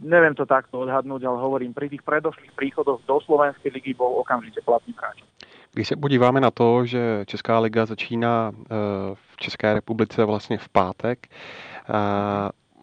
neviem 0.00 0.34
to 0.34 0.46
takto 0.46 0.80
odhadnúť, 0.80 1.24
ale 1.24 1.38
hovorím, 1.38 1.74
pri 1.74 1.88
tých 1.88 2.02
predošlých 2.02 2.52
príchodoch 2.54 3.00
do 3.06 3.20
Slovenskej 3.20 3.70
ligy 3.72 3.94
bol 3.94 4.18
okamžite 4.20 4.60
platným 4.64 4.96
hráčom. 4.98 5.28
Když 5.74 5.88
se 5.88 5.96
podíváme 5.96 6.40
na 6.40 6.50
to, 6.50 6.86
že 6.86 7.24
Česká 7.26 7.58
liga 7.58 7.86
začíná 7.86 8.52
eh, 8.54 8.74
v 9.14 9.36
České 9.36 9.74
republice 9.74 10.24
vlastně 10.24 10.58
v 10.58 10.68
pátek, 10.68 11.26
eh, 11.28 11.92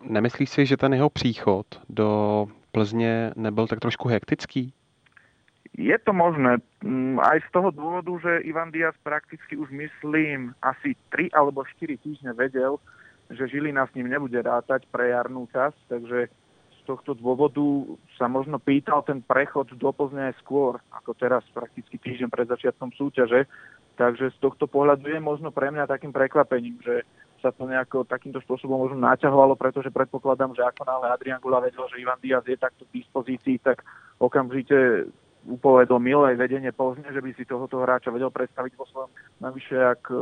nemyslíš 0.03 0.49
si, 0.49 0.65
že 0.65 0.77
ten 0.77 0.93
jeho 0.93 1.09
příchod 1.09 1.65
do 1.89 2.47
Plzně 2.71 3.31
nebyl 3.35 3.67
tak 3.67 3.79
trošku 3.79 4.07
hektický? 4.07 4.73
Je 5.77 5.99
to 5.99 6.13
možné. 6.13 6.57
Mm, 6.83 7.19
aj 7.19 7.39
z 7.47 7.51
toho 7.51 7.71
dôvodu, 7.71 8.11
že 8.19 8.43
Ivan 8.43 8.71
Diaz 8.71 8.95
prakticky 9.03 9.55
už 9.55 9.71
myslím 9.71 10.51
asi 10.61 10.95
3 11.15 11.31
alebo 11.31 11.63
4 11.63 11.97
týždne 11.97 12.31
vedel, 12.35 12.75
že 13.31 13.47
Žilina 13.47 13.87
s 13.87 13.95
ním 13.95 14.11
nebude 14.11 14.41
rátať 14.41 14.83
pre 14.91 15.15
jarnú 15.15 15.47
časť, 15.47 15.79
takže 15.87 16.27
tohto 16.91 17.15
dôvodu 17.15 17.63
sa 18.19 18.27
možno 18.27 18.59
pýtal 18.59 18.99
ten 19.07 19.23
prechod 19.23 19.71
do 19.79 19.89
Plzne 19.95 20.35
skôr, 20.43 20.83
ako 20.91 21.15
teraz 21.15 21.47
prakticky 21.55 21.95
týždeň 21.95 22.27
pred 22.27 22.51
začiatkom 22.51 22.91
súťaže. 22.91 23.47
Takže 23.95 24.35
z 24.35 24.37
tohto 24.43 24.67
pohľadu 24.67 25.07
je 25.07 25.19
možno 25.23 25.55
pre 25.55 25.71
mňa 25.71 25.87
takým 25.87 26.11
prekvapením, 26.11 26.83
že 26.83 27.07
sa 27.39 27.49
to 27.49 27.65
nejako 27.65 28.03
takýmto 28.05 28.43
spôsobom 28.43 28.77
možno 28.77 29.01
naťahovalo, 29.01 29.55
pretože 29.57 29.89
predpokladám, 29.89 30.53
že 30.53 30.61
ako 30.61 30.85
náhle 30.85 31.07
Adrian 31.09 31.41
Gula 31.41 31.63
vedel, 31.63 31.87
že 31.89 31.99
Ivan 32.03 32.21
Diaz 32.21 32.45
je 32.45 32.59
takto 32.59 32.85
k 32.85 33.01
dispozícii, 33.01 33.57
tak 33.63 33.81
okamžite 34.21 35.09
upovedomil 35.47 36.29
aj 36.29 36.37
vedenie 36.37 36.69
Plzne, 36.69 37.09
že 37.09 37.21
by 37.21 37.33
si 37.33 37.49
tohoto 37.49 37.81
hráča 37.81 38.13
vedel 38.13 38.29
predstaviť 38.29 38.73
vo 38.77 38.85
svojom. 38.85 39.11
Navyše, 39.41 39.75
ak 39.77 40.01
e, 40.13 40.17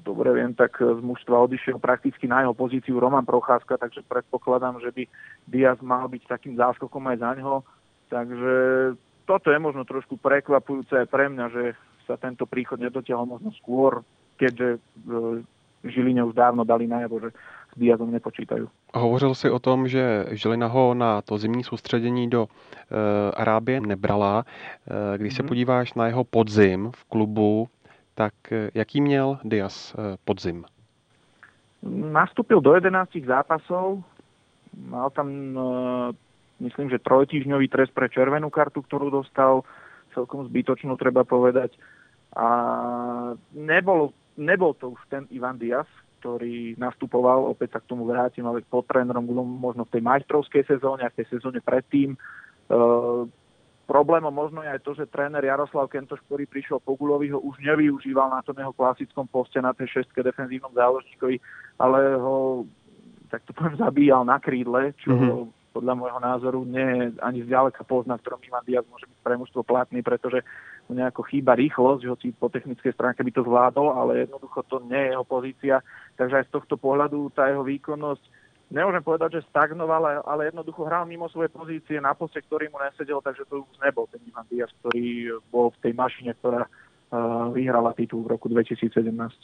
dobre 0.00 0.32
viem, 0.32 0.56
tak 0.56 0.80
z 0.80 1.00
mužstva 1.04 1.44
odišiel 1.44 1.76
prakticky 1.76 2.24
na 2.24 2.44
jeho 2.44 2.56
pozíciu 2.56 2.96
Roman 2.96 3.28
Procházka, 3.28 3.76
takže 3.76 4.06
predpokladám, 4.08 4.80
že 4.80 4.92
by 4.92 5.02
Diaz 5.44 5.78
mal 5.84 6.08
byť 6.08 6.22
takým 6.24 6.56
záskokom 6.56 7.04
aj 7.12 7.16
za 7.20 7.30
ňo. 7.36 7.54
Takže 8.06 8.54
toto 9.26 9.50
je 9.50 9.58
možno 9.58 9.82
trošku 9.84 10.16
prekvapujúce 10.16 11.04
aj 11.04 11.06
pre 11.10 11.26
mňa, 11.28 11.46
že 11.52 11.64
sa 12.06 12.14
tento 12.14 12.46
príchod 12.46 12.78
nedotiahol 12.78 13.26
možno 13.26 13.50
skôr, 13.58 14.06
keďže 14.38 14.78
v 15.02 15.42
Žiline 15.90 16.24
už 16.24 16.34
dávno 16.34 16.64
dali 16.64 16.86
najavo, 16.86 17.20
že 17.20 17.30
Diazom 17.76 18.10
nepočítají. 18.10 18.66
Hovořil 18.94 19.34
si 19.34 19.50
o 19.50 19.58
tom, 19.58 19.88
že 19.88 20.26
Žilina 20.30 20.66
ho 20.66 20.94
na 20.94 21.22
to 21.22 21.38
zimní 21.38 21.64
soustředění 21.64 22.30
do 22.30 22.46
e, 22.46 23.32
Arábie 23.32 23.80
nebrala. 23.80 24.44
E, 24.44 25.18
když 25.18 25.32
mm-hmm. 25.32 25.36
se 25.36 25.42
mhm. 25.42 25.48
podíváš 25.48 25.94
na 25.94 26.06
jeho 26.06 26.24
podzim 26.24 26.90
v 26.96 27.04
klubu, 27.04 27.68
tak 28.14 28.34
e, 28.52 28.70
jaký 28.74 29.00
měl 29.00 29.38
Diaz 29.44 29.94
e, 29.94 30.16
podzim? 30.24 30.64
Nastúpil 32.12 32.60
do 32.60 32.74
11 32.74 33.10
zápasov, 33.26 34.02
mal 34.88 35.10
tam, 35.10 35.28
e, 35.28 35.62
myslím, 36.64 36.90
že 36.90 36.98
trojtýždňový 36.98 37.68
trest 37.68 37.92
pre 37.92 38.08
červenú 38.08 38.50
kartu, 38.50 38.82
ktorú 38.82 39.10
dostal, 39.12 39.62
celkom 40.16 40.48
zbytočnú, 40.48 40.96
treba 40.96 41.28
povedať. 41.28 41.76
A 42.32 42.48
nebol, 43.52 44.16
nebol 44.36 44.72
to 44.76 44.92
už 44.96 45.00
ten 45.08 45.24
Ivan 45.32 45.58
Diaz, 45.58 45.88
ktorý 46.20 46.74
nastupoval, 46.80 47.46
opäť 47.46 47.76
sa 47.76 47.80
k 47.82 47.90
tomu 47.92 48.08
vrátim, 48.08 48.44
ale 48.48 48.64
pod 48.64 48.88
trénerom 48.88 49.26
možno 49.44 49.84
v 49.84 49.92
tej 49.98 50.02
majstrovskej 50.02 50.64
sezóne 50.66 51.04
a 51.04 51.12
v 51.12 51.22
tej 51.22 51.38
sezóne 51.38 51.60
predtým. 51.60 52.16
E, 52.16 52.18
problémom 53.86 54.32
možno 54.34 54.64
je 54.64 54.72
aj 54.72 54.80
to, 54.82 54.96
že 54.96 55.12
tréner 55.12 55.44
Jaroslav 55.44 55.86
Kentoš, 55.86 56.24
ktorý 56.26 56.48
prišiel 56.50 56.82
po 56.82 56.98
Gulovi, 56.98 57.30
ho 57.30 57.38
už 57.38 57.62
nevyužíval 57.62 58.32
na 58.32 58.42
tom 58.42 58.58
jeho 58.58 58.74
klasickom 58.74 59.28
poste 59.30 59.62
na 59.62 59.70
tej 59.76 60.02
šestke 60.02 60.24
defenzívnom 60.24 60.74
záložníkovi, 60.74 61.38
ale 61.78 62.18
ho 62.18 62.66
tak 63.26 63.42
to 63.42 63.50
poviem, 63.54 63.74
zabíjal 63.74 64.22
na 64.22 64.38
krídle, 64.38 64.94
čo 65.02 65.10
mm-hmm 65.10 65.66
podľa 65.76 65.92
môjho 65.92 66.20
názoru 66.24 66.64
nie 66.64 66.88
je 66.88 67.04
ani 67.20 67.44
zďaleka 67.44 67.84
pozna, 67.84 68.16
ktorom 68.16 68.40
Ivan 68.40 68.64
Diaz 68.64 68.88
môže 68.88 69.04
byť 69.04 69.20
pre 69.20 69.36
mužstvo 69.36 69.60
platný, 69.60 70.00
pretože 70.00 70.40
mu 70.86 70.94
nejako 70.94 71.22
chýba 71.26 71.58
rýchlosť, 71.58 72.02
hoci 72.06 72.26
po 72.34 72.46
technickej 72.46 72.94
stránke 72.94 73.26
by 73.26 73.32
to 73.34 73.42
zvládol, 73.42 73.90
ale 73.94 74.26
jednoducho 74.26 74.62
to 74.70 74.78
nie 74.86 74.98
je 74.98 75.12
jeho 75.18 75.26
pozícia. 75.26 75.76
Takže 76.14 76.34
aj 76.42 76.46
z 76.46 76.54
tohto 76.54 76.74
pohľadu 76.78 77.34
tá 77.34 77.50
jeho 77.50 77.66
výkonnosť 77.66 78.22
nemôžem 78.70 79.02
povedať, 79.02 79.38
že 79.38 79.48
stagnoval, 79.50 80.22
ale 80.26 80.50
jednoducho 80.50 80.86
hral 80.86 81.06
mimo 81.06 81.30
svoje 81.30 81.50
pozície 81.50 82.02
na 82.02 82.14
poste, 82.14 82.42
ktorý 82.42 82.70
mu 82.70 82.82
nesedel, 82.82 83.22
takže 83.22 83.46
to 83.46 83.62
už 83.62 83.78
nebol 83.82 84.10
ten 84.10 84.22
Ivan 84.26 84.46
Diaz, 84.50 84.70
ktorý 84.82 85.38
bol 85.50 85.70
v 85.74 85.80
tej 85.86 85.92
mašine, 85.94 86.34
ktorá 86.38 86.66
vyhrala 87.52 87.92
titul 87.92 88.22
v 88.22 88.26
roku 88.26 88.48
2017. 88.48 89.34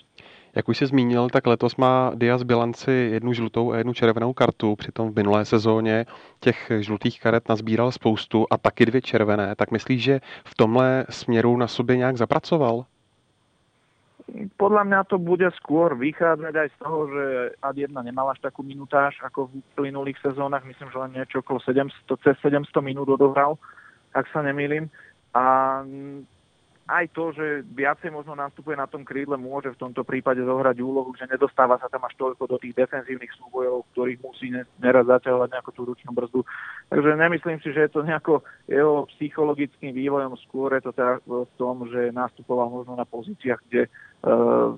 Jak 0.57 0.69
už 0.69 0.79
se 0.79 0.87
zmínil, 0.87 1.29
tak 1.29 1.47
letos 1.47 1.77
má 1.77 2.13
Diaz 2.15 2.43
bilanci 2.43 2.93
jednu 2.93 3.33
žlutou 3.33 3.73
a 3.73 3.77
jednu 3.77 3.95
červenou 3.95 4.33
kartu, 4.33 4.77
přitom 4.77 5.13
v 5.13 5.17
minulé 5.17 5.45
sezóně 5.45 6.07
těch 6.41 6.73
žlutých 6.81 7.21
karet 7.21 7.49
nazbíral 7.49 7.93
spoustu 7.93 8.47
a 8.51 8.57
taky 8.57 8.87
dvě 8.87 9.01
červené. 9.01 9.55
Tak 9.55 9.71
myslíš, 9.71 10.03
že 10.03 10.21
v 10.45 10.55
tomhle 10.55 11.07
směru 11.11 11.57
na 11.57 11.67
sobě 11.67 11.97
nějak 11.97 12.17
zapracoval? 12.17 12.85
Podľa 14.33 14.83
mňa 14.89 15.01
to 15.13 15.19
bude 15.19 15.45
skôr 15.61 15.93
vychádzať 15.99 16.55
aj 16.57 16.69
z 16.73 16.77
toho, 16.81 16.99
že 17.11 17.25
Ad1 17.61 17.93
nemal 18.01 18.33
až 18.33 18.41
takú 18.41 18.63
minutáž 18.65 19.19
ako 19.21 19.51
v 19.51 19.61
plynulých 19.77 20.17
sezónach. 20.25 20.65
Myslím, 20.65 20.89
že 20.89 20.99
len 20.99 21.13
niečo 21.13 21.45
okolo 21.45 21.61
700, 21.61 22.17
cez 22.23 22.37
700 22.41 22.71
minút 22.81 23.13
odohral, 23.13 23.59
ak 24.15 24.25
sa 24.33 24.41
nemýlim. 24.41 24.89
A 25.37 25.85
aj 26.91 27.14
to, 27.14 27.30
že 27.30 27.47
viacej 27.78 28.11
možno 28.11 28.35
nastupuje 28.35 28.74
na 28.74 28.91
tom 28.91 29.07
krídle, 29.07 29.39
môže 29.39 29.70
v 29.70 29.80
tomto 29.80 30.03
prípade 30.03 30.43
zohrať 30.43 30.83
úlohu, 30.83 31.14
že 31.14 31.30
nedostáva 31.30 31.78
sa 31.78 31.87
tam 31.87 32.03
až 32.03 32.18
toľko 32.18 32.43
do 32.51 32.57
tých 32.59 32.74
defenzívnych 32.74 33.30
súbojov, 33.39 33.87
ktorých 33.95 34.18
musí 34.18 34.51
neraz 34.83 35.07
zaťahovať 35.07 35.49
nejakú 35.55 35.70
tú 35.70 35.83
ručnú 35.87 36.11
brzdu. 36.11 36.43
Takže 36.91 37.11
nemyslím 37.14 37.59
si, 37.62 37.70
že 37.70 37.87
je 37.87 37.91
to 37.95 38.03
nejako 38.03 38.43
jeho 38.66 39.07
psychologickým 39.14 39.95
vývojom, 39.95 40.35
skôr 40.43 40.74
je 40.74 40.83
to 40.83 40.93
teda 40.93 41.22
v 41.22 41.55
tom, 41.55 41.87
že 41.87 42.11
nastupoval 42.11 42.66
možno 42.66 42.99
na 42.99 43.07
pozíciách, 43.07 43.61
kde 43.70 43.87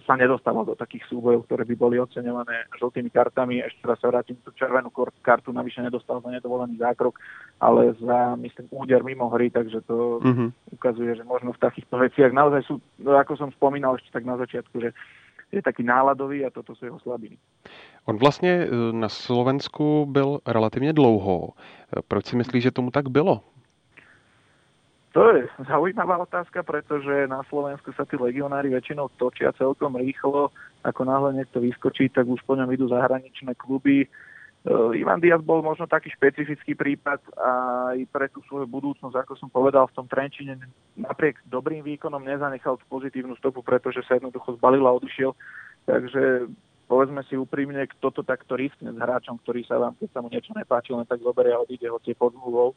sa 0.08 0.16
nedostával 0.16 0.64
do 0.64 0.72
takých 0.72 1.04
súbojov, 1.04 1.44
ktoré 1.44 1.68
by 1.68 1.76
boli 1.76 1.96
oceňované 2.00 2.64
žltými 2.80 3.12
kartami. 3.12 3.60
Ešte 3.60 3.84
raz 3.84 4.00
sa 4.00 4.08
vrátim 4.08 4.40
tú 4.40 4.48
červenú 4.56 4.88
kartu, 5.20 5.52
navyše 5.52 5.84
nedostal 5.84 6.24
za 6.24 6.32
nedovolený 6.32 6.80
zákrok, 6.80 7.20
ale 7.60 7.92
za, 8.00 8.40
myslím, 8.40 8.72
úder 8.72 9.04
mimo 9.04 9.28
hry, 9.28 9.52
takže 9.52 9.84
to 9.84 10.24
mm-hmm. 10.24 10.48
ukazuje, 10.72 11.12
že 11.16 11.28
možno 11.28 11.52
v 11.52 11.60
takýchto 11.60 11.92
veciach 12.00 12.32
naozaj 12.32 12.64
sú, 12.64 12.80
no 13.04 13.20
ako 13.20 13.36
som 13.36 13.52
spomínal 13.52 14.00
ešte 14.00 14.16
tak 14.16 14.24
na 14.24 14.40
začiatku, 14.40 14.80
že 14.80 14.96
je 15.52 15.60
taký 15.62 15.84
náladový 15.84 16.42
a 16.42 16.50
toto 16.50 16.74
sú 16.74 16.88
jeho 16.88 16.98
slabiny. 16.98 17.36
On 18.04 18.16
vlastně 18.16 18.68
na 18.92 19.08
Slovensku 19.08 20.06
byl 20.06 20.38
relativně 20.46 20.92
dlouho. 20.92 21.48
Proč 22.08 22.26
si 22.26 22.36
myslíš, 22.36 22.62
že 22.62 22.70
tomu 22.70 22.90
tak 22.90 23.08
bylo? 23.08 23.40
To 25.14 25.30
je 25.30 25.46
zaujímavá 25.70 26.18
otázka, 26.26 26.66
pretože 26.66 27.30
na 27.30 27.46
Slovensku 27.46 27.94
sa 27.94 28.02
tí 28.02 28.18
legionári 28.18 28.66
väčšinou 28.66 29.14
točia 29.14 29.54
celkom 29.54 29.94
rýchlo. 29.94 30.50
Ako 30.82 31.06
náhle 31.06 31.38
niekto 31.38 31.62
vyskočí, 31.62 32.10
tak 32.10 32.26
už 32.26 32.42
po 32.42 32.58
ňom 32.58 32.66
idú 32.74 32.90
zahraničné 32.90 33.54
kluby. 33.54 34.10
Uh, 34.66 34.90
Ivan 34.90 35.22
Diaz 35.22 35.38
bol 35.38 35.62
možno 35.62 35.86
taký 35.86 36.10
špecifický 36.10 36.74
prípad 36.74 37.22
a 37.38 37.50
aj 37.94 38.10
pre 38.10 38.26
tú 38.26 38.42
svoju 38.50 38.66
budúcnosť, 38.66 39.14
ako 39.14 39.32
som 39.38 39.52
povedal, 39.54 39.86
v 39.86 39.96
tom 40.02 40.10
Trenčine 40.10 40.58
napriek 40.98 41.38
dobrým 41.46 41.86
výkonom 41.86 42.24
nezanechal 42.24 42.74
tú 42.82 42.84
pozitívnu 42.90 43.38
stopu, 43.38 43.62
pretože 43.62 44.02
sa 44.08 44.18
jednoducho 44.18 44.58
zbalil 44.58 44.82
a 44.82 44.96
odišiel. 44.98 45.30
Takže 45.86 46.50
povedzme 46.90 47.22
si 47.30 47.38
úprimne, 47.38 47.86
kto 47.86 48.10
to 48.10 48.26
takto 48.26 48.58
riskne 48.58 48.90
s 48.90 48.98
hráčom, 48.98 49.38
ktorý 49.46 49.62
sa 49.62 49.78
vám, 49.78 49.94
keď 49.94 50.10
sa 50.10 50.18
mu 50.24 50.32
niečo 50.32 50.50
nepáči, 50.56 50.90
len 50.90 51.06
tak 51.06 51.22
zoberie 51.22 51.54
a 51.54 51.62
odíde 51.62 51.86
ho 51.86 52.02
tie 52.02 52.18
podmluvou. 52.18 52.74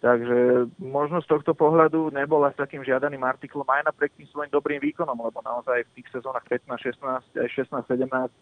Takže 0.00 0.72
možno 0.80 1.20
z 1.20 1.28
tohto 1.28 1.52
pohľadu 1.52 2.08
nebol 2.08 2.40
až 2.48 2.56
takým 2.56 2.80
žiadaným 2.80 3.20
artiklom 3.20 3.68
aj 3.68 3.84
napriek 3.84 4.16
tým 4.16 4.28
svojim 4.32 4.48
dobrým 4.48 4.80
výkonom, 4.80 5.12
lebo 5.12 5.44
naozaj 5.44 5.84
v 5.84 5.94
tých 6.00 6.08
sezónach 6.08 6.44
15, 6.48 6.72
16, 6.72 7.36
aj 7.36 7.48
16, 7.52 7.84
17 7.84 8.32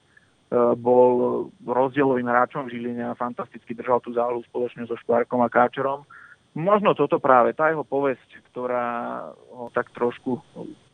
bol 0.79 1.13
rozdielovým 1.67 2.31
hráčom 2.31 2.71
v 2.71 2.79
Žiline 2.79 3.11
a 3.11 3.19
fantasticky 3.19 3.75
držal 3.75 4.01
tú 4.01 4.15
zálohu 4.15 4.41
spoločne 4.49 4.87
so 4.87 4.97
Škvárkom 4.97 5.43
a 5.45 5.51
Káčerom. 5.51 6.07
Možno 6.57 6.97
toto 6.97 7.21
práve, 7.21 7.53
tá 7.53 7.69
jeho 7.69 7.85
povesť, 7.85 8.41
ktorá 8.51 9.29
ho 9.53 9.69
tak 9.75 9.93
trošku, 9.93 10.41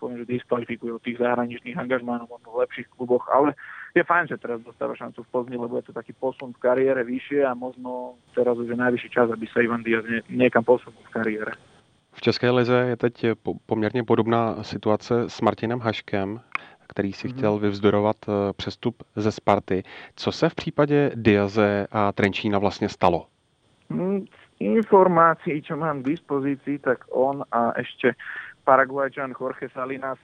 poviem, 0.03 0.25
že 0.25 0.33
diskvalifikuje 0.41 0.97
od 0.97 1.05
tých 1.05 1.23
zahraničných 1.23 1.79
angažmánov, 1.79 2.27
v 2.27 2.61
lepších 2.67 2.91
kluboch, 2.99 3.29
ale 3.31 3.55
je 3.95 4.05
fajn, 4.05 4.27
že 4.27 4.43
teraz 4.43 4.61
dostáva 4.61 4.99
šancu 4.99 5.23
v 5.23 5.31
Plzni, 5.31 5.57
lebo 5.57 5.79
je 5.79 5.87
to 5.87 5.93
taký 5.95 6.13
posun 6.13 6.51
v 6.53 6.59
kariére 6.59 7.07
vyššie 7.07 7.47
a 7.47 7.55
možno 7.55 8.19
teraz 8.35 8.59
už 8.59 8.67
je 8.67 8.77
najvyšší 8.77 9.09
čas, 9.11 9.31
aby 9.31 9.47
sa 9.47 9.63
Ivan 9.63 9.87
Diaz 9.87 10.03
nie, 10.11 10.21
niekam 10.35 10.67
posunul 10.67 10.99
v 11.07 11.15
kariére. 11.15 11.53
V 12.15 12.21
České 12.21 12.51
lize 12.51 12.75
je 12.75 12.97
teď 12.97 13.27
poměrně 13.67 14.05
podobná 14.05 14.63
situace 14.63 15.31
s 15.31 15.41
Martinem 15.41 15.81
Haškem, 15.81 16.41
který 16.89 17.13
si 17.13 17.29
mm-hmm. 17.29 17.37
chtěl 17.37 17.59
vyvzdorovat 17.59 18.17
eh, 18.29 18.53
přestup 18.53 19.03
ze 19.17 19.33
Sparty. 19.33 19.83
Co 20.17 20.33
se 20.33 20.49
v 20.49 20.55
případě 20.55 21.11
Diaze 21.15 21.87
a 21.93 22.13
Trenčína 22.13 22.59
vlastně 22.59 22.89
stalo? 22.89 23.27
Mm, 23.89 24.25
informácií, 24.61 25.63
čo 25.63 25.77
mám 25.77 26.03
k 26.03 26.07
dispozícii, 26.07 26.79
tak 26.79 27.05
on 27.11 27.45
a 27.53 27.73
ešte 27.77 28.15
Paraguajčan 28.65 29.35
Jorge 29.41 29.69
Salinas 29.69 30.19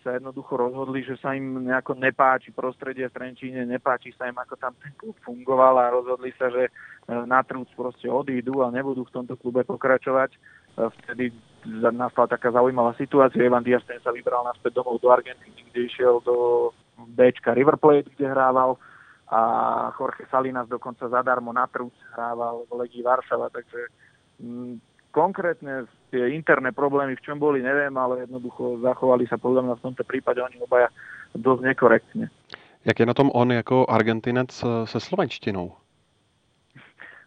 sa 0.00 0.16
jednoducho 0.16 0.56
rozhodli, 0.56 1.04
že 1.04 1.16
sa 1.20 1.36
im 1.36 1.64
nejako 1.64 1.96
nepáči 1.96 2.50
prostredie 2.50 3.08
v 3.08 3.14
Trenčíne, 3.14 3.68
nepáči 3.68 4.12
sa 4.16 4.28
im, 4.28 4.36
ako 4.36 4.54
tam 4.56 4.72
ten 4.80 4.92
klub 4.96 5.16
fungoval 5.24 5.76
a 5.78 5.94
rozhodli 5.94 6.32
sa, 6.36 6.48
že 6.48 6.68
e, 6.68 6.72
na 7.28 7.44
trúc 7.44 7.68
proste 7.76 8.08
odídu 8.08 8.64
a 8.64 8.72
nebudú 8.72 9.04
v 9.04 9.14
tomto 9.14 9.36
klube 9.36 9.64
pokračovať. 9.64 10.30
E, 10.32 10.38
vtedy 11.00 11.24
nastala 11.92 12.28
taká 12.28 12.50
zaujímavá 12.50 12.96
situácia. 12.96 13.44
Evan 13.44 13.64
Diaz 13.64 13.84
ten 13.84 14.00
sa 14.00 14.12
vybral 14.12 14.44
naspäť 14.48 14.80
domov 14.80 15.00
do 15.04 15.12
Argentíny, 15.12 15.68
kde 15.70 15.80
išiel 15.86 16.24
do 16.24 16.68
Bčka 17.16 17.52
River 17.52 17.76
Plate, 17.76 18.08
kde 18.16 18.32
hrával 18.32 18.80
a 19.30 19.40
Jorge 19.94 20.26
Salinas 20.26 20.66
dokonca 20.66 21.06
zadarmo 21.06 21.54
na 21.54 21.66
trúc 21.70 21.94
hrával 22.18 22.66
v 22.66 22.82
Legii 22.82 23.06
Varšava, 23.06 23.46
takže 23.54 23.86
mm, 24.42 24.74
konkrétne 25.14 25.86
tie 26.10 26.34
interné 26.34 26.72
problémy, 26.72 27.16
v 27.16 27.24
čom 27.24 27.38
boli, 27.38 27.62
neviem, 27.62 27.94
ale 27.96 28.26
jednoducho 28.26 28.82
zachovali 28.82 29.26
sa 29.30 29.38
podľa 29.38 29.62
mňa 29.62 29.74
v 29.78 29.84
tomto 29.86 30.04
prípade 30.04 30.42
oni 30.42 30.58
obaja 30.58 30.90
dosť 31.34 31.62
nekorektne. 31.62 32.26
Jak 32.84 32.98
je 32.98 33.06
na 33.06 33.14
tom 33.14 33.30
on 33.34 33.52
jako 33.52 33.86
Argentinec 33.88 34.64
se 34.84 35.00
slovenštinou? 35.00 35.72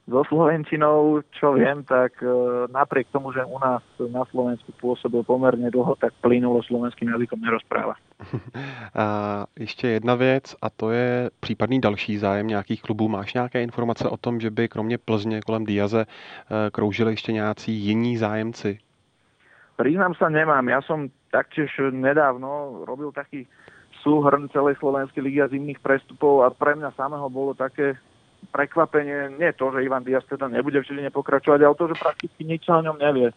So 0.04 0.24
Slovenčinou, 0.28 1.24
čo 1.32 1.56
viem, 1.56 1.84
tak 1.88 2.20
e, 2.20 2.28
napriek 2.68 3.08
tomu, 3.08 3.32
že 3.32 3.45
u 3.45 3.56
nás 3.60 3.80
na 4.12 4.28
Slovensku 4.28 4.76
pôsobil 4.76 5.24
pomerne 5.24 5.72
dlho, 5.72 5.95
tak 5.95 6.12
plynulo 6.20 6.60
slovenským 6.64 7.08
jazykom 7.08 7.39
nerozpráva. 7.39 7.95
A 8.95 9.06
ještě 9.60 9.88
jedna 9.88 10.16
věc, 10.16 10.56
a 10.62 10.70
to 10.70 10.91
je 10.91 11.30
případný 11.39 11.82
další 11.82 12.18
zájem 12.18 12.47
nějakých 12.47 12.82
klubů. 12.82 13.08
Máš 13.08 13.34
nějaké 13.34 13.64
informace 13.64 14.10
o 14.10 14.18
tom, 14.18 14.39
že 14.39 14.51
by 14.51 14.68
kromě 14.68 14.97
Plzně 14.97 15.41
kolem 15.41 15.66
Diaze 15.66 16.06
e, 16.06 16.72
kroužili 16.72 17.12
ještě 17.12 17.32
nějací 17.32 17.74
jiní 17.74 18.18
zájemci? 18.18 18.80
Priznám 19.74 20.14
sa, 20.14 20.30
nemám. 20.30 20.70
Ja 20.70 20.86
som 20.86 21.10
taktiež 21.34 21.74
nedávno 21.89 22.86
robil 22.86 23.10
taký 23.10 23.49
súhrn 24.06 24.45
celej 24.54 24.78
Slovenskej 24.78 25.24
ligy 25.26 25.41
a 25.41 25.49
zimných 25.49 25.82
prestupov 25.82 26.45
a 26.45 26.54
pre 26.54 26.78
mňa 26.78 26.93
samého 26.93 27.26
bolo 27.26 27.58
také 27.58 27.97
prekvapenie, 28.51 29.39
nie 29.39 29.53
to, 29.53 29.71
že 29.71 29.83
Ivan 29.83 30.03
Diaz 30.03 30.25
teda 30.25 30.47
nebude 30.47 30.81
v 30.81 30.87
Žiline 30.87 31.11
pokračovať, 31.13 31.59
ale 31.63 31.75
to, 31.75 31.85
že 31.87 32.01
prakticky 32.01 32.41
nič 32.43 32.67
o 32.69 32.81
ňom 32.81 32.97
nevie. 32.99 33.29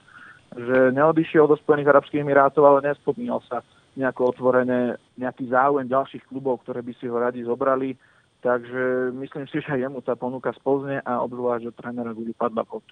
Že 0.56 0.96
neodišiel 0.96 1.46
do 1.46 1.56
Spojených 1.56 1.90
Arabských 1.90 2.22
Emirátov, 2.22 2.64
ale 2.64 2.86
nespomínal 2.90 3.42
sa 3.44 3.60
nejako 3.96 4.36
otvorené 4.36 5.00
nejaký 5.18 5.48
záujem 5.48 5.88
ďalších 5.88 6.28
klubov, 6.28 6.60
ktoré 6.62 6.82
by 6.82 6.92
si 6.96 7.08
ho 7.08 7.16
radi 7.18 7.44
zobrali. 7.44 7.96
Takže 8.40 9.10
myslím 9.16 9.46
si, 9.48 9.58
že 9.60 9.80
jemu 9.80 10.00
ta 10.00 10.14
ponuka 10.14 10.52
spolzne 10.52 11.00
a 11.02 11.20
obzvlášť 11.24 11.66
od 11.66 11.74
trénera 11.74 12.12
Guli 12.12 12.30
padla 12.36 12.64
pod. 12.64 12.84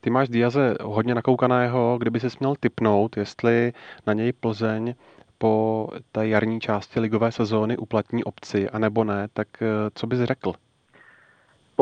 Ty 0.00 0.10
máš 0.10 0.28
Diaze 0.28 0.74
hodně 0.82 1.14
nakoukaného, 1.14 1.96
kdyby 1.98 2.20
se 2.20 2.30
směl 2.30 2.54
typnout, 2.60 3.16
jestli 3.16 3.72
na 4.06 4.12
něj 4.12 4.32
Plzeň 4.32 4.94
po 5.38 5.88
té 6.12 6.28
jarní 6.28 6.60
části 6.60 7.00
ligové 7.00 7.32
sezóny 7.32 7.76
uplatní 7.76 8.24
obci, 8.24 8.68
anebo 8.68 9.04
ne, 9.04 9.28
tak 9.32 9.48
eh, 9.62 9.66
co 9.94 10.06
bys 10.06 10.20
řekl? 10.20 10.52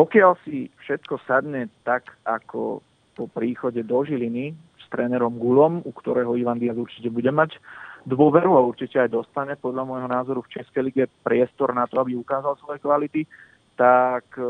Pokiaľ 0.01 0.32
si 0.48 0.72
všetko 0.80 1.20
sadne 1.28 1.68
tak, 1.84 2.09
ako 2.24 2.80
po 3.12 3.28
príchode 3.28 3.84
do 3.84 4.01
Žiliny 4.01 4.57
s 4.80 4.88
trénerom 4.88 5.36
Gulom, 5.36 5.84
u 5.84 5.92
ktorého 5.92 6.40
Ivan 6.40 6.57
Diaz 6.57 6.80
určite 6.80 7.12
bude 7.12 7.28
mať 7.28 7.61
dôveru 8.09 8.57
a 8.57 8.64
určite 8.64 8.96
aj 8.96 9.12
dostane 9.12 9.61
podľa 9.61 9.84
môjho 9.84 10.09
názoru 10.09 10.40
v 10.40 10.57
Českej 10.57 10.82
lige 10.88 11.05
priestor 11.20 11.76
na 11.76 11.84
to, 11.84 12.01
aby 12.01 12.16
ukázal 12.16 12.57
svoje 12.57 12.80
kvality, 12.80 13.28
tak 13.76 14.24
e, 14.40 14.44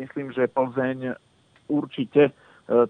myslím, 0.00 0.32
že 0.32 0.48
Plzeň 0.48 1.12
určite 1.68 2.32
e, 2.32 2.32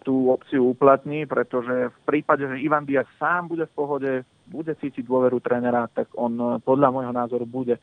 tú 0.06 0.30
opciu 0.30 0.70
uplatní, 0.70 1.26
pretože 1.26 1.90
v 1.90 1.98
prípade, 2.06 2.46
že 2.46 2.62
Ivan 2.62 2.86
Diaz 2.86 3.10
sám 3.18 3.50
bude 3.50 3.66
v 3.66 3.74
pohode, 3.74 4.12
bude 4.46 4.70
cítiť 4.78 5.02
dôveru 5.02 5.42
trénera, 5.42 5.90
tak 5.90 6.14
on 6.14 6.38
e, 6.38 6.62
podľa 6.62 6.94
môjho 6.94 7.10
názoru 7.10 7.42
bude 7.42 7.74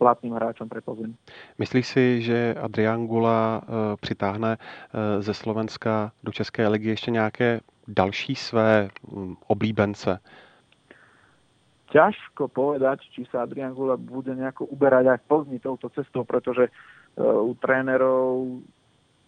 platným 0.00 0.32
hráčom 0.32 0.64
pre 0.64 0.80
Plzeň. 0.80 1.12
Myslíš 1.60 1.86
si, 1.86 2.04
že 2.24 2.56
Adrian 2.56 3.04
Gula 3.04 3.60
uh, 3.60 4.00
přitáhne 4.00 4.56
uh, 4.56 5.20
ze 5.20 5.34
Slovenska 5.36 6.16
do 6.24 6.32
České 6.32 6.68
ligy 6.68 6.88
ještě 6.88 7.10
nějaké 7.10 7.60
další 7.88 8.34
své 8.34 8.88
um, 9.04 9.36
oblíbence? 9.46 10.18
Ťažko 11.90 12.48
povedať, 12.48 13.02
či 13.12 13.26
sa 13.28 13.42
Adrian 13.42 13.74
Gula 13.74 13.98
bude 13.98 14.30
nejako 14.30 14.70
uberať 14.70 15.04
aj 15.10 15.18
v 15.20 15.26
Plzni 15.26 15.58
touto 15.58 15.92
cestou, 15.92 16.24
pretože 16.24 16.70
uh, 16.70 17.44
u 17.44 17.52
trénerov 17.60 18.62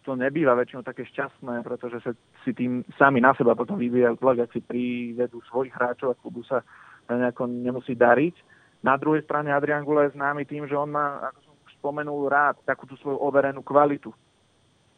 to 0.02 0.16
nebýva 0.16 0.58
väčšinou 0.58 0.82
také 0.82 1.06
šťastné, 1.06 1.62
pretože 1.62 2.02
sa 2.02 2.10
si 2.42 2.50
tým 2.54 2.82
sami 2.98 3.22
na 3.22 3.34
seba 3.38 3.54
potom 3.54 3.78
vyvíjajú 3.78 4.18
tlak, 4.18 4.46
ak 4.46 4.50
si 4.50 4.60
privedú 4.62 5.38
svojich 5.46 5.74
hráčov 5.74 6.14
a 6.14 6.18
klubu 6.18 6.42
sa 6.42 6.66
nejako 7.06 7.46
nemusí 7.46 7.94
dariť 7.94 8.34
na 8.82 8.98
druhej 8.98 9.22
strane 9.22 9.54
Adrian 9.54 9.86
Gula 9.86 10.10
je 10.10 10.18
známy 10.18 10.42
tým, 10.42 10.66
že 10.66 10.74
on 10.74 10.90
má, 10.90 11.30
ako 11.30 11.38
som 11.46 11.54
už 11.62 11.72
spomenul, 11.78 12.26
rád 12.26 12.58
takú 12.66 12.84
tú 12.90 12.98
svoju 12.98 13.14
overenú 13.22 13.62
kvalitu. 13.62 14.10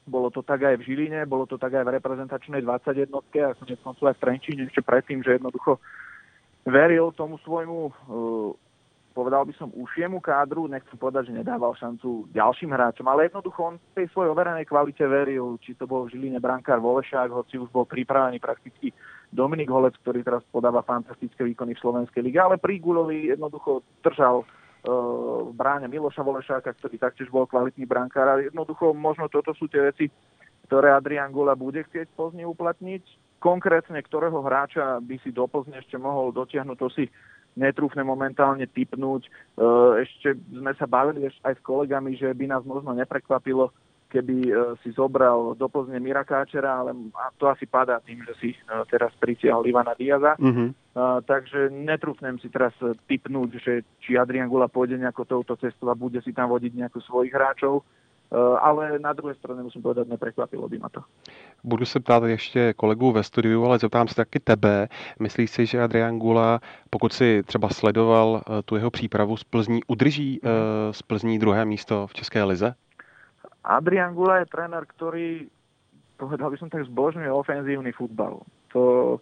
Bolo 0.05 0.29
to 0.29 0.41
tak 0.45 0.65
aj 0.65 0.81
v 0.81 0.85
Žiline, 0.89 1.25
bolo 1.29 1.45
to 1.45 1.57
tak 1.57 1.73
aj 1.77 1.85
v 1.85 1.95
reprezentačnej 2.01 2.61
21 2.61 3.09
a 3.45 3.57
konec 3.57 3.81
koncov 3.81 4.05
aj 4.09 4.17
v 4.17 4.23
Trenčíne 4.25 4.69
ešte 4.69 4.85
predtým, 4.85 5.25
že 5.25 5.37
jednoducho 5.37 5.81
veril 6.65 7.13
tomu 7.13 7.41
svojmu, 7.41 7.79
uh, 7.89 8.53
povedal 9.17 9.49
by 9.49 9.53
som, 9.57 9.73
ušiemu 9.73 10.21
kádru, 10.21 10.69
nechcem 10.69 10.97
povedať, 10.97 11.33
že 11.33 11.41
nedával 11.41 11.73
šancu 11.77 12.29
ďalším 12.37 12.73
hráčom, 12.73 13.05
ale 13.09 13.33
jednoducho 13.33 13.61
on 13.65 13.77
tej 13.97 14.09
svojej 14.13 14.33
overenej 14.33 14.69
kvalite 14.69 15.05
veril, 15.09 15.57
či 15.61 15.73
to 15.77 15.89
bol 15.89 16.05
v 16.05 16.17
Žiline 16.17 16.41
brankár 16.41 16.85
Volešák, 16.85 17.33
hoci 17.33 17.57
už 17.57 17.73
bol 17.73 17.89
pripravený 17.89 18.41
prakticky 18.41 18.93
Dominik 19.35 19.67
Holec, 19.67 19.99
ktorý 19.99 20.23
teraz 20.23 20.47
podáva 20.55 20.87
fantastické 20.87 21.43
výkony 21.43 21.75
v 21.75 21.83
Slovenskej 21.83 22.23
lige, 22.23 22.39
ale 22.39 22.63
pri 22.63 22.79
Gulovi 22.79 23.35
jednoducho 23.35 23.83
držal 23.99 24.47
uh, 24.47 25.51
v 25.51 25.53
bráne 25.59 25.91
Miloša 25.91 26.23
Volešáka, 26.23 26.71
ktorý 26.79 27.03
taktiež 27.03 27.35
bol 27.35 27.51
kvalitný 27.51 27.83
brankár 27.83 28.31
a 28.31 28.39
jednoducho 28.39 28.95
možno 28.95 29.27
toto 29.27 29.51
sú 29.59 29.67
tie 29.67 29.91
veci, 29.91 30.07
ktoré 30.71 30.95
Adrian 30.95 31.35
Gula 31.35 31.59
bude 31.59 31.83
chcieť 31.83 32.15
Plzni 32.15 32.47
uplatniť. 32.47 33.03
Konkrétne, 33.43 33.99
ktorého 34.01 34.41
hráča 34.41 35.03
by 35.03 35.19
si 35.21 35.35
do 35.35 35.51
Plzne 35.51 35.83
ešte 35.83 35.99
mohol 35.99 36.31
dotiahnuť, 36.31 36.77
to 36.79 36.89
si 36.95 37.05
netrúfne 37.59 38.07
momentálne 38.07 38.71
typnúť. 38.71 39.27
Uh, 39.59 39.99
ešte 39.99 40.39
sme 40.55 40.71
sa 40.79 40.87
bavili 40.87 41.27
aj 41.43 41.59
s 41.59 41.61
kolegami, 41.67 42.15
že 42.15 42.31
by 42.31 42.55
nás 42.55 42.63
možno 42.63 42.95
neprekvapilo, 42.95 43.75
keby 44.15 44.37
e, 44.47 44.53
si 44.87 44.95
zobral 44.95 45.59
do 45.59 45.67
Plzne 45.67 45.99
Mira 45.99 46.23
Káčera, 46.23 46.79
ale 46.79 46.95
to 47.35 47.51
asi 47.51 47.67
padá 47.67 47.99
tým, 47.99 48.23
že 48.23 48.35
si 48.39 48.49
e, 48.55 48.59
teraz 48.87 49.11
pritiahol 49.19 49.67
Ivana 49.67 49.99
Diaza. 49.99 50.39
Mm-hmm. 50.39 50.69
Uh, 50.95 51.19
takže 51.27 51.75
netrúfnem 51.75 52.39
si 52.39 52.47
teraz 52.47 52.71
typnúť, 53.11 53.59
že 53.59 53.83
či 53.99 54.15
Adrian 54.15 54.47
Gula 54.47 54.71
pôjde 54.71 54.95
nejako 54.95 55.27
touto 55.27 55.59
cestou 55.59 55.91
a 55.91 55.99
bude 55.99 56.23
si 56.23 56.31
tam 56.31 56.47
vodiť 56.55 56.71
nejakú 56.71 57.03
svojich 57.03 57.35
hráčov. 57.35 57.83
Uh, 58.31 58.55
ale 58.63 58.99
na 59.03 59.13
druhé 59.13 59.35
straně 59.35 59.63
musím 59.63 59.83
povedat, 59.83 60.09
neprekvapilo 60.09 60.69
by 60.69 60.79
ma 60.79 60.89
to. 60.89 61.03
Budu 61.65 61.85
se 61.85 62.01
ptát 62.01 62.25
ještě 62.25 62.73
kolegů 62.73 63.13
ve 63.13 63.23
studiu, 63.23 63.65
ale 63.65 63.79
zeptám 63.79 64.09
se 64.09 64.15
taky 64.15 64.41
tebe. 64.41 64.89
Myslíš 65.21 65.51
si, 65.51 65.67
že 65.67 65.83
Adrian 65.83 66.19
Gula, 66.19 66.61
pokud 66.91 67.13
si 67.13 67.43
třeba 67.43 67.69
sledoval 67.69 68.43
tu 68.65 68.77
jeho 68.77 68.91
přípravu 68.91 69.37
z 69.37 69.45
Plzní, 69.45 69.81
udrží 69.87 70.41
uh, 70.41 70.49
z 70.91 71.03
Plzní 71.03 71.39
druhé 71.39 71.65
místo 71.65 72.07
v 72.07 72.15
České 72.15 72.45
lize? 72.45 72.75
Adrian 73.65 74.13
Gula 74.13 74.45
je 74.45 74.53
tréner, 74.53 74.85
ktorý, 74.85 75.49
povedal 76.21 76.53
by 76.53 76.57
som 76.61 76.69
tak, 76.69 76.85
zbožňuje 76.89 77.31
ofenzívny 77.31 77.93
futbal. 77.97 78.45
To 78.77 79.17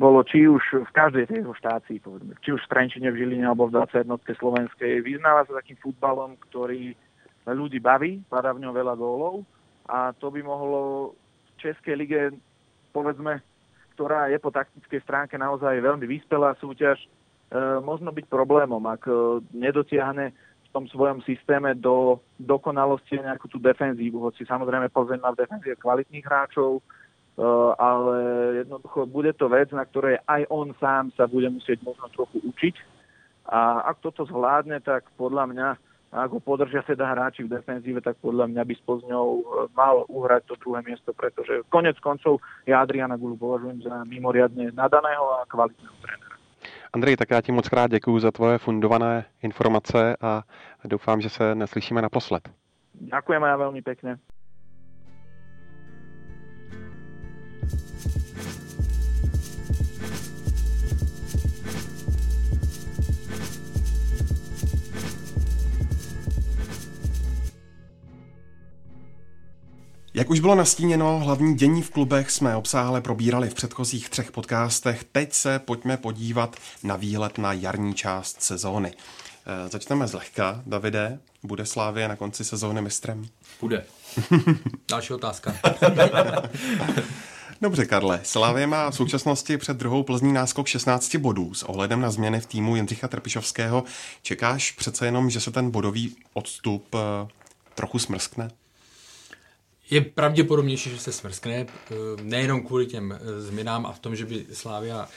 bolo 0.00 0.24
či 0.24 0.48
už 0.48 0.88
v 0.88 0.92
každej 0.96 1.28
tej 1.28 1.44
jeho 1.44 1.52
štácii, 1.52 2.00
povedzme, 2.00 2.32
či 2.40 2.56
už 2.56 2.64
v 2.64 2.70
Trenčine, 2.72 3.12
v 3.12 3.20
Žiline 3.20 3.44
alebo 3.44 3.68
v 3.68 3.76
21. 3.76 4.16
slovenskej. 4.40 5.04
Vyznáva 5.04 5.44
sa 5.44 5.60
takým 5.60 5.76
futbalom, 5.80 6.40
ktorý 6.48 6.96
ľudí 7.44 7.80
baví, 7.80 8.24
padá 8.28 8.52
v 8.52 8.64
ňom 8.64 8.72
veľa 8.72 8.94
gólov 8.96 9.44
a 9.88 10.12
to 10.16 10.28
by 10.28 10.44
mohlo 10.44 11.12
v 11.16 11.50
Českej 11.60 11.96
lige, 11.96 12.20
povedzme, 12.92 13.40
ktorá 13.96 14.28
je 14.28 14.38
po 14.38 14.52
taktickej 14.52 15.00
stránke 15.02 15.34
naozaj 15.40 15.80
veľmi 15.80 16.04
vyspelá 16.04 16.54
súťaž, 16.60 17.00
e, 17.00 17.08
možno 17.80 18.12
byť 18.12 18.28
problémom, 18.28 18.84
ak 18.84 19.08
e, 19.08 19.12
nedotiahne 19.56 20.36
v 20.68 20.74
tom 20.76 20.84
svojom 20.92 21.24
systéme 21.24 21.72
do 21.72 22.20
dokonalosti 22.36 23.16
nejakú 23.16 23.48
tú 23.48 23.56
defenzívu, 23.56 24.20
hoci 24.20 24.44
samozrejme 24.44 24.92
Plzeň 24.92 25.24
má 25.24 25.32
v 25.32 25.40
defenzíve 25.40 25.80
kvalitných 25.80 26.28
hráčov, 26.28 26.84
uh, 26.84 27.72
ale 27.80 28.16
jednoducho 28.64 29.08
bude 29.08 29.32
to 29.32 29.48
vec, 29.48 29.72
na 29.72 29.88
ktorej 29.88 30.20
aj 30.28 30.44
on 30.52 30.76
sám 30.76 31.08
sa 31.16 31.24
bude 31.24 31.48
musieť 31.48 31.80
možno 31.80 32.12
trochu 32.12 32.44
učiť. 32.44 32.76
A 33.48 33.88
ak 33.88 34.04
toto 34.04 34.28
zvládne, 34.28 34.84
tak 34.84 35.08
podľa 35.16 35.48
mňa, 35.48 35.68
ak 36.12 36.30
ho 36.36 36.40
podržia 36.44 36.84
teda 36.84 37.08
hráči 37.16 37.48
v 37.48 37.56
defenzíve, 37.56 38.04
tak 38.04 38.20
podľa 38.20 38.52
mňa 38.52 38.62
by 38.68 38.74
s 38.76 38.82
Plzňou 38.84 39.26
uh, 39.40 39.42
mal 39.72 40.04
uhrať 40.12 40.52
to 40.52 40.54
druhé 40.60 40.84
miesto, 40.84 41.16
pretože 41.16 41.64
konec 41.72 41.96
koncov 42.04 42.44
ja 42.68 42.84
Adriana 42.84 43.16
Gulu 43.16 43.40
považujem 43.40 43.88
za 43.88 44.04
mimoriadne 44.04 44.68
nadaného 44.76 45.40
a 45.40 45.48
kvalitného 45.48 45.96
trénera. 46.04 46.27
Andrej, 46.92 47.16
tak 47.16 47.30
já 47.30 47.40
ti 47.40 47.52
moc 47.52 47.68
krát 47.68 47.90
děkuji 47.90 48.18
za 48.18 48.30
tvoje 48.30 48.58
fundované 48.58 49.24
informace 49.42 50.16
a 50.20 50.42
doufám, 50.84 51.20
že 51.20 51.28
se 51.28 51.54
neslyšíme 51.54 52.02
naposled. 52.02 52.50
Děkujeme 52.92 53.48
já 53.48 53.56
velmi 53.56 53.82
Jak 70.18 70.30
už 70.30 70.40
bylo 70.40 70.54
nastíněno, 70.54 71.18
hlavní 71.18 71.54
dění 71.54 71.82
v 71.82 71.90
klubech 71.90 72.30
jsme 72.30 72.56
obsáhle 72.56 73.00
probírali 73.00 73.48
v 73.48 73.54
předchozích 73.54 74.08
třech 74.08 74.32
podcastech. 74.32 75.04
Teď 75.12 75.32
se 75.32 75.58
pojďme 75.58 75.96
podívat 75.96 76.56
na 76.82 76.96
výlet 76.96 77.38
na 77.38 77.52
jarní 77.52 77.94
část 77.94 78.42
sezóny. 78.42 78.92
E, 79.46 79.68
začneme 79.68 80.06
zlehka. 80.06 80.62
Davide, 80.66 81.18
bude 81.42 81.66
Slávě 81.66 82.08
na 82.08 82.16
konci 82.16 82.44
sezóny 82.44 82.82
mistrem? 82.82 83.26
Bude. 83.60 83.84
Další 84.88 85.12
otázka. 85.12 85.54
Dobře, 87.60 87.86
Karle. 87.86 88.20
Slávě 88.22 88.66
má 88.66 88.90
v 88.90 88.94
současnosti 88.94 89.56
před 89.56 89.76
druhou 89.76 90.02
Plzní 90.02 90.32
náskok 90.32 90.66
16 90.66 91.16
bodů. 91.16 91.54
S 91.54 91.62
ohledem 91.62 92.00
na 92.00 92.10
změny 92.10 92.40
v 92.40 92.46
týmu 92.46 92.76
Jindřicha 92.76 93.08
Trpišovského 93.08 93.84
čekáš 94.22 94.72
přece 94.72 95.06
jenom, 95.06 95.30
že 95.30 95.40
se 95.40 95.50
ten 95.50 95.70
bodový 95.70 96.16
odstup 96.34 96.94
e, 96.94 96.98
trochu 97.74 97.98
smrskne? 97.98 98.50
Je 99.90 100.00
pravděpodobnější, 100.00 100.90
že 100.90 100.98
se 100.98 101.12
smrskne, 101.12 101.54
eh, 101.56 101.94
nejenom 102.22 102.66
kvůli 102.66 102.86
těm 102.86 103.12
eh, 103.12 103.40
změnám 103.40 103.86
a 103.86 103.92
v 103.92 103.98
tom, 103.98 104.16
že 104.16 104.24
by 104.24 104.46
Slávia 104.52 105.08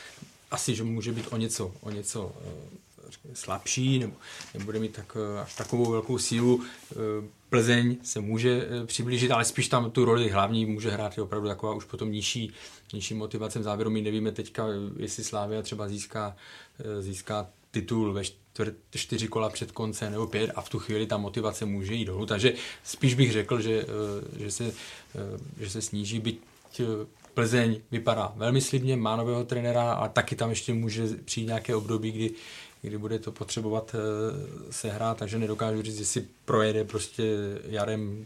asi, 0.52 0.76
že 0.76 0.84
může 0.84 1.12
být 1.12 1.28
o 1.32 1.38
něco, 1.38 1.74
o 1.82 1.90
něco 1.90 2.32
eh, 2.46 2.52
slabší, 3.34 4.00
nebo 4.00 4.14
nebude 4.54 4.80
mít 4.80 4.94
tak, 4.94 5.18
až 5.42 5.56
takovou 5.56 5.92
velkou 5.92 6.18
sílu. 6.18 6.64
Plzeň 7.50 7.98
se 8.04 8.22
může 8.22 8.68
přiblížit, 8.86 9.32
ale 9.32 9.46
spíš 9.46 9.68
tam 9.68 9.92
tu 9.92 10.06
roli 10.06 10.30
hlavní 10.30 10.66
může 10.66 10.92
hrát 10.92 11.18
je 11.18 11.24
opravdu 11.24 11.48
taková 11.48 11.74
už 11.74 11.86
potom 11.86 12.12
nižší, 12.12 12.54
nižší 12.94 13.14
motivace 13.14 13.60
v 13.60 13.64
závěru. 13.64 13.90
My 13.90 14.02
nevíme 14.02 14.32
teďka, 14.32 14.66
jestli 14.98 15.24
Slávia 15.24 15.62
třeba 15.62 15.88
získá, 15.88 16.36
získá 17.00 17.48
titul 17.72 18.14
ve 18.14 18.24
čtvrt, 18.24 18.76
čtyři 18.96 19.28
kola 19.28 19.50
před 19.50 19.72
koncem 19.72 20.12
nebo 20.12 20.28
pět 20.28 20.52
a 20.56 20.62
v 20.62 20.70
tu 20.70 20.80
chvíli 20.80 21.08
ta 21.08 21.18
motivace 21.18 21.66
může 21.66 21.94
jít 21.94 22.06
dolů. 22.06 22.26
Takže 22.26 22.54
spíš 22.84 23.14
bych 23.14 23.32
řekl, 23.32 23.62
že, 23.62 23.82
eh, 23.82 24.44
že, 24.44 24.52
se, 24.52 24.66
eh, 24.66 25.64
že 25.64 25.70
se 25.70 25.82
sníží, 25.82 26.20
byť 26.20 26.42
eh, 26.80 26.84
Plzeň 27.34 27.80
vypadá 27.92 28.34
velmi 28.36 28.62
slibně, 28.62 28.96
má 28.96 29.16
nového 29.16 29.44
trenéra 29.44 29.94
a 29.94 30.08
taky 30.08 30.36
tam 30.36 30.50
ještě 30.50 30.74
může 30.74 31.08
přijít 31.26 31.46
nějaké 31.46 31.76
období, 31.76 32.12
kdy, 32.12 32.32
kdy 32.82 32.98
bude 32.98 33.20
to 33.20 33.32
potřebovat 33.32 33.96
sehrát, 34.70 35.18
takže 35.18 35.40
nedokážu 35.40 35.82
říct, 35.82 36.00
jestli 36.00 36.26
projede 36.46 36.84
prostě 36.84 37.24
jarem 37.68 38.26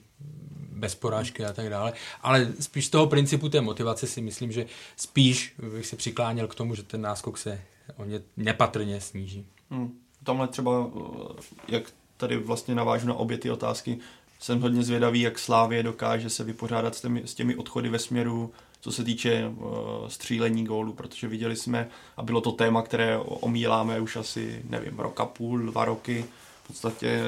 bez 0.72 0.96
porážky 0.96 1.46
a 1.46 1.54
tak 1.54 1.70
dále. 1.70 1.94
Ale 2.22 2.54
spíš 2.60 2.86
z 2.86 2.90
toho 2.90 3.08
principu 3.08 3.50
té 3.50 3.62
motivace 3.62 4.08
si 4.08 4.22
myslím, 4.22 4.52
že 4.52 4.66
spíš 4.98 5.54
bych 5.74 5.88
se 5.88 5.96
přikláněl 5.96 6.48
k 6.48 6.56
tomu, 6.56 6.76
že 6.76 6.84
ten 6.84 7.02
náskok 7.02 7.38
se 7.38 7.62
o 7.98 8.06
ně 8.06 8.22
nepatrně 8.38 9.02
sníží. 9.02 9.46
Hmm. 9.70 10.00
Tamhle 10.24 10.48
třeba, 10.48 10.92
eh, 10.96 11.42
jak 11.68 11.84
tady 12.18 12.38
vlastně 12.38 12.76
navážu 12.76 13.08
na 13.08 13.14
obě 13.14 13.38
ty 13.38 13.52
otázky, 13.52 14.00
jsem 14.40 14.62
hodně 14.62 14.84
zvědavý, 14.84 15.22
jak 15.22 15.40
Slávě 15.40 15.84
dokáže 15.84 16.30
se 16.30 16.44
vypořádat 16.44 16.96
s 16.96 17.02
těmi, 17.02 17.22
s 17.26 17.34
těmi 17.34 17.56
odchody 17.56 17.90
ve 17.90 18.00
směru, 18.00 18.52
co 18.82 18.92
se 18.92 19.04
týče 19.04 19.48
uh, 19.48 19.68
střílení 20.08 20.66
gólu, 20.66 20.94
protože 20.94 21.28
viděli 21.28 21.56
jsme, 21.56 21.90
a 22.18 22.24
bylo 22.24 22.42
to 22.42 22.52
téma, 22.52 22.82
které 22.82 23.18
omíláme 23.18 24.00
už 24.00 24.16
asi, 24.16 24.62
nevím, 24.70 25.00
roka 25.00 25.26
půl, 25.26 25.60
dva 25.60 25.86
roky, 25.86 26.26
v 26.64 26.68
podstatě 26.68 27.22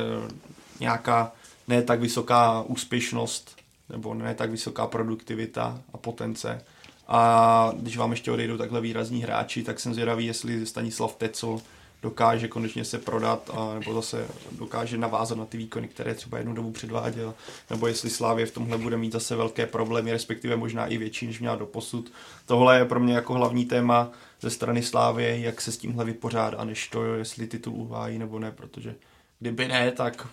nějaká 0.80 1.32
ne 1.68 1.82
tak 1.82 2.00
vysoká 2.00 2.62
úspěšnost, 2.62 3.56
nebo 3.90 4.14
ne 4.14 4.36
tak 4.36 4.52
vysoká 4.52 4.88
produktivita 4.88 5.82
a 5.94 5.98
potence. 5.98 6.62
A 7.08 7.72
když 7.78 7.98
vám 7.98 8.12
ještě 8.12 8.32
odejdou 8.32 8.58
takhle 8.58 8.82
výrazní 8.82 9.24
hráči, 9.24 9.64
tak 9.64 9.80
jsem 9.80 9.94
zvědavý, 9.94 10.26
jestli 10.26 10.66
Stanislav 10.66 11.16
Tecl 11.16 11.62
dokáže 12.02 12.48
konečně 12.48 12.86
se 12.86 12.98
prodat 12.98 13.50
a 13.54 13.74
nebo 13.74 13.94
zase 13.94 14.28
dokáže 14.52 14.98
navázat 14.98 15.38
na 15.38 15.46
ty 15.46 15.58
výkony, 15.58 15.88
které 15.88 16.14
třeba 16.14 16.38
jednu 16.38 16.54
dobu 16.54 16.72
předváděl, 16.72 17.34
nebo 17.70 17.88
jestli 17.88 18.10
Slávě 18.10 18.46
v 18.46 18.52
tomhle 18.52 18.78
bude 18.78 18.98
mít 18.98 19.14
zase 19.14 19.36
velké 19.36 19.66
problémy, 19.66 20.12
respektive 20.12 20.56
možná 20.56 20.88
i 20.88 20.98
větší, 20.98 21.28
než 21.28 21.40
měla 21.40 21.56
do 21.56 21.66
posud. 21.66 22.12
Tohle 22.46 22.78
je 22.78 22.86
pro 22.86 23.00
mě 23.00 23.14
jako 23.14 23.34
hlavní 23.34 23.66
téma 23.66 24.12
ze 24.42 24.50
strany 24.50 24.84
Slávě, 24.84 25.40
jak 25.40 25.62
se 25.62 25.72
s 25.72 25.78
tímhle 25.78 26.06
vypořádá, 26.06 26.64
než 26.64 26.88
to, 26.88 27.16
jestli 27.16 27.48
titul 27.48 27.74
uhájí 27.74 28.18
nebo 28.20 28.40
ne, 28.40 28.52
protože 28.52 28.96
kdyby 29.40 29.68
ne, 29.68 29.92
tak 29.92 30.28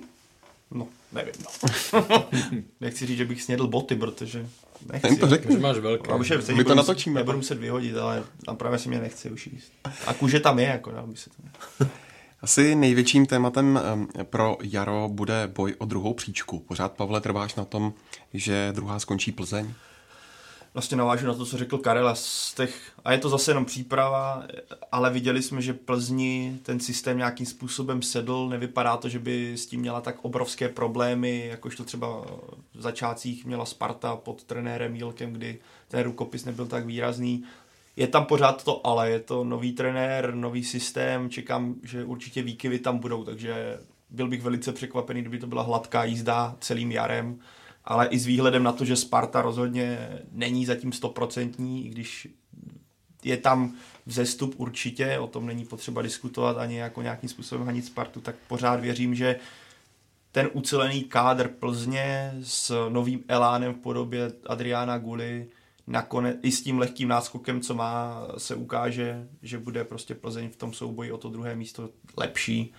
no, 0.70 0.88
nevím, 1.12 1.34
no. 1.44 2.28
Nechci 2.80 3.06
říct, 3.06 3.18
že 3.18 3.24
bych 3.24 3.42
snědl 3.42 3.66
boty, 3.66 3.96
protože 3.96 4.48
Nechci. 4.92 5.08
Ten 5.08 5.16
to 5.16 5.28
řekne. 5.28 5.58
máš 5.58 5.78
velké. 5.78 6.14
už 6.14 6.30
je, 6.30 6.54
My 6.54 6.64
to 6.64 6.74
natočíme. 6.74 7.20
Nebudu 7.20 7.36
muset 7.36 7.58
vyhodit, 7.58 7.96
ale 7.96 8.22
tam 8.46 8.56
právě 8.56 8.78
si 8.78 8.88
mě 8.88 9.00
nechci 9.00 9.30
už 9.30 9.46
jíst. 9.46 9.72
A 10.06 10.14
kůže 10.14 10.40
tam 10.40 10.58
je, 10.58 10.66
jako 10.66 10.90
by 11.06 11.16
se 11.16 11.30
to 11.30 11.84
Asi 12.42 12.74
největším 12.74 13.26
tématem 13.26 13.80
pro 14.22 14.56
Jaro 14.62 15.08
bude 15.12 15.50
boj 15.54 15.74
o 15.78 15.84
druhou 15.84 16.14
příčku. 16.14 16.58
Pořád, 16.58 16.92
Pavle, 16.92 17.20
trváš 17.20 17.54
na 17.54 17.64
tom, 17.64 17.92
že 18.34 18.72
druhá 18.72 18.98
skončí 18.98 19.32
Plzeň? 19.32 19.74
Vlastně 20.74 20.96
navážu 20.96 21.26
na 21.26 21.34
to, 21.34 21.46
co 21.46 21.58
řekl 21.58 21.78
Karel 21.78 22.08
a 22.08 22.14
z 22.14 22.54
těch, 22.54 22.92
a 23.04 23.12
je 23.12 23.18
to 23.18 23.28
zase 23.28 23.50
jenom 23.50 23.64
příprava, 23.64 24.42
ale 24.92 25.10
viděli 25.10 25.42
jsme, 25.42 25.62
že 25.62 25.72
Plzni 25.72 26.58
ten 26.62 26.80
systém 26.80 27.18
nějakým 27.18 27.46
způsobem 27.46 28.02
sedl, 28.02 28.48
nevypadá 28.48 28.96
to, 28.96 29.08
že 29.08 29.18
by 29.18 29.52
s 29.52 29.66
tím 29.66 29.80
měla 29.80 30.00
tak 30.00 30.16
obrovské 30.22 30.68
problémy, 30.68 31.46
jakož 31.46 31.76
to 31.76 31.84
třeba 31.84 32.24
v 32.74 32.80
začátcích 32.80 33.44
měla 33.44 33.64
Sparta 33.64 34.16
pod 34.16 34.44
trenérem 34.44 34.96
Jílkem, 34.96 35.32
kdy 35.32 35.58
ten 35.88 36.02
rukopis 36.02 36.44
nebyl 36.44 36.66
tak 36.66 36.86
výrazný. 36.86 37.44
Je 37.96 38.06
tam 38.06 38.24
pořád 38.24 38.64
to 38.64 38.86
ale, 38.86 39.10
je 39.10 39.20
to 39.20 39.44
nový 39.44 39.72
trenér, 39.72 40.34
nový 40.34 40.64
systém, 40.64 41.30
čekám, 41.30 41.74
že 41.82 42.04
určitě 42.04 42.42
výkyvy 42.42 42.78
tam 42.78 42.98
budou, 42.98 43.24
takže 43.24 43.78
byl 44.10 44.28
bych 44.28 44.42
velice 44.42 44.72
překvapený, 44.72 45.20
kdyby 45.20 45.38
to 45.38 45.46
byla 45.46 45.62
hladká 45.62 46.04
jízda 46.04 46.56
celým 46.60 46.92
jarem 46.92 47.38
ale 47.84 48.06
i 48.06 48.18
s 48.18 48.26
výhledem 48.26 48.62
na 48.62 48.72
to, 48.72 48.84
že 48.84 48.96
Sparta 48.96 49.42
rozhodně 49.42 50.08
není 50.32 50.66
zatím 50.66 50.92
stoprocentní, 50.92 51.86
i 51.86 51.88
když 51.88 52.28
je 53.24 53.36
tam 53.36 53.74
vzestup 54.06 54.54
určitě, 54.56 55.18
o 55.18 55.26
tom 55.26 55.46
není 55.46 55.64
potřeba 55.64 56.02
diskutovat 56.02 56.58
ani 56.58 56.78
jako 56.78 57.02
nějakým 57.02 57.28
způsobem 57.28 57.66
hanit 57.66 57.84
Spartu, 57.84 58.20
tak 58.20 58.34
pořád 58.48 58.80
věřím, 58.80 59.14
že 59.14 59.36
ten 60.32 60.50
ucelený 60.52 61.04
kádr 61.04 61.48
Plzně 61.48 62.34
s 62.42 62.88
novým 62.88 63.24
elánem 63.28 63.74
v 63.74 63.78
podobě 63.78 64.32
Adriana 64.46 64.98
Guly, 64.98 65.46
nakonec 65.86 66.36
i 66.42 66.52
s 66.52 66.62
tím 66.62 66.78
lehkým 66.78 67.08
náskokem, 67.08 67.60
co 67.60 67.74
má, 67.74 68.26
se 68.38 68.54
ukáže, 68.54 69.28
že 69.42 69.58
bude 69.58 69.84
prostě 69.84 70.14
Plzeň 70.14 70.48
v 70.48 70.56
tom 70.56 70.72
souboji 70.72 71.12
o 71.12 71.18
to 71.18 71.28
druhé 71.28 71.56
místo 71.56 71.90
lepší. 72.16 72.72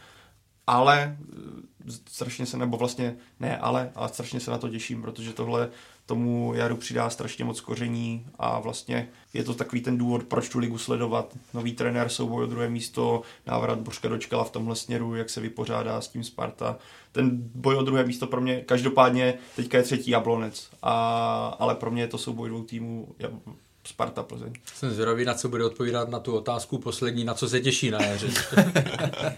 Ale 0.68 1.18
eh, 1.19 1.91
strašně 2.07 2.45
se, 2.45 2.57
nebo 2.57 2.77
vlastně 2.77 3.15
ne 3.40 3.57
ale, 3.57 3.91
ale 3.95 4.10
strašně 4.10 4.40
se 4.40 4.52
na 4.52 4.57
to 4.57 4.69
těším, 4.69 5.02
protože 5.02 5.34
tohle 5.34 5.69
tomu 6.06 6.53
jaru 6.56 6.77
přidá 6.77 7.10
strašně 7.10 7.45
moc 7.45 7.61
koření 7.61 8.26
a 8.40 8.60
vlastně 8.60 9.10
je 9.34 9.44
to 9.44 9.53
takový 9.53 9.81
ten 9.81 9.98
důvod, 9.98 10.23
proč 10.23 10.49
tu 10.49 10.60
ligu 10.60 10.77
sledovat. 10.77 11.38
Nový 11.53 11.73
trenér, 11.73 12.10
souboj 12.10 12.44
o 12.44 12.48
druhé 12.48 12.69
místo, 12.69 13.22
návrat 13.48 13.80
Božka 13.80 14.07
dočkala 14.07 14.44
v 14.44 14.52
tomhle 14.52 14.76
směru, 14.76 15.15
jak 15.15 15.30
se 15.30 15.41
vypořádá 15.41 16.02
s 16.02 16.07
tím 16.07 16.23
Sparta. 16.23 16.77
Ten 17.11 17.30
boj 17.56 17.76
o 17.76 17.84
druhé 17.84 18.03
místo 18.06 18.27
pro 18.27 18.41
mě, 18.41 18.61
každopádně 18.61 19.34
teďka 19.56 19.77
je 19.77 19.84
třetí 19.84 20.11
Jablonec, 20.11 20.69
a, 20.81 21.56
ale 21.60 21.76
pro 21.76 21.91
mě 21.91 22.02
je 22.02 22.07
to 22.07 22.18
souboj 22.18 22.49
dvou 22.49 22.64
týmů 22.64 23.07
Sparta 23.88 24.23
Plzeň. 24.23 24.53
Jsem 24.76 24.91
zvědavý, 24.91 25.26
na 25.26 25.34
co 25.34 25.49
bude 25.49 25.65
odpovídat 25.65 26.10
na 26.10 26.19
tu 26.19 26.35
otázku 26.35 26.77
poslední, 26.77 27.23
na 27.23 27.34
co 27.34 27.49
se 27.49 27.60
těší 27.60 27.91
na 27.91 28.03
jaře. 28.03 28.27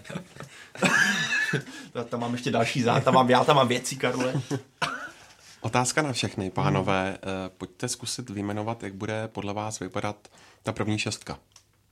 tam 2.08 2.20
mám 2.20 2.32
ještě 2.32 2.50
další 2.50 2.82
zá, 2.82 3.00
tam 3.00 3.14
mám, 3.14 3.30
já 3.30 3.44
tam 3.44 3.56
mám 3.56 3.68
věci, 3.68 3.96
Karle. 3.96 4.34
Otázka 5.60 6.02
na 6.02 6.12
všechny, 6.12 6.50
pánové. 6.50 7.06
Hmm. 7.08 7.50
Pojďte 7.58 7.88
zkusit 7.88 8.30
vyjmenovat, 8.30 8.82
jak 8.82 8.94
bude 8.94 9.28
podle 9.28 9.52
vás 9.52 9.78
vypadat 9.78 10.28
ta 10.62 10.72
první 10.72 10.98
šestka. 10.98 11.38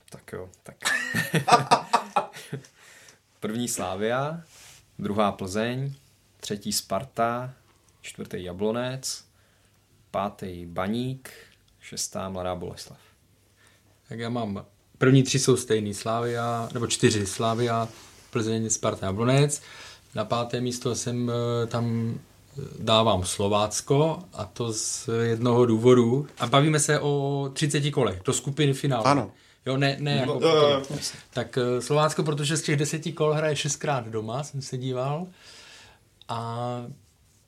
Tak 0.09 0.31
jo, 0.33 0.49
tak. 0.63 0.75
první 3.39 3.67
Slávia, 3.67 4.41
druhá 4.99 5.31
Plzeň, 5.31 5.93
třetí 6.39 6.73
Sparta, 6.73 7.53
čtvrtý 8.01 8.43
Jablonec, 8.43 9.25
pátý 10.11 10.65
Baník, 10.65 11.29
šestá 11.79 12.29
Mladá 12.29 12.55
Boleslav. 12.55 12.99
Tak 14.09 14.19
já 14.19 14.29
mám, 14.29 14.65
první 14.97 15.23
tři 15.23 15.39
jsou 15.39 15.57
stejný, 15.57 15.93
Slávia, 15.93 16.69
nebo 16.73 16.87
čtyři, 16.87 17.25
Slávia, 17.25 17.87
Plzeň, 18.35 18.69
Sparta, 18.69 19.05
Jablonec. 19.05 19.61
Na 20.15 20.25
páté 20.25 20.61
místo 20.61 20.95
jsem 20.95 21.31
eh, 21.31 21.67
tam 21.67 22.15
dávám 22.79 23.25
Slovácko 23.25 24.19
a 24.33 24.45
to 24.45 24.73
z 24.73 25.09
jednoho 25.21 25.65
důvodu. 25.65 26.27
A 26.39 26.47
bavíme 26.47 26.79
se 26.79 26.99
o 26.99 27.49
30 27.53 27.91
kolech 27.91 28.21
do 28.25 28.33
skupiny 28.33 28.73
finále. 28.73 29.03
Ano. 29.05 29.31
Jo, 29.65 29.77
ne, 29.77 29.97
ne 29.99 30.15
jako 30.15 30.39
no, 30.41 30.79
uh, 30.89 30.97
Tak 31.33 31.57
eh, 31.57 31.81
Slovácko, 31.81 32.23
protože 32.23 32.57
z 32.57 32.61
těch 32.61 32.77
deseti 32.77 33.13
kol 33.13 33.33
hraje 33.33 33.55
šestkrát 33.55 34.07
doma, 34.07 34.43
jsem 34.43 34.61
se 34.61 34.77
díval. 34.77 35.27
A 36.27 36.81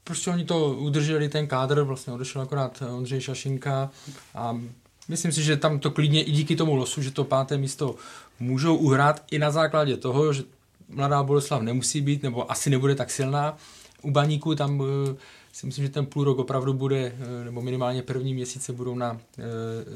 prostě 0.04 0.30
oni 0.30 0.46
to 0.46 0.70
udrželi, 0.70 1.30
ten 1.30 1.48
kádr, 1.48 1.82
vlastně 1.82 2.14
odešel 2.14 2.42
akorát 2.42 2.84
Ondřej 2.96 3.22
Šašinka 3.22 3.90
a 4.36 4.60
myslím 5.08 5.32
si, 5.32 5.44
že 5.44 5.58
tam 5.58 5.80
to 5.80 5.92
klidně 5.92 6.24
i 6.24 6.32
díky 6.32 6.56
tomu 6.56 6.76
losu, 6.76 7.02
že 7.02 7.12
to 7.12 7.24
páté 7.24 7.58
místo 7.58 7.96
můžou 8.40 8.76
uhrát 8.76 9.24
i 9.32 9.40
na 9.40 9.52
základě 9.52 9.98
toho, 9.98 10.34
že 10.34 10.44
mladá 10.90 11.24
Boleslav 11.24 11.62
nemusí 11.62 12.02
být, 12.02 12.24
nebo 12.24 12.52
asi 12.52 12.70
nebude 12.70 12.96
tak 12.96 13.12
silná, 13.12 13.58
u 14.02 14.12
baníku 14.12 14.56
tam 14.56 14.84
eh, 14.84 15.16
si 15.52 15.66
myslím, 15.66 15.86
že 15.86 15.92
ten 15.92 16.06
půl 16.06 16.24
rok 16.24 16.40
opravdu 16.40 16.74
bude, 16.74 17.16
eh, 17.20 17.46
nebo 17.46 17.62
minimálně 17.62 18.02
první 18.02 18.34
měsíce 18.34 18.74
budou 18.74 18.96
na 18.96 19.22
eh, 19.38 19.44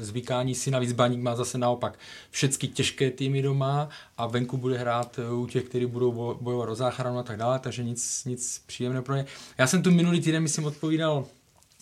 zvykání 0.04 0.54
si. 0.54 0.70
Navíc 0.70 0.92
baník 0.92 1.20
má 1.20 1.36
zase 1.36 1.58
naopak 1.58 1.98
všechny 2.30 2.68
těžké 2.68 3.10
týmy 3.10 3.42
doma 3.42 3.88
a 4.18 4.26
venku 4.26 4.56
bude 4.56 4.78
hrát 4.78 5.20
u 5.32 5.46
těch, 5.46 5.64
kteří 5.64 5.86
budou 5.86 6.36
bojovat 6.40 6.68
o 6.68 6.74
záchranu 6.74 7.18
a 7.18 7.22
tak 7.22 7.36
dále, 7.36 7.58
takže 7.58 7.84
nic, 7.84 8.24
nic 8.24 8.62
příjemného 8.66 9.02
pro 9.02 9.14
ně. 9.14 9.26
Já 9.58 9.66
jsem 9.66 9.82
tu 9.82 9.90
minulý 9.90 10.20
týden, 10.20 10.42
myslím, 10.42 10.64
odpovídal 10.64 11.24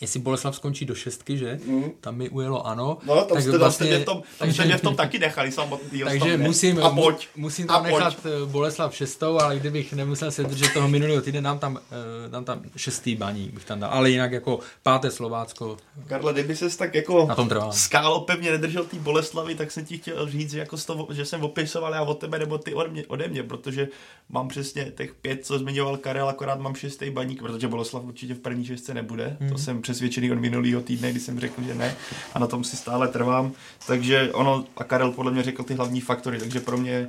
jestli 0.00 0.20
Boleslav 0.20 0.56
skončí 0.56 0.84
do 0.84 0.94
šestky, 0.94 1.38
že? 1.38 1.60
Mm. 1.66 1.90
Tam 2.00 2.16
mi 2.16 2.28
ujelo 2.28 2.66
ano. 2.66 2.98
No, 3.06 3.14
tam 3.16 3.26
tak 3.28 3.42
jste, 3.42 3.58
vlastně, 3.58 3.86
tam 3.86 3.94
jste, 3.94 4.02
v 4.02 4.04
tom, 4.04 4.16
tam 4.16 4.48
takže, 4.48 4.64
mě 4.64 4.76
v 4.76 4.80
tom 4.80 4.96
taky 4.96 5.18
nechali 5.18 5.52
samotný. 5.52 6.00
Takže 6.00 6.36
musím, 6.36 6.82
a 6.82 6.90
pojď, 6.90 7.28
musím 7.36 7.66
tam 7.66 7.76
a 7.76 7.82
nechat 7.82 8.16
pojď. 8.16 8.34
Eh, 8.42 8.46
Boleslav 8.46 8.96
šestou, 8.96 9.38
ale 9.38 9.56
kdybych 9.56 9.92
nemusel 9.92 10.30
se 10.30 10.44
držet 10.44 10.72
toho 10.72 10.88
minulého 10.88 11.22
týdne, 11.22 11.42
dám 11.42 11.58
tam, 11.58 11.72
uh, 11.74 12.30
dám 12.30 12.44
tam 12.44 12.62
šestý 12.76 13.16
baní, 13.16 13.50
bych 13.54 13.64
tam 13.64 13.80
dal. 13.80 13.90
Ale 13.90 14.10
jinak 14.10 14.32
jako 14.32 14.60
páté 14.82 15.10
Slovácko. 15.10 15.76
Karle, 16.06 16.32
kdyby 16.32 16.56
ses 16.56 16.76
tak 16.76 16.94
jako 16.94 17.26
na 17.26 17.34
tom 17.34 17.50
skálo 17.70 18.20
pevně 18.20 18.50
nedržel 18.50 18.84
té 18.84 18.96
Boleslavy, 18.96 19.54
tak 19.54 19.70
jsem 19.70 19.84
ti 19.84 19.98
chtěl 19.98 20.30
říct, 20.30 20.50
že, 20.50 20.58
jako 20.58 20.76
toho, 20.76 21.08
že 21.10 21.24
jsem 21.24 21.44
opisoval 21.44 21.94
já 21.94 22.02
od 22.02 22.18
tebe 22.18 22.38
nebo 22.38 22.58
ty 22.58 22.74
ode 22.74 22.88
mě, 22.88 23.04
ode 23.06 23.28
mě, 23.28 23.42
protože 23.42 23.88
mám 24.28 24.48
přesně 24.48 24.92
těch 24.96 25.14
pět, 25.14 25.46
co 25.46 25.58
zmiňoval 25.58 25.96
Karel, 25.96 26.28
akorát 26.28 26.60
mám 26.60 26.74
šestý 26.74 27.10
baník, 27.10 27.42
protože 27.42 27.68
Boleslav 27.68 28.04
určitě 28.04 28.34
v 28.34 28.38
první 28.38 28.64
šestce 28.64 28.94
nebude. 28.94 29.36
Mm. 29.40 29.48
To 29.48 29.54
mhm. 29.54 29.58
jsem 29.58 29.82
přesvědčený 29.90 30.32
od 30.32 30.38
minulého 30.38 30.80
týdne, 30.82 31.10
kdy 31.10 31.20
jsem 31.20 31.40
řekl, 31.40 31.62
že 31.62 31.74
ne 31.74 31.96
a 32.34 32.38
na 32.38 32.46
tom 32.46 32.64
si 32.64 32.76
stále 32.76 33.08
trvám. 33.08 33.52
Takže 33.86 34.32
ono, 34.32 34.64
a 34.76 34.84
Karel 34.84 35.12
podle 35.12 35.32
mě 35.32 35.42
řekl 35.42 35.62
ty 35.62 35.74
hlavní 35.74 36.00
faktory, 36.00 36.38
takže 36.38 36.60
pro 36.60 36.78
mě, 36.78 37.08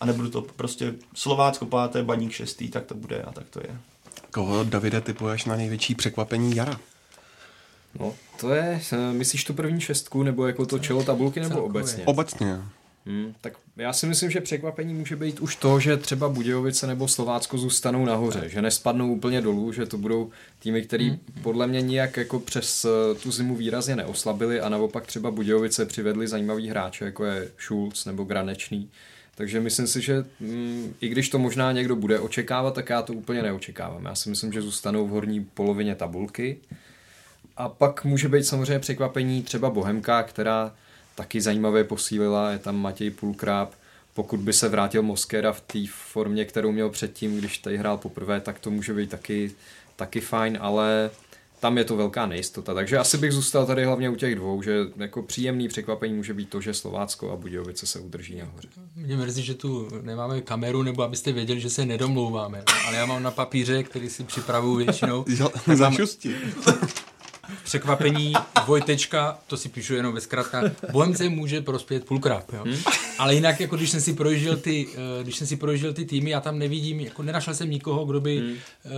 a 0.00 0.06
nebudu 0.06 0.30
to 0.30 0.42
prostě 0.42 0.94
Slovácko 1.14 1.66
páté, 1.66 2.02
Baník 2.02 2.32
šestý, 2.32 2.68
tak 2.68 2.84
to 2.84 2.94
bude 2.94 3.22
a 3.22 3.32
tak 3.32 3.44
to 3.50 3.60
je. 3.60 3.76
Koho, 4.30 4.64
Davide, 4.64 5.00
typuješ 5.00 5.44
na 5.44 5.56
největší 5.56 5.94
překvapení 5.94 6.56
jara? 6.56 6.80
No, 8.00 8.14
to 8.40 8.50
je, 8.50 8.80
myslíš 9.12 9.44
tu 9.44 9.54
první 9.54 9.80
šestku, 9.80 10.22
nebo 10.22 10.46
jako 10.46 10.66
to 10.66 10.78
čelo 10.78 11.04
tabulky, 11.04 11.40
nebo 11.40 11.64
obecně? 11.64 12.04
Obecně. 12.04 12.58
Hmm, 13.06 13.34
tak 13.40 13.52
já 13.76 13.92
si 13.92 14.06
myslím, 14.06 14.30
že 14.30 14.40
překvapení 14.40 14.94
může 14.94 15.16
být 15.16 15.40
už 15.40 15.56
to, 15.56 15.80
že 15.80 15.96
třeba 15.96 16.28
Budějovice 16.28 16.86
nebo 16.86 17.08
Slovácko 17.08 17.58
zůstanou 17.58 18.04
nahoře, 18.04 18.48
že 18.48 18.62
nespadnou 18.62 19.12
úplně 19.12 19.40
dolů, 19.40 19.72
že 19.72 19.86
to 19.86 19.98
budou 19.98 20.30
týmy, 20.58 20.82
které 20.82 21.04
hmm. 21.04 21.18
podle 21.42 21.66
mě 21.66 21.82
nijak 21.82 22.16
jako 22.16 22.40
přes 22.40 22.84
eh, 22.84 23.14
tu 23.14 23.30
zimu 23.30 23.56
výrazně 23.56 23.96
neoslabili 23.96 24.60
a 24.60 24.68
naopak 24.68 25.06
třeba 25.06 25.30
Budějovice 25.30 25.86
přivedli 25.86 26.28
zajímavý 26.28 26.68
hráče, 26.68 27.04
jako 27.04 27.24
je 27.24 27.50
Schulz 27.58 28.04
nebo 28.04 28.24
Granečný. 28.24 28.90
Takže 29.34 29.60
myslím 29.60 29.86
si, 29.86 30.00
že 30.00 30.24
mm, 30.40 30.94
i 31.00 31.08
když 31.08 31.28
to 31.28 31.38
možná 31.38 31.72
někdo 31.72 31.96
bude 31.96 32.20
očekávat, 32.20 32.74
tak 32.74 32.90
já 32.90 33.02
to 33.02 33.12
úplně 33.12 33.42
neočekávám. 33.42 34.04
Já 34.04 34.14
si 34.14 34.30
myslím, 34.30 34.52
že 34.52 34.62
zůstanou 34.62 35.06
v 35.06 35.10
horní 35.10 35.44
polovině 35.44 35.94
tabulky. 35.94 36.58
A 37.56 37.68
pak 37.68 38.04
může 38.04 38.28
být 38.28 38.44
samozřejmě 38.44 38.78
překvapení 38.78 39.42
třeba 39.42 39.70
Bohemka, 39.70 40.22
která 40.22 40.74
taky 41.14 41.40
zajímavě 41.40 41.84
posílila, 41.84 42.50
je 42.50 42.58
tam 42.58 42.76
Matěj 42.76 43.10
Pulkráb, 43.10 43.74
pokud 44.14 44.40
by 44.40 44.52
se 44.52 44.68
vrátil 44.68 45.02
Moskera 45.02 45.52
v 45.52 45.60
té 45.60 45.78
formě, 46.12 46.44
kterou 46.44 46.72
měl 46.72 46.90
předtím, 46.90 47.38
když 47.38 47.58
tady 47.58 47.76
hrál 47.76 47.98
poprvé, 47.98 48.40
tak 48.40 48.58
to 48.58 48.70
může 48.70 48.94
být 48.94 49.10
taky, 49.10 49.52
taky 49.96 50.20
fajn, 50.20 50.58
ale 50.60 51.10
tam 51.64 51.78
je 51.78 51.84
to 51.84 51.96
velká 51.96 52.26
nejistota. 52.26 52.74
Takže 52.74 52.98
asi 52.98 53.18
bych 53.18 53.32
zůstal 53.32 53.66
tady 53.66 53.84
hlavně 53.84 54.10
u 54.10 54.16
těch 54.16 54.34
dvou, 54.34 54.62
že 54.62 54.78
jako 54.96 55.22
příjemný 55.22 55.68
překvapení 55.68 56.14
může 56.14 56.34
být 56.34 56.48
to, 56.48 56.60
že 56.60 56.74
Slovácko 56.74 57.30
a 57.32 57.36
Budějovice 57.36 57.86
se 57.86 57.98
udrží 57.98 58.36
nahoře. 58.36 58.68
Mě 58.96 59.16
mrzí, 59.16 59.42
že 59.42 59.54
tu 59.54 59.88
nemáme 60.02 60.40
kameru, 60.40 60.82
nebo 60.82 61.02
abyste 61.02 61.32
věděli, 61.32 61.60
že 61.60 61.70
se 61.70 61.86
nedomlouváme. 61.86 62.62
Ale 62.86 62.96
já 62.96 63.06
mám 63.06 63.22
na 63.22 63.30
papíře, 63.30 63.82
který 63.82 64.10
si 64.10 64.24
připravuju 64.24 64.76
většinou. 64.76 65.24
Za 65.74 65.90
šusti 65.90 66.34
překvapení 67.74 68.32
dvojtečka, 68.64 69.38
to 69.46 69.56
si 69.56 69.68
píšu 69.68 69.94
jenom 69.94 70.14
ve 70.14 70.20
zkratkách, 70.20 70.64
Bohemce 70.92 71.28
může 71.28 71.60
prospět 71.60 72.04
půlkrát, 72.04 72.52
jo. 72.52 72.64
Hmm? 72.64 72.76
Ale 73.18 73.34
jinak, 73.34 73.60
jako 73.60 73.76
když 73.76 73.90
jsem 73.90 74.00
si 74.00 74.12
prožil 74.12 74.56
ty, 74.56 74.86
eh, 74.94 75.22
když 75.22 75.36
jsem 75.36 75.46
si 75.46 75.56
prožil 75.56 75.92
ty 75.92 76.04
týmy, 76.04 76.30
já 76.30 76.40
tam 76.40 76.58
nevidím, 76.58 77.00
jako 77.00 77.22
nenašel 77.22 77.54
jsem 77.54 77.70
nikoho, 77.70 78.04
kdo 78.04 78.20
by, 78.20 78.38
hmm. 78.38 78.56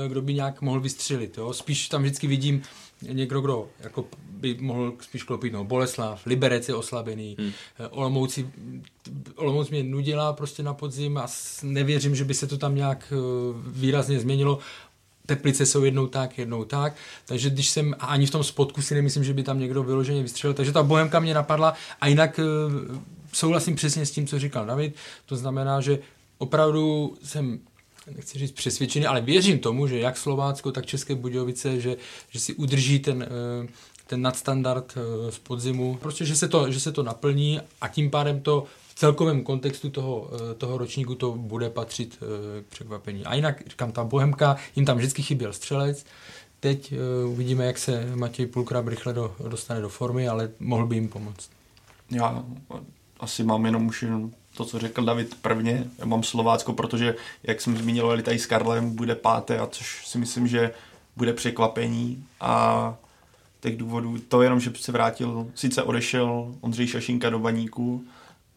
Kdo 0.08 0.22
by 0.22 0.34
nějak 0.34 0.62
mohl 0.62 0.80
vystřelit, 0.80 1.38
jo. 1.38 1.52
Spíš 1.52 1.88
tam 1.88 2.02
vždycky 2.02 2.26
vidím 2.26 2.62
někdo, 3.02 3.40
kdo 3.40 3.68
jako 3.80 4.04
by 4.30 4.56
mohl 4.60 4.92
spíš 5.00 5.22
klopit, 5.22 5.52
no, 5.52 5.64
Boleslav, 5.64 6.26
Liberec 6.26 6.68
je 6.68 6.74
oslabený, 6.74 7.36
hmm. 7.38 7.52
Olomouci, 7.90 8.50
Olomouc 9.34 9.70
mě 9.70 9.82
nudila 9.82 10.32
prostě 10.32 10.62
na 10.62 10.74
podzim 10.74 11.18
a 11.18 11.26
nevěřím, 11.62 12.16
že 12.16 12.24
by 12.24 12.34
se 12.34 12.46
to 12.46 12.58
tam 12.58 12.74
nějak 12.74 13.12
výrazně 13.66 14.20
změnilo. 14.20 14.58
Teplice 15.26 15.66
jsou 15.66 15.84
jednou 15.84 16.06
tak, 16.06 16.38
jednou 16.38 16.64
tak, 16.64 16.94
takže 17.26 17.50
když 17.50 17.68
jsem, 17.68 17.94
a 17.98 18.06
ani 18.06 18.26
v 18.26 18.30
tom 18.30 18.44
spotku 18.44 18.82
si 18.82 18.94
nemyslím, 18.94 19.24
že 19.24 19.34
by 19.34 19.42
tam 19.42 19.60
někdo 19.60 19.82
vyloženě 19.82 20.22
vystřelil, 20.22 20.54
takže 20.54 20.72
ta 20.72 20.82
Bohemka 20.82 21.20
mě 21.20 21.34
napadla 21.34 21.74
a 22.00 22.06
jinak 22.06 22.40
uh, 22.90 22.96
souhlasím 23.32 23.76
přesně 23.76 24.06
s 24.06 24.10
tím, 24.10 24.26
co 24.26 24.38
říkal 24.38 24.66
David, 24.66 24.94
to 25.26 25.36
znamená, 25.36 25.80
že 25.80 25.98
opravdu 26.38 27.14
jsem 27.24 27.58
nechci 28.16 28.38
říct 28.38 28.52
přesvědčený, 28.52 29.06
ale 29.06 29.20
věřím 29.20 29.58
tomu, 29.58 29.86
že 29.86 29.98
jak 29.98 30.16
Slovácko, 30.16 30.72
tak 30.72 30.86
České 30.86 31.14
Budějovice, 31.14 31.80
že, 31.80 31.96
že 32.30 32.40
si 32.40 32.54
udrží 32.54 32.98
ten, 32.98 33.22
eh, 33.22 33.68
ten 34.06 34.22
nadstandard 34.22 34.94
eh, 34.96 35.32
z 35.32 35.38
podzimu, 35.38 35.98
prostě, 36.02 36.24
že 36.24 36.36
se, 36.36 36.48
to, 36.48 36.72
že 36.72 36.80
se 36.80 36.92
to 36.92 37.02
naplní 37.02 37.60
a 37.80 37.88
tím 37.88 38.10
pádem 38.10 38.40
to 38.40 38.64
celkovém 38.96 39.42
kontextu 39.42 39.90
toho, 39.90 40.30
eh, 40.34 40.54
toho 40.54 40.78
ročníku 40.78 41.14
to 41.14 41.32
bude 41.32 41.70
patřit 41.70 42.18
eh, 42.22 42.62
k 42.62 42.66
překvapení. 42.66 43.24
A 43.24 43.34
jinak, 43.34 43.62
říkám, 43.66 43.92
ta 43.92 44.04
Bohemka, 44.04 44.56
jim 44.76 44.84
tam 44.84 44.96
vždycky 44.96 45.22
chyběl 45.22 45.52
střelec, 45.52 46.06
teď 46.60 46.92
uh, 46.92 47.30
uvidíme, 47.32 47.66
jak 47.66 47.78
se 47.78 48.16
Matěj 48.16 48.46
Pulkrab 48.46 48.88
rychle 48.88 49.14
dostane 49.48 49.80
do 49.80 49.88
formy, 49.88 50.28
ale 50.28 50.50
mohl 50.60 50.86
by 50.86 50.94
jim 50.94 51.08
pomoct. 51.08 51.50
Já 52.10 52.44
asi 53.20 53.44
mám 53.44 53.66
jenom 53.66 53.86
už 53.86 54.02
jenom 54.02 54.30
to, 54.56 54.64
co 54.64 54.78
řekl 54.78 55.04
David 55.04 55.34
prvně. 55.42 55.84
Já 55.98 56.06
mám 56.06 56.22
Slovácko, 56.22 56.72
protože, 56.72 57.14
jak 57.42 57.60
jsem 57.60 57.76
zmínil, 57.76 58.22
tady 58.22 58.38
s 58.38 58.46
Karlem 58.46 58.96
bude 58.96 59.14
páté, 59.14 59.58
a 59.58 59.66
což 59.66 60.06
si 60.06 60.18
myslím, 60.18 60.48
že 60.48 60.70
bude 61.16 61.32
překvapení. 61.32 62.24
A 62.40 62.96
těch 63.60 63.76
důvodů, 63.76 64.18
to 64.28 64.42
jenom, 64.42 64.60
že 64.60 64.72
se 64.76 64.92
vrátil, 64.92 65.46
sice 65.54 65.82
odešel 65.82 66.54
Ondřej 66.60 66.86
Šašinka 66.86 67.30
do 67.30 67.38
baníku, 67.38 68.04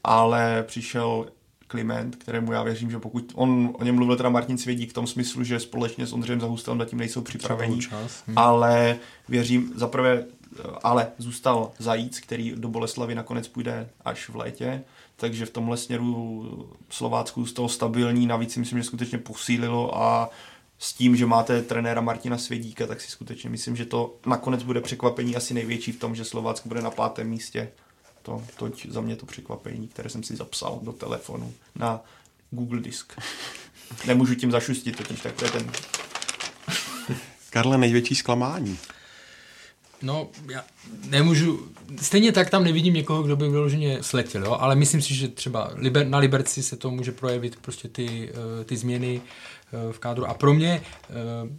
ale 0.04 0.64
přišel 0.68 1.26
Kliment, 1.70 2.16
kterému 2.16 2.52
já 2.52 2.64
věřím, 2.64 2.92
že 2.92 3.00
pokud 3.00 3.32
on 3.36 3.74
o 3.80 3.84
něm 3.84 3.96
mluvil 3.96 4.18
teda 4.18 4.30
Martin 4.30 4.58
Svědík 4.58 4.90
v 4.90 4.94
tom 4.94 5.08
smyslu, 5.08 5.44
že 5.44 5.60
společně 5.60 6.08
s 6.08 6.14
Ondřejem 6.14 6.42
Zahustelem 6.42 6.80
zatím 6.80 7.00
nejsou 7.00 7.22
připraveni, 7.22 7.80
hmm. 8.28 8.38
ale 8.38 8.98
věřím, 9.30 9.74
zaprvé, 9.76 10.26
ale 10.84 11.08
zůstal 11.18 11.72
Zajíc, 11.80 12.20
který 12.20 12.54
do 12.56 12.68
Boleslavy 12.68 13.16
nakonec 13.16 13.48
půjde 13.48 13.90
až 14.06 14.30
v 14.30 14.36
létě, 14.36 14.84
takže 15.16 15.46
v 15.46 15.50
tomhle 15.50 15.78
směru 15.78 16.70
Slovácku 16.90 17.46
z 17.46 17.54
toho 17.54 17.70
stabilní, 17.70 18.28
navíc 18.28 18.54
si 18.54 18.60
myslím, 18.60 18.80
že 18.80 18.84
skutečně 18.84 19.18
posílilo 19.18 19.98
a 19.98 20.30
s 20.80 20.94
tím, 20.94 21.16
že 21.16 21.26
máte 21.26 21.62
trenéra 21.62 22.02
Martina 22.02 22.38
Svědíka, 22.38 22.88
tak 22.88 23.02
si 23.02 23.12
skutečně 23.12 23.50
myslím, 23.50 23.76
že 23.76 23.86
to 23.86 24.16
nakonec 24.26 24.64
bude 24.64 24.82
překvapení 24.82 25.36
asi 25.36 25.54
největší 25.54 25.92
v 25.92 26.00
tom, 26.00 26.16
že 26.16 26.26
Slovácko 26.26 26.70
bude 26.70 26.82
na 26.82 26.92
pátém 26.92 27.30
místě 27.30 27.72
to, 28.30 28.44
toť 28.58 28.86
za 28.90 29.02
mě 29.02 29.16
to 29.16 29.26
překvapení, 29.26 29.88
které 29.88 30.10
jsem 30.10 30.24
si 30.24 30.36
zapsal 30.36 30.80
do 30.84 30.94
telefonu 30.94 31.54
na 31.76 32.02
Google 32.52 32.80
Disk. 32.80 33.14
Nemůžu 34.08 34.36
tím 34.36 34.52
zašustit, 34.52 34.98
totiž 34.98 35.22
tak 35.22 35.36
to 35.36 35.46
je 35.46 35.52
ten... 35.52 35.72
Karle, 37.50 37.78
největší 37.78 38.16
zklamání. 38.16 38.78
No, 40.02 40.30
já 40.52 40.66
nemůžu, 41.06 41.68
stejně 42.02 42.32
tak 42.32 42.50
tam 42.50 42.64
nevidím 42.64 42.94
někoho, 42.94 43.24
kdo 43.24 43.36
by 43.36 43.50
vyloženě 43.50 44.04
sletěl, 44.04 44.46
jo? 44.46 44.58
ale 44.60 44.76
myslím 44.76 45.02
si, 45.02 45.14
že 45.14 45.28
třeba 45.28 45.72
Liber, 45.76 46.08
na 46.08 46.18
Liberci 46.18 46.64
se 46.64 46.78
to 46.78 46.92
může 46.92 47.12
projevit 47.12 47.56
prostě 47.56 47.88
ty, 47.88 48.32
eh, 48.62 48.64
ty 48.64 48.78
změny, 48.78 49.22
v 49.92 50.00
kádru. 50.00 50.26
A 50.26 50.34
pro 50.34 50.54
mě, 50.54 50.82
eh, 51.10 51.14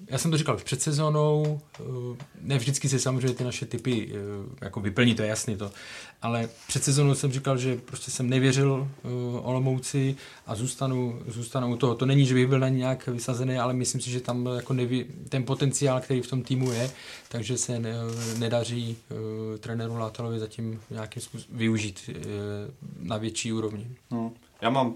já 0.06 0.18
jsem 0.18 0.30
to 0.30 0.36
říkal 0.36 0.56
už 0.56 0.62
před 0.62 0.82
sezónou, 0.82 1.60
eh, 1.80 1.82
ne 2.40 2.58
vždycky 2.58 2.88
se 2.88 2.98
samozřejmě 2.98 3.34
ty 3.34 3.44
naše 3.44 3.66
typy 3.66 4.12
jako 4.60 4.80
vyplní, 4.80 5.14
to 5.14 5.22
je 5.22 5.28
jasný 5.28 5.56
to, 5.56 5.70
ale 6.22 6.48
před 6.68 6.84
sezónou 6.84 7.14
jsem 7.14 7.32
říkal, 7.32 7.58
že 7.58 7.76
prostě 7.76 8.10
jsem 8.10 8.28
nevěřil 8.28 8.88
Olomouci 9.42 10.16
a 10.46 10.54
zůstanu, 10.54 11.22
zůstanu 11.26 11.72
u 11.72 11.76
toho. 11.76 11.94
To 11.94 12.06
není, 12.06 12.26
že 12.26 12.34
bych 12.34 12.46
byl 12.46 12.58
na 12.58 12.68
nějak 12.68 13.06
vysazený, 13.06 13.58
ale 13.58 13.74
myslím 13.74 14.00
si, 14.00 14.10
že 14.10 14.20
tam 14.20 14.46
jako 14.46 14.72
neví, 14.72 15.04
ten 15.28 15.44
potenciál, 15.44 16.00
který 16.00 16.20
v 16.20 16.26
tom 16.26 16.42
týmu 16.42 16.72
je, 16.72 16.90
takže 17.28 17.58
se 17.58 17.78
ne, 17.78 17.94
nedaří 18.38 18.96
trenéru 19.60 19.98
Látalovi 19.98 20.38
zatím 20.38 20.80
nějakým 20.90 21.22
způsobem 21.22 21.58
využít 21.58 22.10
na 22.98 23.16
větší 23.16 23.52
úrovni. 23.52 23.86
Hmm. 24.10 24.30
Já 24.62 24.70
mám 24.70 24.94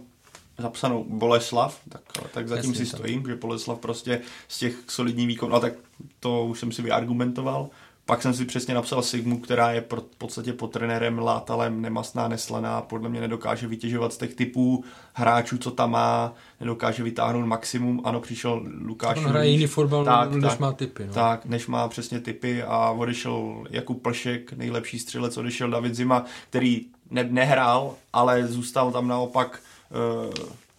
zapsanou 0.59 1.05
Boleslav, 1.09 1.81
tak, 1.89 2.03
tak 2.33 2.49
zatím 2.49 2.71
Jasně, 2.71 2.87
si 2.87 2.97
stojím, 2.97 3.23
tak. 3.23 3.31
že 3.31 3.37
Boleslav 3.37 3.79
prostě 3.79 4.21
z 4.49 4.59
těch 4.59 4.75
solidních 4.89 5.29
výkonů, 5.29 5.55
a 5.55 5.61
tak 5.61 5.73
to 6.21 6.45
už 6.45 6.61
jsem 6.61 6.73
si 6.73 6.83
vyargumentoval. 6.83 7.69
Pak 8.07 8.23
jsem 8.23 8.35
si 8.35 8.45
přesně 8.45 8.75
napsal 8.75 9.03
Sigmu, 9.03 9.39
která 9.39 9.73
je 9.73 9.81
pro, 9.81 10.01
v 10.01 10.17
podstatě 10.19 10.53
pod 10.53 10.73
trenérem 10.73 11.19
Látalem 11.19 11.83
nemastná, 11.83 12.29
neslaná, 12.29 12.83
podle 12.83 13.09
mě 13.09 13.21
nedokáže 13.21 13.67
vytěžovat 13.67 14.13
z 14.13 14.19
těch 14.19 14.35
typů 14.35 14.85
hráčů, 15.13 15.59
co 15.59 15.71
tam 15.71 15.91
má, 15.91 16.33
nedokáže 16.61 17.03
vytáhnout 17.03 17.47
maximum. 17.47 18.01
Ano, 18.05 18.21
přišel 18.21 18.63
Lukáš. 18.81 19.19
On 19.19 19.25
hraje 19.25 19.51
jiný 19.51 19.67
fotbal, 19.67 20.05
tak, 20.05 20.33
než 20.35 20.51
tak, 20.51 20.61
má 20.61 20.73
typy. 20.73 21.07
No. 21.07 21.13
Tak, 21.13 21.47
než 21.47 21.67
má 21.67 21.89
přesně 21.89 22.21
typy 22.21 22.63
a 22.63 22.91
odešel 22.91 23.65
Jakub 23.71 24.03
Plšek, 24.03 24.53
nejlepší 24.53 24.99
střelec, 24.99 25.37
odešel 25.37 25.71
David 25.71 25.95
Zima, 25.95 26.25
který 26.51 26.87
ne, 27.11 27.25
nehrál, 27.25 27.95
ale 28.13 28.47
zůstal 28.47 28.93
tam 28.93 29.09
naopak 29.09 29.61
uh, 29.95 30.35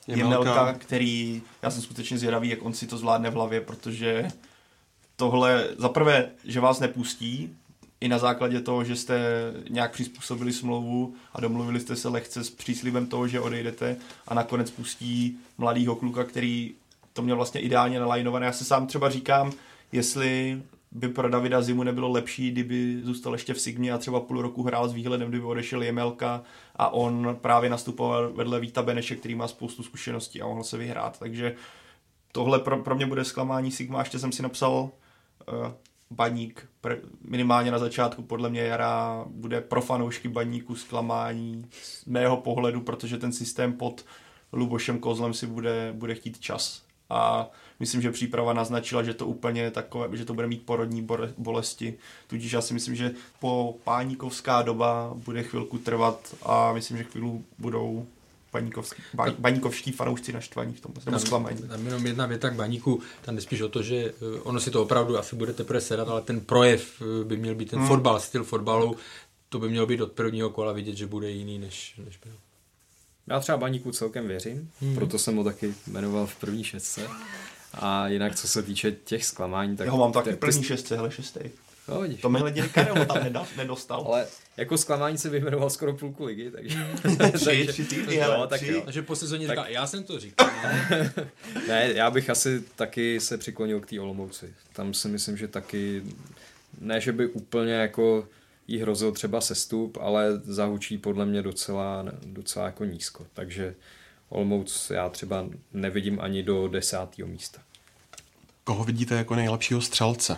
Jemelka, 0.07 0.73
který, 0.73 1.41
já 1.61 1.71
jsem 1.71 1.81
skutečně 1.81 2.17
zvědavý, 2.17 2.49
jak 2.49 2.65
on 2.65 2.73
si 2.73 2.87
to 2.87 2.97
zvládne 2.97 3.29
v 3.29 3.33
hlavě, 3.33 3.61
protože 3.61 4.27
tohle, 5.15 5.67
za 5.77 5.89
prvé, 5.89 6.29
že 6.43 6.59
vás 6.59 6.79
nepustí, 6.79 7.55
i 8.01 8.07
na 8.07 8.17
základě 8.17 8.61
toho, 8.61 8.83
že 8.83 8.95
jste 8.95 9.19
nějak 9.69 9.91
přizpůsobili 9.91 10.53
smlouvu 10.53 11.13
a 11.33 11.41
domluvili 11.41 11.79
jste 11.79 11.95
se 11.95 12.09
lehce 12.09 12.43
s 12.43 12.49
příslibem 12.49 13.07
toho, 13.07 13.27
že 13.27 13.39
odejdete 13.39 13.97
a 14.27 14.33
nakonec 14.33 14.71
pustí 14.71 15.37
mladýho 15.57 15.95
kluka, 15.95 16.23
který 16.23 16.71
to 17.13 17.21
měl 17.21 17.35
vlastně 17.35 17.61
ideálně 17.61 17.99
nalajnované. 17.99 18.45
Já 18.45 18.51
se 18.51 18.65
sám 18.65 18.87
třeba 18.87 19.09
říkám, 19.09 19.51
jestli 19.91 20.61
by 20.95 21.09
pro 21.09 21.29
Davida 21.29 21.61
Zimu 21.61 21.83
nebylo 21.83 22.11
lepší, 22.11 22.51
kdyby 22.51 23.01
zůstal 23.03 23.33
ještě 23.33 23.53
v 23.53 23.61
Sigmě 23.61 23.91
a 23.91 23.97
třeba 23.97 24.19
půl 24.19 24.41
roku 24.41 24.63
hrál 24.63 24.89
s 24.89 24.93
výhledem, 24.93 25.29
kdyby 25.29 25.45
odešel 25.45 25.83
Jemelka 25.83 26.43
a 26.75 26.89
on 26.93 27.37
právě 27.41 27.69
nastupoval 27.69 28.33
vedle 28.33 28.59
Víta 28.59 28.83
Beneše, 28.83 29.15
který 29.15 29.35
má 29.35 29.47
spoustu 29.47 29.83
zkušeností 29.83 30.41
a 30.41 30.47
mohl 30.47 30.63
se 30.63 30.77
vyhrát. 30.77 31.19
Takže 31.19 31.55
tohle 32.31 32.59
pro, 32.59 32.77
pro 32.77 32.95
mě 32.95 33.05
bude 33.05 33.25
zklamání 33.25 33.71
Sigma. 33.71 33.99
Ještě 33.99 34.19
jsem 34.19 34.31
si 34.31 34.43
napsal 34.43 34.73
uh, 34.73 35.67
baník, 36.11 36.67
pr- 36.83 36.99
minimálně 37.21 37.71
na 37.71 37.79
začátku 37.79 38.21
podle 38.21 38.49
mě 38.49 38.61
jara 38.61 39.25
bude 39.27 39.61
pro 39.61 39.81
fanoušky 39.81 40.27
baníku 40.27 40.75
zklamání 40.75 41.65
z 41.71 42.05
mého 42.05 42.37
pohledu, 42.37 42.81
protože 42.81 43.17
ten 43.17 43.31
systém 43.31 43.73
pod 43.73 44.05
Lubošem 44.53 44.99
Kozlem 44.99 45.33
si 45.33 45.47
bude, 45.47 45.93
bude 45.93 46.15
chtít 46.15 46.39
čas. 46.39 46.83
A 47.09 47.49
myslím, 47.79 48.01
že 48.01 48.11
příprava 48.11 48.53
naznačila, 48.53 49.03
že 49.03 49.13
to 49.13 49.27
úplně 49.27 49.71
takové, 49.71 50.17
že 50.17 50.25
to 50.25 50.33
bude 50.33 50.47
mít 50.47 50.65
porodní 50.65 51.07
bolesti. 51.37 51.93
Tudíž 52.27 52.51
já 52.51 52.61
si 52.61 52.73
myslím, 52.73 52.95
že 52.95 53.11
po 53.39 53.75
páníkovská 53.83 54.61
doba 54.61 55.13
bude 55.15 55.43
chvilku 55.43 55.77
trvat 55.77 56.35
a 56.43 56.73
myslím, 56.73 56.97
že 56.97 57.03
chvíli 57.03 57.31
budou 57.57 58.05
baníkovský, 58.55 59.03
ba, 59.13 59.25
baníkovští 59.39 59.91
fanoušci 59.91 60.33
naštvaní 60.33 60.73
v 60.73 60.81
tom, 60.81 60.93
nebo 61.05 61.19
zklamaní. 61.19 61.57
Tam 61.57 61.85
jenom 61.85 62.05
jedna 62.05 62.25
věta 62.25 62.49
k 62.49 62.55
baníku, 62.55 63.01
tam 63.21 63.35
nespíš 63.35 63.61
o 63.61 63.69
to, 63.69 63.83
že 63.83 63.95
eh, 63.95 64.39
ono 64.43 64.59
si 64.59 64.71
to 64.71 64.83
opravdu 64.83 65.17
asi 65.17 65.35
bude 65.35 65.53
teprve 65.53 65.81
sedat, 65.81 66.07
ale 66.07 66.21
ten 66.21 66.39
projev 66.39 67.01
eh, 67.01 67.23
by 67.23 67.37
měl 67.37 67.55
být 67.55 67.69
ten 67.69 67.79
hmm. 67.79 67.87
fotbal, 67.87 68.19
styl 68.19 68.43
fotbalu, 68.43 68.95
to 69.49 69.59
by 69.59 69.69
mělo 69.69 69.87
být 69.87 70.01
od 70.01 70.11
prvního 70.11 70.49
kola 70.49 70.71
vidět, 70.71 70.95
že 70.95 71.07
bude 71.07 71.31
jiný, 71.31 71.59
než, 71.59 71.99
než 72.05 72.17
byl. 72.17 72.33
Já 73.27 73.39
třeba 73.39 73.57
baníku 73.57 73.91
celkem 73.91 74.27
věřím, 74.27 74.71
hmm. 74.81 74.95
proto 74.95 75.19
jsem 75.19 75.35
ho 75.35 75.43
taky 75.43 75.73
jmenoval 75.87 76.27
v 76.27 76.35
první 76.35 76.63
šestce. 76.63 77.07
A 77.79 78.07
jinak, 78.07 78.35
co 78.35 78.47
se 78.47 78.63
týče 78.63 78.91
těch 78.91 79.25
zklamání, 79.25 79.77
tak... 79.77 79.85
Já 79.85 79.91
ho 79.91 79.97
mám 79.97 80.11
taky 80.11 80.35
plný 80.35 80.63
šestce, 80.63 80.95
hele 80.95 81.11
šestý. 81.11 81.39
No, 81.87 82.01
vidíš. 82.01 82.21
To 82.21 82.29
mi 82.29 82.39
hledě 82.39 82.67
Karel 82.67 83.05
tam 83.05 83.47
nedostal. 83.57 84.03
Ale 84.07 84.27
jako 84.57 84.77
zklamání 84.77 85.17
se 85.17 85.29
vyjmenoval 85.29 85.69
skoro 85.69 85.93
půlku 85.93 86.25
ligy, 86.25 86.51
takže... 86.51 86.87
tři, 87.33 87.67
tři 87.67 87.85
týdny, 87.85 88.15
hele, 88.15 88.37
no, 88.37 88.47
tak 88.47 88.61
tři. 88.61 88.81
Takže 88.85 89.01
po 89.01 89.15
sezóně 89.15 89.47
tak... 89.47 89.57
říká, 89.57 89.69
já 89.69 89.87
jsem 89.87 90.03
to 90.03 90.19
říkal. 90.19 90.49
ne, 91.67 91.91
já 91.93 92.11
bych 92.11 92.29
asi 92.29 92.63
taky 92.75 93.19
se 93.19 93.37
přiklonil 93.37 93.81
k 93.81 93.89
té 93.89 93.99
Olomouci. 93.99 94.53
Tam 94.73 94.93
si 94.93 95.07
myslím, 95.07 95.37
že 95.37 95.47
taky... 95.47 96.03
Ne, 96.81 97.01
že 97.01 97.11
by 97.11 97.27
úplně 97.27 97.73
jako 97.73 98.27
jí 98.67 98.79
hrozil 98.79 99.11
třeba 99.11 99.41
sestup, 99.41 99.97
ale 100.01 100.41
zahučí 100.43 100.97
podle 100.97 101.25
mě 101.25 101.41
docela, 101.41 102.05
docela 102.25 102.65
jako 102.65 102.85
nízko. 102.85 103.25
Takže 103.33 103.75
Olomouc 104.29 104.89
já 104.89 105.09
třeba 105.09 105.45
nevidím 105.73 106.19
ani 106.21 106.43
do 106.43 106.67
desátého 106.67 107.27
místa. 107.27 107.61
Koho 108.63 108.83
vidíte 108.83 109.15
jako 109.15 109.35
nejlepšího 109.35 109.81
střelce? 109.81 110.35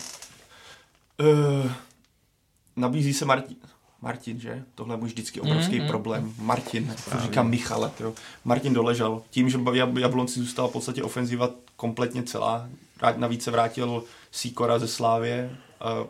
Uh, 1.19 1.71
nabízí 2.75 3.13
se 3.13 3.25
Martin. 3.25 3.57
Martin, 4.01 4.39
že? 4.39 4.63
Tohle 4.75 4.93
je 4.93 4.97
můj 4.97 5.09
vždycky 5.09 5.41
obrovský 5.41 5.79
mm-hmm. 5.79 5.87
problém. 5.87 6.33
Martin, 6.37 6.95
to 7.11 7.19
říkám 7.21 7.49
Michale. 7.49 7.91
Jo. 7.99 8.13
Martin 8.45 8.73
doležel. 8.73 9.21
Tím, 9.29 9.49
že 9.49 9.59
Jablonci 9.99 10.39
zůstala 10.39 10.67
v 10.67 10.71
podstatě 10.71 11.03
ofenziva 11.03 11.49
kompletně 11.75 12.23
celá, 12.23 12.69
navíc 13.15 13.43
se 13.43 13.51
vrátil 13.51 14.03
Sikora 14.31 14.79
ze 14.79 14.87
Slávě, 14.87 15.57
uh, 16.01 16.07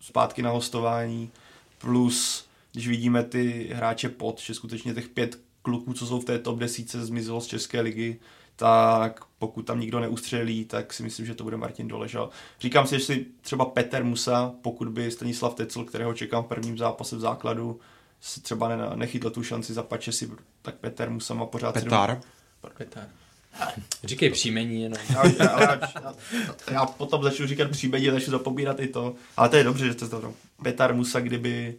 zpátky 0.00 0.42
na 0.42 0.50
hostování, 0.50 1.30
plus 1.78 2.46
když 2.72 2.88
vidíme 2.88 3.22
ty 3.22 3.70
hráče 3.74 4.08
pod, 4.08 4.40
že 4.40 4.54
skutečně 4.54 4.94
těch 4.94 5.08
pět 5.08 5.38
kluků, 5.64 5.92
co 5.92 6.06
jsou 6.06 6.20
v 6.20 6.24
té 6.24 6.38
top 6.38 6.58
desíce, 6.58 7.06
zmizelo 7.06 7.40
z 7.40 7.46
České 7.46 7.80
ligy, 7.80 8.20
tak 8.56 9.20
pokud 9.38 9.62
tam 9.62 9.80
nikdo 9.80 10.00
neustřelí, 10.00 10.64
tak 10.64 10.92
si 10.92 11.02
myslím, 11.02 11.26
že 11.26 11.34
to 11.34 11.44
bude 11.44 11.56
Martin 11.56 11.88
Doležal. 11.88 12.30
Říkám 12.60 12.86
si, 12.86 12.98
že 12.98 13.04
si 13.04 13.26
třeba 13.40 13.64
Peter 13.64 14.04
Musa, 14.04 14.54
pokud 14.62 14.88
by 14.88 15.10
Stanislav 15.10 15.54
Tecl, 15.54 15.84
kterého 15.84 16.14
čekám 16.14 16.44
v 16.44 16.46
prvním 16.46 16.78
zápase 16.78 17.16
v 17.16 17.20
základu, 17.20 17.80
si 18.20 18.40
třeba 18.40 18.94
nechytl 18.96 19.30
tu 19.30 19.42
šanci 19.42 19.74
za 19.74 19.86
si, 20.10 20.30
tak 20.62 20.74
Peter 20.74 21.10
Musa 21.10 21.34
má 21.34 21.46
pořád... 21.46 21.72
Petar. 21.72 22.20
Petar. 22.78 23.08
Říkej 24.04 24.30
příjmení 24.30 24.82
jenom. 24.82 24.98
Já, 25.14 25.26
já, 25.26 25.60
já, 25.60 26.14
já, 26.70 26.86
potom 26.86 27.22
začnu 27.22 27.46
říkat 27.46 27.70
příjmení, 27.70 28.06
začnu 28.10 28.30
zapomínat 28.30 28.80
i 28.80 28.88
to. 28.88 29.14
Ale 29.36 29.48
to 29.48 29.56
je 29.56 29.64
dobře, 29.64 29.86
že 29.86 29.94
to 29.94 30.08
to. 30.08 30.34
Petar 30.62 30.94
Musa, 30.94 31.20
kdyby 31.20 31.76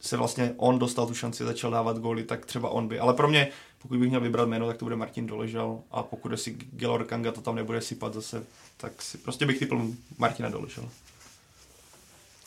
se 0.00 0.16
vlastně 0.16 0.54
on 0.56 0.78
dostal 0.78 1.06
tu 1.06 1.14
šanci, 1.14 1.44
začal 1.44 1.70
dávat 1.70 1.98
góly, 1.98 2.24
tak 2.24 2.46
třeba 2.46 2.68
on 2.68 2.88
by. 2.88 2.98
Ale 2.98 3.14
pro 3.14 3.28
mě, 3.28 3.48
pokud 3.78 3.98
bych 3.98 4.08
měl 4.08 4.20
vybrat 4.20 4.48
jméno, 4.48 4.66
tak 4.66 4.76
to 4.76 4.84
bude 4.84 4.96
Martin 4.96 5.26
Doležal 5.26 5.80
a 5.90 6.02
pokud 6.02 6.40
si 6.40 6.50
Gelor 6.50 7.04
Kanga 7.04 7.32
to 7.32 7.40
tam 7.40 7.54
nebude 7.54 7.80
sypat 7.80 8.14
zase, 8.14 8.44
tak 8.76 9.02
si 9.02 9.18
prostě 9.18 9.46
bych 9.46 9.58
typl 9.58 9.82
Martina 10.18 10.48
Doležal. 10.48 10.88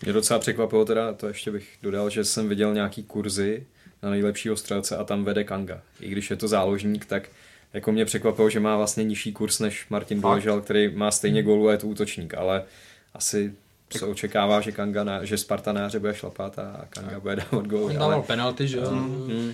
Mě 0.04 0.14
docela 0.14 0.40
překvapilo 0.40 0.86
teda, 0.86 1.14
to 1.14 1.28
ještě 1.28 1.52
bych 1.52 1.78
dodal, 1.82 2.10
že 2.10 2.26
jsem 2.26 2.50
viděl 2.50 2.74
nějaký 2.74 3.04
kurzy 3.04 3.68
na 4.04 4.10
nejlepšího 4.10 4.58
střelce 4.58 4.98
a 4.98 5.04
tam 5.04 5.24
vede 5.24 5.44
Kanga. 5.44 5.82
I 6.00 6.10
když 6.10 6.30
je 6.30 6.36
to 6.36 6.48
záložník, 6.48 7.06
tak 7.06 7.30
jako 7.74 7.92
mě 7.92 8.06
překvapilo, 8.06 8.50
že 8.50 8.60
má 8.60 8.78
vlastně 8.78 9.04
nižší 9.04 9.34
kurz 9.34 9.60
než 9.60 9.86
Martin 9.90 10.22
Doležal, 10.22 10.62
který 10.62 10.96
má 10.96 11.12
stejně 11.12 11.44
gólů 11.44 11.68
a 11.68 11.72
je 11.72 11.78
to 11.78 11.88
útočník, 11.88 12.34
ale 12.34 12.64
asi 13.14 13.54
se 13.98 14.06
očekává, 14.06 14.62
že, 14.62 14.72
Kanga 14.72 15.04
na, 15.04 15.26
že 15.26 15.38
Sparta 15.38 15.74
na 15.74 15.90
bude 16.00 16.14
šlapat 16.14 16.60
a 16.60 16.86
Kanga 16.90 17.20
bude 17.20 17.36
dávat 17.36 17.68
góly. 17.68 17.94
On 17.94 18.00
dával 18.00 18.14
ale... 18.14 18.24
penalty, 18.24 18.68
že 18.68 18.78
jo? 18.78 18.92
Mm, 18.92 19.54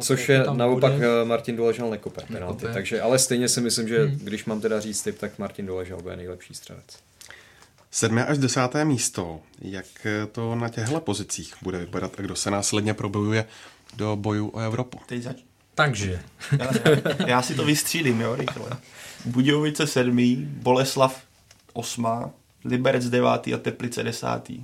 Což 0.00 0.28
je 0.28 0.44
naopak 0.52 0.92
bude. 0.92 1.06
Eh, 1.22 1.24
Martin 1.24 1.56
Doležal 1.56 1.90
nekope 1.90 2.22
penalty, 2.32 2.66
takže, 2.72 3.00
ale 3.00 3.18
stejně 3.18 3.48
si 3.48 3.60
myslím, 3.60 3.88
že 3.88 4.04
hmm. 4.04 4.18
když 4.18 4.44
mám 4.44 4.60
teda 4.60 4.80
říct 4.80 5.02
typ, 5.02 5.18
tak 5.18 5.38
Martin 5.38 5.66
Doležal 5.66 6.02
bude 6.02 6.16
nejlepší 6.16 6.54
střelec. 6.54 6.98
Sedmé 7.90 8.26
až 8.26 8.38
desáté 8.38 8.84
místo. 8.84 9.40
Jak 9.62 9.86
to 10.32 10.54
na 10.54 10.68
těchto 10.68 11.00
pozicích 11.00 11.54
bude 11.62 11.78
vypadat 11.78 12.12
a 12.18 12.22
kdo 12.22 12.36
se 12.36 12.50
následně 12.50 12.94
probojuje 12.94 13.44
do 13.96 14.16
bojů 14.16 14.50
o 14.54 14.58
Evropu? 14.58 14.98
Teď 15.06 15.22
zač- 15.22 15.44
Takže. 15.74 16.22
Já, 16.58 16.70
já 17.26 17.42
si 17.42 17.54
to 17.54 17.64
vystřídím, 17.64 18.20
jo, 18.20 18.36
rychle. 18.36 18.70
Budějovice 19.24 19.86
sedmý, 19.86 20.36
Boleslav 20.50 21.22
osmá, 21.72 22.30
Liberec 22.64 23.08
devátý 23.08 23.54
a 23.54 23.58
Teplice 23.58 24.02
desátý. 24.02 24.62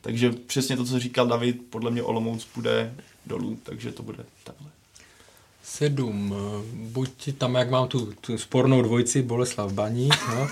Takže 0.00 0.30
přesně 0.30 0.76
to, 0.76 0.84
co 0.84 0.98
říkal 0.98 1.26
David, 1.26 1.62
podle 1.70 1.90
mě 1.90 2.02
Olomouc 2.02 2.46
bude 2.54 2.94
dolů, 3.26 3.58
takže 3.62 3.92
to 3.92 4.02
bude 4.02 4.24
takhle. 4.44 4.68
Sedm, 5.64 6.34
buď 6.74 7.34
tam, 7.38 7.54
jak 7.54 7.70
mám 7.70 7.88
tu, 7.88 8.12
tu 8.20 8.38
spornou 8.38 8.82
dvojici, 8.82 9.22
Boleslav 9.22 9.72
Baník, 9.72 10.14
no. 10.28 10.48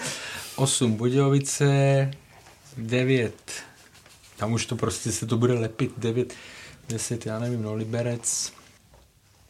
osm 0.57 0.95
Budějovice, 0.95 2.11
devět, 2.77 3.53
tam 4.37 4.53
už 4.53 4.67
to 4.67 4.77
prostě 4.77 5.13
se 5.13 5.27
to 5.27 5.37
bude 5.37 5.55
lepit, 5.55 5.93
devět, 5.97 6.35
deset, 6.89 7.27
já 7.27 7.39
nevím, 7.39 7.63
no, 7.63 7.75
Liberec, 7.75 8.53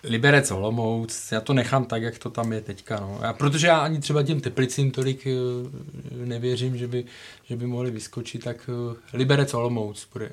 Liberec 0.02 0.50
Olomouc, 0.50 1.32
já 1.32 1.40
to 1.40 1.52
nechám 1.52 1.84
tak, 1.84 2.02
jak 2.02 2.18
to 2.18 2.30
tam 2.30 2.52
je 2.52 2.60
teďka. 2.60 3.00
No. 3.00 3.18
Já, 3.22 3.32
protože 3.32 3.66
já 3.66 3.78
ani 3.78 4.00
třeba 4.00 4.22
těm 4.22 4.40
Teplicím 4.40 4.90
tolik 4.90 5.26
uh, 5.26 6.26
nevěřím, 6.26 6.76
že 6.76 6.88
by, 6.88 7.04
že 7.44 7.56
by 7.56 7.66
mohli 7.66 7.90
vyskočit, 7.90 8.44
tak 8.44 8.70
uh, 8.90 8.96
Liberec 9.12 9.54
Olomouc 9.54 10.08
bude 10.12 10.30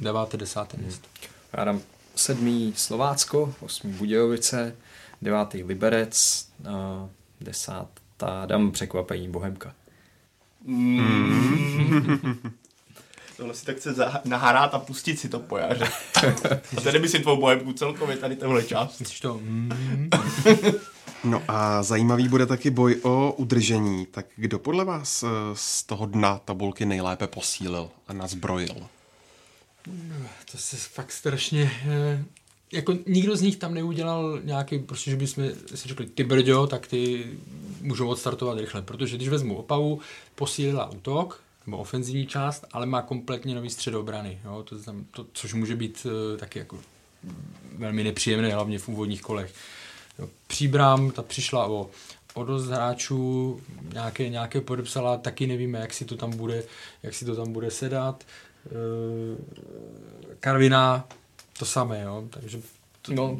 deváté, 0.00 0.36
desáté 0.36 0.76
hmm. 0.76 0.86
místo. 0.86 1.08
Já 1.52 1.64
dám 1.64 1.80
sedmý 2.16 2.72
Slovácko, 2.76 3.54
osmý 3.60 3.92
Budějovice, 3.92 4.76
devátý 5.22 5.62
Liberec, 5.62 6.48
desátá 7.40 8.46
dám 8.46 8.70
překvapení 8.70 9.28
Bohemka. 9.28 9.74
Mm. 10.64 12.40
Tohle 13.36 13.54
si 13.54 13.64
tak 13.64 13.76
chce 13.76 13.94
nahrát 14.24 14.74
a 14.74 14.78
pustit 14.78 15.18
si 15.18 15.28
to 15.28 15.40
pojaře. 15.40 15.88
a 16.76 16.80
tady 16.80 16.98
by 16.98 17.08
si 17.08 17.18
tvou 17.18 17.36
bohemku 17.36 17.72
celkově 17.72 18.16
tady 18.16 18.36
tohle 18.36 18.62
část. 18.64 19.02
to? 19.22 19.38
Mm. 19.42 20.10
No 21.24 21.42
a 21.48 21.82
zajímavý 21.82 22.28
bude 22.28 22.46
taky 22.46 22.70
boj 22.70 23.00
o 23.02 23.32
udržení. 23.32 24.06
Tak 24.06 24.26
kdo 24.36 24.58
podle 24.58 24.84
vás 24.84 25.22
eh, 25.22 25.26
z 25.54 25.82
toho 25.82 26.06
dna 26.06 26.38
tabulky 26.44 26.86
nejlépe 26.86 27.26
posílil 27.26 27.90
a 28.08 28.12
nazbrojil? 28.12 28.74
To 30.52 30.58
se 30.58 30.76
fakt 30.76 31.12
strašně... 31.12 31.70
Eh, 31.86 32.24
jako 32.72 32.94
nikdo 33.06 33.36
z 33.36 33.42
nich 33.42 33.56
tam 33.56 33.74
neudělal 33.74 34.40
nějaký, 34.44 34.78
prostě, 34.78 35.10
že 35.10 35.16
bychom 35.16 35.44
si 35.74 35.88
řekli, 35.88 36.06
ty 36.06 36.24
brďo, 36.24 36.66
tak 36.66 36.86
ty 36.86 37.26
můžou 37.80 38.08
odstartovat 38.08 38.58
rychle, 38.58 38.82
protože 38.82 39.16
když 39.16 39.28
vezmu 39.28 39.56
Opavu, 39.56 40.00
posílila 40.34 40.90
útok, 40.90 41.40
nebo 41.66 41.78
ofenzivní 41.78 42.26
část, 42.26 42.64
ale 42.72 42.86
má 42.86 43.02
kompletně 43.02 43.54
nový 43.54 43.70
středobrany, 43.70 44.40
jo, 44.44 44.62
to, 44.62 44.78
tam, 44.78 45.04
to, 45.10 45.26
což 45.32 45.54
může 45.54 45.76
být 45.76 46.06
uh, 46.06 46.38
taky 46.38 46.58
jako 46.58 46.78
velmi 47.78 48.04
nepříjemné, 48.04 48.54
hlavně 48.54 48.78
v 48.78 48.88
úvodních 48.88 49.22
kolech. 49.22 49.54
Jo, 50.18 50.28
příbrám, 50.46 51.10
ta 51.10 51.22
přišla 51.22 51.66
o, 51.66 51.90
o 52.34 52.44
dost 52.44 52.66
hráčů, 52.66 53.60
nějaké, 53.92 54.28
nějaké 54.28 54.60
podepsala, 54.60 55.16
taky 55.16 55.46
nevíme, 55.46 55.78
jak 55.78 55.94
si 55.94 56.04
to 56.04 56.16
tam 56.16 56.36
bude, 56.36 56.64
jak 57.02 57.14
si 57.14 57.24
to 57.24 57.36
tam 57.36 57.52
bude 57.52 57.70
sedat. 57.70 58.24
Uh, 58.64 59.38
Karvina, 60.40 61.08
to 61.58 61.64
samé, 61.64 62.02
jo, 62.02 62.24
takže 62.30 62.60
No, 63.08 63.38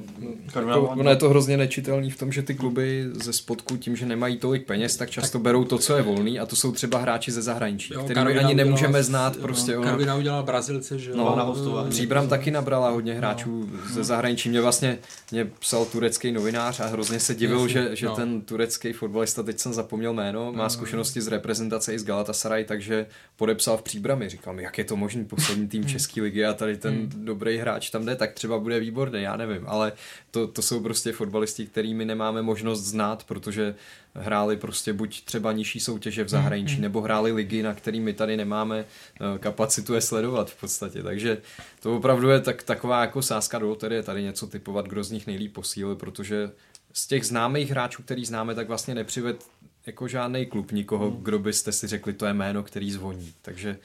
jako, 0.55 0.81
ono 0.81 1.11
je 1.11 1.17
to 1.17 1.29
hrozně 1.29 1.57
nečitelný 1.57 2.11
v 2.11 2.19
tom, 2.19 2.33
že 2.33 2.43
ty 2.43 2.55
kluby 2.55 3.07
ze 3.13 3.33
spodku 3.33 3.77
tím, 3.77 3.97
že 3.97 4.07
nemají 4.07 4.37
tolik 4.37 4.67
peněz, 4.67 4.97
tak 4.97 5.11
často 5.11 5.39
tak, 5.39 5.43
berou 5.43 5.65
to, 5.65 5.79
co 5.79 5.97
je 5.97 6.03
volný 6.03 6.41
a 6.41 6.47
to 6.47 6.57
jsou 6.57 6.73
třeba 6.73 6.99
hráči 6.99 7.33
ze 7.33 7.43
zahraničí, 7.43 7.95
jo, 7.95 8.05
který 8.05 8.21
ani 8.21 8.55
nemůžeme 8.55 8.89
udělala, 8.89 9.03
znát. 9.03 9.37
Prostě, 9.37 9.77
no, 9.77 9.83
Karvina 9.83 10.17
udělala 10.17 10.43
Brazilce, 10.43 10.99
že 10.99 11.15
no, 11.15 11.37
na 11.37 11.43
hostování. 11.43 11.91
Příbram 11.91 12.29
taky 12.29 12.51
nabrala 12.51 12.91
hodně 12.91 13.15
hráčů 13.15 13.71
no, 13.73 13.95
ze 13.95 14.05
zahraničí. 14.05 14.49
Mě 14.49 14.61
vlastně 14.61 14.99
mě 15.31 15.45
psal 15.59 15.85
turecký 15.85 16.33
novinář 16.33 16.81
a 16.81 16.87
hrozně 16.87 17.21
se 17.21 17.35
divil, 17.35 17.61
Jasně, 17.61 17.73
že, 17.73 17.97
že 17.97 18.07
no. 18.07 18.17
ten 18.17 18.41
turecký 18.41 18.93
fotbalista, 18.93 19.43
teď 19.43 19.59
jsem 19.59 19.73
zapomněl 19.73 20.13
jméno, 20.13 20.53
má 20.53 20.63
no, 20.63 20.71
zkušenosti 20.71 21.21
z 21.21 21.29
reprezentace 21.29 21.95
i 21.95 21.99
z 21.99 22.05
Galatasaray, 22.05 22.65
takže 22.65 23.07
podepsal 23.37 23.77
v 23.77 23.83
Příbrami. 23.83 24.29
Říkal 24.29 24.55
mi, 24.55 24.63
jak 24.63 24.79
je 24.79 24.85
to 24.85 24.97
možný, 24.97 25.25
poslední 25.25 25.69
tým 25.69 25.83
hmm. 25.83 25.91
České 25.91 26.23
ligy 26.23 26.45
a 26.45 26.55
tady 26.55 26.77
ten 26.77 26.95
hmm. 26.95 27.11
dobrý 27.15 27.57
hráč 27.57 27.91
tam 27.91 28.05
jde, 28.05 28.17
tak 28.17 28.33
třeba 28.33 28.59
bude 28.59 28.81
výborný, 28.81 29.23
já 29.23 29.37
nevím 29.37 29.54
nevím, 29.55 29.69
ale 29.69 29.93
to, 30.31 30.47
to 30.47 30.63
jsou 30.63 30.81
prostě 30.81 31.13
fotbalisti, 31.13 31.67
kterými 31.67 32.05
nemáme 32.05 32.43
možnost 32.43 32.81
znát, 32.81 33.25
protože 33.25 33.75
hráli 34.15 34.57
prostě 34.57 34.93
buď 34.93 35.25
třeba 35.25 35.53
nižší 35.53 35.81
soutěže 35.81 36.25
v 36.25 36.29
zahraničí, 36.29 36.77
mm, 36.77 36.83
nebo 36.83 37.01
hráli 37.01 37.33
ligy, 37.33 37.63
na 37.63 37.75
kterými 37.75 38.13
tady 38.13 38.37
nemáme 38.37 38.85
eh, 38.85 39.39
kapacitu 39.39 39.95
je 39.95 40.01
sledovat 40.01 40.51
v 40.51 40.61
podstatě. 40.61 41.03
Takže 41.03 41.39
to 41.81 41.97
opravdu 41.97 42.29
je 42.29 42.41
tak, 42.41 42.63
taková 42.63 43.01
jako 43.01 43.23
sázka 43.23 43.59
do 43.59 43.69
loterie, 43.69 44.03
tady 44.03 44.23
něco 44.23 44.47
typovat, 44.47 44.87
kdo 44.87 45.05
z 45.05 45.11
nich 45.11 45.27
nejlíp 45.27 45.53
posílil, 45.53 45.97
protože 45.97 46.51
z 46.93 47.07
těch 47.07 47.27
známých 47.27 47.71
hráčů, 47.71 48.03
který 48.03 48.25
známe, 48.25 48.55
tak 48.55 48.69
vlastně 48.69 48.95
nepřived 48.95 49.45
jako 49.87 50.09
žádný 50.09 50.47
klub 50.47 50.73
nikoho, 50.73 51.11
mm. 51.11 51.17
kdo 51.23 51.39
byste 51.39 51.73
si 51.73 51.87
řekli, 51.87 52.13
to 52.13 52.27
je 52.27 52.35
jméno, 52.35 52.63
který 52.63 52.93
zvoní. 52.93 53.33
Takže 53.43 53.79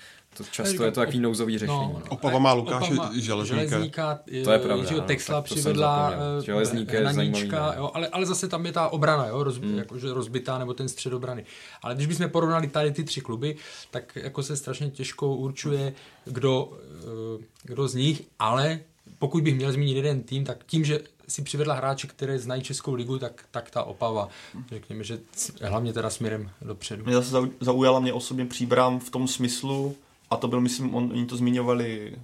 to 0.43 0.51
často 0.51 0.71
říkám, 0.71 0.85
je 0.85 0.91
to 0.91 0.99
takový 0.99 1.19
nouzový 1.19 1.57
řešení. 1.57 1.77
No, 1.77 1.93
no. 1.93 2.01
Opava 2.09 2.39
má 2.39 2.53
Lukáše 2.53 2.93
Železníka. 3.13 3.65
Železníka. 3.65 4.19
To 4.43 4.51
je 4.51 4.59
pravda. 4.59 4.83
Jiřího 4.83 5.01
Texla 5.01 5.41
přivedla 5.41 6.13
eh, 6.13 6.45
Železník 6.45 6.93
je 6.93 6.99
Hnaníčka, 6.99 7.73
jo, 7.77 7.91
ale, 7.93 8.07
ale 8.07 8.25
zase 8.25 8.47
tam 8.47 8.65
je 8.65 8.71
ta 8.71 8.87
obrana, 8.87 9.27
jo, 9.27 9.43
roz, 9.43 9.57
hmm. 9.57 9.77
jakože 9.77 10.13
rozbitá, 10.13 10.57
nebo 10.57 10.73
ten 10.73 10.89
střed 10.89 11.13
obrany. 11.13 11.45
Ale 11.81 11.95
když 11.95 12.07
bychom 12.07 12.29
porovnali 12.29 12.67
tady 12.67 12.91
ty 12.91 13.03
tři 13.03 13.21
kluby, 13.21 13.55
tak 13.91 14.15
jako 14.15 14.43
se 14.43 14.57
strašně 14.57 14.89
těžko 14.89 15.35
určuje, 15.35 15.93
kdo, 16.25 16.71
eh, 16.73 17.43
kdo 17.63 17.87
z 17.87 17.95
nich, 17.95 18.21
ale 18.39 18.79
pokud 19.19 19.43
bych 19.43 19.55
měl 19.55 19.71
zmínit 19.71 19.95
jeden 19.95 20.23
tým, 20.23 20.45
tak 20.45 20.57
tím, 20.65 20.85
že 20.85 20.99
si 21.27 21.41
přivedla 21.41 21.73
hráče, 21.75 22.07
které 22.07 22.39
znají 22.39 22.61
Českou 22.61 22.93
ligu, 22.93 23.19
tak, 23.19 23.45
tak 23.51 23.69
ta 23.71 23.83
Opava, 23.83 24.29
řekněme, 24.69 25.03
že 25.03 25.19
hlavně 25.61 25.93
teda 25.93 26.09
směrem 26.09 26.49
dopředu. 26.61 27.05
Mě 27.05 27.15
zase 27.15 27.49
zaujala 27.59 27.99
mě 27.99 28.13
osobně 28.13 28.45
příbram 28.45 28.99
v 28.99 29.09
tom 29.09 29.27
smyslu, 29.27 29.95
a 30.29 30.37
to 30.37 30.47
byl, 30.47 30.61
myslím, 30.61 30.95
on, 30.95 31.09
oni 31.11 31.25
to 31.25 31.37
zmiňovali 31.37 32.15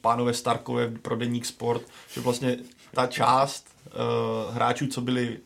pánové 0.00 0.34
Starkové 0.34 0.90
pro 0.90 1.16
Deník 1.16 1.46
Sport, 1.46 1.82
že 2.14 2.20
vlastně 2.20 2.58
ta 2.94 3.06
část 3.06 3.66
uh, 3.86 4.54
hráčů, 4.54 4.86
co 4.86 5.00
byli 5.00 5.38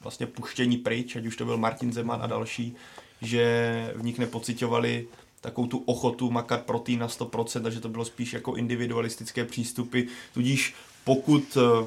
vlastně 0.00 0.26
puštění 0.26 0.76
pryč, 0.76 1.16
ať 1.16 1.26
už 1.26 1.36
to 1.36 1.44
byl 1.44 1.56
Martin 1.56 1.92
Zeman 1.92 2.22
a 2.22 2.26
další, 2.26 2.76
že 3.22 3.92
v 3.96 4.04
nich 4.04 4.18
nepocitovali 4.18 5.06
takovou 5.40 5.66
tu 5.66 5.78
ochotu 5.78 6.30
makat 6.30 6.62
pro 6.62 6.78
tým 6.78 6.98
na 6.98 7.08
100%, 7.08 7.62
takže 7.62 7.80
to 7.80 7.88
bylo 7.88 8.04
spíš 8.04 8.32
jako 8.32 8.54
individualistické 8.54 9.44
přístupy, 9.44 10.02
tudíž 10.34 10.74
pokud 11.04 11.56
uh, 11.56 11.86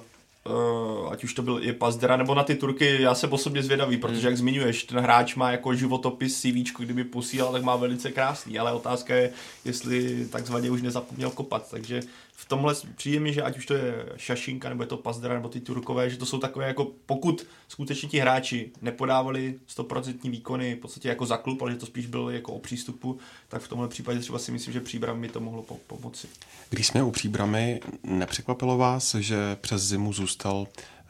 uh, 0.50 1.12
ať 1.12 1.24
už 1.24 1.34
to 1.34 1.42
byl 1.42 1.60
i 1.64 1.74
Pazdera, 1.74 2.18
nebo 2.18 2.36
na 2.36 2.44
ty 2.44 2.56
Turky, 2.56 3.02
já 3.02 3.16
jsem 3.16 3.34
osobně 3.34 3.64
zvědavý, 3.64 3.98
protože 3.98 4.20
hmm. 4.20 4.26
jak 4.26 4.38
zmiňuješ, 4.38 4.84
ten 4.84 5.00
hráč 5.00 5.36
má 5.36 5.52
jako 5.52 5.76
životopis 5.76 6.42
CV, 6.42 6.78
kdyby 6.80 7.04
posílal, 7.04 7.52
tak 7.52 7.64
má 7.64 7.76
velice 7.76 8.12
krásný, 8.12 8.60
ale 8.60 8.72
otázka 8.72 9.16
je, 9.16 9.32
jestli 9.66 10.28
takzvaně 10.28 10.72
už 10.72 10.82
nezapomněl 10.82 11.30
kopat, 11.30 11.72
takže 11.72 12.02
v 12.38 12.46
tomhle 12.46 12.76
mi, 13.20 13.34
že 13.34 13.42
ať 13.42 13.58
už 13.58 13.66
to 13.66 13.74
je 13.74 14.06
Šašinka, 14.18 14.70
nebo 14.70 14.84
je 14.84 14.88
to 14.88 14.98
Pazdera, 14.98 15.34
nebo 15.34 15.50
ty 15.50 15.60
Turkové, 15.60 16.10
že 16.10 16.18
to 16.18 16.26
jsou 16.26 16.40
takové 16.40 16.68
jako, 16.68 16.92
pokud 17.06 17.48
skutečně 17.68 18.10
ti 18.10 18.20
hráči 18.20 18.72
nepodávali 18.82 19.60
100% 19.78 20.32
výkony 20.32 20.76
v 20.76 20.80
podstatě 20.80 21.10
jako 21.10 21.26
za 21.26 21.38
klub, 21.38 21.62
ale 21.62 21.72
že 21.72 21.78
to 21.78 21.86
spíš 21.86 22.06
bylo 22.06 22.30
jako 22.30 22.54
o 22.54 22.60
přístupu, 22.60 23.18
tak 23.48 23.62
v 23.62 23.68
tomhle 23.68 23.88
případě 23.88 24.20
třeba 24.20 24.40
si 24.40 24.52
myslím, 24.52 24.74
že 24.74 24.82
příbram 24.82 25.20
mi 25.20 25.30
to 25.30 25.40
mohlo 25.40 25.62
po- 25.62 25.80
pomoci. 25.88 26.28
Když 26.70 26.88
jsme 26.88 27.04
u 27.04 27.12
příbramy, 27.12 27.80
nepřekvapilo 28.04 28.78
vás, 28.78 29.16
že 29.16 29.56
přes 29.62 29.82
zimu 29.82 30.14
zůstal 30.14 30.68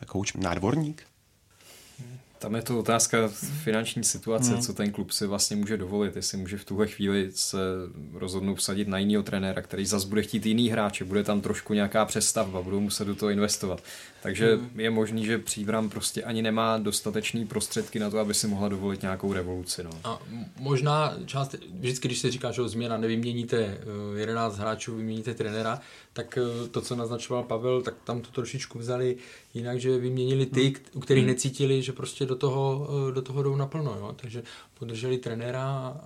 kouč 0.07 0.33
nádvorník? 0.33 1.03
Tam 2.45 2.55
je 2.55 2.61
to 2.61 2.79
otázka 2.79 3.27
finanční 3.63 4.03
situace, 4.03 4.51
hmm. 4.51 4.61
co 4.61 4.73
ten 4.73 4.91
klub 4.91 5.11
si 5.11 5.27
vlastně 5.27 5.55
může 5.55 5.77
dovolit, 5.77 6.15
jestli 6.15 6.37
může 6.37 6.57
v 6.57 6.65
tuhle 6.65 6.87
chvíli 6.87 7.31
se 7.35 7.57
rozhodnout 8.13 8.55
vsadit 8.55 8.87
na 8.87 8.97
jiného 8.97 9.23
trenéra, 9.23 9.61
který 9.61 9.85
zase 9.85 10.07
bude 10.07 10.21
chtít 10.21 10.45
jiný 10.45 10.69
hráče, 10.69 11.05
bude 11.05 11.23
tam 11.23 11.41
trošku 11.41 11.73
nějaká 11.73 12.05
přestavba, 12.05 12.61
budou 12.61 12.79
muset 12.79 13.05
do 13.05 13.15
toho 13.15 13.29
investovat. 13.29 13.83
Takže 14.25 14.55
hmm. 14.55 14.79
je 14.79 14.89
možný, 14.89 15.25
že 15.25 15.37
Příbram 15.37 15.89
prostě 15.89 16.23
ani 16.23 16.41
nemá 16.41 16.77
dostatečný 16.77 17.45
prostředky 17.45 17.99
na 17.99 18.09
to, 18.09 18.19
aby 18.19 18.33
si 18.33 18.47
mohla 18.47 18.69
dovolit 18.69 19.01
nějakou 19.01 19.33
revoluci. 19.33 19.83
No. 19.83 19.89
A 20.03 20.21
možná 20.59 21.13
část, 21.25 21.55
vždycky, 21.79 22.07
když 22.07 22.19
se 22.19 22.31
říká, 22.31 22.51
že 22.51 22.67
změna 22.67 22.97
nevyměníte 22.97 23.77
11 24.15 24.57
hráčů, 24.57 24.95
vyměníte 24.95 25.33
trenéra, 25.33 25.79
tak 26.13 26.37
eh, 26.37 26.67
to, 26.67 26.81
co 26.81 26.95
naznačoval 26.95 27.43
Pavel, 27.43 27.81
tak 27.81 27.93
tam 28.03 28.21
to 28.21 28.31
trošičku 28.31 28.79
vzali 28.79 29.17
jinak, 29.53 29.79
že 29.79 29.97
vyměnili 29.97 30.45
ty, 30.45 30.63
hmm. 30.63 30.75
u 30.93 30.99
kterých 30.99 31.23
hmm. 31.23 31.33
necítili, 31.33 31.81
že 31.81 31.91
prostě 31.91 32.25
do 32.25 32.35
toho, 32.35 32.89
eh, 33.09 33.11
do 33.11 33.21
toho 33.21 33.43
jdou 33.43 33.55
naplno. 33.55 33.95
Jo? 33.99 34.15
Takže 34.15 34.43
podrželi 34.79 35.17
trenéra 35.17 35.97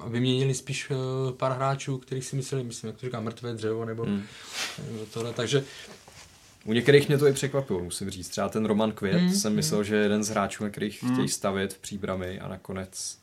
a 0.00 0.08
vyměnili 0.08 0.54
spíš 0.54 0.90
eh, 0.90 0.94
pár 1.32 1.52
hráčů, 1.52 1.98
kterých 1.98 2.24
si 2.24 2.36
mysleli, 2.36 2.64
myslím, 2.64 2.88
jak 2.88 2.96
to 2.96 3.06
říká, 3.06 3.20
mrtvé 3.20 3.54
dřevo 3.54 3.84
nebo 3.84 4.04
hmm. 4.04 4.22
tohle. 5.12 5.32
Takže 5.32 5.64
u 6.68 6.72
některých 6.72 7.08
mě 7.08 7.18
to 7.18 7.26
i 7.26 7.32
překvapilo, 7.32 7.80
musím 7.80 8.10
říct. 8.10 8.28
Třeba 8.28 8.48
ten 8.48 8.64
Roman 8.64 8.92
Květ 8.92 9.16
hmm. 9.16 9.32
jsem 9.32 9.54
myslel, 9.54 9.84
že 9.84 9.96
je 9.96 10.02
jeden 10.02 10.24
z 10.24 10.28
hráčů, 10.28 10.64
na 10.64 10.70
kterých 10.70 11.02
hmm. 11.02 11.12
chtějí 11.12 11.28
stavět 11.28 11.72
v 11.72 11.78
příbrami 11.78 12.40
a 12.40 12.48
nakonec 12.48 13.18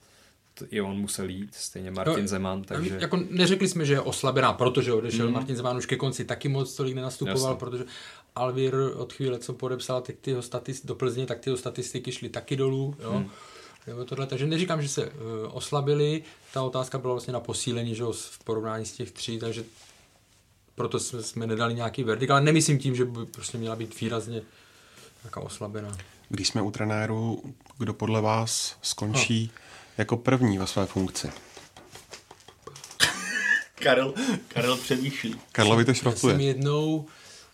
i 0.70 0.82
on 0.82 0.98
musel 0.98 1.30
jít, 1.30 1.56
stejně 1.56 1.92
Martin 1.92 2.22
no, 2.22 2.28
Zeman, 2.28 2.64
takže... 2.64 2.98
Jako 3.02 3.20
neřekli 3.30 3.68
jsme, 3.68 3.86
že 3.86 3.94
je 3.94 4.02
oslabená, 4.02 4.54
protože 4.54 4.94
odešel 4.94 5.28
mm. 5.28 5.34
Martin 5.34 5.56
Zeman 5.56 5.78
už 5.78 5.86
ke 5.86 5.96
konci 5.96 6.26
taky 6.26 6.50
moc 6.50 6.76
tolik 6.76 6.96
nenastupoval, 6.96 7.52
Jasne. 7.52 7.60
protože 7.60 7.84
Alvír 8.36 8.76
od 8.96 9.14
chvíle, 9.14 9.40
co 9.40 9.54
podepsal 9.54 10.02
ty, 10.02 10.14
ty 10.14 10.36
statist, 10.40 10.86
do 10.86 10.96
Plzně, 10.96 11.26
tak 11.26 11.40
ty 11.40 11.58
statistiky 11.58 12.12
šly 12.12 12.30
taky 12.30 12.56
dolů, 12.56 12.96
jo. 13.04 13.14
Mm. 13.14 13.30
Nebo 13.88 14.06
tohle, 14.06 14.28
takže 14.28 14.46
neříkám, 14.46 14.82
že 14.82 14.90
se 14.90 15.06
uh, 15.06 15.12
oslabili, 15.52 16.24
ta 16.54 16.64
otázka 16.64 16.98
byla 16.98 17.14
vlastně 17.14 17.34
na 17.34 17.40
posílení, 17.40 17.96
že 17.96 18.04
v 18.12 18.40
porovnání 18.44 18.86
z 18.86 18.92
těch 18.92 19.12
tří, 19.12 19.40
takže 19.40 19.64
proto 20.76 21.00
jsme, 21.00 21.24
jsme 21.24 21.48
nedali 21.48 21.74
nějaký 21.74 22.04
verdikt, 22.04 22.32
ale 22.32 22.42
nemyslím 22.42 22.80
tím, 22.80 22.96
že 22.96 23.06
by 23.06 23.26
prostě 23.26 23.58
měla 23.58 23.76
být 23.76 24.00
výrazně 24.02 24.42
nějaká 25.24 25.42
oslabená. 25.42 25.98
Když 26.30 26.48
jsme 26.48 26.62
u 26.62 26.72
trenéru, 26.72 27.44
kdo 27.78 27.94
podle 27.94 28.22
vás 28.22 28.78
skončí 28.82 29.52
no 29.54 29.62
jako 29.98 30.18
první 30.18 30.58
ve 30.58 30.68
své 30.68 30.86
funkci? 30.86 31.32
Karel, 33.76 34.14
Karel 34.48 34.78
přemýšlí. 34.78 35.36
Karlovi 35.52 35.86
to 35.86 35.94
šrotuje. 35.94 36.34
Já 36.34 36.38
jsem 36.38 36.48
jednou 36.48 37.06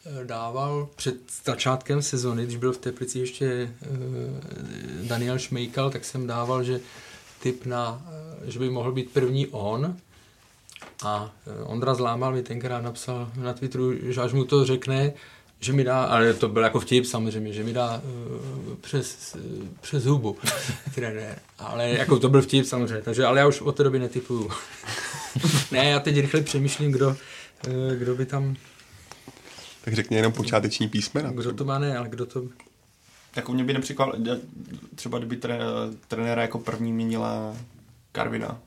eh, 0.06 0.26
dával 0.26 0.90
před 0.96 1.16
začátkem 1.44 2.02
sezony, 2.02 2.44
když 2.44 2.58
byl 2.58 2.74
v 2.74 2.78
Teplici 2.78 3.20
ještě 3.20 3.74
uh, 3.82 5.08
Daniel 5.08 5.40
Šmejkal, 5.40 5.92
tak 5.92 6.06
jsem 6.06 6.28
dával, 6.28 6.64
že 6.64 6.80
typ 7.40 7.66
na, 7.66 8.02
uh, 8.44 8.50
že 8.50 8.60
by 8.60 8.70
mohl 8.70 8.92
být 8.92 9.12
první 9.12 9.48
on. 9.48 9.98
A 11.02 11.32
uh, 11.46 11.72
Ondra 11.72 11.94
Zlámal 11.94 12.34
mi 12.34 12.44
tenkrát 12.44 12.82
napsal 12.82 13.32
na 13.36 13.54
Twitteru, 13.54 13.94
že 14.02 14.22
až 14.22 14.34
mu 14.34 14.46
to 14.46 14.66
řekne, 14.66 15.14
že 15.60 15.74
mi 15.74 15.84
dá, 15.84 16.04
ale 16.04 16.34
to 16.34 16.50
byl 16.50 16.64
jako 16.64 16.80
vtip 16.80 17.06
samozřejmě, 17.06 17.54
že 17.54 17.64
mi 17.64 17.74
dá 17.74 18.02
uh, 18.04 18.76
přes, 18.76 19.36
uh, 19.36 19.68
přes 19.82 20.06
hubu 20.06 20.38
trenér. 20.96 21.40
Ale 21.60 21.90
jako 21.90 22.20
to 22.20 22.30
byl 22.30 22.42
vtip 22.42 22.66
samozřejmě, 22.66 23.02
takže, 23.02 23.26
ale 23.26 23.40
já 23.40 23.48
už 23.48 23.62
od 23.62 23.78
té 23.78 23.84
doby 23.84 24.00
netypuju. 24.00 24.50
ne, 25.72 25.90
já 25.90 26.00
teď 26.00 26.20
rychle 26.20 26.42
přemýšlím, 26.42 26.92
kdo, 26.92 27.08
uh, 27.10 27.94
kdo 27.96 28.16
by 28.16 28.26
tam... 28.26 28.56
Tak 29.84 29.94
řekni 29.94 30.18
jenom 30.18 30.34
počáteční 30.34 30.88
písmena. 30.88 31.32
Kdo 31.32 31.54
to 31.54 31.66
má, 31.66 31.80
ne, 31.80 31.98
ale 31.98 32.10
kdo 32.10 32.26
to... 32.26 32.44
Jako 33.36 33.54
mě 33.54 33.64
by 33.64 33.74
nepřekvapilo, 33.74 34.38
třeba 34.96 35.18
kdyby 35.18 35.40
trenéra 36.08 36.42
jako 36.42 36.60
první 36.60 36.94
měnila 36.94 37.56
Karvina. 38.12 38.60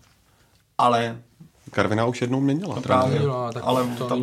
Ale 0.78 1.22
Karvina 1.70 2.06
už 2.06 2.20
jednou 2.20 2.40
měnila. 2.40 2.74
No 2.74 2.82
právě, 2.82 3.22
jo, 3.22 3.50
tak 3.52 3.62
ale 3.66 3.86
to 3.98 4.08
tam, 4.08 4.22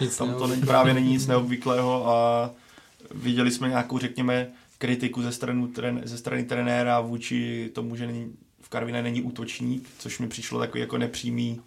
nic 0.00 0.16
tam 0.16 0.34
to 0.34 0.46
není, 0.46 0.62
právě 0.62 0.94
není 0.94 1.08
nic 1.12 1.26
neobvyklého 1.26 2.08
a 2.08 2.50
viděli 3.14 3.50
jsme 3.50 3.68
nějakou, 3.68 3.98
řekněme, 3.98 4.48
kritiku 4.78 5.22
ze 5.22 5.32
strany, 5.32 5.68
ze 6.04 6.18
strany 6.18 6.44
trenéra 6.44 7.00
vůči 7.00 7.70
tomu, 7.72 7.96
že 7.96 8.06
není, 8.06 8.32
v 8.60 8.68
Karviné 8.68 9.02
není 9.02 9.22
útočník, 9.22 9.88
což 9.98 10.18
mi 10.18 10.28
přišlo 10.28 10.58
takový 10.58 10.80
jako 10.80 10.98
nepřímý, 10.98 11.60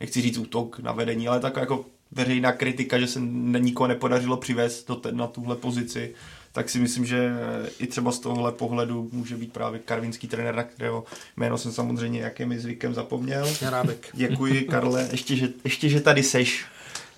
nechci 0.00 0.22
říct 0.22 0.38
útok 0.38 0.78
na 0.78 0.92
vedení, 0.92 1.28
ale 1.28 1.40
tak 1.40 1.56
jako 1.56 1.84
veřejná 2.12 2.52
kritika, 2.52 2.98
že 2.98 3.06
se 3.06 3.20
nikoho 3.58 3.86
nepodařilo 3.86 4.36
přivést 4.36 4.88
do 4.88 4.94
te, 4.96 5.12
na 5.12 5.26
tuhle 5.26 5.56
pozici 5.56 6.14
tak 6.56 6.70
si 6.70 6.78
myslím, 6.78 7.06
že 7.06 7.32
i 7.78 7.86
třeba 7.86 8.12
z 8.12 8.18
tohohle 8.18 8.52
pohledu 8.52 9.08
může 9.12 9.36
být 9.36 9.52
právě 9.52 9.80
karvinský 9.80 10.28
trenér, 10.28 10.54
na 10.54 10.62
kterého 10.62 11.04
jméno 11.36 11.58
jsem 11.58 11.72
samozřejmě 11.72 12.20
jakým 12.20 12.60
zvykem 12.60 12.94
zapomněl. 12.94 13.48
Jarábek. 13.62 14.08
Děkuji, 14.14 14.64
Karle, 14.64 15.08
ještě 15.10 15.36
že, 15.36 15.48
ještě, 15.64 15.88
že 15.88 16.00
tady 16.00 16.22
seš, 16.22 16.64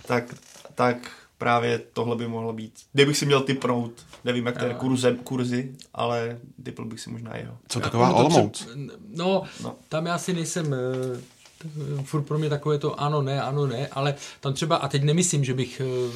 tak, 0.06 0.34
tak 0.74 1.10
právě 1.38 1.80
tohle 1.92 2.16
by 2.16 2.28
mohlo 2.28 2.52
být. 2.52 2.72
Kdybych 2.92 3.16
si 3.16 3.26
měl 3.26 3.40
typnout, 3.40 3.92
nevím, 4.24 4.46
jak 4.46 4.58
to 4.58 4.64
je 4.64 4.74
kurze, 4.74 5.16
kurzy, 5.24 5.72
ale 5.94 6.38
typl 6.62 6.84
bych 6.84 7.00
si 7.00 7.10
možná 7.10 7.36
jeho. 7.36 7.58
Co 7.68 7.80
taková 7.80 8.14
Olomouc? 8.14 8.68
No, 9.08 9.42
no, 9.62 9.76
tam 9.88 10.06
já 10.06 10.18
si 10.18 10.32
nejsem 10.32 10.74
eh, 10.74 12.02
furt 12.02 12.22
pro 12.22 12.38
mě 12.38 12.48
takové 12.48 12.78
to 12.78 13.00
ano, 13.00 13.22
ne, 13.22 13.42
ano, 13.42 13.66
ne, 13.66 13.88
ale 13.88 14.14
tam 14.40 14.52
třeba, 14.54 14.76
a 14.76 14.88
teď 14.88 15.02
nemyslím, 15.02 15.44
že 15.44 15.54
bych 15.54 15.82
eh, 15.84 16.12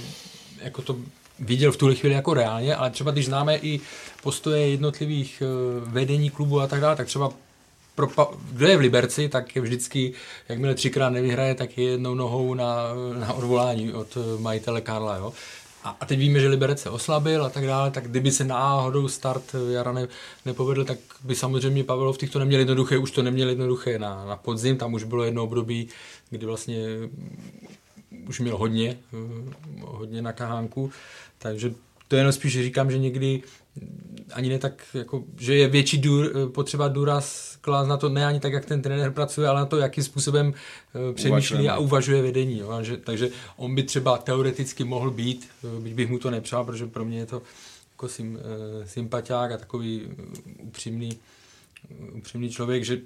jako 0.65 0.83
to 0.83 0.97
viděl 1.43 1.73
v 1.73 1.77
tuhle 1.77 1.95
chvíli 1.95 2.15
jako 2.15 2.35
reálně, 2.35 2.77
ale 2.77 2.91
třeba 2.91 3.11
když 3.11 3.27
známe 3.27 3.57
i 3.57 3.81
postoje 4.23 4.69
jednotlivých 4.69 5.43
eh, 5.43 5.47
vedení 5.91 6.31
klubu 6.31 6.61
a 6.61 6.67
tak 6.67 6.81
dále, 6.81 6.97
tak 6.97 7.07
třeba 7.07 7.31
pro, 7.95 8.09
kdo 8.53 8.67
je 8.67 8.77
v 8.77 8.81
Liberci, 8.81 9.29
tak 9.29 9.57
je 9.57 9.63
vždycky, 9.63 10.13
jakmile 10.49 10.75
třikrát 10.75 11.11
nevyhraje, 11.11 11.55
tak 11.55 11.79
je 11.79 11.85
jednou 11.85 12.15
nohou 12.15 12.55
na, 12.55 12.77
na 13.19 13.33
odvolání 13.33 13.93
od 13.93 14.17
eh, 14.17 14.41
majitele 14.41 14.81
Karla. 14.81 15.17
Jo? 15.17 15.33
A, 15.85 15.97
a 16.01 16.07
teď 16.07 16.19
víme, 16.19 16.41
že 16.41 16.49
Liberec 16.49 16.81
se 16.81 16.91
oslabil 16.91 17.45
a 17.45 17.51
tak 17.51 17.67
dále, 17.67 17.91
tak 17.91 18.09
kdyby 18.09 18.31
se 18.31 18.45
náhodou 18.45 19.09
start 19.09 19.43
eh, 19.55 19.73
jara 19.73 19.93
ne, 19.93 20.09
nepovedl, 20.45 20.85
tak 20.85 20.99
by 21.25 21.35
samozřejmě 21.35 21.85
Pavelov 21.85 22.19
to 22.19 22.39
neměl 22.39 22.61
jednoduché, 22.61 22.99
už 22.99 23.11
to 23.11 23.23
neměl 23.23 23.49
jednoduché 23.49 23.99
na, 23.99 24.25
na 24.25 24.37
podzim, 24.37 24.77
tam 24.77 24.95
už 24.95 25.05
bylo 25.05 25.25
jedno 25.25 25.45
období, 25.45 25.89
kdy 26.31 26.47
vlastně 26.47 26.79
už 28.29 28.41
měl 28.41 28.57
hodně, 28.57 28.99
hodně 29.81 30.23
na 30.23 30.33
kahánku, 30.33 30.91
takže 31.43 31.75
to 32.09 32.17
jenom 32.17 32.33
spíš 32.33 32.63
říkám, 32.63 32.91
že 32.91 32.99
někdy 32.99 33.43
ani 34.33 34.49
ne 34.49 34.59
tak, 34.59 34.87
jako, 34.95 35.25
že 35.39 35.55
je 35.55 35.69
větší 35.69 35.99
důr, 35.99 36.51
potřeba 36.55 36.89
důraz 36.89 37.57
klást 37.61 37.89
na 37.89 37.97
to, 37.97 38.09
ne 38.09 38.27
ani 38.27 38.41
tak, 38.41 38.53
jak 38.53 38.65
ten 38.65 38.83
trenér 38.83 39.13
pracuje, 39.13 39.49
ale 39.49 39.61
na 39.61 39.67
to, 39.67 39.77
jakým 39.77 40.05
způsobem 40.05 40.47
uh, 40.49 41.15
přemýšlí 41.15 41.69
a 41.69 41.79
uvažuje 41.79 42.23
vedení. 42.23 42.59
Jo. 42.59 42.83
že, 42.83 42.97
takže 42.97 43.29
on 43.57 43.75
by 43.75 43.83
třeba 43.83 44.19
teoreticky 44.19 44.85
mohl 44.85 45.11
být, 45.11 45.49
byť 45.79 45.95
bych 45.95 46.09
mu 46.09 46.19
to 46.19 46.31
nepřál, 46.31 46.65
protože 46.65 46.87
pro 46.87 47.05
mě 47.05 47.19
je 47.19 47.27
to 47.27 47.43
jako 47.93 48.09
sim, 48.09 48.35
uh, 48.35 48.41
sympatiák 48.85 49.53
a 49.53 49.57
takový 49.57 50.03
upřímný 50.59 51.19
upřímný 52.13 52.51
člověk, 52.51 52.85
že, 52.85 52.99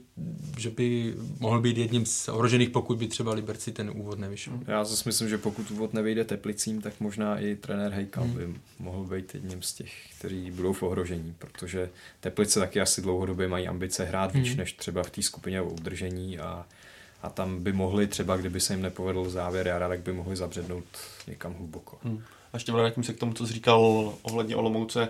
že 0.59 0.71
by 0.71 1.15
mohl 1.41 1.61
být 1.61 1.79
jedním 1.79 2.07
z 2.07 2.29
ohrožených, 2.29 2.71
pokud 2.71 2.99
by 2.99 3.09
třeba 3.09 3.35
Liberci 3.35 3.73
ten 3.73 3.91
úvod 3.95 4.19
nevyšel. 4.19 4.61
Já 4.67 4.85
zase 4.85 5.03
myslím, 5.07 5.29
že 5.29 5.39
pokud 5.39 5.71
úvod 5.71 5.95
nevyjde 5.95 6.25
Teplicím, 6.25 6.81
tak 6.81 7.01
možná 7.01 7.39
i 7.41 7.57
trenér 7.57 7.93
Hejkal 7.93 8.25
hmm. 8.25 8.35
by 8.35 8.55
mohl 8.79 9.05
být 9.05 9.35
jedním 9.35 9.63
z 9.63 9.75
těch, 9.75 9.93
kteří 10.19 10.51
budou 10.51 10.73
v 10.73 10.83
ohrožení, 10.83 11.35
protože 11.39 11.91
Teplice 12.21 12.61
taky 12.61 12.81
asi 12.81 13.03
dlouhodobě 13.03 13.49
mají 13.49 13.69
ambice 13.69 14.05
hrát 14.05 14.35
hmm. 14.35 14.43
víc 14.43 14.57
než 14.57 14.73
třeba 14.73 15.03
v 15.03 15.11
té 15.11 15.23
skupině 15.23 15.61
o 15.61 15.71
udržení 15.71 16.39
a, 16.39 16.67
a 17.23 17.31
tam 17.31 17.63
by 17.63 17.73
mohli 17.73 18.07
třeba, 18.07 18.37
kdyby 18.37 18.61
se 18.61 18.73
jim 18.73 18.83
nepovedl 18.83 19.31
závěr 19.31 19.67
jara, 19.67 19.89
tak 19.89 20.01
by 20.01 20.13
mohli 20.13 20.37
zabřednout 20.37 20.85
někam 21.27 21.55
hluboko. 21.55 21.99
Hmm. 22.03 22.23
A 22.53 22.57
ještě 22.57 22.73
vrátím 22.73 23.03
se 23.05 23.13
k 23.13 23.19
tomu, 23.19 23.33
co 23.33 23.47
jsi 23.47 23.53
říkal 23.53 24.15
ohledně 24.23 24.57
Olomouce, 24.57 25.09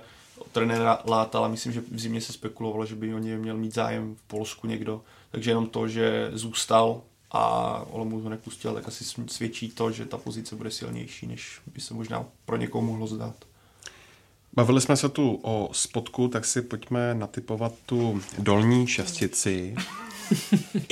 trenéra 0.52 0.98
Láta, 1.06 1.48
myslím, 1.48 1.72
že 1.72 1.82
v 1.90 2.00
zimě 2.00 2.20
se 2.20 2.32
spekulovalo, 2.32 2.86
že 2.86 2.94
by 2.94 3.14
o 3.14 3.18
něj 3.18 3.38
měl 3.38 3.56
mít 3.56 3.74
zájem 3.74 4.16
v 4.16 4.22
Polsku 4.22 4.66
někdo, 4.66 5.00
takže 5.30 5.50
jenom 5.50 5.66
to, 5.66 5.88
že 5.88 6.30
zůstal 6.32 7.02
a 7.30 7.84
Olomouc 7.90 8.22
ho 8.22 8.28
nepustil, 8.28 8.74
tak 8.74 8.88
asi 8.88 9.04
svědčí 9.26 9.68
to, 9.68 9.90
že 9.90 10.06
ta 10.06 10.18
pozice 10.18 10.56
bude 10.56 10.70
silnější, 10.70 11.26
než 11.26 11.60
by 11.74 11.80
se 11.80 11.94
možná 11.94 12.24
pro 12.44 12.56
někoho 12.56 12.82
mohlo 12.82 13.06
zdát. 13.06 13.34
Bavili 14.54 14.80
jsme 14.80 14.96
se 14.96 15.08
tu 15.08 15.40
o 15.42 15.68
spotku, 15.72 16.28
tak 16.28 16.44
si 16.44 16.62
pojďme 16.62 17.14
natypovat 17.14 17.72
tu 17.86 18.20
dolní 18.38 18.86
šestici. 18.86 19.74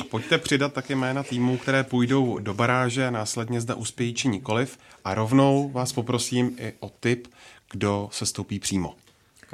A 0.01 0.05
pojďte 0.11 0.39
přidat 0.39 0.73
také 0.73 0.97
jména 0.97 1.23
týmů, 1.23 1.59
které 1.59 1.85
půjdou 1.85 2.39
do 2.39 2.55
baráže 2.55 3.07
a 3.07 3.11
následně 3.11 3.61
zda 3.61 3.75
uspějí 3.75 4.15
či 4.15 4.29
nikoliv. 4.29 4.79
A 5.05 5.15
rovnou 5.15 5.71
vás 5.71 5.93
poprosím 5.93 6.57
i 6.59 6.73
o 6.81 6.89
tip, 7.01 7.29
kdo 7.71 8.09
se 8.13 8.27
stoupí 8.27 8.59
přímo. 8.59 8.95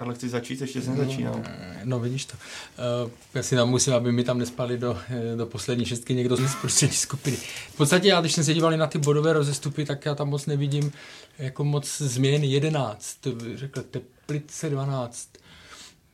Karle, 0.00 0.14
chci 0.14 0.28
začít, 0.28 0.60
ještě 0.60 0.82
jsem 0.82 0.96
začínal. 0.96 1.34
No, 1.34 1.44
no 1.84 2.00
vidíš 2.00 2.24
to. 2.24 2.36
Uh, 3.04 3.10
já 3.34 3.42
si 3.42 3.56
tam 3.56 3.68
musím, 3.68 3.94
aby 3.94 4.12
mi 4.12 4.24
tam 4.24 4.38
nespali 4.38 4.78
do, 4.78 4.98
eh, 5.10 5.36
do 5.36 5.46
poslední 5.46 5.84
šestky 5.84 6.14
někdo 6.14 6.36
z 6.36 6.54
prostřední 6.60 6.96
skupiny. 6.96 7.36
V 7.72 7.76
podstatě 7.76 8.08
já, 8.08 8.20
když 8.20 8.32
jsem 8.32 8.44
se 8.44 8.54
díval 8.54 8.76
na 8.76 8.86
ty 8.86 8.98
bodové 8.98 9.32
rozestupy, 9.32 9.84
tak 9.84 10.06
já 10.06 10.14
tam 10.14 10.28
moc 10.28 10.46
nevidím 10.46 10.92
jako 11.38 11.64
moc 11.64 11.98
změn 11.98 12.44
11, 12.44 13.18
řekl 13.54 13.82
Teplice 13.82 14.70
12, 14.70 15.28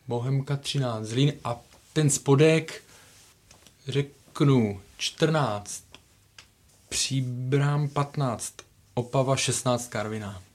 Bohemka 0.09 0.57
13, 0.57 1.07
Zlín 1.07 1.33
a 1.45 1.61
ten 1.93 2.11
spodek 2.11 2.83
řeknu 3.89 4.81
14, 4.97 5.85
Příbram 6.89 7.89
15, 7.89 8.55
Opava 8.95 9.37
16, 9.37 9.89
Karviná. 9.89 10.46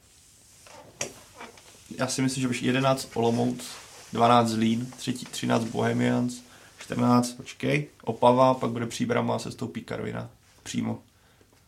Já 1.97 2.07
si 2.07 2.21
myslím, 2.21 2.41
že 2.41 2.47
bych 2.47 2.63
11 2.63 3.09
Olomouc, 3.13 3.65
12 4.13 4.47
Zlín, 4.47 4.91
13 5.31 5.63
Bohemians, 5.63 6.41
14, 6.79 7.33
počkej, 7.33 7.87
Opava, 8.03 8.53
pak 8.53 8.69
bude 8.69 8.85
Příbram 8.85 9.31
a 9.31 9.39
se 9.39 9.51
stoupí 9.51 9.81
Karvina. 9.81 10.29
Přímo. 10.63 10.99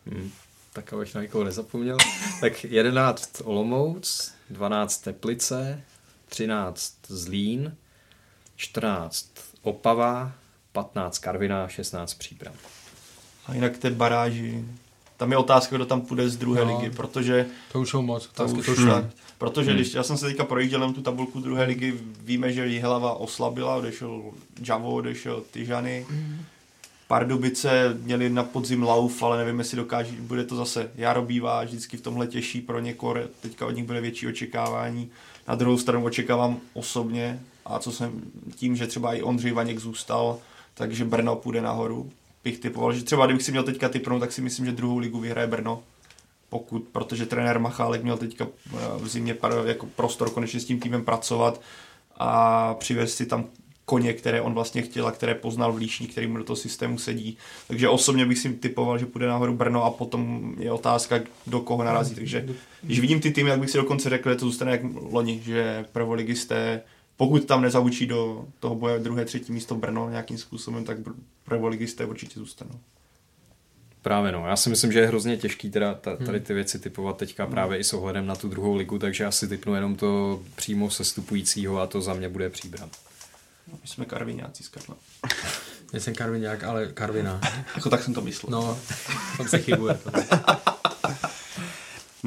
Hmm, 0.06 0.30
tak 0.72 0.92
abych 0.92 1.14
na 1.14 1.22
někoho 1.22 1.44
nezapomněl. 1.44 1.96
tak 2.40 2.64
11 2.64 3.42
Olomouc, 3.44 4.32
12 4.50 4.98
Teplice, 4.98 5.82
13 6.28 6.94
Zlín, 7.08 7.76
14 8.56 9.30
Opava, 9.62 10.32
15 10.72 11.18
Karvina, 11.18 11.68
16 11.68 12.14
Příbram. 12.14 12.54
A 13.46 13.54
jinak 13.54 13.78
té 13.78 13.90
baráži, 13.90 14.64
tam 15.16 15.30
je 15.30 15.38
otázka, 15.38 15.76
kdo 15.76 15.86
tam 15.86 16.00
půjde 16.00 16.28
z 16.28 16.36
druhé 16.36 16.64
no, 16.64 16.76
ligy, 16.76 16.96
protože... 16.96 17.46
To 17.72 17.80
už 17.80 17.90
jsou 17.90 18.02
moc, 18.02 18.26
to 18.34 18.44
už, 18.44 18.66
to 18.66 18.72
už 18.72 18.84
tak. 18.84 19.04
Protože 19.38 19.70
hmm. 19.70 19.76
když 19.76 19.94
já 19.94 20.02
jsem 20.02 20.16
se 20.16 20.26
teďka 20.26 20.44
projížděl 20.44 20.92
tu 20.92 21.02
tabulku 21.02 21.40
druhé 21.40 21.64
ligy, 21.64 21.94
víme, 22.20 22.52
že 22.52 22.66
Jihlava 22.66 23.14
oslabila, 23.14 23.76
odešel 23.76 24.22
Javo, 24.68 24.94
odešel 24.94 25.42
Tyžany. 25.50 26.06
Hmm. 26.10 26.38
Pardubice 27.08 27.98
měli 28.02 28.30
na 28.30 28.42
podzim 28.42 28.82
lauf, 28.82 29.22
ale 29.22 29.38
nevím, 29.38 29.58
jestli 29.58 29.76
dokáží, 29.76 30.16
bude 30.16 30.44
to 30.44 30.56
zase 30.56 30.90
jaro 30.94 31.22
bývá, 31.22 31.64
vždycky 31.64 31.96
v 31.96 32.00
tomhle 32.00 32.26
těžší 32.26 32.60
pro 32.60 32.80
někoho, 32.80 33.14
teďka 33.40 33.66
od 33.66 33.70
nich 33.70 33.84
bude 33.84 34.00
větší 34.00 34.26
očekávání. 34.26 35.10
Na 35.48 35.54
druhou 35.54 35.78
stranu 35.78 36.04
očekávám 36.04 36.60
osobně, 36.72 37.40
a 37.64 37.78
co 37.78 37.92
jsem 37.92 38.22
tím, 38.54 38.76
že 38.76 38.86
třeba 38.86 39.14
i 39.14 39.22
Ondřej 39.22 39.52
Vaněk 39.52 39.78
zůstal, 39.78 40.38
takže 40.74 41.04
Brno 41.04 41.36
půjde 41.36 41.60
nahoru. 41.60 42.10
Bych 42.44 42.58
typoval, 42.58 42.92
že 42.92 43.04
třeba 43.04 43.26
kdybych 43.26 43.42
si 43.42 43.50
měl 43.50 43.62
teďka 43.62 43.88
typnout, 43.88 44.20
tak 44.20 44.32
si 44.32 44.40
myslím, 44.40 44.66
že 44.66 44.72
druhou 44.72 44.98
ligu 44.98 45.20
vyhraje 45.20 45.46
Brno. 45.46 45.82
Pokud, 46.54 46.82
protože 46.92 47.26
trenér 47.26 47.58
Machálek 47.58 48.02
měl 48.02 48.16
teďka 48.16 48.46
eh, 48.46 48.78
v 48.96 49.08
zimě 49.08 49.36
jako 49.64 49.86
prostor 49.86 50.30
konečně 50.30 50.60
s 50.60 50.64
tím 50.64 50.80
týmem 50.80 51.04
pracovat 51.04 51.60
a 52.16 52.74
přivést 52.74 53.14
si 53.14 53.26
tam 53.26 53.44
koně, 53.84 54.12
které 54.12 54.40
on 54.40 54.54
vlastně 54.54 54.82
chtěl 54.82 55.06
a 55.06 55.12
které 55.12 55.34
poznal 55.34 55.72
v 55.72 55.76
Líšní, 55.76 56.06
který 56.06 56.26
mu 56.26 56.38
do 56.38 56.44
toho 56.44 56.56
systému 56.56 56.98
sedí. 56.98 57.36
Takže 57.68 57.88
osobně 57.88 58.26
bych 58.26 58.38
si 58.38 58.52
typoval, 58.52 58.98
že 58.98 59.06
půjde 59.06 59.26
nahoru 59.26 59.54
Brno 59.54 59.84
a 59.84 59.90
potom 59.90 60.54
je 60.58 60.72
otázka, 60.72 61.20
do 61.46 61.60
koho 61.60 61.84
narazí. 61.84 62.14
Takže 62.14 62.46
když 62.82 63.00
vidím 63.00 63.20
ty 63.20 63.30
týmy, 63.30 63.50
jak 63.50 63.60
bych 63.60 63.70
si 63.70 63.78
dokonce 63.78 64.08
řekl, 64.10 64.30
že 64.30 64.36
to 64.36 64.46
zůstane 64.46 64.70
jak 64.70 64.80
loni, 65.10 65.40
že 65.44 65.84
prvoligisté 65.92 66.82
pokud 67.16 67.44
tam 67.44 67.62
nezaučí 67.62 68.06
do 68.06 68.46
toho 68.60 68.74
boje 68.74 68.98
druhé, 68.98 69.24
třetí 69.24 69.52
místo 69.52 69.74
Brno 69.74 70.10
nějakým 70.10 70.38
způsobem, 70.38 70.84
tak 70.84 70.98
prvoligisté 71.44 72.06
určitě 72.06 72.40
zůstanou. 72.40 72.80
Právě 74.04 74.32
no, 74.32 74.46
já 74.46 74.56
si 74.56 74.70
myslím, 74.70 74.92
že 74.92 74.98
je 74.98 75.06
hrozně 75.06 75.36
těžký 75.36 75.70
teda 75.70 75.94
tady 75.94 76.18
hmm. 76.26 76.40
ty 76.40 76.54
věci 76.54 76.78
typovat 76.78 77.16
teďka 77.16 77.46
právě 77.46 77.78
i 77.78 77.84
s 77.84 77.92
ohledem 77.92 78.26
na 78.26 78.36
tu 78.36 78.48
druhou 78.48 78.74
ligu, 78.74 78.98
takže 78.98 79.26
asi 79.26 79.48
typnu 79.48 79.74
jenom 79.74 79.96
to 79.96 80.42
přímo 80.56 80.90
sestupujícího 80.90 81.80
a 81.80 81.86
to 81.86 82.00
za 82.00 82.14
mě 82.14 82.28
bude 82.28 82.50
příbram. 82.50 82.90
No, 83.72 83.78
my 83.82 83.88
jsme 83.88 84.04
karviňáci 84.04 84.62
z 84.62 84.68
Karla. 84.68 84.96
Nejsem 85.92 86.14
karviňák, 86.14 86.64
ale 86.64 86.86
karvina. 86.86 87.40
jako 87.76 87.90
tak 87.90 88.02
jsem 88.02 88.14
to 88.14 88.20
myslel. 88.20 88.50
No, 88.50 88.78
tam 89.36 89.48
se 89.48 89.58
chybuje. 89.58 89.98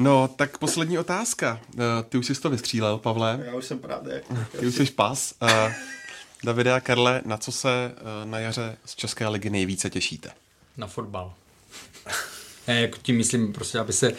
No, 0.00 0.28
tak 0.28 0.58
poslední 0.58 0.98
otázka. 0.98 1.60
Uh, 1.74 1.80
ty 2.08 2.18
už 2.18 2.26
jsi 2.26 2.34
to 2.34 2.50
vystřílel, 2.50 2.98
Pavle. 2.98 3.40
Já 3.44 3.54
už 3.54 3.64
jsem 3.64 3.78
právě. 3.78 4.22
Ty 4.60 4.66
už 4.66 4.74
jsi 4.74 4.86
pas. 4.86 5.34
Uh, 5.42 5.48
Davide 6.44 6.72
a 6.72 6.80
Karle, 6.80 7.22
na 7.24 7.36
co 7.36 7.52
se 7.52 7.92
uh, 7.94 8.30
na 8.30 8.38
jaře 8.38 8.76
z 8.84 8.94
České 8.94 9.28
ligy 9.28 9.50
nejvíce 9.50 9.90
těšíte? 9.90 10.30
Na 10.76 10.86
fotbal. 10.86 11.34
Ne, 12.68 12.80
jako 12.80 12.98
tím 13.02 13.16
myslím 13.16 13.52
prostě, 13.52 13.78
aby 13.78 13.92
se 13.92 14.12
uh, 14.12 14.16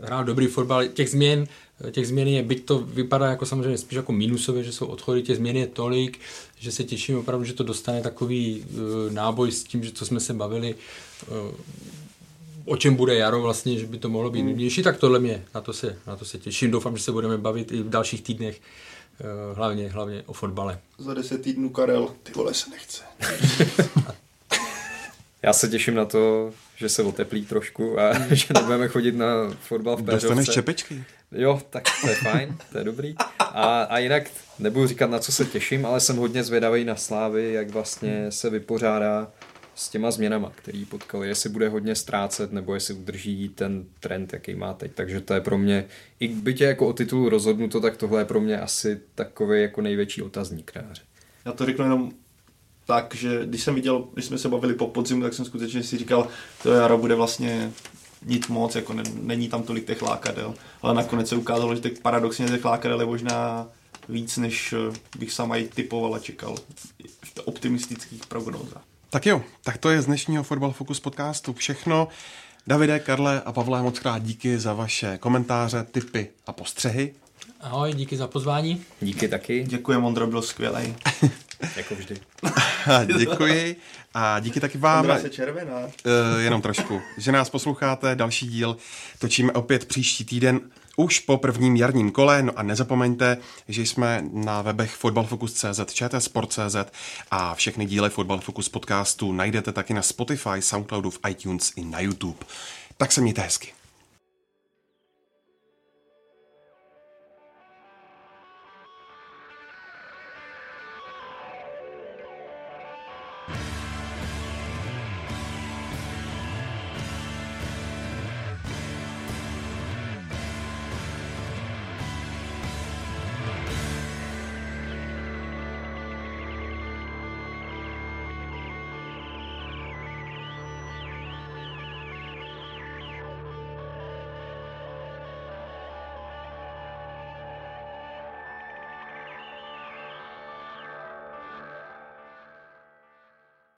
hrál 0.00 0.24
dobrý 0.24 0.46
fotbal. 0.46 0.86
Těch 0.86 1.10
změn, 1.10 1.46
těch 1.90 2.06
změn 2.06 2.28
je, 2.28 2.42
byť 2.42 2.64
to 2.64 2.78
vypadá 2.78 3.26
jako 3.26 3.46
samozřejmě 3.46 3.78
spíš 3.78 3.96
jako 3.96 4.12
minusové, 4.12 4.62
že 4.62 4.72
jsou 4.72 4.86
odchody, 4.86 5.22
těch 5.22 5.36
změn 5.36 5.56
je 5.56 5.66
tolik, 5.66 6.20
že 6.58 6.72
se 6.72 6.84
těším 6.84 7.18
opravdu, 7.18 7.44
že 7.44 7.52
to 7.52 7.64
dostane 7.64 8.02
takový 8.02 8.64
uh, 8.64 9.12
náboj 9.12 9.52
s 9.52 9.64
tím, 9.64 9.84
že 9.84 9.92
co 9.92 10.06
jsme 10.06 10.20
se 10.20 10.34
bavili, 10.34 10.74
uh, 11.28 11.54
o 12.66 12.76
čem 12.76 12.94
bude 12.94 13.14
jaro 13.14 13.42
vlastně, 13.42 13.78
že 13.78 13.86
by 13.86 13.98
to 13.98 14.08
mohlo 14.08 14.30
být 14.30 14.40
hmm. 14.40 14.48
nudnější, 14.48 14.82
tak 14.82 14.98
tohle 14.98 15.18
mě, 15.18 15.44
na 15.54 15.60
to, 15.60 15.72
se, 15.72 15.98
na 16.06 16.16
to 16.16 16.24
se 16.24 16.38
těším. 16.38 16.70
Doufám, 16.70 16.96
že 16.96 17.02
se 17.02 17.12
budeme 17.12 17.38
bavit 17.38 17.72
i 17.72 17.82
v 17.82 17.88
dalších 17.88 18.22
týdnech, 18.22 18.60
eh, 19.20 19.54
hlavně, 19.54 19.88
hlavně 19.88 20.22
o 20.26 20.32
fotbale. 20.32 20.78
Za 20.98 21.14
deset 21.14 21.42
týdnů 21.42 21.68
Karel, 21.68 22.08
ty 22.22 22.32
vole 22.32 22.54
se 22.54 22.70
nechce. 22.70 23.02
Já 25.42 25.52
se 25.52 25.68
těším 25.68 25.94
na 25.94 26.04
to, 26.04 26.52
že 26.76 26.88
se 26.88 27.02
oteplí 27.02 27.44
trošku 27.46 28.00
a 28.00 28.12
že 28.34 28.46
nebudeme 28.54 28.88
chodit 28.88 29.12
na 29.12 29.26
fotbal 29.60 29.96
v 29.96 30.02
Péřovce. 30.02 30.26
Dostaneš 30.26 30.48
čepečky. 30.48 31.04
Jo, 31.32 31.60
tak 31.70 31.84
to 32.00 32.08
je 32.08 32.14
fajn, 32.14 32.56
to 32.72 32.78
je 32.78 32.84
dobrý. 32.84 33.14
A, 33.38 33.82
a 33.82 33.98
jinak 33.98 34.30
nebudu 34.58 34.86
říkat, 34.86 35.10
na 35.10 35.18
co 35.18 35.32
se 35.32 35.44
těším, 35.44 35.86
ale 35.86 36.00
jsem 36.00 36.16
hodně 36.16 36.44
zvědavý 36.44 36.84
na 36.84 36.96
Slávy, 36.96 37.52
jak 37.52 37.70
vlastně 37.70 38.32
se 38.32 38.50
vypořádá 38.50 39.32
s 39.74 39.88
těma 39.88 40.10
změnama, 40.10 40.52
který 40.54 40.84
potkali, 40.84 41.28
jestli 41.28 41.50
bude 41.50 41.68
hodně 41.68 41.94
ztrácet, 41.94 42.52
nebo 42.52 42.74
jestli 42.74 42.94
udrží 42.94 43.48
ten 43.48 43.84
trend, 44.00 44.32
jaký 44.32 44.54
má 44.54 44.74
teď. 44.74 44.92
Takže 44.94 45.20
to 45.20 45.34
je 45.34 45.40
pro 45.40 45.58
mě, 45.58 45.84
i 46.20 46.28
bytě 46.28 46.64
jako 46.64 46.86
o 46.86 46.92
titulu 46.92 47.28
rozhodnuto, 47.28 47.80
tak 47.80 47.96
tohle 47.96 48.20
je 48.20 48.24
pro 48.24 48.40
mě 48.40 48.60
asi 48.60 49.00
takový 49.14 49.62
jako 49.62 49.80
největší 49.82 50.22
otazník. 50.22 50.72
Já 51.44 51.52
to 51.52 51.66
řeknu 51.66 51.84
jenom 51.84 52.12
tak, 52.86 53.14
že 53.14 53.46
když 53.46 53.62
jsem 53.62 53.74
viděl, 53.74 54.04
když 54.14 54.24
jsme 54.24 54.38
se 54.38 54.48
bavili 54.48 54.74
po 54.74 54.86
podzimu, 54.86 55.22
tak 55.22 55.34
jsem 55.34 55.44
skutečně 55.44 55.82
si 55.82 55.98
říkal, 55.98 56.28
to 56.62 56.72
jaro 56.72 56.98
bude 56.98 57.14
vlastně 57.14 57.72
nic 58.26 58.48
moc, 58.48 58.74
jako 58.74 58.92
ne, 58.92 59.02
není 59.22 59.48
tam 59.48 59.62
tolik 59.62 59.86
těch 59.86 60.02
lákadel, 60.02 60.54
ale 60.82 60.94
nakonec 60.94 61.28
se 61.28 61.36
ukázalo, 61.36 61.74
že 61.74 61.80
těch 61.80 61.98
paradoxně 61.98 62.46
těch 62.46 62.64
lákadel 62.64 63.00
je 63.00 63.06
možná 63.06 63.66
víc, 64.08 64.36
než 64.36 64.74
bych 65.18 65.32
sám 65.32 65.52
i 65.52 65.68
typoval 65.74 66.14
a 66.14 66.18
čekal 66.18 66.56
v 67.24 67.40
optimistických 67.44 68.26
prognózách. 68.26 68.82
Tak 69.10 69.26
jo, 69.26 69.42
tak 69.64 69.78
to 69.78 69.90
je 69.90 70.02
z 70.02 70.06
dnešního 70.06 70.42
Football 70.42 70.72
Focus 70.72 71.00
podcastu 71.00 71.52
všechno. 71.52 72.08
Davide, 72.66 72.98
Karle 72.98 73.40
a 73.40 73.52
Pavle, 73.52 73.82
moc 73.82 73.98
krát 73.98 74.22
díky 74.22 74.58
za 74.58 74.72
vaše 74.72 75.18
komentáře, 75.18 75.86
tipy 75.90 76.28
a 76.46 76.52
postřehy. 76.52 77.14
Ahoj, 77.60 77.94
díky 77.94 78.16
za 78.16 78.26
pozvání. 78.26 78.82
Díky 79.00 79.28
taky. 79.28 79.64
Děkuji, 79.68 80.00
Mondro, 80.00 80.26
byl 80.26 80.42
skvělý. 80.42 80.94
jako 81.76 81.94
vždy. 81.94 82.16
Děkuji 83.18 83.76
a 84.14 84.40
díky 84.40 84.60
taky 84.60 84.78
vám. 84.78 85.00
Ondra 85.00 85.18
se 85.18 85.30
červená. 85.30 85.78
Uh, 85.78 85.90
jenom 86.40 86.62
trošku. 86.62 87.02
Že 87.18 87.32
nás 87.32 87.50
posloucháte, 87.50 88.16
další 88.16 88.46
díl 88.46 88.76
točíme 89.18 89.52
opět 89.52 89.84
příští 89.84 90.24
týden 90.24 90.60
už 90.96 91.18
po 91.18 91.36
prvním 91.36 91.76
jarním 91.76 92.10
kole. 92.10 92.42
No 92.42 92.52
a 92.56 92.62
nezapomeňte, 92.62 93.36
že 93.68 93.82
jsme 93.82 94.24
na 94.32 94.62
webech 94.62 94.94
fotbalfocus.cz, 94.94 95.80
čtsport.cz 95.92 96.76
a 97.30 97.54
všechny 97.54 97.86
díly 97.86 98.10
Fotbal 98.10 98.40
Focus 98.40 98.68
podcastu 98.68 99.32
najdete 99.32 99.72
taky 99.72 99.94
na 99.94 100.02
Spotify, 100.02 100.60
Soundcloudu, 100.62 101.10
v 101.10 101.18
iTunes 101.28 101.72
i 101.76 101.84
na 101.84 102.00
YouTube. 102.00 102.38
Tak 102.96 103.12
se 103.12 103.20
mějte 103.20 103.42
hezky. 103.42 103.75